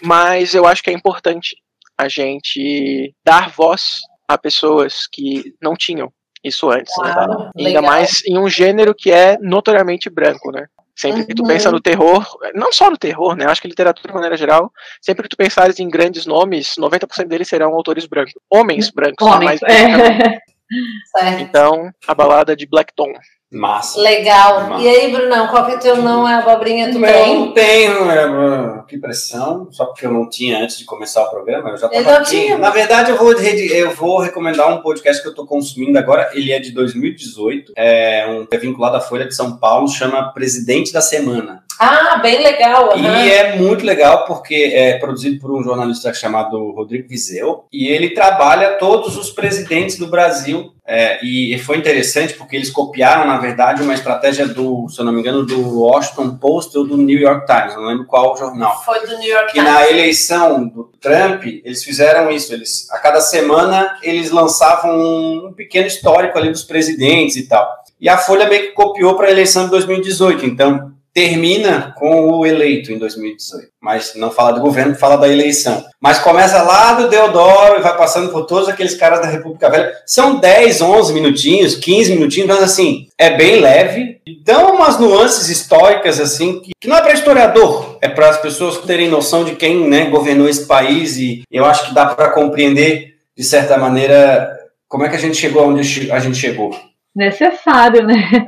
mas 0.03 0.55
eu 0.55 0.67
acho 0.67 0.83
que 0.83 0.91
é 0.91 0.93
importante 0.93 1.57
a 1.97 2.09
gente 2.09 3.15
dar 3.25 3.51
voz 3.51 4.01
a 4.29 4.37
pessoas 4.37 5.07
que 5.11 5.55
não 5.61 5.75
tinham 5.75 6.13
isso 6.49 6.71
antes, 6.71 6.93
né? 7.03 7.11
Ainda 7.19 7.51
legal. 7.57 7.83
mais 7.83 8.23
em 8.27 8.37
um 8.39 8.49
gênero 8.49 8.95
que 8.95 9.11
é 9.13 9.39
notoriamente 9.41 10.11
branco, 10.11 10.51
né? 10.51 10.67
Sempre 10.97 11.25
que 11.25 11.35
tu 11.35 11.43
Uhum. 11.43 11.49
pensa 11.49 11.71
no 11.71 11.81
terror, 11.81 12.27
não 12.57 12.73
só 12.73 12.91
no 12.91 12.97
terror, 12.99 13.37
né? 13.37 13.47
Acho 13.47 13.63
que 13.63 13.69
literatura 13.69 14.09
de 14.09 14.15
maneira 14.15 14.37
geral, 14.37 14.73
sempre 15.01 15.23
que 15.23 15.29
tu 15.29 15.37
pensares 15.37 15.79
em 15.79 15.89
grandes 15.89 16.27
nomes, 16.27 16.75
90% 16.77 17.29
deles 17.29 17.47
serão 17.47 17.73
autores 17.73 18.05
brancos. 18.07 18.33
Homens 18.51 18.91
brancos, 18.91 19.25
né? 19.25 19.33
Homens. 19.33 19.61
mais. 19.61 19.63
É. 19.63 20.39
Certo. 21.17 21.41
Então, 21.41 21.91
a 22.07 22.15
balada 22.15 22.55
de 22.55 22.67
Blackton. 22.67 23.13
Massa. 23.51 23.99
Legal. 24.01 24.69
Massa. 24.69 24.83
E 24.83 24.89
aí, 24.89 25.11
Brunão, 25.11 25.49
qual 25.49 25.65
que 25.65 25.73
é 25.73 25.77
teu 25.79 25.97
não 25.97 26.29
é 26.29 26.35
abobrinha? 26.35 26.89
Meu, 26.89 27.11
tem? 27.11 27.35
não 27.39 27.53
tenho, 27.53 28.11
é, 28.11 28.85
que 28.87 28.99
pressão, 28.99 29.69
só 29.71 29.87
porque 29.87 30.05
eu 30.05 30.13
não 30.13 30.29
tinha 30.29 30.63
antes 30.63 30.79
de 30.79 30.85
começar 30.85 31.23
o 31.23 31.31
programa, 31.31 31.71
eu 31.71 31.79
já 31.79 31.89
Eu 31.91 32.03
não 32.03 32.17
aqui. 32.17 32.31
tinha. 32.31 32.59
Na 32.59 32.69
verdade, 32.71 33.11
eu 33.11 33.17
vou, 33.17 33.33
eu 33.33 33.91
vou 33.93 34.19
recomendar 34.21 34.69
um 34.71 34.83
podcast 34.83 35.23
que 35.23 35.29
eu 35.29 35.33
estou 35.33 35.47
consumindo 35.47 35.99
agora, 35.99 36.31
ele 36.35 36.53
é 36.53 36.59
de 36.59 36.73
2018, 36.73 37.73
é, 37.75 38.27
um, 38.29 38.47
é 38.51 38.59
vinculado 38.59 38.97
à 38.97 39.01
Folha 39.01 39.25
de 39.27 39.35
São 39.35 39.57
Paulo, 39.57 39.89
chama 39.89 40.33
Presidente 40.33 40.93
da 40.93 41.01
Semana. 41.01 41.65
Ah, 41.79 42.19
bem 42.23 42.43
legal. 42.43 42.91
aham. 42.93 43.25
E 43.25 43.31
é 43.31 43.57
muito 43.57 43.85
legal 43.85 44.25
porque 44.27 44.73
é 44.75 44.99
produzido 44.99 45.41
por 45.41 45.51
um 45.53 45.63
jornalista 45.63 46.13
chamado 46.13 46.73
Rodrigo 46.73 47.09
Vizeu 47.09 47.65
e 47.73 47.87
ele 47.89 48.11
trabalha 48.11 48.75
todos 48.79 49.17
os 49.17 49.31
presidentes 49.31 49.97
do 49.97 50.07
Brasil. 50.09 50.73
é, 50.91 51.19
e 51.23 51.59
foi 51.59 51.77
interessante 51.77 52.33
porque 52.35 52.57
eles 52.57 52.71
copiaram, 52.71 53.27
na 53.27 53.37
verdade, 53.37 53.83
uma 53.83 53.93
estratégia 53.93 54.49
do, 54.49 54.89
se 54.89 54.99
eu 54.99 55.05
não 55.05 55.13
me 55.13 55.21
engano, 55.21 55.45
do 55.45 55.81
Washington 55.81 56.37
Post 56.39 56.77
ou 56.79 56.87
do 56.87 56.97
New 56.97 57.19
York 57.19 57.45
Times, 57.47 57.75
não 57.77 57.85
lembro 57.85 58.07
qual 58.07 58.35
jornal. 58.39 58.83
Foi 58.85 58.99
do 59.07 59.19
New 59.19 59.29
York 59.31 59.53
Que 59.53 59.59
Times. 59.61 59.71
na 59.71 59.87
eleição 59.89 60.67
do 60.67 60.85
Trump, 60.99 61.45
eles 61.45 61.85
fizeram 61.85 62.31
isso. 62.31 62.55
Eles, 62.55 62.91
a 62.91 62.99
cada 62.99 63.21
semana, 63.21 63.99
eles 64.03 64.31
lançavam 64.31 64.99
um 64.99 65.53
pequeno 65.55 65.87
histórico 65.87 66.39
ali 66.39 66.51
dos 66.51 66.65
presidentes 66.65 67.37
e 67.37 67.47
tal. 67.47 67.69
E 68.01 68.09
a 68.09 68.17
Folha 68.17 68.49
meio 68.49 68.63
que 68.69 68.73
copiou 68.73 69.15
para 69.15 69.27
a 69.27 69.31
eleição 69.31 69.65
de 69.65 69.71
2018. 69.73 70.47
Então, 70.47 70.93
termina 71.19 71.93
com 71.99 72.31
o 72.31 72.47
eleito 72.47 72.93
em 72.93 72.99
2018. 72.99 73.71
Mas 73.83 74.15
não 74.15 74.31
fala 74.31 74.53
do 74.53 74.61
governo, 74.61 74.95
fala 74.95 75.17
da 75.17 75.27
eleição. 75.27 75.85
Mas 76.01 76.21
começa 76.21 76.63
lá 76.63 76.93
do 76.93 77.09
Deodoro 77.09 77.81
e 77.81 77.83
vai 77.83 77.97
passando 77.97 78.31
por 78.31 78.47
todos 78.47 78.69
aqueles 78.69 78.95
caras 78.95 79.21
da 79.21 79.27
República 79.27 79.69
Velha. 79.69 79.93
São 80.07 80.39
10, 80.39 80.81
11 80.81 81.13
minutinhos, 81.13 81.75
15 81.75 82.13
minutinhos, 82.13 82.49
mas 82.49 82.63
assim, 82.63 83.09
é 83.19 83.37
bem 83.37 83.59
leve. 83.59 84.21
Dão 84.45 84.77
umas 84.77 85.01
nuances 85.01 85.49
históricas, 85.49 86.21
assim, 86.21 86.61
que, 86.61 86.71
que 86.81 86.87
não 86.87 86.97
é 86.97 87.01
para 87.01 87.15
historiador, 87.15 87.99
é 88.01 88.09
para 88.09 88.29
as 88.29 88.41
pessoas 88.41 88.79
terem 88.79 89.09
noção 89.09 89.43
de 89.43 89.57
quem 89.57 89.89
né, 89.89 90.05
governou 90.05 90.49
esse 90.49 90.69
país. 90.69 91.17
E 91.17 91.43
eu 91.51 91.65
acho 91.65 91.89
que 91.89 91.95
dá 91.95 92.07
para 92.07 92.31
compreender, 92.31 93.17
de 93.37 93.43
certa 93.43 93.77
maneira, 93.77 94.57
como 94.87 95.05
é 95.05 95.09
que 95.09 95.17
a 95.17 95.21
gente 95.21 95.37
chegou 95.37 95.67
onde 95.67 96.13
a 96.13 96.21
gente 96.21 96.37
chegou. 96.37 96.71
Necessário, 97.13 98.07
né? 98.07 98.47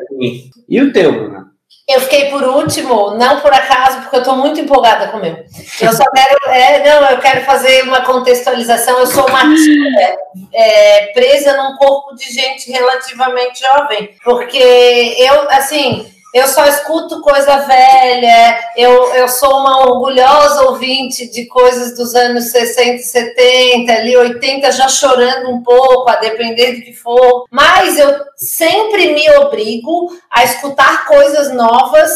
E 0.68 0.80
o 0.80 0.92
teu, 0.92 1.12
Bruna? 1.12 1.49
Eu 1.88 2.00
fiquei 2.02 2.30
por 2.30 2.42
último, 2.44 3.16
não 3.16 3.40
por 3.40 3.52
acaso, 3.52 4.00
porque 4.00 4.16
eu 4.16 4.20
estou 4.20 4.36
muito 4.36 4.60
empolgada 4.60 5.08
com 5.08 5.18
o 5.18 5.20
meu. 5.20 5.44
Eu 5.80 5.92
só 5.92 6.04
quero, 6.14 6.38
é, 6.46 6.84
não, 6.88 7.10
eu 7.10 7.18
quero 7.18 7.44
fazer 7.44 7.82
uma 7.82 8.02
contextualização. 8.02 8.98
Eu 9.00 9.06
sou 9.08 9.26
uma 9.26 9.40
tia 9.40 10.18
é, 10.54 11.06
presa 11.12 11.56
num 11.56 11.76
corpo 11.76 12.14
de 12.14 12.32
gente 12.32 12.70
relativamente 12.70 13.60
jovem, 13.60 14.14
porque 14.22 15.16
eu, 15.18 15.50
assim, 15.50 16.06
eu 16.32 16.46
só 16.46 16.64
escuto 16.66 17.20
coisa 17.20 17.58
velha, 17.58 18.60
eu, 18.76 19.14
eu 19.14 19.28
sou 19.28 19.50
uma 19.58 19.88
orgulhosa 19.88 20.64
ouvinte 20.64 21.28
de 21.28 21.46
coisas 21.46 21.96
dos 21.96 22.14
anos 22.14 22.44
60, 22.50 23.02
70, 23.02 23.92
ali 23.92 24.16
80, 24.16 24.70
já 24.70 24.88
chorando 24.88 25.50
um 25.50 25.62
pouco, 25.62 26.08
a 26.08 26.16
depender 26.16 26.76
do 26.76 26.82
que 26.82 26.92
for. 26.92 27.46
Mas 27.50 27.98
eu 27.98 28.14
sempre 28.36 29.12
me 29.12 29.28
obrigo 29.38 30.08
a 30.30 30.44
escutar 30.44 31.06
coisas 31.06 31.52
novas 31.52 32.10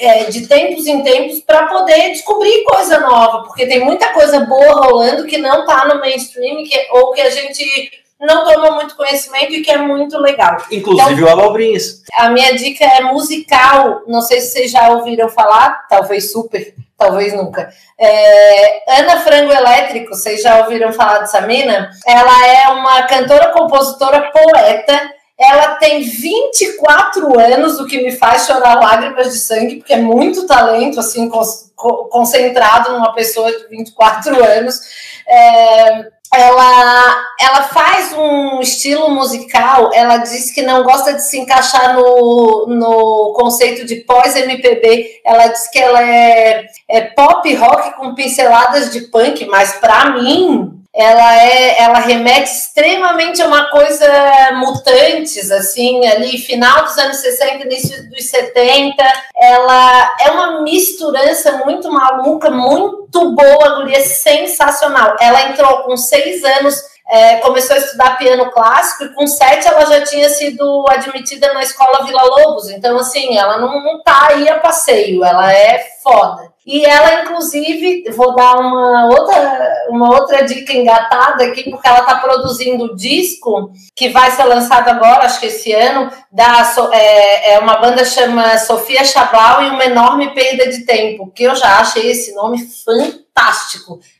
é, 0.00 0.24
de 0.24 0.46
tempos 0.46 0.86
em 0.86 1.02
tempos 1.02 1.40
para 1.40 1.66
poder 1.66 2.10
descobrir 2.10 2.64
coisa 2.64 2.98
nova, 3.00 3.42
porque 3.42 3.66
tem 3.66 3.84
muita 3.84 4.08
coisa 4.08 4.40
boa 4.40 4.86
rolando 4.86 5.26
que 5.26 5.38
não 5.38 5.60
está 5.60 5.86
no 5.86 6.00
mainstream 6.00 6.64
que, 6.64 6.88
ou 6.92 7.12
que 7.12 7.20
a 7.20 7.30
gente 7.30 8.05
não 8.20 8.44
toma 8.44 8.70
muito 8.72 8.96
conhecimento 8.96 9.52
e 9.52 9.62
que 9.62 9.70
é 9.70 9.78
muito 9.78 10.18
legal. 10.18 10.56
Inclusive 10.70 11.22
então, 11.22 11.36
o 11.36 11.40
Abobrinhas. 11.40 12.02
A 12.14 12.30
minha 12.30 12.54
dica 12.54 12.84
é 12.84 13.02
musical. 13.02 14.02
Não 14.06 14.22
sei 14.22 14.40
se 14.40 14.52
vocês 14.52 14.70
já 14.70 14.88
ouviram 14.90 15.28
falar, 15.28 15.86
talvez 15.88 16.32
super, 16.32 16.74
talvez 16.96 17.34
nunca. 17.34 17.70
É, 17.98 19.00
Ana 19.00 19.20
Frango 19.20 19.52
Elétrico, 19.52 20.14
vocês 20.14 20.42
já 20.42 20.60
ouviram 20.60 20.92
falar 20.92 21.18
dessa 21.18 21.42
mina? 21.42 21.90
Ela 22.06 22.46
é 22.46 22.68
uma 22.68 23.02
cantora, 23.02 23.52
compositora, 23.52 24.30
poeta. 24.30 25.15
Ela 25.38 25.74
tem 25.74 26.00
24 26.02 27.38
anos, 27.38 27.78
o 27.78 27.86
que 27.86 28.02
me 28.02 28.10
faz 28.10 28.46
chorar 28.46 28.80
lágrimas 28.80 29.32
de 29.32 29.38
sangue, 29.38 29.76
porque 29.76 29.92
é 29.92 29.98
muito 29.98 30.46
talento, 30.46 30.98
assim, 30.98 31.30
concentrado 31.76 32.92
numa 32.92 33.12
pessoa 33.12 33.52
de 33.52 33.68
24 33.68 34.42
anos. 34.42 34.80
É, 35.28 36.06
ela, 36.32 37.24
ela 37.40 37.62
faz 37.64 38.12
um 38.12 38.60
estilo 38.60 39.10
musical, 39.10 39.90
ela 39.94 40.18
diz 40.18 40.50
que 40.50 40.62
não 40.62 40.82
gosta 40.82 41.12
de 41.12 41.22
se 41.22 41.38
encaixar 41.38 41.94
no, 41.94 42.66
no 42.68 43.32
conceito 43.36 43.86
de 43.86 43.96
pós-MPB, 43.96 45.20
ela 45.24 45.48
diz 45.48 45.68
que 45.68 45.78
ela 45.78 46.02
é, 46.02 46.66
é 46.88 47.00
pop 47.02 47.54
rock 47.54 47.96
com 47.96 48.14
pinceladas 48.14 48.90
de 48.90 49.02
punk, 49.02 49.46
mas 49.46 49.74
para 49.74 50.10
mim 50.10 50.75
ela 50.96 51.36
é 51.42 51.82
ela 51.82 51.98
remete 51.98 52.50
extremamente 52.50 53.42
a 53.42 53.46
uma 53.46 53.68
coisa 53.70 54.08
mutantes 54.54 55.50
assim 55.50 56.06
ali 56.06 56.38
final 56.38 56.84
dos 56.84 56.96
anos 56.96 57.18
60 57.18 57.64
início 57.64 58.08
dos 58.08 58.24
70 58.24 58.94
ela 59.36 60.14
é 60.20 60.30
uma 60.30 60.62
misturança 60.62 61.52
muito 61.64 61.92
maluca 61.92 62.50
muito 62.50 63.32
boa 63.32 63.76
guria 63.76 64.00
sensacional 64.00 65.16
ela 65.20 65.50
entrou 65.50 65.82
com 65.82 65.96
seis 65.96 66.42
anos 66.42 66.96
é, 67.08 67.36
começou 67.36 67.76
a 67.76 67.78
estudar 67.78 68.18
piano 68.18 68.50
clássico 68.50 69.04
e 69.04 69.14
com 69.14 69.26
sete 69.26 69.68
ela 69.68 69.84
já 69.86 70.02
tinha 70.02 70.28
sido 70.28 70.84
admitida 70.88 71.54
na 71.54 71.62
escola 71.62 72.04
Vila 72.04 72.22
Lobos. 72.22 72.68
Então, 72.68 72.98
assim, 72.98 73.38
ela 73.38 73.58
não, 73.58 73.80
não 73.80 74.02
tá 74.02 74.30
aí 74.30 74.48
a 74.48 74.58
passeio, 74.58 75.24
ela 75.24 75.52
é 75.52 75.86
foda. 76.02 76.55
E 76.66 76.84
ela, 76.84 77.22
inclusive, 77.22 78.10
vou 78.10 78.34
dar 78.34 78.56
uma 78.56 79.06
outra, 79.06 79.86
uma 79.88 80.10
outra 80.20 80.44
dica 80.44 80.72
engatada 80.72 81.44
aqui, 81.44 81.70
porque 81.70 81.86
ela 81.86 82.00
está 82.00 82.16
produzindo 82.16 82.84
um 82.84 82.96
disco 82.96 83.70
que 83.94 84.08
vai 84.08 84.32
ser 84.32 84.42
lançado 84.44 84.88
agora, 84.88 85.24
acho 85.24 85.38
que 85.38 85.46
esse 85.46 85.72
ano, 85.72 86.10
da, 86.32 86.74
é, 86.92 87.52
é 87.52 87.58
uma 87.60 87.76
banda 87.76 88.04
chama 88.04 88.58
Sofia 88.58 89.04
Chabal 89.04 89.62
e 89.62 89.68
uma 89.68 89.84
enorme 89.84 90.34
perda 90.34 90.68
de 90.68 90.84
tempo, 90.84 91.30
que 91.32 91.44
eu 91.44 91.54
já 91.54 91.78
achei 91.78 92.10
esse 92.10 92.34
nome 92.34 92.58
fantástico. 92.84 93.25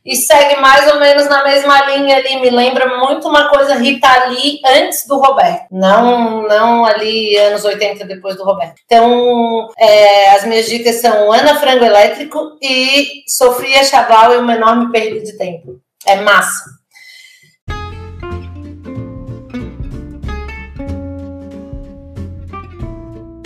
E 0.05 0.15
segue 0.15 0.61
mais 0.61 0.93
ou 0.93 1.01
menos 1.01 1.27
na 1.29 1.43
mesma 1.43 1.81
linha 1.91 2.17
ali, 2.17 2.41
me 2.41 2.51
lembra 2.51 2.99
muito 2.99 3.27
uma 3.29 3.49
coisa 3.49 3.75
Rita 3.75 4.27
Lee 4.27 4.61
antes 4.65 5.07
do 5.07 5.19
Roberto, 5.19 5.67
não, 5.71 6.43
não 6.43 6.85
ali 6.85 7.37
anos 7.37 7.65
80 7.65 8.05
depois 8.07 8.37
do 8.37 8.45
Roberto. 8.45 8.77
Então, 8.85 9.69
é, 9.79 10.31
as 10.31 10.45
minhas 10.45 10.67
dicas 10.67 11.01
são 11.01 11.33
Ana 11.33 11.59
Frango 11.59 11.85
Elétrico, 11.85 12.57
e 12.63 13.23
Sofia 13.27 13.85
Chaval 13.85 14.35
e 14.35 14.37
uma 14.37 14.55
enorme 14.55 14.91
perda 14.93 15.21
de 15.21 15.37
tempo. 15.37 15.81
É 16.07 16.17
massa. 16.17 16.77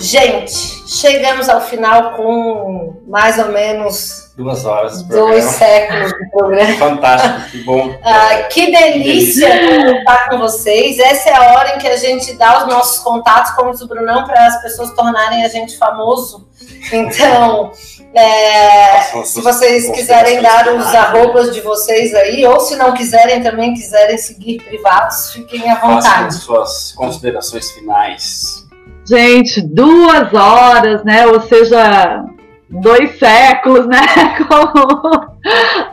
Gente, 0.00 0.52
chegamos 0.88 1.48
ao 1.48 1.60
final 1.60 2.16
com 2.16 3.02
mais 3.06 3.38
ou 3.38 3.48
menos 3.48 4.29
duas 4.40 4.64
horas. 4.64 5.02
Dois 5.02 5.44
séculos 5.44 6.12
de 6.12 6.30
programa. 6.30 6.74
Fantástico, 6.76 7.50
que 7.50 7.62
bom. 7.62 7.90
Ah, 8.02 8.42
que 8.50 8.72
delícia 8.72 9.98
estar 9.98 10.30
com 10.30 10.38
vocês. 10.38 10.98
Essa 10.98 11.30
é 11.30 11.36
a 11.36 11.52
hora 11.52 11.76
em 11.76 11.78
que 11.78 11.86
a 11.86 11.96
gente 11.96 12.32
dá 12.34 12.62
os 12.62 12.72
nossos 12.72 12.98
contatos, 13.02 13.52
como 13.52 13.70
diz 13.70 13.80
o 13.82 13.86
Brunão, 13.86 14.24
para 14.24 14.46
as 14.46 14.62
pessoas 14.62 14.90
tornarem 14.92 15.44
a 15.44 15.48
gente 15.48 15.76
famoso. 15.76 16.48
Então, 16.92 17.70
é, 18.14 19.00
se 19.24 19.40
vocês 19.40 19.90
quiserem 19.90 20.40
dar 20.42 20.74
os 20.74 20.86
arrobas 20.86 21.54
de 21.54 21.60
vocês 21.60 22.14
aí, 22.14 22.44
ou 22.46 22.58
se 22.60 22.76
não 22.76 22.92
quiserem 22.92 23.42
também, 23.42 23.74
quiserem 23.74 24.18
seguir 24.18 24.62
privados, 24.62 25.32
fiquem 25.32 25.70
à 25.70 25.74
vontade. 25.76 26.24
Façam 26.24 26.40
suas 26.40 26.92
considerações 26.92 27.70
finais. 27.70 28.66
Gente, 29.06 29.60
duas 29.60 30.32
horas, 30.32 31.04
né? 31.04 31.26
Ou 31.26 31.40
seja, 31.42 32.24
dois 32.70 33.18
séculos, 33.18 33.86
né? 33.86 34.00
Como 34.48 35.30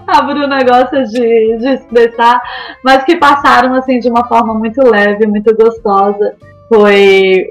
a 0.08 0.22
Bruna 0.22 0.64
gosta 0.64 1.04
de, 1.04 1.58
de 1.58 1.70
expressar, 1.70 2.42
mas 2.84 3.04
que 3.04 3.16
passaram 3.16 3.74
assim 3.74 4.00
de 4.00 4.10
uma 4.10 4.28
forma 4.28 4.54
muito 4.54 4.82
leve, 4.88 5.26
muito 5.26 5.56
gostosa. 5.56 6.36
Foi 6.70 7.46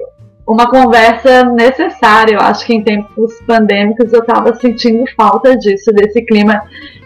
uma 0.47 0.69
conversa 0.69 1.43
necessária. 1.43 2.35
Eu 2.35 2.41
acho 2.41 2.65
que 2.65 2.73
em 2.73 2.83
tempos 2.83 3.33
pandêmicos 3.45 4.13
eu 4.13 4.21
estava 4.21 4.55
sentindo 4.55 5.03
falta 5.15 5.57
disso, 5.57 5.91
desse 5.91 6.21
clima 6.21 6.63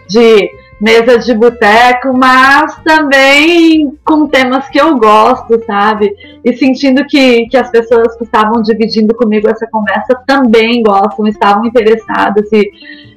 de 0.08 0.48
mesa 0.80 1.18
de 1.18 1.34
boteco, 1.34 2.12
mas 2.16 2.76
também 2.84 3.96
com 4.04 4.26
temas 4.26 4.68
que 4.68 4.80
eu 4.80 4.96
gosto, 4.98 5.64
sabe? 5.64 6.14
E 6.44 6.52
sentindo 6.56 7.04
que, 7.06 7.46
que 7.46 7.56
as 7.56 7.70
pessoas 7.70 8.16
que 8.16 8.24
estavam 8.24 8.60
dividindo 8.62 9.14
comigo 9.14 9.48
essa 9.48 9.66
conversa 9.66 10.20
também 10.26 10.82
gostam, 10.82 11.26
estavam 11.26 11.66
interessadas. 11.66 12.50
E 12.52 12.70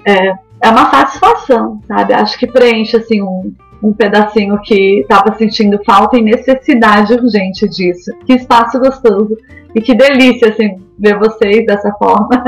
é, 0.05 0.33
é 0.61 0.69
uma 0.69 0.89
satisfação, 0.91 1.81
sabe? 1.87 2.13
Acho 2.13 2.37
que 2.37 2.47
preenche 2.47 2.97
assim 2.97 3.21
um, 3.21 3.53
um 3.81 3.93
pedacinho 3.93 4.59
que 4.61 5.01
estava 5.01 5.35
sentindo 5.35 5.79
falta 5.85 6.17
e 6.17 6.21
necessidade 6.21 7.13
urgente 7.13 7.67
disso. 7.67 8.11
Que 8.25 8.33
espaço 8.33 8.79
gostoso 8.79 9.37
e 9.73 9.81
que 9.81 9.93
delícia, 9.93 10.49
assim, 10.49 10.81
ver 10.97 11.17
vocês 11.19 11.65
dessa 11.65 11.91
forma. 11.93 12.43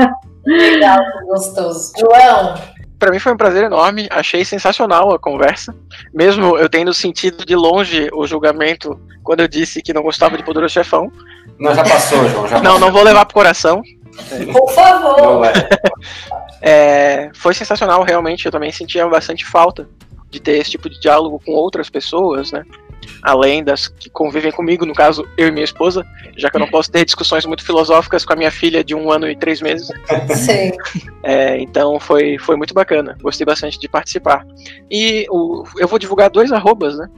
Legal, 0.46 0.98
gostoso. 1.26 1.92
João, 1.98 2.54
para 2.98 3.10
mim 3.10 3.18
foi 3.18 3.32
um 3.32 3.36
prazer 3.36 3.64
enorme, 3.64 4.08
achei 4.10 4.44
sensacional 4.44 5.12
a 5.12 5.18
conversa, 5.18 5.74
mesmo 6.12 6.56
eu 6.58 6.68
tendo 6.68 6.92
sentido 6.92 7.44
de 7.44 7.54
longe 7.54 8.08
o 8.12 8.26
julgamento 8.26 8.98
quando 9.22 9.40
eu 9.40 9.48
disse 9.48 9.82
que 9.82 9.92
não 9.92 10.02
gostava 10.02 10.36
de 10.36 10.42
Poderoso 10.42 10.74
Chefão. 10.74 11.12
Não, 11.58 11.74
já 11.74 11.82
passou, 11.82 12.28
João. 12.28 12.48
Já 12.48 12.60
passou. 12.60 12.62
Não, 12.62 12.78
não 12.78 12.92
vou 12.92 13.02
levar 13.02 13.24
pro 13.26 13.34
coração. 13.34 13.82
Por 14.52 14.72
favor. 14.72 15.42
É, 16.60 17.30
foi 17.34 17.54
sensacional, 17.54 18.02
realmente. 18.02 18.46
Eu 18.46 18.52
também 18.52 18.72
sentia 18.72 19.06
bastante 19.06 19.44
falta 19.44 19.88
de 20.28 20.40
ter 20.40 20.58
esse 20.58 20.72
tipo 20.72 20.90
de 20.90 20.98
diálogo 21.00 21.40
com 21.44 21.52
outras 21.52 21.88
pessoas, 21.88 22.50
né? 22.50 22.64
Além 23.22 23.62
das 23.62 23.88
que 23.88 24.08
convivem 24.10 24.52
comigo, 24.52 24.86
no 24.86 24.94
caso, 24.94 25.26
eu 25.36 25.48
e 25.48 25.50
minha 25.50 25.64
esposa, 25.64 26.06
já 26.36 26.50
que 26.50 26.56
eu 26.56 26.60
não 26.60 26.68
posso 26.68 26.90
ter 26.90 27.04
discussões 27.04 27.44
muito 27.46 27.64
filosóficas 27.64 28.24
com 28.24 28.32
a 28.32 28.36
minha 28.36 28.50
filha 28.50 28.82
de 28.84 28.94
um 28.94 29.10
ano 29.10 29.28
e 29.28 29.36
três 29.36 29.60
meses. 29.60 29.88
Sim. 30.34 30.72
É, 31.22 31.58
então 31.60 31.98
foi, 31.98 32.38
foi 32.38 32.56
muito 32.56 32.72
bacana, 32.72 33.16
gostei 33.20 33.44
bastante 33.44 33.78
de 33.78 33.88
participar. 33.88 34.46
E 34.90 35.26
o, 35.30 35.64
eu 35.76 35.88
vou 35.88 35.98
divulgar 35.98 36.30
dois 36.30 36.52
arrobas, 36.52 36.96
né? 36.96 37.08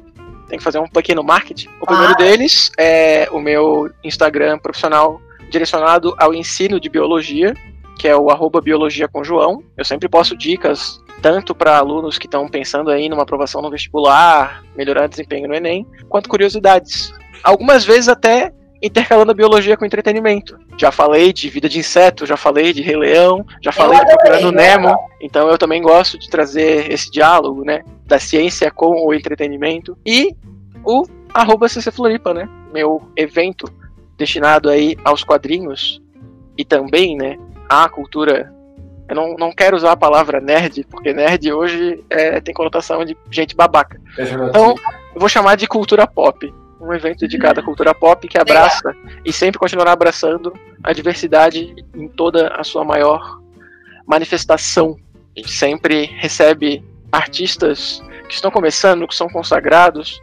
Tem 0.48 0.58
que 0.58 0.64
fazer 0.64 0.78
um 0.78 0.88
pequeno 0.88 1.22
marketing. 1.22 1.68
O 1.80 1.86
primeiro 1.86 2.12
ah. 2.12 2.16
deles 2.16 2.72
é 2.76 3.28
o 3.30 3.38
meu 3.38 3.90
Instagram 4.02 4.58
profissional 4.58 5.20
direcionado 5.50 6.14
ao 6.18 6.34
ensino 6.34 6.80
de 6.80 6.88
biologia, 6.88 7.54
que 7.98 8.08
é 8.08 8.16
o 8.16 8.30
arroba 8.30 8.60
Biologia 8.60 9.06
com 9.06 9.22
João. 9.22 9.62
Eu 9.76 9.84
sempre 9.84 10.08
posto 10.08 10.36
dicas 10.36 11.00
tanto 11.20 11.54
para 11.54 11.76
alunos 11.76 12.18
que 12.18 12.26
estão 12.26 12.48
pensando 12.48 12.90
aí 12.90 13.08
numa 13.08 13.22
aprovação 13.22 13.62
no 13.62 13.70
vestibular, 13.70 14.62
melhorar 14.76 15.04
o 15.04 15.08
desempenho 15.08 15.48
no 15.48 15.54
Enem, 15.54 15.86
quanto 16.08 16.28
curiosidades. 16.28 17.12
Algumas 17.42 17.84
vezes 17.84 18.08
até 18.08 18.52
intercalando 18.82 19.30
a 19.30 19.34
biologia 19.34 19.76
com 19.76 19.84
entretenimento. 19.84 20.58
Já 20.78 20.90
falei 20.90 21.32
de 21.32 21.48
vida 21.50 21.68
de 21.68 21.78
inseto, 21.78 22.24
já 22.24 22.36
falei 22.36 22.72
de 22.72 22.80
Rei 22.80 22.96
Leão, 22.96 23.44
já 23.62 23.70
falei 23.70 23.98
de 23.98 24.06
Procurando 24.06 24.52
Nemo. 24.52 24.94
Então 25.20 25.48
eu 25.48 25.58
também 25.58 25.82
gosto 25.82 26.18
de 26.18 26.30
trazer 26.30 26.90
esse 26.90 27.10
diálogo, 27.10 27.64
né, 27.64 27.82
da 28.06 28.18
ciência 28.18 28.70
com 28.70 29.06
o 29.06 29.12
entretenimento 29.12 29.96
e 30.06 30.34
o 30.82 31.04
arroba 31.34 31.68
CC 31.68 31.90
Floripa, 31.90 32.32
né, 32.32 32.48
meu 32.72 33.02
evento 33.16 33.66
destinado 34.16 34.70
aí 34.70 34.96
aos 35.04 35.22
quadrinhos 35.22 36.00
e 36.56 36.64
também, 36.64 37.16
né, 37.16 37.38
à 37.68 37.88
cultura 37.88 38.52
eu 39.10 39.16
não, 39.16 39.34
não 39.34 39.52
quero 39.52 39.76
usar 39.76 39.90
a 39.90 39.96
palavra 39.96 40.40
nerd, 40.40 40.86
porque 40.88 41.12
nerd 41.12 41.52
hoje 41.52 42.02
é, 42.08 42.40
tem 42.40 42.54
conotação 42.54 43.04
de 43.04 43.16
gente 43.28 43.56
babaca. 43.56 44.00
Então, 44.48 44.76
eu 45.12 45.20
vou 45.20 45.28
chamar 45.28 45.56
de 45.56 45.66
cultura 45.66 46.06
pop. 46.06 46.54
Um 46.80 46.94
evento 46.94 47.18
dedicado 47.18 47.58
à 47.58 47.62
cultura 47.62 47.92
pop 47.92 48.26
que 48.26 48.38
abraça 48.38 48.94
e 49.24 49.32
sempre 49.32 49.58
continuará 49.58 49.92
abraçando 49.92 50.54
a 50.82 50.92
diversidade 50.92 51.74
em 51.94 52.08
toda 52.08 52.54
a 52.54 52.62
sua 52.62 52.84
maior 52.84 53.40
manifestação. 54.06 54.96
A 55.36 55.40
gente 55.40 55.52
sempre 55.52 56.04
recebe 56.04 56.82
artistas 57.10 58.00
que 58.28 58.34
estão 58.34 58.50
começando, 58.50 59.06
que 59.08 59.14
são 59.14 59.28
consagrados, 59.28 60.20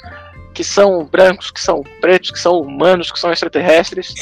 que 0.53 0.63
são 0.63 1.05
brancos, 1.05 1.51
que 1.51 1.59
são 1.59 1.83
pretos, 1.99 2.31
que 2.31 2.39
são 2.39 2.57
humanos, 2.57 3.11
que 3.11 3.19
são 3.19 3.31
extraterrestres, 3.33 4.13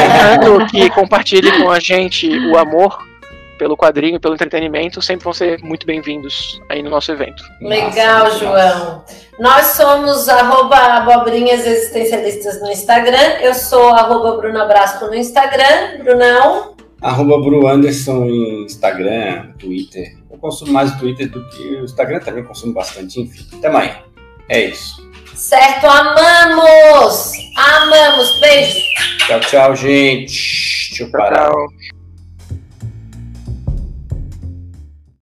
que 0.70 0.90
compartilhem 0.90 1.62
com 1.62 1.70
a 1.70 1.80
gente 1.80 2.28
o 2.28 2.58
amor 2.58 3.10
pelo 3.58 3.76
quadrinho, 3.76 4.20
pelo 4.20 4.34
entretenimento, 4.34 5.00
sempre 5.00 5.24
vão 5.24 5.32
ser 5.32 5.60
muito 5.62 5.86
bem-vindos 5.86 6.60
aí 6.68 6.82
no 6.82 6.90
nosso 6.90 7.12
evento. 7.12 7.42
Legal, 7.60 8.24
Nossa, 8.24 8.38
João. 8.38 9.04
Nós 9.38 9.66
somos 9.66 10.28
arroba 10.28 10.76
abobrinhas 10.76 11.66
existencialistas 11.66 12.60
no 12.60 12.70
Instagram. 12.70 13.38
Eu 13.40 13.54
sou 13.54 13.88
arroba 13.88 14.66
Brasco 14.66 15.06
no 15.06 15.14
Instagram. 15.14 16.02
Brunão. 16.02 16.74
Arroba 17.00 17.38
Bru 17.40 17.66
Anderson 17.66 18.24
em 18.26 18.64
Instagram, 18.64 19.52
Twitter. 19.58 20.16
Eu 20.30 20.38
consumo 20.38 20.72
mais 20.72 20.92
o 20.92 20.98
Twitter 20.98 21.28
do 21.28 21.44
que 21.48 21.76
o 21.76 21.84
Instagram 21.84 22.20
também 22.20 22.44
consumo 22.44 22.72
bastante, 22.72 23.20
enfim. 23.20 23.44
Até 23.58 23.66
amanhã. 23.68 23.96
É 24.48 24.66
isso. 24.66 25.10
Certo, 25.34 25.86
amamos! 25.86 27.32
Amamos! 27.56 28.38
Beijo! 28.38 28.78
Tchau, 29.26 29.40
tchau, 29.40 29.76
gente. 29.76 30.94
Tchau, 30.94 31.08
tchau. 31.10 32.01